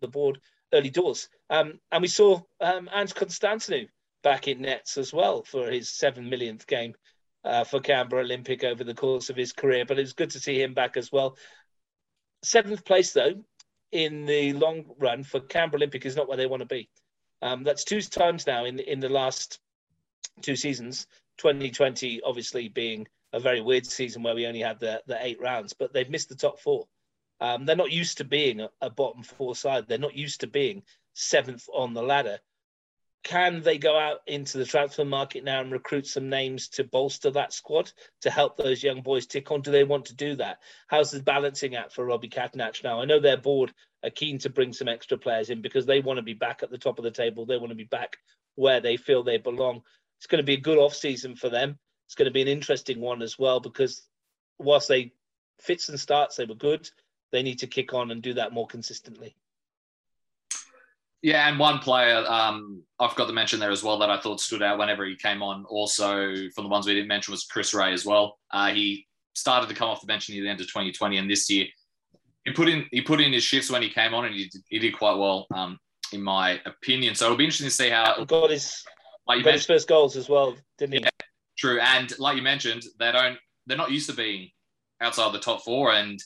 the 0.00 0.08
board 0.08 0.38
early 0.72 0.90
doors. 0.90 1.28
Um, 1.50 1.80
and 1.90 2.02
we 2.02 2.08
saw 2.08 2.40
um, 2.60 2.88
Ange 2.92 3.14
Constantinou 3.14 3.88
back 4.22 4.46
in 4.46 4.62
nets 4.62 4.96
as 4.98 5.12
well 5.12 5.42
for 5.42 5.70
his 5.70 5.90
seven 5.90 6.30
millionth 6.30 6.66
game 6.66 6.94
uh, 7.44 7.64
for 7.64 7.80
Canberra 7.80 8.22
Olympic 8.22 8.62
over 8.62 8.84
the 8.84 8.94
course 8.94 9.28
of 9.28 9.36
his 9.36 9.52
career. 9.52 9.84
But 9.84 9.98
it 9.98 10.02
was 10.02 10.12
good 10.12 10.30
to 10.30 10.40
see 10.40 10.62
him 10.62 10.74
back 10.74 10.96
as 10.96 11.10
well. 11.10 11.36
Seventh 12.44 12.84
place, 12.84 13.12
though, 13.12 13.44
in 13.90 14.26
the 14.26 14.52
long 14.52 14.84
run 14.98 15.24
for 15.24 15.40
Canberra 15.40 15.78
Olympic 15.78 16.06
is 16.06 16.16
not 16.16 16.28
where 16.28 16.36
they 16.36 16.46
want 16.46 16.60
to 16.60 16.66
be. 16.66 16.88
Um, 17.40 17.64
that's 17.64 17.84
two 17.84 18.00
times 18.00 18.46
now 18.46 18.64
in 18.64 18.78
in 18.78 19.00
the 19.00 19.08
last 19.08 19.58
two 20.40 20.56
seasons 20.56 21.06
2020 21.38 22.20
obviously 22.24 22.68
being 22.68 23.06
a 23.32 23.40
very 23.40 23.60
weird 23.60 23.86
season 23.86 24.22
where 24.22 24.34
we 24.34 24.46
only 24.46 24.60
had 24.60 24.78
the, 24.78 25.02
the 25.06 25.18
eight 25.24 25.40
rounds, 25.40 25.72
but 25.72 25.92
they've 25.92 26.10
missed 26.10 26.28
the 26.28 26.34
top 26.34 26.60
four. 26.60 26.86
Um, 27.40 27.64
they're 27.64 27.76
not 27.76 27.90
used 27.90 28.18
to 28.18 28.24
being 28.24 28.60
a, 28.60 28.70
a, 28.80 28.90
bottom 28.90 29.22
four 29.22 29.56
side. 29.56 29.88
They're 29.88 29.98
not 29.98 30.14
used 30.14 30.40
to 30.40 30.46
being 30.46 30.82
seventh 31.14 31.66
on 31.74 31.94
the 31.94 32.02
ladder. 32.02 32.38
Can 33.24 33.62
they 33.62 33.78
go 33.78 33.98
out 33.98 34.18
into 34.26 34.58
the 34.58 34.64
transfer 34.64 35.04
market 35.04 35.44
now 35.44 35.60
and 35.60 35.72
recruit 35.72 36.06
some 36.06 36.28
names 36.28 36.68
to 36.70 36.84
bolster 36.84 37.30
that 37.30 37.52
squad 37.52 37.90
to 38.22 38.30
help 38.30 38.56
those 38.56 38.82
young 38.82 39.00
boys 39.00 39.26
tick 39.26 39.50
on? 39.50 39.60
Do 39.60 39.70
they 39.70 39.84
want 39.84 40.06
to 40.06 40.14
do 40.14 40.36
that? 40.36 40.58
How's 40.88 41.12
the 41.12 41.22
balancing 41.22 41.76
act 41.76 41.92
for 41.92 42.04
Robbie 42.04 42.28
Catanach 42.28 42.82
now? 42.82 43.00
I 43.00 43.04
know 43.04 43.20
their 43.20 43.36
board 43.36 43.72
are 44.04 44.10
keen 44.10 44.38
to 44.38 44.50
bring 44.50 44.72
some 44.72 44.88
extra 44.88 45.16
players 45.16 45.50
in 45.50 45.62
because 45.62 45.86
they 45.86 46.00
want 46.00 46.18
to 46.18 46.22
be 46.22 46.34
back 46.34 46.62
at 46.62 46.70
the 46.70 46.78
top 46.78 46.98
of 46.98 47.04
the 47.04 47.10
table. 47.10 47.46
They 47.46 47.58
want 47.58 47.70
to 47.70 47.76
be 47.76 47.84
back 47.84 48.18
where 48.56 48.80
they 48.80 48.96
feel 48.96 49.22
they 49.22 49.38
belong 49.38 49.82
it's 50.22 50.28
going 50.28 50.38
to 50.38 50.46
be 50.46 50.54
a 50.54 50.60
good 50.60 50.78
off 50.78 50.94
season 50.94 51.34
for 51.34 51.48
them. 51.48 51.76
It's 52.06 52.14
going 52.14 52.26
to 52.26 52.32
be 52.32 52.42
an 52.42 52.46
interesting 52.46 53.00
one 53.00 53.22
as 53.22 53.40
well 53.40 53.58
because 53.58 54.06
whilst 54.56 54.86
they 54.86 55.12
fits 55.60 55.88
and 55.88 55.98
starts 55.98 56.36
they 56.36 56.44
were 56.44 56.54
good, 56.54 56.88
they 57.32 57.42
need 57.42 57.58
to 57.58 57.66
kick 57.66 57.92
on 57.92 58.12
and 58.12 58.22
do 58.22 58.32
that 58.34 58.52
more 58.52 58.68
consistently. 58.68 59.34
Yeah, 61.22 61.48
and 61.48 61.58
one 61.58 61.80
player 61.80 62.24
um, 62.28 62.84
I 63.00 63.08
forgot 63.08 63.26
to 63.26 63.32
mention 63.32 63.58
there 63.58 63.72
as 63.72 63.82
well 63.82 63.98
that 63.98 64.10
I 64.10 64.20
thought 64.20 64.40
stood 64.40 64.62
out 64.62 64.78
whenever 64.78 65.04
he 65.04 65.16
came 65.16 65.42
on. 65.42 65.64
Also, 65.64 66.32
from 66.54 66.64
the 66.64 66.70
ones 66.70 66.86
we 66.86 66.94
didn't 66.94 67.08
mention 67.08 67.32
was 67.32 67.42
Chris 67.42 67.74
Ray 67.74 67.92
as 67.92 68.06
well. 68.06 68.38
Uh, 68.52 68.68
he 68.68 69.08
started 69.34 69.68
to 69.70 69.74
come 69.74 69.88
off 69.88 70.00
the 70.02 70.06
bench 70.06 70.30
near 70.30 70.40
the 70.40 70.48
end 70.48 70.60
of 70.60 70.68
2020, 70.68 71.16
and 71.16 71.28
this 71.28 71.50
year 71.50 71.66
he 72.44 72.52
put 72.52 72.68
in 72.68 72.86
he 72.92 73.00
put 73.00 73.20
in 73.20 73.32
his 73.32 73.42
shifts 73.42 73.72
when 73.72 73.82
he 73.82 73.88
came 73.88 74.14
on, 74.14 74.26
and 74.26 74.36
he 74.36 74.44
did, 74.44 74.62
he 74.68 74.78
did 74.78 74.96
quite 74.96 75.16
well, 75.16 75.48
um, 75.52 75.80
in 76.12 76.22
my 76.22 76.60
opinion. 76.64 77.16
So 77.16 77.24
it'll 77.24 77.36
be 77.36 77.44
interesting 77.44 77.66
to 77.66 77.74
see 77.74 77.90
how. 77.90 78.24
Got 78.24 78.50
his 78.50 78.84
like 79.26 79.38
you 79.38 79.44
got 79.44 79.54
his 79.54 79.66
first 79.66 79.88
goals 79.88 80.16
as 80.16 80.28
well, 80.28 80.56
didn't 80.78 80.94
he? 80.94 81.00
Yeah, 81.00 81.10
true. 81.56 81.80
And 81.80 82.18
like 82.18 82.36
you 82.36 82.42
mentioned, 82.42 82.82
they 82.98 83.12
don't 83.12 83.38
they're 83.66 83.76
not 83.76 83.90
used 83.90 84.08
to 84.10 84.16
being 84.16 84.50
outside 85.00 85.32
the 85.32 85.38
top 85.38 85.62
four, 85.62 85.92
and 85.92 86.20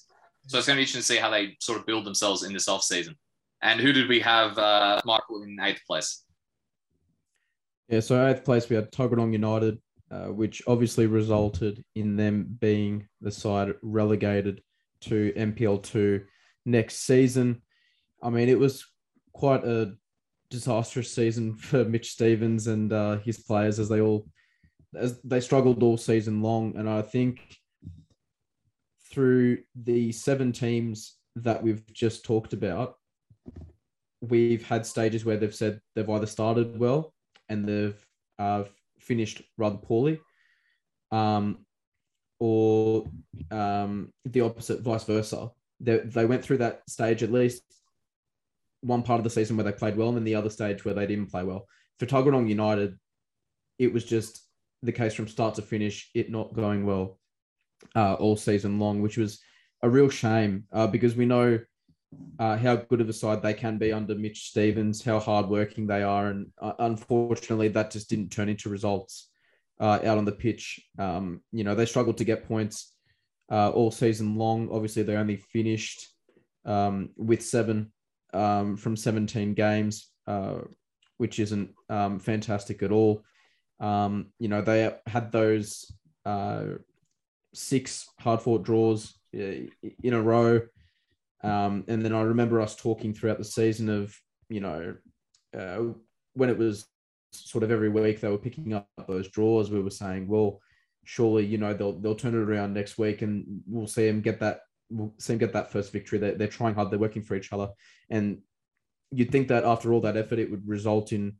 so 0.47 0.59
it's 0.59 0.67
going 0.67 0.77
to 0.77 0.79
be 0.79 0.83
interesting 0.83 1.01
to 1.01 1.07
see 1.07 1.17
how 1.17 1.31
they 1.31 1.57
sort 1.61 1.79
of 1.79 1.87
build 1.87 2.05
themselves 2.05 2.43
in 2.43 2.53
this 2.53 2.69
off 2.69 2.83
season. 2.83 3.17
And 3.63 3.81
who 3.81 3.93
did 3.93 4.09
we 4.09 4.21
have, 4.21 4.57
uh, 4.59 5.01
Michael, 5.05 5.43
in 5.43 5.59
eighth 5.61 5.81
place? 5.87 6.25
Yeah, 7.89 8.01
so 8.01 8.27
eighth 8.27 8.45
place 8.45 8.69
we 8.69 8.77
had 8.77 8.93
Tuggeranong 8.93 9.33
United, 9.33 9.79
uh, 10.11 10.27
which 10.27 10.63
obviously 10.67 11.07
resulted 11.07 11.83
in 11.95 12.17
them 12.17 12.57
being 12.61 13.09
the 13.21 13.31
side 13.31 13.75
relegated 13.83 14.63
to 15.03 15.33
NPL 15.37 15.83
two 15.83 16.25
next 16.65 17.07
season. 17.07 17.63
I 18.23 18.31
mean, 18.31 18.49
it 18.49 18.59
was 18.59 18.87
quite 19.33 19.65
a 19.65 19.95
disastrous 20.57 21.13
season 21.13 21.55
for 21.55 21.85
Mitch 21.85 22.13
Stevens 22.13 22.67
and 22.67 22.91
uh, 22.91 23.19
his 23.19 23.39
players 23.39 23.79
as 23.79 23.89
they 23.91 24.01
all 24.01 24.27
as 24.97 25.21
they 25.23 25.41
struggled 25.41 25.83
all 25.83 25.99
season 25.99 26.41
long. 26.41 26.75
And 26.79 26.89
I 26.89 27.03
think 27.03 27.59
through 29.13 29.59
the 29.75 30.13
seven 30.13 30.53
teams 30.53 31.17
that 31.37 31.63
we've 31.63 31.85
just 31.93 32.25
talked 32.25 32.55
about, 32.55 32.95
we've 34.23 34.67
had 34.67 34.87
stages 34.87 35.25
where 35.27 35.37
they've 35.37 35.55
said 35.55 35.81
they've 35.95 36.09
either 36.09 36.27
started 36.27 36.79
well 36.79 37.13
and 37.51 37.69
they've 37.69 38.07
uh, 38.39 38.65
finished 38.99 39.43
rather 39.59 39.77
poorly, 39.77 40.19
um, 41.13 41.67
or 42.41 43.05
um, 43.51 44.11
the 44.25 44.41
opposite, 44.41 44.81
vice 44.81 45.05
versa. 45.05 45.51
They, 45.81 45.99
they 45.99 46.25
went 46.25 46.43
through 46.43 46.59
that 46.59 46.81
stage 46.89 47.23
at 47.23 47.31
least 47.31 47.63
one 48.81 49.03
part 49.03 49.19
of 49.19 49.25
the 49.25 49.31
season 49.31 49.57
where 49.57 49.65
they 49.65 49.73
played 49.73 49.97
well 49.97 50.09
and 50.09 50.17
then 50.17 50.25
the 50.25 50.35
other 50.35 50.51
stage 50.51 50.85
where 50.85 50.95
they 50.95 51.07
didn't 51.07 51.31
play 51.31 51.43
well. 51.43 51.67
For 51.99 52.07
Tuggeranong 52.07 52.49
United, 52.49 52.99
it 53.79 53.93
was 53.93 54.05
just 54.05 54.43
the 54.83 54.93
case 54.93 55.15
from 55.15 55.29
start 55.29 55.55
to 55.57 55.63
finish, 55.63 56.11
it 56.15 56.31
not 56.31 56.55
going 56.55 56.87
well 56.87 57.19
uh, 57.95 58.15
all 58.15 58.37
season 58.37 58.79
long, 58.79 59.03
which 59.03 59.17
was 59.17 59.41
a 59.83 59.89
real 59.89 60.09
shame 60.09 60.65
uh, 60.73 60.87
because 60.87 61.17
we 61.17 61.27
know 61.27 61.59
uh, 62.39 62.57
how 62.57 62.77
good 62.77 63.01
of 63.01 63.09
a 63.09 63.13
side 63.13 63.43
they 63.43 63.55
can 63.55 63.79
be 63.79 63.93
under 63.93 64.15
Mitch 64.15 64.49
Stevens, 64.49 65.03
how 65.03 65.19
hardworking 65.19 65.87
they 65.87 66.03
are, 66.03 66.29
and 66.29 66.47
uh, 66.61 66.73
unfortunately, 66.79 67.69
that 67.69 67.91
just 67.91 68.09
didn't 68.09 68.31
turn 68.31 68.49
into 68.49 68.69
results 68.69 69.29
uh, 69.81 69.99
out 70.05 70.19
on 70.19 70.25
the 70.25 70.33
pitch. 70.33 70.81
Um, 70.99 71.43
you 71.53 71.65
know, 71.65 71.75
they 71.75 71.87
struggled 71.87 72.19
to 72.19 72.25
get 72.25 72.49
points 72.49 72.95
uh, 73.51 73.71
all 73.71 73.91
season 73.91 74.37
long. 74.37 74.69
Obviously, 74.71 75.03
they 75.03 75.17
only 75.17 75.37
finished 75.37 76.09
um, 76.65 77.11
with 77.17 77.45
seven 77.45 77.93
um, 78.33 78.77
from 78.77 78.97
17 78.97 79.55
games, 79.55 80.11
uh, 80.27 80.59
which 81.19 81.39
isn't 81.39 81.71
um, 81.89 82.19
fantastic 82.19 82.83
at 82.83 82.93
all. 82.93 83.23
Um, 83.81 84.33
you 84.39 84.49
know, 84.49 84.63
they 84.63 84.93
had 85.07 85.33
those 85.33 85.93
uh, 86.25 86.65
six 87.55 88.09
hard 88.21 88.41
fought 88.43 88.65
draws 88.65 89.15
uh, 89.35 89.67
in 90.03 90.15
a 90.15 90.23
row. 90.23 90.61
Um, 91.43 91.85
and 91.89 92.05
then 92.05 92.15
I 92.15 92.23
remember 92.23 92.61
us 92.61 92.75
talking 92.77 93.15
throughout 93.15 93.39
the 93.39 93.45
season 93.45 93.89
of, 93.89 94.15
you 94.49 94.61
know, 94.61 94.97
uh, 95.57 95.83
when 96.35 96.51
it 96.51 96.59
was 96.59 96.87
sort 97.33 97.65
of 97.65 97.71
every 97.71 97.89
week 97.89 98.21
they 98.21 98.29
were 98.29 98.39
picking 98.39 98.73
up 98.73 98.89
those 99.07 99.29
draws, 99.29 99.71
we 99.71 99.81
were 99.81 99.91
saying, 99.91 100.29
well, 100.29 100.61
surely, 101.05 101.45
you 101.45 101.59
know, 101.59 101.73
they'll, 101.73 101.99
they'll 101.99 102.15
turn 102.15 102.35
it 102.35 102.39
around 102.39 102.75
next 102.75 102.99
week 102.99 103.23
and 103.23 103.63
we'll 103.67 103.87
see 103.87 104.07
them 104.07 104.21
get 104.21 104.41
that 104.41 104.61
we'll 104.91 105.15
see 105.19 105.33
them 105.33 105.39
get 105.39 105.53
that 105.53 105.73
first 105.73 105.93
victory. 105.93 106.19
They're, 106.19 106.35
they're 106.35 106.49
trying 106.49 106.75
hard. 106.75 106.91
They're 106.91 106.99
working 106.99 107.23
for 107.23 107.35
each 107.37 107.53
other, 107.53 107.69
and 108.11 108.39
you'd 109.11 109.31
think 109.31 109.49
that 109.49 109.65
after 109.65 109.93
all 109.93 110.01
that 110.03 110.17
effort, 110.17 110.39
it 110.39 110.51
would 110.51 110.67
result 110.67 111.13
in 111.13 111.37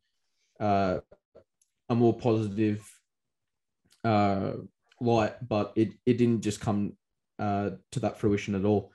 uh, 0.61 0.99
a 1.89 1.95
more 1.95 2.17
positive 2.17 2.89
uh, 4.05 4.53
light, 5.01 5.35
but 5.47 5.73
it, 5.77 5.91
it 6.05 6.19
didn't 6.19 6.43
just 6.43 6.61
come 6.61 6.93
uh, 7.39 7.71
to 7.93 8.01
that 8.01 8.19
fruition 8.19 8.55
at 8.55 8.65
all. 8.65 8.93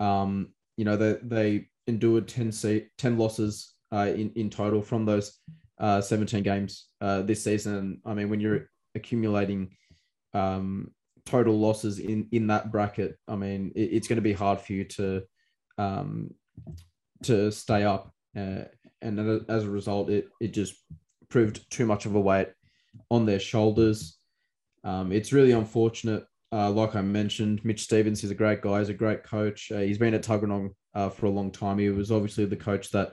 Um, 0.00 0.48
you 0.76 0.84
know, 0.84 0.96
they, 0.96 1.16
they 1.22 1.68
endured 1.86 2.28
10, 2.28 2.52
10 2.98 3.18
losses 3.18 3.74
uh, 3.92 4.10
in, 4.14 4.30
in 4.36 4.50
total 4.50 4.82
from 4.82 5.04
those 5.04 5.38
uh, 5.78 6.00
17 6.00 6.42
games 6.42 6.88
uh, 7.00 7.22
this 7.22 7.42
season. 7.42 8.00
I 8.04 8.14
mean, 8.14 8.28
when 8.28 8.40
you're 8.40 8.68
accumulating 8.94 9.70
um, 10.34 10.90
total 11.28 11.58
losses 11.58 11.98
in, 11.98 12.26
in 12.32 12.46
that 12.48 12.72
bracket, 12.72 13.16
I 13.28 13.36
mean, 13.36 13.72
it, 13.74 13.90
it's 13.92 14.08
going 14.08 14.16
to 14.16 14.22
be 14.22 14.32
hard 14.32 14.60
for 14.60 14.72
you 14.72 14.84
to 14.84 15.22
um, 15.76 16.34
to 17.24 17.52
stay 17.52 17.84
up. 17.84 18.12
Uh, 18.36 18.64
and 19.00 19.44
as 19.48 19.64
a 19.64 19.70
result, 19.70 20.10
it, 20.10 20.28
it 20.40 20.52
just 20.52 20.74
proved 21.28 21.70
too 21.70 21.86
much 21.86 22.06
of 22.06 22.14
a 22.14 22.20
weight 22.20 22.48
on 23.10 23.26
their 23.26 23.38
shoulders. 23.38 24.18
Um, 24.84 25.12
it's 25.12 25.32
really 25.32 25.52
unfortunate. 25.52 26.24
Uh, 26.50 26.70
like 26.70 26.96
I 26.96 27.02
mentioned, 27.02 27.64
Mitch 27.64 27.82
Stevens 27.82 28.24
is 28.24 28.30
a 28.30 28.34
great 28.34 28.62
guy. 28.62 28.78
He's 28.78 28.88
a 28.88 28.94
great 28.94 29.22
coach. 29.22 29.70
Uh, 29.70 29.80
he's 29.80 29.98
been 29.98 30.14
at 30.14 30.22
Tuggeranong 30.22 30.70
uh, 30.94 31.10
for 31.10 31.26
a 31.26 31.30
long 31.30 31.50
time. 31.50 31.78
He 31.78 31.90
was 31.90 32.10
obviously 32.10 32.46
the 32.46 32.56
coach 32.56 32.90
that 32.90 33.12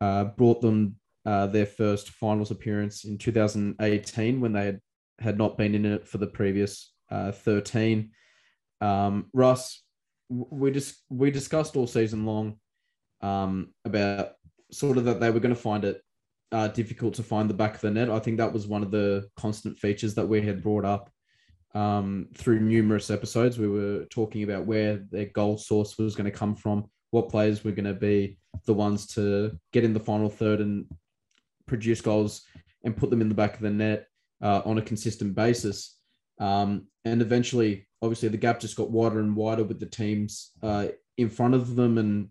uh, 0.00 0.24
brought 0.24 0.60
them 0.60 0.96
uh, 1.26 1.46
their 1.46 1.66
first 1.66 2.10
finals 2.10 2.50
appearance 2.50 3.04
in 3.04 3.18
2018 3.18 4.40
when 4.40 4.52
they 4.52 4.66
had, 4.66 4.80
had 5.18 5.38
not 5.38 5.56
been 5.56 5.74
in 5.74 5.86
it 5.86 6.06
for 6.06 6.18
the 6.18 6.26
previous 6.26 6.92
uh, 7.10 7.32
13. 7.32 8.10
Um, 8.80 9.26
Russ, 9.32 9.82
we 10.28 10.70
just 10.70 11.02
we 11.08 11.30
discussed 11.30 11.76
all 11.76 11.86
season 11.86 12.24
long 12.26 12.58
um, 13.20 13.72
about 13.84 14.32
sort 14.70 14.98
of 14.98 15.04
that 15.04 15.20
they 15.20 15.30
were 15.30 15.40
going 15.40 15.54
to 15.54 15.60
find 15.60 15.84
it 15.84 16.02
uh, 16.52 16.68
difficult 16.68 17.14
to 17.14 17.22
find 17.22 17.48
the 17.48 17.54
back 17.54 17.74
of 17.74 17.80
the 17.80 17.90
net. 17.90 18.10
I 18.10 18.18
think 18.18 18.38
that 18.38 18.52
was 18.52 18.66
one 18.66 18.82
of 18.82 18.90
the 18.90 19.28
constant 19.36 19.78
features 19.78 20.14
that 20.14 20.26
we 20.26 20.42
had 20.42 20.62
brought 20.62 20.84
up 20.84 21.10
um, 21.74 22.28
through 22.36 22.60
numerous 22.60 23.10
episodes. 23.10 23.58
We 23.58 23.68
were 23.68 24.04
talking 24.10 24.44
about 24.44 24.66
where 24.66 25.04
their 25.10 25.26
goal 25.26 25.58
source 25.58 25.98
was 25.98 26.14
going 26.14 26.30
to 26.30 26.36
come 26.36 26.54
from, 26.54 26.84
what 27.10 27.28
players 27.28 27.64
were 27.64 27.72
going 27.72 27.86
to 27.86 27.94
be 27.94 28.38
the 28.66 28.74
ones 28.74 29.06
to 29.14 29.58
get 29.72 29.84
in 29.84 29.94
the 29.94 30.00
final 30.00 30.28
third 30.28 30.60
and 30.60 30.86
produce 31.66 32.00
goals 32.00 32.42
and 32.84 32.96
put 32.96 33.10
them 33.10 33.20
in 33.20 33.28
the 33.28 33.34
back 33.34 33.54
of 33.54 33.60
the 33.60 33.70
net 33.70 34.06
uh, 34.44 34.62
on 34.64 34.78
a 34.78 34.82
consistent 34.82 35.34
basis. 35.34 35.96
Um, 36.38 36.86
and 37.04 37.22
eventually, 37.22 37.88
obviously, 38.02 38.28
the 38.28 38.36
gap 38.36 38.60
just 38.60 38.76
got 38.76 38.90
wider 38.90 39.18
and 39.18 39.34
wider 39.34 39.64
with 39.64 39.80
the 39.80 39.86
teams 39.86 40.52
uh, 40.62 40.88
in 41.16 41.30
front 41.30 41.54
of 41.54 41.74
them, 41.74 41.98
and 41.98 42.28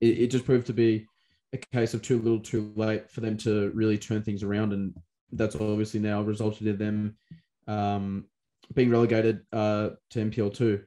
it, 0.00 0.18
it 0.18 0.26
just 0.28 0.46
proved 0.46 0.66
to 0.66 0.72
be 0.72 1.06
a 1.52 1.58
case 1.58 1.94
of 1.94 2.02
too 2.02 2.18
little, 2.18 2.40
too 2.40 2.72
late 2.74 3.10
for 3.10 3.20
them 3.20 3.36
to 3.38 3.70
really 3.74 3.98
turn 3.98 4.22
things 4.22 4.42
around, 4.42 4.72
and 4.72 4.94
that's 5.32 5.56
obviously 5.56 6.00
now 6.00 6.22
resulted 6.22 6.66
in 6.66 6.78
them 6.78 7.16
um, 7.66 8.24
being 8.74 8.90
relegated 8.90 9.40
uh, 9.52 9.90
to 10.10 10.24
NPL2. 10.24 10.84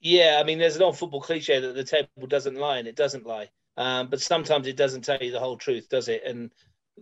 Yeah, 0.00 0.38
I 0.38 0.44
mean, 0.44 0.58
there's 0.58 0.76
an 0.76 0.82
old 0.82 0.98
football 0.98 1.22
cliche 1.22 1.60
that 1.60 1.74
the 1.74 1.84
table 1.84 2.26
doesn't 2.28 2.56
lie, 2.56 2.78
and 2.78 2.88
it 2.88 2.96
doesn't 2.96 3.26
lie. 3.26 3.48
Um, 3.76 4.08
but 4.08 4.20
sometimes 4.20 4.66
it 4.66 4.76
doesn't 4.76 5.02
tell 5.02 5.18
you 5.20 5.32
the 5.32 5.40
whole 5.40 5.56
truth, 5.56 5.88
does 5.88 6.08
it? 6.08 6.22
And 6.24 6.52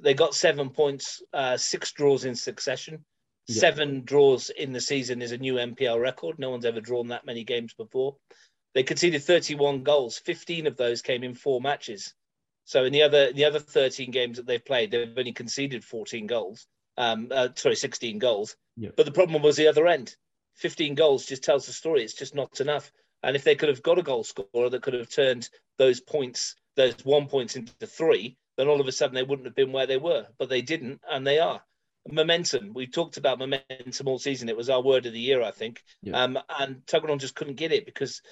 they 0.00 0.14
got 0.14 0.34
seven 0.34 0.70
points, 0.70 1.22
uh, 1.32 1.56
six 1.56 1.92
draws 1.92 2.24
in 2.24 2.34
succession. 2.34 3.04
Yeah. 3.48 3.60
Seven 3.60 4.02
draws 4.04 4.50
in 4.50 4.72
the 4.72 4.80
season 4.80 5.20
is 5.20 5.32
a 5.32 5.38
new 5.38 5.54
NPL 5.54 6.00
record. 6.00 6.38
No 6.38 6.50
one's 6.50 6.64
ever 6.64 6.80
drawn 6.80 7.08
that 7.08 7.26
many 7.26 7.44
games 7.44 7.74
before. 7.74 8.16
They 8.74 8.82
conceded 8.82 9.22
31 9.22 9.82
goals. 9.82 10.18
15 10.18 10.66
of 10.66 10.76
those 10.76 11.02
came 11.02 11.22
in 11.24 11.34
four 11.34 11.60
matches. 11.60 12.14
So 12.64 12.84
in 12.84 12.92
the 12.92 13.02
other 13.02 13.32
the 13.32 13.44
other 13.44 13.58
13 13.58 14.10
games 14.10 14.36
that 14.36 14.46
they've 14.46 14.64
played, 14.64 14.90
they've 14.90 15.12
only 15.16 15.32
conceded 15.32 15.84
14 15.84 16.26
goals. 16.26 16.66
Um, 16.96 17.28
uh, 17.30 17.48
sorry, 17.56 17.76
16 17.76 18.18
goals. 18.18 18.56
Yeah. 18.76 18.90
But 18.96 19.06
the 19.06 19.12
problem 19.12 19.42
was 19.42 19.56
the 19.56 19.68
other 19.68 19.86
end. 19.86 20.14
15 20.56 20.94
goals 20.94 21.26
just 21.26 21.42
tells 21.42 21.66
the 21.66 21.72
story. 21.72 22.04
It's 22.04 22.14
just 22.14 22.34
not 22.34 22.60
enough. 22.60 22.92
And 23.22 23.36
if 23.36 23.44
they 23.44 23.54
could 23.54 23.68
have 23.68 23.82
got 23.82 23.98
a 23.98 24.02
goal 24.02 24.24
scorer 24.24 24.68
that 24.70 24.82
could 24.82 24.94
have 24.94 25.08
turned 25.08 25.48
those 25.78 26.00
points, 26.00 26.56
those 26.76 26.94
one 27.04 27.26
points 27.26 27.56
into 27.56 27.86
three, 27.86 28.36
then 28.56 28.68
all 28.68 28.80
of 28.80 28.88
a 28.88 28.92
sudden 28.92 29.14
they 29.14 29.22
wouldn't 29.22 29.46
have 29.46 29.54
been 29.54 29.72
where 29.72 29.86
they 29.86 29.96
were. 29.96 30.26
But 30.38 30.48
they 30.48 30.62
didn't, 30.62 31.00
and 31.10 31.26
they 31.26 31.38
are. 31.38 31.62
Momentum. 32.10 32.72
We've 32.74 32.90
talked 32.90 33.16
about 33.16 33.38
momentum 33.38 34.08
all 34.08 34.18
season. 34.18 34.48
It 34.48 34.56
was 34.56 34.70
our 34.70 34.82
word 34.82 35.06
of 35.06 35.12
the 35.12 35.20
year, 35.20 35.42
I 35.42 35.52
think. 35.52 35.82
Yeah. 36.02 36.22
Um, 36.22 36.38
and 36.58 36.84
Tuggeranong 36.86 37.20
just 37.20 37.36
couldn't 37.36 37.56
get 37.56 37.72
it 37.72 37.86
because 37.86 38.22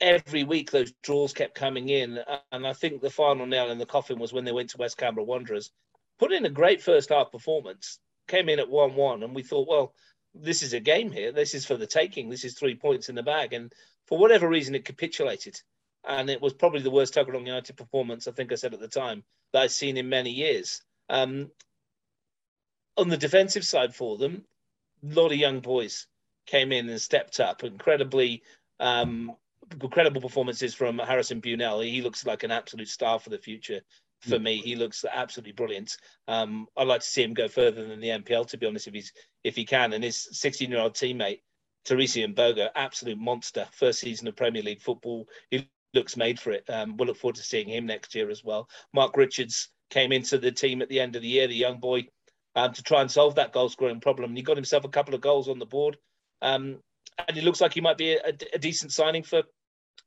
every 0.00 0.44
week 0.44 0.70
those 0.70 0.92
draws 1.02 1.32
kept 1.32 1.54
coming 1.54 1.88
in. 1.88 2.20
And 2.52 2.66
I 2.66 2.72
think 2.72 3.00
the 3.00 3.10
final 3.10 3.46
nail 3.46 3.70
in 3.70 3.78
the 3.78 3.86
coffin 3.86 4.18
was 4.18 4.32
when 4.32 4.44
they 4.44 4.52
went 4.52 4.70
to 4.70 4.78
West 4.78 4.96
Canberra 4.96 5.24
Wanderers. 5.24 5.70
Put 6.18 6.32
in 6.32 6.46
a 6.46 6.50
great 6.50 6.82
first 6.82 7.10
half 7.10 7.32
performance, 7.32 7.98
came 8.26 8.48
in 8.48 8.58
at 8.58 8.70
1 8.70 8.94
1, 8.94 9.22
and 9.22 9.34
we 9.34 9.42
thought, 9.42 9.68
well, 9.68 9.94
this 10.34 10.62
is 10.62 10.72
a 10.72 10.80
game 10.80 11.10
here. 11.10 11.32
This 11.32 11.54
is 11.54 11.64
for 11.64 11.76
the 11.76 11.86
taking. 11.86 12.28
This 12.28 12.44
is 12.44 12.54
three 12.54 12.74
points 12.74 13.08
in 13.08 13.14
the 13.14 13.22
bag. 13.22 13.52
And 13.52 13.72
for 14.06 14.18
whatever 14.18 14.48
reason, 14.48 14.74
it 14.74 14.84
capitulated. 14.84 15.60
And 16.06 16.30
it 16.30 16.40
was 16.40 16.54
probably 16.54 16.80
the 16.80 16.90
worst 16.90 17.14
Tuggeranong 17.14 17.46
United 17.46 17.76
performance, 17.76 18.28
I 18.28 18.32
think 18.32 18.52
I 18.52 18.54
said 18.54 18.74
at 18.74 18.80
the 18.80 18.88
time, 18.88 19.24
that 19.52 19.62
I've 19.62 19.72
seen 19.72 19.96
in 19.96 20.08
many 20.08 20.30
years. 20.30 20.82
Um, 21.08 21.50
on 22.96 23.08
the 23.08 23.16
defensive 23.16 23.64
side 23.64 23.94
for 23.94 24.16
them, 24.16 24.44
a 25.02 25.14
lot 25.14 25.32
of 25.32 25.38
young 25.38 25.60
boys 25.60 26.06
came 26.46 26.72
in 26.72 26.88
and 26.88 27.00
stepped 27.00 27.40
up. 27.40 27.62
Incredibly 27.62 28.42
um, 28.80 29.36
incredible 29.80 30.20
performances 30.20 30.74
from 30.74 30.98
Harrison 30.98 31.40
Bunell. 31.40 31.84
He 31.84 32.02
looks 32.02 32.26
like 32.26 32.42
an 32.42 32.50
absolute 32.50 32.88
star 32.88 33.18
for 33.18 33.30
the 33.30 33.38
future. 33.38 33.80
For 34.20 34.36
yeah. 34.36 34.38
me, 34.38 34.56
he 34.56 34.74
looks 34.74 35.04
absolutely 35.10 35.52
brilliant. 35.52 35.96
Um, 36.26 36.66
I'd 36.76 36.88
like 36.88 37.02
to 37.02 37.06
see 37.06 37.22
him 37.22 37.34
go 37.34 37.46
further 37.46 37.86
than 37.86 38.00
the 38.00 38.08
NPL, 38.08 38.48
to 38.48 38.58
be 38.58 38.66
honest, 38.66 38.88
if 38.88 38.94
he's 38.94 39.12
if 39.44 39.54
he 39.54 39.64
can. 39.64 39.92
And 39.92 40.02
his 40.02 40.28
16-year-old 40.32 40.94
teammate 40.94 41.40
Teresi 41.86 42.26
Mbogo, 42.34 42.68
absolute 42.74 43.18
monster. 43.18 43.68
First 43.72 44.00
season 44.00 44.26
of 44.26 44.34
Premier 44.34 44.62
League 44.62 44.80
football. 44.80 45.28
He 45.50 45.68
looks 45.94 46.16
made 46.16 46.38
for 46.38 46.52
it. 46.52 46.64
Um, 46.68 46.96
we'll 46.96 47.08
look 47.08 47.16
forward 47.16 47.36
to 47.36 47.42
seeing 47.42 47.68
him 47.68 47.86
next 47.86 48.14
year 48.14 48.30
as 48.30 48.44
well. 48.44 48.68
Mark 48.92 49.16
Richards 49.16 49.70
came 49.90 50.12
into 50.12 50.38
the 50.38 50.52
team 50.52 50.82
at 50.82 50.88
the 50.88 51.00
end 51.00 51.16
of 51.16 51.22
the 51.22 51.28
year, 51.28 51.46
the 51.46 51.54
young 51.54 51.80
boy, 51.80 52.06
um, 52.54 52.72
to 52.72 52.82
try 52.82 53.00
and 53.00 53.10
solve 53.10 53.36
that 53.36 53.52
goal 53.52 53.68
scoring 53.68 54.00
problem. 54.00 54.30
And 54.30 54.36
he 54.36 54.42
got 54.42 54.56
himself 54.56 54.84
a 54.84 54.88
couple 54.88 55.14
of 55.14 55.20
goals 55.20 55.48
on 55.48 55.58
the 55.58 55.66
board. 55.66 55.96
Um, 56.42 56.78
and 57.26 57.36
it 57.36 57.44
looks 57.44 57.60
like 57.60 57.74
he 57.74 57.80
might 57.80 57.98
be 57.98 58.12
a, 58.12 58.32
a, 58.54 58.58
decent 58.58 58.92
signing 58.92 59.22
for 59.22 59.42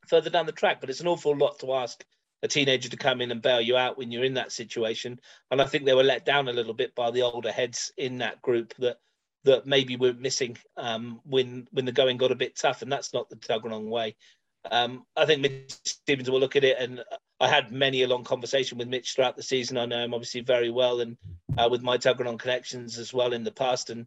further 0.07 0.29
down 0.29 0.45
the 0.45 0.51
track. 0.51 0.79
But 0.79 0.89
it's 0.89 1.01
an 1.01 1.07
awful 1.07 1.35
lot 1.35 1.59
to 1.59 1.73
ask 1.73 2.03
a 2.43 2.47
teenager 2.47 2.89
to 2.89 2.97
come 2.97 3.21
in 3.21 3.31
and 3.31 3.41
bail 3.41 3.61
you 3.61 3.77
out 3.77 3.97
when 3.97 4.11
you're 4.11 4.23
in 4.23 4.35
that 4.35 4.51
situation. 4.51 5.19
And 5.49 5.61
I 5.61 5.65
think 5.65 5.85
they 5.85 5.93
were 5.93 6.03
let 6.03 6.25
down 6.25 6.47
a 6.47 6.53
little 6.53 6.73
bit 6.73 6.95
by 6.95 7.11
the 7.11 7.23
older 7.23 7.51
heads 7.51 7.91
in 7.97 8.19
that 8.19 8.41
group 8.41 8.73
that 8.79 8.97
that 9.43 9.65
maybe 9.65 9.95
we're 9.95 10.13
missing 10.13 10.55
um, 10.77 11.19
when 11.23 11.67
when 11.71 11.85
the 11.85 11.91
going 11.91 12.17
got 12.17 12.31
a 12.31 12.35
bit 12.35 12.55
tough, 12.55 12.81
and 12.81 12.91
that's 12.91 13.13
not 13.13 13.29
the 13.29 13.35
Tuggeranong 13.35 13.89
way. 13.89 14.15
Um, 14.69 15.05
I 15.15 15.25
think 15.25 15.41
Mitch 15.41 15.73
Stevens 15.85 16.29
will 16.29 16.39
look 16.39 16.55
at 16.55 16.63
it, 16.63 16.77
and 16.79 17.03
I 17.39 17.47
had 17.47 17.71
many 17.71 18.03
a 18.03 18.07
long 18.07 18.23
conversation 18.23 18.77
with 18.77 18.87
Mitch 18.87 19.15
throughout 19.15 19.35
the 19.35 19.43
season. 19.43 19.77
I 19.77 19.85
know 19.85 20.03
him 20.03 20.13
obviously 20.13 20.41
very 20.41 20.69
well, 20.69 21.01
and 21.01 21.17
uh, 21.57 21.67
with 21.71 21.81
my 21.81 21.97
Tuggeranong 21.97 22.39
connections 22.39 22.97
as 22.99 23.13
well 23.13 23.33
in 23.33 23.43
the 23.43 23.51
past, 23.51 23.89
and 23.89 24.05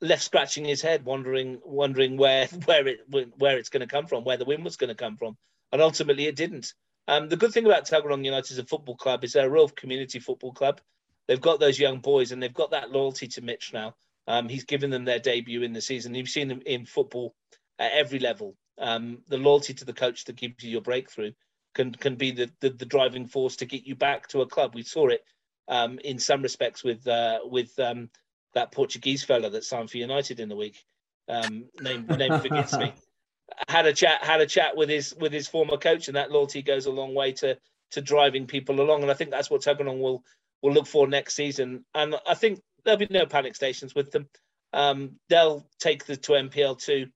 left 0.00 0.22
scratching 0.22 0.64
his 0.64 0.80
head, 0.80 1.04
wondering 1.04 1.60
wondering 1.64 2.16
where 2.16 2.46
where 2.66 2.86
it 2.86 3.00
where 3.38 3.58
it's 3.58 3.70
going 3.70 3.80
to 3.80 3.86
come 3.86 4.06
from, 4.06 4.24
where 4.24 4.36
the 4.36 4.44
win 4.44 4.62
was 4.62 4.76
going 4.76 4.88
to 4.88 4.94
come 4.94 5.16
from, 5.16 5.36
and 5.72 5.82
ultimately 5.82 6.26
it 6.26 6.36
didn't. 6.36 6.72
Um, 7.08 7.28
the 7.28 7.36
good 7.36 7.52
thing 7.52 7.64
about 7.64 7.86
Tuggeranong 7.86 8.24
United 8.24 8.52
as 8.52 8.58
a 8.58 8.64
football 8.64 8.96
club 8.96 9.24
is 9.24 9.32
they're 9.32 9.46
a 9.46 9.50
real 9.50 9.68
community 9.68 10.18
football 10.18 10.52
club. 10.52 10.80
They've 11.26 11.40
got 11.40 11.58
those 11.58 11.78
young 11.78 11.98
boys, 12.00 12.32
and 12.32 12.42
they've 12.42 12.52
got 12.52 12.70
that 12.70 12.92
loyalty 12.92 13.28
to 13.28 13.42
Mitch 13.42 13.72
now. 13.72 13.94
Um, 14.26 14.48
he's 14.48 14.64
given 14.64 14.90
them 14.90 15.06
their 15.06 15.18
debut 15.18 15.62
in 15.62 15.72
the 15.72 15.80
season. 15.80 16.14
You've 16.14 16.28
seen 16.28 16.48
them 16.48 16.62
in 16.64 16.84
football 16.84 17.34
at 17.78 17.92
every 17.92 18.18
level. 18.18 18.56
Um, 18.80 19.18
the 19.28 19.38
loyalty 19.38 19.74
to 19.74 19.84
the 19.84 19.92
coach 19.92 20.24
that 20.24 20.36
gives 20.36 20.62
you 20.62 20.70
your 20.70 20.80
breakthrough 20.80 21.32
can 21.74 21.92
can 21.92 22.16
be 22.16 22.30
the, 22.30 22.50
the, 22.60 22.70
the 22.70 22.86
driving 22.86 23.26
force 23.26 23.56
to 23.56 23.66
get 23.66 23.86
you 23.86 23.94
back 23.94 24.28
to 24.28 24.42
a 24.42 24.46
club. 24.46 24.74
We 24.74 24.82
saw 24.82 25.08
it 25.08 25.24
um, 25.68 25.98
in 26.04 26.18
some 26.18 26.42
respects 26.42 26.82
with 26.82 27.06
uh, 27.06 27.40
with 27.44 27.78
um, 27.78 28.10
that 28.54 28.72
Portuguese 28.72 29.24
fella 29.24 29.50
that 29.50 29.64
signed 29.64 29.90
for 29.90 29.98
United 29.98 30.40
in 30.40 30.48
the 30.48 30.56
week. 30.56 30.84
Um, 31.28 31.66
name 31.80 32.06
name 32.08 32.34
forgets 32.40 32.78
me. 32.78 32.94
Had 33.68 33.86
a 33.86 33.92
chat 33.92 34.22
had 34.22 34.40
a 34.42 34.46
chat 34.46 34.76
with 34.76 34.88
his 34.88 35.14
with 35.18 35.32
his 35.32 35.48
former 35.48 35.78
coach, 35.78 36.08
and 36.08 36.16
that 36.16 36.30
loyalty 36.30 36.62
goes 36.62 36.86
a 36.86 36.90
long 36.90 37.14
way 37.14 37.32
to 37.32 37.56
to 37.92 38.00
driving 38.00 38.46
people 38.46 38.80
along. 38.80 39.02
And 39.02 39.10
I 39.10 39.14
think 39.14 39.30
that's 39.30 39.50
what 39.50 39.62
Tuggeranong 39.62 40.00
will 40.00 40.22
will 40.62 40.72
look 40.72 40.86
for 40.86 41.08
next 41.08 41.34
season. 41.34 41.84
And 41.94 42.14
I 42.26 42.34
think 42.34 42.60
there'll 42.84 42.98
be 42.98 43.06
no 43.10 43.26
panic 43.26 43.54
stations 43.56 43.94
with 43.94 44.10
them. 44.10 44.28
Um, 44.72 45.18
they'll 45.28 45.66
take 45.78 46.04
the 46.04 46.16
to 46.16 46.32
NPL 46.32 46.78
two. 46.78 47.06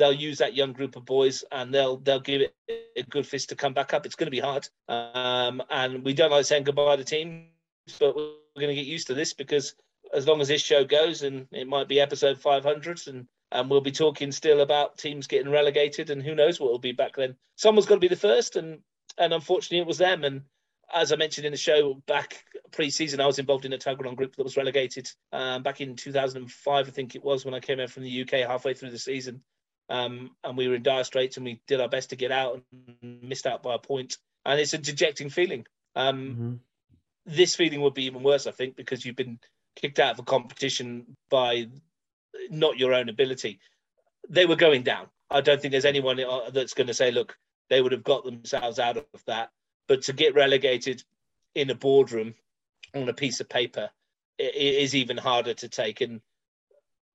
They'll 0.00 0.12
use 0.14 0.38
that 0.38 0.54
young 0.54 0.72
group 0.72 0.96
of 0.96 1.04
boys, 1.04 1.44
and 1.52 1.74
they'll 1.74 1.98
they'll 1.98 2.20
give 2.20 2.40
it 2.40 2.54
a 2.96 3.02
good 3.02 3.26
fist 3.26 3.50
to 3.50 3.54
come 3.54 3.74
back 3.74 3.92
up. 3.92 4.06
It's 4.06 4.14
going 4.14 4.28
to 4.28 4.30
be 4.30 4.40
hard, 4.40 4.66
um, 4.88 5.62
and 5.68 6.02
we 6.02 6.14
don't 6.14 6.30
like 6.30 6.46
saying 6.46 6.64
goodbye 6.64 6.96
to 6.96 7.04
teams, 7.04 7.44
but 7.98 8.16
we're 8.16 8.32
going 8.56 8.68
to 8.68 8.74
get 8.74 8.86
used 8.86 9.08
to 9.08 9.14
this 9.14 9.34
because 9.34 9.74
as 10.14 10.26
long 10.26 10.40
as 10.40 10.48
this 10.48 10.62
show 10.62 10.84
goes, 10.84 11.22
and 11.22 11.46
it 11.52 11.68
might 11.68 11.86
be 11.86 12.00
episode 12.00 12.38
500, 12.38 13.08
and 13.08 13.26
and 13.52 13.68
we'll 13.68 13.82
be 13.82 13.92
talking 13.92 14.32
still 14.32 14.60
about 14.60 14.96
teams 14.96 15.26
getting 15.26 15.52
relegated, 15.52 16.08
and 16.08 16.22
who 16.22 16.34
knows 16.34 16.58
what 16.58 16.70
will 16.70 16.78
be 16.78 16.92
back 16.92 17.16
then. 17.16 17.36
Someone's 17.56 17.86
got 17.86 17.96
to 17.96 18.00
be 18.00 18.08
the 18.08 18.16
first, 18.16 18.56
and 18.56 18.78
and 19.18 19.34
unfortunately 19.34 19.80
it 19.80 19.86
was 19.86 19.98
them. 19.98 20.24
And 20.24 20.42
as 20.94 21.12
I 21.12 21.16
mentioned 21.16 21.44
in 21.44 21.52
the 21.52 21.58
show 21.58 22.00
back 22.06 22.44
pre-season, 22.72 23.20
I 23.20 23.26
was 23.26 23.38
involved 23.38 23.64
in 23.64 23.72
a 23.72 23.78
Tuggeron 23.78 24.16
group 24.16 24.36
that 24.36 24.44
was 24.44 24.56
relegated 24.56 25.10
um, 25.32 25.62
back 25.62 25.80
in 25.80 25.96
2005, 25.96 26.88
I 26.88 26.90
think 26.90 27.14
it 27.14 27.24
was, 27.24 27.44
when 27.44 27.54
I 27.54 27.60
came 27.60 27.80
out 27.80 27.90
from 27.90 28.04
the 28.04 28.22
UK 28.22 28.48
halfway 28.48 28.74
through 28.74 28.90
the 28.90 28.98
season. 28.98 29.42
Um, 29.90 30.30
and 30.44 30.56
we 30.56 30.68
were 30.68 30.76
in 30.76 30.82
dire 30.82 31.04
straits 31.04 31.36
and 31.36 31.44
we 31.44 31.60
did 31.66 31.80
our 31.80 31.88
best 31.88 32.10
to 32.10 32.16
get 32.16 32.30
out 32.30 32.62
and 33.02 33.22
missed 33.22 33.46
out 33.46 33.62
by 33.62 33.74
a 33.74 33.78
point. 33.78 34.16
And 34.46 34.58
it's 34.58 34.72
a 34.72 34.78
dejecting 34.78 35.30
feeling. 35.30 35.66
Um, 35.96 36.16
mm-hmm. 36.16 36.54
This 37.26 37.56
feeling 37.56 37.80
would 37.82 37.94
be 37.94 38.06
even 38.06 38.22
worse, 38.22 38.46
I 38.46 38.52
think, 38.52 38.76
because 38.76 39.04
you've 39.04 39.16
been 39.16 39.38
kicked 39.76 39.98
out 39.98 40.12
of 40.12 40.20
a 40.20 40.22
competition 40.22 41.16
by 41.28 41.68
not 42.48 42.78
your 42.78 42.94
own 42.94 43.08
ability. 43.08 43.58
They 44.28 44.46
were 44.46 44.56
going 44.56 44.84
down. 44.84 45.08
I 45.28 45.40
don't 45.40 45.60
think 45.60 45.72
there's 45.72 45.84
anyone 45.84 46.20
uh, 46.20 46.50
that's 46.50 46.74
going 46.74 46.86
to 46.86 46.94
say, 46.94 47.10
look, 47.10 47.36
they 47.68 47.80
would 47.80 47.92
have 47.92 48.04
got 48.04 48.24
themselves 48.24 48.78
out 48.78 48.96
of 48.96 49.04
that. 49.26 49.50
But 49.88 50.02
to 50.02 50.12
get 50.12 50.34
relegated 50.34 51.02
in 51.54 51.68
a 51.70 51.74
boardroom 51.74 52.34
on 52.94 53.08
a 53.08 53.12
piece 53.12 53.40
of 53.40 53.48
paper 53.48 53.90
it 54.40 54.54
is 54.54 54.94
even 54.94 55.16
harder 55.16 55.54
to 55.54 55.68
take. 55.68 56.00
And 56.00 56.20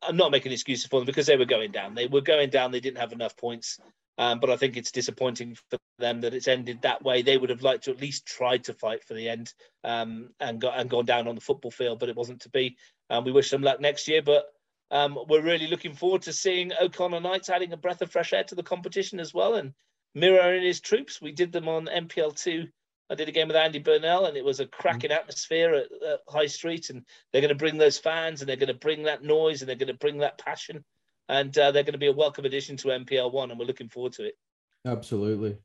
I'm 0.08 0.18
not 0.18 0.32
making 0.32 0.52
excuses 0.52 0.86
for 0.86 1.00
them 1.00 1.06
because 1.06 1.26
they 1.26 1.38
were 1.38 1.46
going 1.46 1.72
down. 1.72 1.96
They 1.96 2.08
were 2.08 2.22
going 2.22 2.50
down. 2.50 2.72
They 2.72 2.80
didn't 2.80 3.00
have 3.00 3.14
enough 3.14 3.36
points. 3.38 3.80
Um, 4.18 4.40
but 4.40 4.50
I 4.50 4.56
think 4.56 4.78
it's 4.78 4.92
disappointing 4.92 5.58
for 5.70 5.78
them 6.00 6.22
that 6.22 6.34
it's 6.34 6.48
ended 6.48 6.82
that 6.82 7.04
way. 7.04 7.22
They 7.22 7.38
would 7.38 7.50
have 7.50 7.64
liked 7.64 7.86
to 7.86 7.92
at 7.92 8.00
least 8.00 8.26
tried 8.26 8.64
to 8.66 8.74
fight 8.74 9.04
for 9.04 9.14
the 9.14 9.28
end 9.28 9.54
um, 9.84 10.30
and 10.40 10.62
got 10.62 10.80
and 10.80 10.90
gone 10.90 11.06
down 11.06 11.28
on 11.28 11.36
the 11.36 11.42
football 11.42 11.72
field, 11.72 12.00
but 12.00 12.10
it 12.10 12.16
wasn't 12.16 12.42
to 12.42 12.50
be. 12.50 12.78
Um, 13.10 13.26
we 13.26 13.34
wish 13.34 13.50
them 13.50 13.62
luck 13.62 13.82
next 13.82 14.08
year, 14.08 14.22
but 14.22 14.46
um, 14.90 15.18
we're 15.28 15.42
really 15.42 15.68
looking 15.68 15.94
forward 15.94 16.22
to 16.24 16.34
seeing 16.34 16.72
O'Connor 16.80 17.20
Knights 17.20 17.50
adding 17.50 17.74
a 17.74 17.78
breath 17.78 18.02
of 18.02 18.12
fresh 18.12 18.32
air 18.32 18.44
to 18.46 18.56
the 18.56 18.64
competition 18.64 19.20
as 19.20 19.34
well 19.34 19.56
and 19.56 19.74
mirroring 20.14 20.64
his 20.64 20.80
troops. 20.80 21.22
We 21.22 21.34
did 21.34 21.52
them 21.52 21.68
on 21.68 21.88
NPL 21.88 22.42
two. 22.42 22.68
I 23.10 23.16
did 23.16 23.30
a 23.30 23.32
game 23.32 23.48
with 23.48 23.58
Andy 23.58 23.80
Burnell, 23.80 24.26
and 24.26 24.36
it 24.36 24.44
was 24.44 24.60
a 24.60 24.66
cracking 24.66 25.12
mm-hmm. 25.12 25.20
atmosphere 25.20 25.74
at, 25.74 26.08
at 26.08 26.20
High 26.28 26.48
Street. 26.48 26.90
And 26.90 27.06
they're 27.32 27.42
going 27.42 27.50
to 27.50 27.56
bring 27.56 27.78
those 27.78 27.98
fans, 27.98 28.42
and 28.42 28.50
they're 28.50 28.56
going 28.56 28.68
to 28.68 28.74
bring 28.74 29.04
that 29.04 29.24
noise, 29.24 29.62
and 29.62 29.70
they're 29.70 29.76
going 29.76 29.88
to 29.88 29.94
bring 29.94 30.18
that 30.20 30.38
passion 30.38 30.84
and 31.30 31.58
uh, 31.58 31.72
they're 31.72 31.84
going 31.84 31.94
to 31.94 32.00
be 32.00 32.08
a 32.08 32.14
welcome 32.14 32.46
addition 32.46 32.78
to 32.78 32.90
NPL 32.90 33.32
One, 33.32 33.52
and 33.52 33.60
we're 33.60 33.66
looking 33.66 33.90
forward 33.90 34.14
to 34.14 34.26
it. 34.26 34.38
Absolutely. 34.86 35.58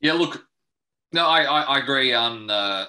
Yeah, 0.00 0.14
look, 0.14 0.46
no, 1.12 1.26
I 1.26 1.42
I, 1.42 1.60
I 1.62 1.78
agree 1.78 2.14
on 2.14 2.50
uh, 2.50 2.86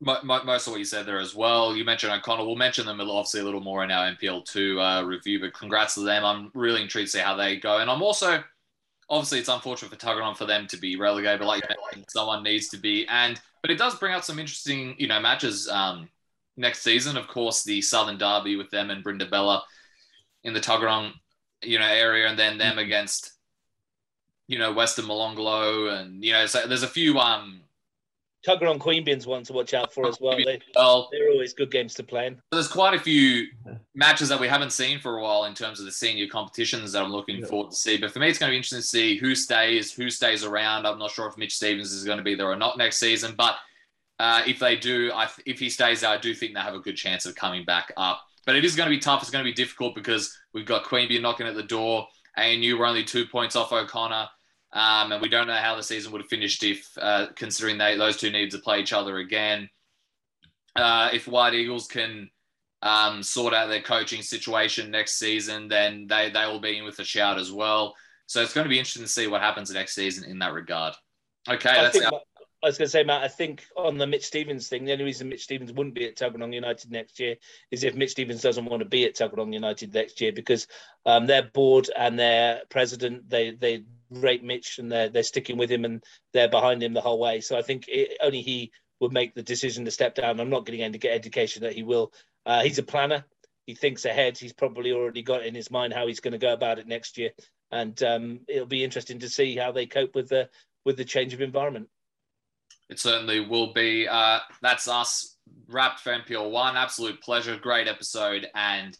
most 0.00 0.66
of 0.66 0.72
what 0.72 0.78
you 0.78 0.84
said 0.84 1.06
there 1.06 1.18
as 1.18 1.34
well. 1.34 1.74
You 1.74 1.84
mentioned 1.84 2.12
O'Connor. 2.12 2.44
We'll 2.44 2.56
mention 2.56 2.86
them 2.86 3.00
obviously 3.00 3.40
a 3.40 3.44
little 3.44 3.60
more 3.60 3.82
in 3.82 3.90
our 3.90 4.12
NPL 4.12 4.44
Two 4.44 4.80
uh, 4.80 5.02
review, 5.02 5.40
but 5.40 5.52
congrats 5.52 5.94
to 5.94 6.00
them. 6.00 6.24
I'm 6.24 6.50
really 6.54 6.82
intrigued 6.82 7.08
to 7.08 7.18
see 7.18 7.24
how 7.24 7.34
they 7.34 7.56
go, 7.56 7.78
and 7.78 7.90
I'm 7.90 8.02
also 8.02 8.42
obviously 9.10 9.40
it's 9.40 9.48
unfortunate 9.48 9.90
for 9.90 9.96
Tuggeron 9.96 10.36
for 10.36 10.46
them 10.46 10.66
to 10.68 10.76
be 10.76 10.96
relegated, 10.96 11.40
but 11.40 11.48
like 11.48 11.64
someone 12.08 12.42
needs 12.42 12.68
to 12.68 12.78
be, 12.78 13.06
and 13.08 13.40
but 13.60 13.70
it 13.70 13.78
does 13.78 13.96
bring 13.96 14.14
out 14.14 14.24
some 14.24 14.38
interesting 14.38 14.94
you 14.98 15.08
know 15.08 15.20
matches. 15.20 15.68
Um, 15.68 16.08
next 16.56 16.82
season, 16.82 17.16
of 17.16 17.26
course, 17.26 17.64
the 17.64 17.82
Southern 17.82 18.18
Derby 18.18 18.56
with 18.56 18.70
them 18.70 18.90
and 18.90 19.04
Brindabella 19.04 19.62
in 20.44 20.54
the 20.54 20.60
Tuggeron 20.60 21.12
you 21.62 21.78
know 21.78 21.86
area, 21.86 22.28
and 22.28 22.38
then 22.38 22.56
them 22.56 22.72
mm-hmm. 22.72 22.78
against 22.78 23.32
you 24.46 24.58
know 24.58 24.72
Weston 24.72 25.06
Molonglo, 25.06 25.92
and 26.00 26.24
you 26.24 26.32
know 26.32 26.46
so 26.46 26.66
there's 26.66 26.84
a 26.84 26.88
few 26.88 27.18
um 27.18 27.62
Tuggeron 28.46 28.78
Queanbeyan's 28.78 29.26
one 29.26 29.42
to 29.44 29.52
watch 29.52 29.74
out 29.74 29.92
for 29.92 30.08
as 30.08 30.18
well. 30.20 30.36
They, 30.36 30.60
well. 30.74 31.08
They're 31.12 31.30
always 31.30 31.52
good 31.52 31.70
games 31.70 31.94
to 31.94 32.02
play 32.02 32.26
in. 32.26 32.40
There's 32.52 32.68
quite 32.68 32.94
a 32.94 32.98
few 32.98 33.46
matches 33.94 34.30
that 34.30 34.40
we 34.40 34.48
haven't 34.48 34.72
seen 34.72 34.98
for 34.98 35.18
a 35.18 35.22
while 35.22 35.44
in 35.44 35.54
terms 35.54 35.78
of 35.78 35.86
the 35.86 35.92
senior 35.92 36.26
competitions 36.26 36.92
that 36.92 37.02
I'm 37.02 37.12
looking 37.12 37.38
yeah. 37.38 37.46
forward 37.46 37.70
to 37.70 37.76
see. 37.76 37.98
But 37.98 38.12
for 38.12 38.18
me, 38.18 38.28
it's 38.28 38.38
going 38.38 38.48
to 38.48 38.52
be 38.52 38.56
interesting 38.56 38.80
to 38.80 38.86
see 38.86 39.16
who 39.16 39.34
stays, 39.34 39.92
who 39.92 40.08
stays 40.08 40.44
around. 40.44 40.86
I'm 40.86 40.98
not 40.98 41.10
sure 41.10 41.28
if 41.28 41.36
Mitch 41.36 41.54
Stevens 41.54 41.92
is 41.92 42.04
going 42.04 42.18
to 42.18 42.24
be 42.24 42.34
there 42.34 42.50
or 42.50 42.56
not 42.56 42.78
next 42.78 42.98
season, 42.98 43.34
but 43.36 43.56
uh, 44.18 44.42
if 44.46 44.58
they 44.58 44.76
do, 44.76 45.10
I, 45.14 45.28
if 45.46 45.58
he 45.58 45.70
stays 45.70 46.00
there, 46.00 46.10
I 46.10 46.18
do 46.18 46.34
think 46.34 46.54
they 46.54 46.60
have 46.60 46.74
a 46.74 46.80
good 46.80 46.96
chance 46.96 47.26
of 47.26 47.34
coming 47.34 47.64
back 47.64 47.92
up. 47.96 48.22
But 48.46 48.56
it 48.56 48.64
is 48.64 48.74
going 48.74 48.88
to 48.88 48.94
be 48.94 49.00
tough. 49.00 49.22
It's 49.22 49.30
going 49.30 49.44
to 49.44 49.50
be 49.50 49.54
difficult 49.54 49.94
because 49.94 50.34
we've 50.54 50.66
got 50.66 50.84
Queanbeyan 50.84 51.20
knocking 51.20 51.46
at 51.46 51.54
the 51.54 51.62
door. 51.62 52.06
ANU 52.36 52.76
were 52.78 52.86
only 52.86 53.04
two 53.04 53.26
points 53.26 53.56
off 53.56 53.72
O'Connor. 53.72 54.28
Um, 54.72 55.12
and 55.12 55.20
we 55.20 55.28
don't 55.28 55.48
know 55.48 55.54
how 55.54 55.74
the 55.74 55.82
season 55.82 56.12
would 56.12 56.20
have 56.20 56.30
finished 56.30 56.62
if, 56.62 56.88
uh, 57.00 57.26
considering 57.34 57.78
they, 57.78 57.96
those 57.96 58.16
two 58.16 58.30
needed 58.30 58.52
to 58.52 58.58
play 58.58 58.80
each 58.80 58.92
other 58.92 59.18
again. 59.18 59.68
Uh, 60.76 61.10
if 61.12 61.26
White 61.26 61.54
Eagles 61.54 61.88
can 61.88 62.30
um, 62.82 63.22
sort 63.22 63.52
out 63.52 63.68
their 63.68 63.82
coaching 63.82 64.22
situation 64.22 64.90
next 64.90 65.18
season, 65.18 65.68
then 65.68 66.06
they, 66.08 66.30
they 66.30 66.46
will 66.46 66.60
be 66.60 66.78
in 66.78 66.84
with 66.84 66.98
a 67.00 67.04
shout 67.04 67.38
as 67.38 67.50
well. 67.50 67.94
So 68.26 68.40
it's 68.42 68.54
going 68.54 68.64
to 68.64 68.68
be 68.68 68.78
interesting 68.78 69.02
to 69.02 69.08
see 69.08 69.26
what 69.26 69.40
happens 69.40 69.72
next 69.72 69.94
season 69.94 70.30
in 70.30 70.38
that 70.38 70.52
regard. 70.52 70.94
Okay, 71.48 71.70
I 71.70 71.82
that's 71.82 72.00
our, 72.00 72.20
I 72.62 72.66
was 72.66 72.76
going 72.76 72.86
to 72.86 72.90
say, 72.90 73.02
Matt, 73.02 73.22
I 73.22 73.28
think 73.28 73.64
on 73.76 73.96
the 73.96 74.06
Mitch 74.06 74.24
Stevens 74.24 74.68
thing, 74.68 74.84
the 74.84 74.92
only 74.92 75.04
reason 75.04 75.28
Mitch 75.28 75.44
Stevens 75.44 75.72
wouldn't 75.72 75.94
be 75.94 76.06
at 76.06 76.16
Tuggeron 76.16 76.52
United 76.52 76.90
next 76.90 77.18
year 77.18 77.36
is 77.70 77.84
if 77.84 77.94
Mitch 77.94 78.10
Stevens 78.10 78.42
doesn't 78.42 78.66
want 78.66 78.82
to 78.82 78.88
be 78.88 79.06
at 79.06 79.16
Tuggeron 79.16 79.52
United 79.52 79.94
next 79.94 80.20
year 80.20 80.30
because 80.30 80.66
um, 81.06 81.26
their 81.26 81.42
board 81.42 81.88
and 81.96 82.18
their 82.18 82.60
president, 82.68 83.28
they 83.30 83.52
they 83.52 83.84
rate 84.10 84.42
Mitch 84.44 84.78
and 84.78 84.90
they're, 84.90 85.08
they're 85.08 85.22
sticking 85.22 85.56
with 85.56 85.70
him 85.70 85.84
and 85.84 86.02
they're 86.32 86.48
behind 86.48 86.82
him 86.82 86.92
the 86.92 87.00
whole 87.00 87.18
way. 87.18 87.40
So 87.40 87.56
I 87.56 87.62
think 87.62 87.86
it, 87.88 88.18
only 88.22 88.42
he 88.42 88.72
would 89.00 89.12
make 89.12 89.34
the 89.34 89.42
decision 89.42 89.84
to 89.84 89.90
step 89.90 90.14
down. 90.14 90.40
I'm 90.40 90.50
not 90.50 90.66
getting 90.66 90.82
any 90.82 90.98
get 90.98 91.14
education 91.14 91.62
that 91.62 91.74
he 91.74 91.82
will. 91.82 92.12
Uh, 92.44 92.62
he's 92.62 92.78
a 92.78 92.82
planner. 92.82 93.24
He 93.66 93.74
thinks 93.74 94.04
ahead. 94.04 94.36
He's 94.36 94.52
probably 94.52 94.92
already 94.92 95.22
got 95.22 95.44
in 95.44 95.54
his 95.54 95.70
mind 95.70 95.92
how 95.92 96.06
he's 96.06 96.20
going 96.20 96.32
to 96.32 96.38
go 96.38 96.52
about 96.52 96.78
it 96.78 96.86
next 96.86 97.18
year. 97.18 97.30
And 97.70 98.00
um, 98.02 98.40
it'll 98.48 98.66
be 98.66 98.84
interesting 98.84 99.20
to 99.20 99.28
see 99.28 99.56
how 99.56 99.72
they 99.72 99.86
cope 99.86 100.14
with 100.14 100.28
the 100.28 100.48
with 100.84 100.96
the 100.96 101.04
change 101.04 101.34
of 101.34 101.40
environment. 101.40 101.88
It 102.88 102.98
certainly 102.98 103.40
will 103.40 103.72
be. 103.72 104.08
Uh, 104.08 104.40
that's 104.60 104.88
us 104.88 105.36
wrapped 105.68 106.00
for 106.00 106.12
NPL 106.12 106.50
one. 106.50 106.76
Absolute 106.76 107.20
pleasure. 107.22 107.56
Great 107.56 107.86
episode. 107.86 108.48
And 108.54 108.96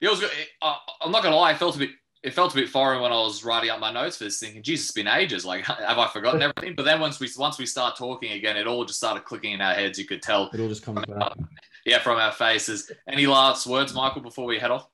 it 0.00 0.08
was. 0.08 0.22
It, 0.22 0.30
uh, 0.60 0.76
I'm 1.00 1.12
not 1.12 1.22
gonna 1.22 1.36
lie. 1.36 1.50
I 1.50 1.54
felt 1.54 1.76
a 1.76 1.78
bit. 1.78 1.90
It 2.22 2.34
felt 2.34 2.52
a 2.52 2.56
bit 2.56 2.68
foreign 2.68 3.00
when 3.00 3.12
I 3.12 3.16
was 3.16 3.44
writing 3.44 3.70
up 3.70 3.80
my 3.80 3.90
notes 3.90 4.18
for 4.18 4.24
this, 4.24 4.38
thinking, 4.38 4.62
"Jesus, 4.62 4.86
it's 4.86 4.92
been 4.92 5.08
ages. 5.08 5.44
Like, 5.44 5.64
have 5.66 5.98
I 5.98 6.08
forgotten 6.08 6.42
everything?" 6.56 6.74
But 6.76 6.84
then 6.84 7.00
once 7.00 7.18
we 7.18 7.28
once 7.38 7.58
we 7.58 7.66
start 7.66 7.96
talking 7.96 8.32
again, 8.32 8.56
it 8.56 8.66
all 8.66 8.84
just 8.84 8.98
started 8.98 9.24
clicking 9.24 9.52
in 9.52 9.60
our 9.60 9.74
heads. 9.74 9.98
You 9.98 10.06
could 10.06 10.22
tell. 10.22 10.50
It 10.52 10.60
all 10.60 10.68
just 10.68 10.84
comes 10.84 11.04
back. 11.06 11.32
Yeah, 11.86 11.98
from 11.98 12.18
our 12.18 12.30
faces. 12.30 12.92
Any 13.08 13.26
last 13.26 13.66
words, 13.66 13.94
Michael, 13.94 14.20
before 14.20 14.44
we 14.44 14.58
head 14.58 14.70
off? 14.70 14.86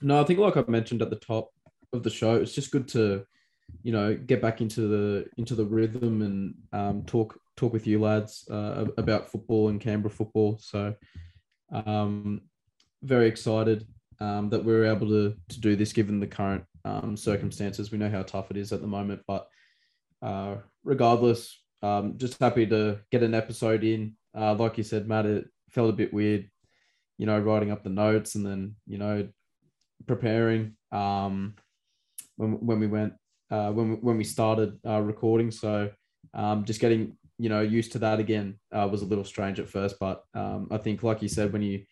No, 0.00 0.18
I 0.18 0.24
think 0.24 0.38
like 0.38 0.56
I 0.56 0.64
mentioned 0.66 1.02
at 1.02 1.10
the 1.10 1.16
top 1.16 1.50
of 1.92 2.02
the 2.02 2.08
show, 2.08 2.36
it's 2.36 2.54
just 2.54 2.70
good 2.70 2.88
to 2.88 3.26
you 3.82 3.92
know 3.92 4.14
get 4.14 4.40
back 4.40 4.62
into 4.62 4.88
the 4.88 5.26
into 5.36 5.54
the 5.54 5.64
rhythm 5.66 6.22
and 6.22 6.54
um, 6.72 7.02
talk 7.04 7.38
talk 7.54 7.72
with 7.72 7.86
you 7.86 8.00
lads 8.00 8.48
uh, 8.50 8.86
about 8.96 9.30
football 9.30 9.68
and 9.68 9.80
Canberra 9.80 10.10
football. 10.10 10.58
So 10.58 10.94
um, 11.70 12.40
very 13.02 13.28
excited 13.28 13.86
um, 14.20 14.50
that 14.50 14.64
we 14.64 14.72
are 14.72 14.86
able 14.86 15.08
to 15.08 15.34
to 15.48 15.60
do 15.60 15.76
this 15.76 15.92
given 15.92 16.20
the 16.20 16.26
current 16.26 16.64
um, 16.84 17.16
circumstances. 17.16 17.90
We 17.90 17.98
know 17.98 18.10
how 18.10 18.22
tough 18.22 18.50
it 18.50 18.56
is 18.56 18.72
at 18.72 18.80
the 18.80 18.86
moment, 18.86 19.22
but 19.26 19.48
uh, 20.22 20.56
regardless, 20.84 21.60
um, 21.82 22.16
just 22.16 22.40
happy 22.40 22.66
to 22.66 23.00
get 23.10 23.22
an 23.22 23.34
episode 23.34 23.84
in. 23.84 24.16
Uh, 24.36 24.54
like 24.54 24.78
you 24.78 24.84
said, 24.84 25.06
Matt, 25.06 25.26
it 25.26 25.46
felt 25.70 25.90
a 25.90 25.92
bit 25.92 26.12
weird, 26.12 26.50
you 27.18 27.26
know, 27.26 27.38
writing 27.38 27.70
up 27.70 27.84
the 27.84 27.90
notes 27.90 28.34
and 28.34 28.44
then 28.44 28.76
you 28.86 28.98
know 28.98 29.28
preparing 30.06 30.76
um, 30.92 31.54
when 32.36 32.52
when 32.66 32.80
we 32.80 32.86
went 32.86 33.14
uh, 33.50 33.70
when 33.70 34.00
when 34.00 34.16
we 34.16 34.24
started 34.24 34.78
uh, 34.86 35.00
recording. 35.00 35.50
So 35.50 35.90
um, 36.32 36.64
just 36.64 36.80
getting 36.80 37.16
you 37.38 37.48
know 37.48 37.60
used 37.60 37.92
to 37.92 37.98
that 38.00 38.20
again 38.20 38.58
uh, 38.72 38.88
was 38.90 39.02
a 39.02 39.06
little 39.06 39.24
strange 39.24 39.60
at 39.60 39.68
first, 39.68 39.96
but 39.98 40.24
um, 40.34 40.68
I 40.70 40.78
think 40.78 41.02
like 41.02 41.22
you 41.22 41.28
said 41.28 41.52
when 41.52 41.62
you 41.62 41.84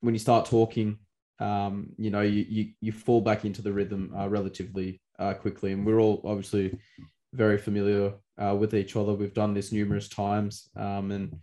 when 0.00 0.14
you 0.14 0.18
start 0.18 0.46
talking, 0.46 0.98
um, 1.38 1.88
you 1.96 2.10
know 2.10 2.20
you, 2.20 2.46
you 2.48 2.70
you 2.80 2.92
fall 2.92 3.20
back 3.20 3.44
into 3.44 3.62
the 3.62 3.72
rhythm 3.72 4.12
uh, 4.16 4.28
relatively 4.28 5.00
uh, 5.18 5.34
quickly, 5.34 5.72
and 5.72 5.86
we're 5.86 6.00
all 6.00 6.20
obviously 6.24 6.78
very 7.32 7.58
familiar 7.58 8.14
uh, 8.38 8.54
with 8.58 8.74
each 8.74 8.96
other. 8.96 9.14
We've 9.14 9.34
done 9.34 9.54
this 9.54 9.72
numerous 9.72 10.08
times, 10.08 10.68
um, 10.76 11.10
and 11.10 11.38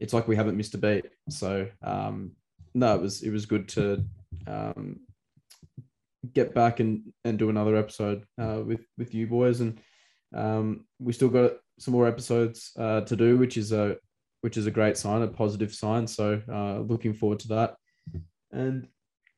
it's 0.00 0.12
like 0.12 0.28
we 0.28 0.36
haven't 0.36 0.56
missed 0.56 0.74
a 0.74 0.78
beat. 0.78 1.06
So 1.28 1.68
um, 1.82 2.32
no, 2.74 2.94
it 2.94 3.00
was 3.00 3.22
it 3.22 3.30
was 3.30 3.46
good 3.46 3.68
to 3.70 4.04
um, 4.46 5.00
get 6.32 6.54
back 6.54 6.80
and 6.80 7.12
and 7.24 7.38
do 7.38 7.50
another 7.50 7.76
episode 7.76 8.24
uh, 8.40 8.62
with 8.64 8.80
with 8.98 9.14
you 9.14 9.26
boys, 9.26 9.60
and 9.60 9.80
um, 10.34 10.86
we 10.98 11.12
still 11.12 11.28
got 11.28 11.52
some 11.78 11.92
more 11.92 12.06
episodes 12.06 12.72
uh, 12.78 13.00
to 13.02 13.16
do, 13.16 13.36
which 13.36 13.56
is 13.56 13.72
a 13.72 13.96
which 14.40 14.56
is 14.56 14.66
a 14.66 14.70
great 14.70 14.96
sign, 14.96 15.22
a 15.22 15.28
positive 15.28 15.74
sign. 15.74 16.06
So 16.06 16.40
uh, 16.52 16.80
looking 16.80 17.14
forward 17.14 17.38
to 17.40 17.48
that. 17.48 17.76
And 18.52 18.88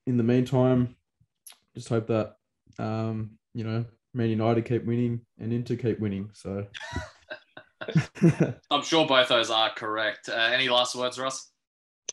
in 0.06 0.16
the 0.16 0.22
meantime, 0.22 0.96
just 1.74 1.88
hope 1.88 2.06
that 2.08 2.36
um, 2.78 3.32
you 3.54 3.64
know 3.64 3.84
Man 4.14 4.30
United 4.30 4.64
keep 4.64 4.84
winning 4.84 5.20
and 5.38 5.52
Inter 5.52 5.76
keep 5.76 6.00
winning. 6.00 6.30
So 6.32 6.66
I'm 8.70 8.82
sure 8.82 9.06
both 9.06 9.28
those 9.28 9.50
are 9.50 9.70
correct. 9.74 10.28
Uh, 10.28 10.50
any 10.52 10.68
last 10.68 10.94
words, 10.94 11.18
Ross? 11.18 11.50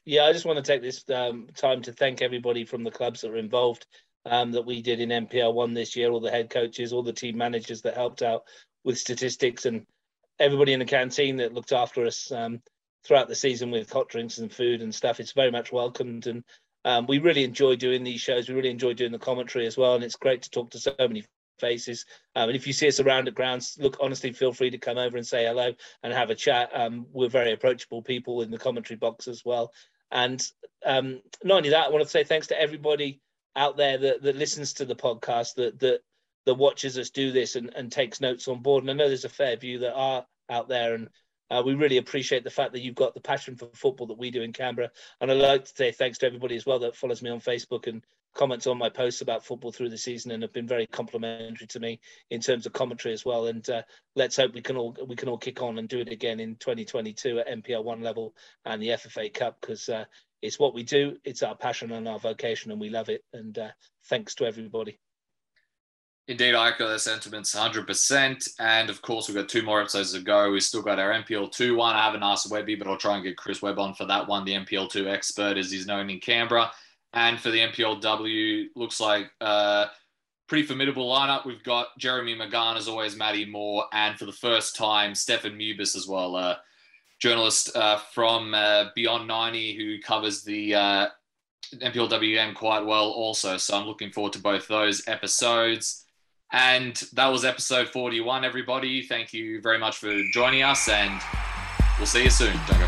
Yeah, 0.06 0.26
I 0.26 0.34
just 0.34 0.46
want 0.46 0.58
to 0.58 0.64
take 0.64 0.82
this 0.82 1.04
um, 1.10 1.48
time 1.56 1.82
to 1.84 1.94
thank 1.94 2.22
everybody 2.22 2.66
from 2.66 2.84
the 2.84 2.92
clubs 2.92 3.22
that 3.22 3.32
are 3.32 3.38
involved 3.38 3.86
um, 4.26 4.52
that 4.52 4.66
we 4.66 4.82
did 4.82 5.00
in 5.00 5.10
NPL 5.10 5.54
one 5.54 5.74
this 5.74 5.96
year, 5.96 6.12
all 6.12 6.20
the 6.20 6.32
head 6.32 6.50
coaches, 6.50 6.92
all 6.92 7.04
the 7.04 7.14
team 7.14 7.38
managers 7.38 7.82
that 7.84 7.96
helped 7.96 8.22
out 8.22 8.44
with 8.84 8.98
statistics 8.98 9.66
and 9.66 9.86
everybody 10.40 10.74
in 10.74 10.80
the 10.80 10.86
canteen 10.86 11.38
that 11.38 11.54
looked 11.54 11.72
after 11.72 12.06
us 12.06 12.32
um, 12.32 12.62
throughout 13.06 13.28
the 13.28 13.36
season 13.36 13.72
with 13.72 13.92
hot 13.92 14.10
drinks 14.10 14.40
and 14.40 14.52
food 14.52 14.82
and 14.82 14.94
stuff. 14.94 15.20
It's 15.20 15.34
very 15.34 15.52
much 15.52 15.72
welcomed, 15.72 16.28
and 16.28 16.44
um, 16.86 17.08
we 17.08 17.20
really 17.20 17.44
enjoy 17.44 17.76
doing 17.76 18.04
these 18.04 18.22
shows. 18.22 18.48
We 18.48 18.56
really 18.56 18.70
enjoy 18.70 18.94
doing 18.94 19.12
the 19.12 19.20
commentary 19.20 19.66
as 19.66 19.78
well, 19.78 19.96
and 19.96 20.04
it's 20.04 20.16
great 20.16 20.44
to 20.44 20.50
talk 20.50 20.72
to 20.72 20.80
so 20.80 20.94
many 21.00 21.26
faces. 21.60 22.06
Um, 22.36 22.50
and 22.50 22.56
if 22.56 22.68
you 22.68 22.74
see 22.74 22.88
us 22.88 23.00
around 23.00 23.28
at 23.28 23.36
grounds, 23.36 23.78
look, 23.80 23.98
honestly, 24.02 24.34
feel 24.34 24.54
free 24.54 24.72
to 24.72 24.78
come 24.78 24.98
over 24.98 25.18
and 25.18 25.26
say 25.26 25.46
hello 25.46 25.74
and 26.02 26.14
have 26.14 26.30
a 26.30 26.36
chat. 26.36 26.70
Um, 26.74 27.06
we're 27.12 27.30
very 27.30 27.54
approachable 27.54 28.02
people 28.02 28.42
in 28.42 28.52
the 28.52 28.58
commentary 28.58 28.98
box 28.98 29.28
as 29.28 29.44
well. 29.46 29.72
And 30.12 30.46
um, 30.86 31.22
not 31.44 31.58
only 31.58 31.70
that, 31.70 31.88
I 31.88 31.90
want 31.90 32.04
to 32.04 32.10
say 32.10 32.24
thanks 32.24 32.48
to 32.48 32.60
everybody 32.60 33.22
out 33.56 33.78
there 33.78 33.98
that, 33.98 34.22
that 34.24 34.36
listens 34.36 34.74
to 34.74 34.86
the 34.86 34.96
podcast, 34.96 35.56
that 35.56 35.80
that 35.80 36.02
that 36.46 36.56
watches 36.56 36.98
us 36.98 37.10
do 37.10 37.32
this 37.32 37.56
and, 37.56 37.74
and 37.76 37.92
takes 37.92 38.20
notes 38.20 38.48
on 38.48 38.62
board. 38.62 38.84
And 38.84 38.92
I 38.92 38.94
know 38.94 39.08
there's 39.08 39.26
a 39.26 39.30
fair 39.30 39.56
few 39.56 39.80
that 39.80 39.94
are 39.94 40.26
out 40.50 40.68
there 40.68 40.94
and 40.94 41.08
uh, 41.54 41.62
we 41.62 41.76
really 41.76 41.98
appreciate 41.98 42.44
the 42.44 42.50
fact 42.50 42.74
that 42.74 42.82
you've 42.82 42.96
got 42.96 43.14
the 43.14 43.22
passion 43.22 43.56
for 43.56 43.68
football 43.74 44.08
that 44.08 44.18
we 44.18 44.32
do 44.32 44.42
in 44.42 44.54
Canberra. 44.54 44.90
And 45.22 45.30
I'd 45.30 45.38
like 45.38 45.66
to 45.66 45.76
say 45.76 45.92
thanks 45.92 46.18
to 46.20 46.26
everybody 46.26 46.56
as 46.56 46.66
well 46.66 46.80
that 46.80 46.96
follows 46.96 47.22
me 47.22 47.30
on 47.30 47.40
Facebook 47.40 47.86
and 47.88 48.02
comments 48.34 48.66
on 48.66 48.80
my 48.80 48.90
posts 48.90 49.22
about 49.22 49.46
football 49.46 49.72
through 49.72 49.90
the 49.90 49.98
season 49.98 50.32
and 50.32 50.42
have 50.42 50.54
been 50.54 50.68
very 50.68 50.88
complimentary 50.88 51.68
to 51.68 51.80
me 51.80 52.00
in 52.32 52.42
terms 52.42 52.66
of 52.66 52.74
commentary 52.74 53.14
as 53.14 53.24
well. 53.24 53.46
And 53.46 53.68
uh, 53.70 53.84
let's 54.16 54.36
hope 54.36 54.56
we 54.56 54.62
can 54.62 54.78
all 54.78 54.98
we 55.08 55.16
can 55.16 55.30
all 55.30 55.38
kick 55.38 55.62
on 55.62 55.78
and 55.78 55.88
do 55.88 56.00
it 56.00 56.10
again 56.10 56.40
in 56.40 56.56
2022 56.56 57.40
at 57.40 57.48
NPL 57.48 57.84
one 57.84 58.02
level 58.02 58.34
and 58.66 58.82
the 58.82 58.90
FFA 58.90 59.32
Cup 59.32 59.58
because 59.62 59.88
uh, 59.90 60.06
it's 60.42 60.58
what 60.58 60.74
we 60.74 60.82
do. 60.82 61.18
It's 61.24 61.44
our 61.44 61.56
passion 61.56 61.92
and 61.92 62.08
our 62.08 62.20
vocation, 62.20 62.72
and 62.72 62.82
we 62.82 62.90
love 62.90 63.10
it. 63.10 63.24
And 63.32 63.58
uh, 63.58 63.70
thanks 64.10 64.36
to 64.36 64.46
everybody. 64.46 65.00
Indeed, 66.30 66.56
I 66.56 66.70
echo 66.70 66.88
their 66.88 67.00
sentiments 67.00 67.54
100%. 67.54 68.50
And 68.60 68.90
of 68.90 69.02
course, 69.02 69.28
we've 69.28 69.36
got 69.36 69.50
two 69.50 69.62
more 69.62 69.82
episodes 69.82 70.14
to 70.14 70.22
go. 70.22 70.52
We've 70.52 70.64
still 70.64 70.82
got 70.82 71.00
our 71.00 71.12
NPL 71.12 71.52
2 71.52 71.76
one. 71.76 71.96
I 71.96 72.06
haven't 72.06 72.24
asked 72.24 72.50
Webby, 72.50 72.76
but 72.76 72.88
I'll 72.88 72.98
try 72.98 73.16
and 73.16 73.24
get 73.24 73.36
Chris 73.36 73.62
Webb 73.62 73.78
on 73.78 73.94
for 73.94 74.06
that 74.06 74.28
one, 74.28 74.46
the 74.46 74.54
NPL 74.54 74.90
2 74.90 75.10
expert, 75.10 75.58
as 75.58 75.70
he's 75.70 75.86
known 75.86 76.10
in 76.10 76.20
Canberra. 76.20 76.72
And 77.12 77.40
for 77.40 77.52
the 77.52 77.60
NPLW, 77.60 78.68
looks 78.76 79.02
like 79.02 79.32
a 79.42 79.88
pretty 80.48 80.66
formidable 80.66 81.12
lineup. 81.12 81.46
We've 81.46 81.64
got 81.64 81.88
Jeremy 82.00 82.36
McGahn, 82.36 82.78
as 82.78 82.88
always, 82.88 83.18
Matty 83.18 83.46
Moore, 83.46 83.86
and 83.92 84.18
for 84.18 84.26
the 84.26 84.32
first 84.32 84.78
time, 84.78 85.16
Stefan 85.16 85.58
Mubis 85.58 85.96
as 85.96 86.08
well, 86.08 86.38
a 86.38 86.60
journalist 87.20 87.76
uh, 87.76 87.98
from 88.14 88.54
uh, 88.54 88.86
Beyond 88.96 89.28
90 89.28 89.76
who 89.76 90.02
covers 90.02 90.44
the 90.44 90.74
uh, 90.76 91.08
NPLWM 91.76 92.56
quite 92.56 92.86
well 92.86 93.12
also. 93.12 93.58
So 93.58 93.78
I'm 93.78 93.88
looking 93.88 94.12
forward 94.12 94.34
to 94.34 94.40
both 94.40 94.68
those 94.68 95.08
episodes. 95.08 96.06
And 96.54 96.96
that 97.14 97.28
was 97.28 97.44
episode 97.44 97.90
41, 97.90 98.46
everybody. 98.46 99.02
Thank 99.02 99.34
you 99.34 99.60
very 99.60 99.80
much 99.80 99.98
for 99.98 100.16
joining 100.32 100.62
us, 100.62 100.88
and 100.88 101.20
we'll 101.98 102.06
see 102.06 102.24
you 102.24 102.30
soon. 102.30 102.54
Don't 102.68 102.80
go 102.80 102.88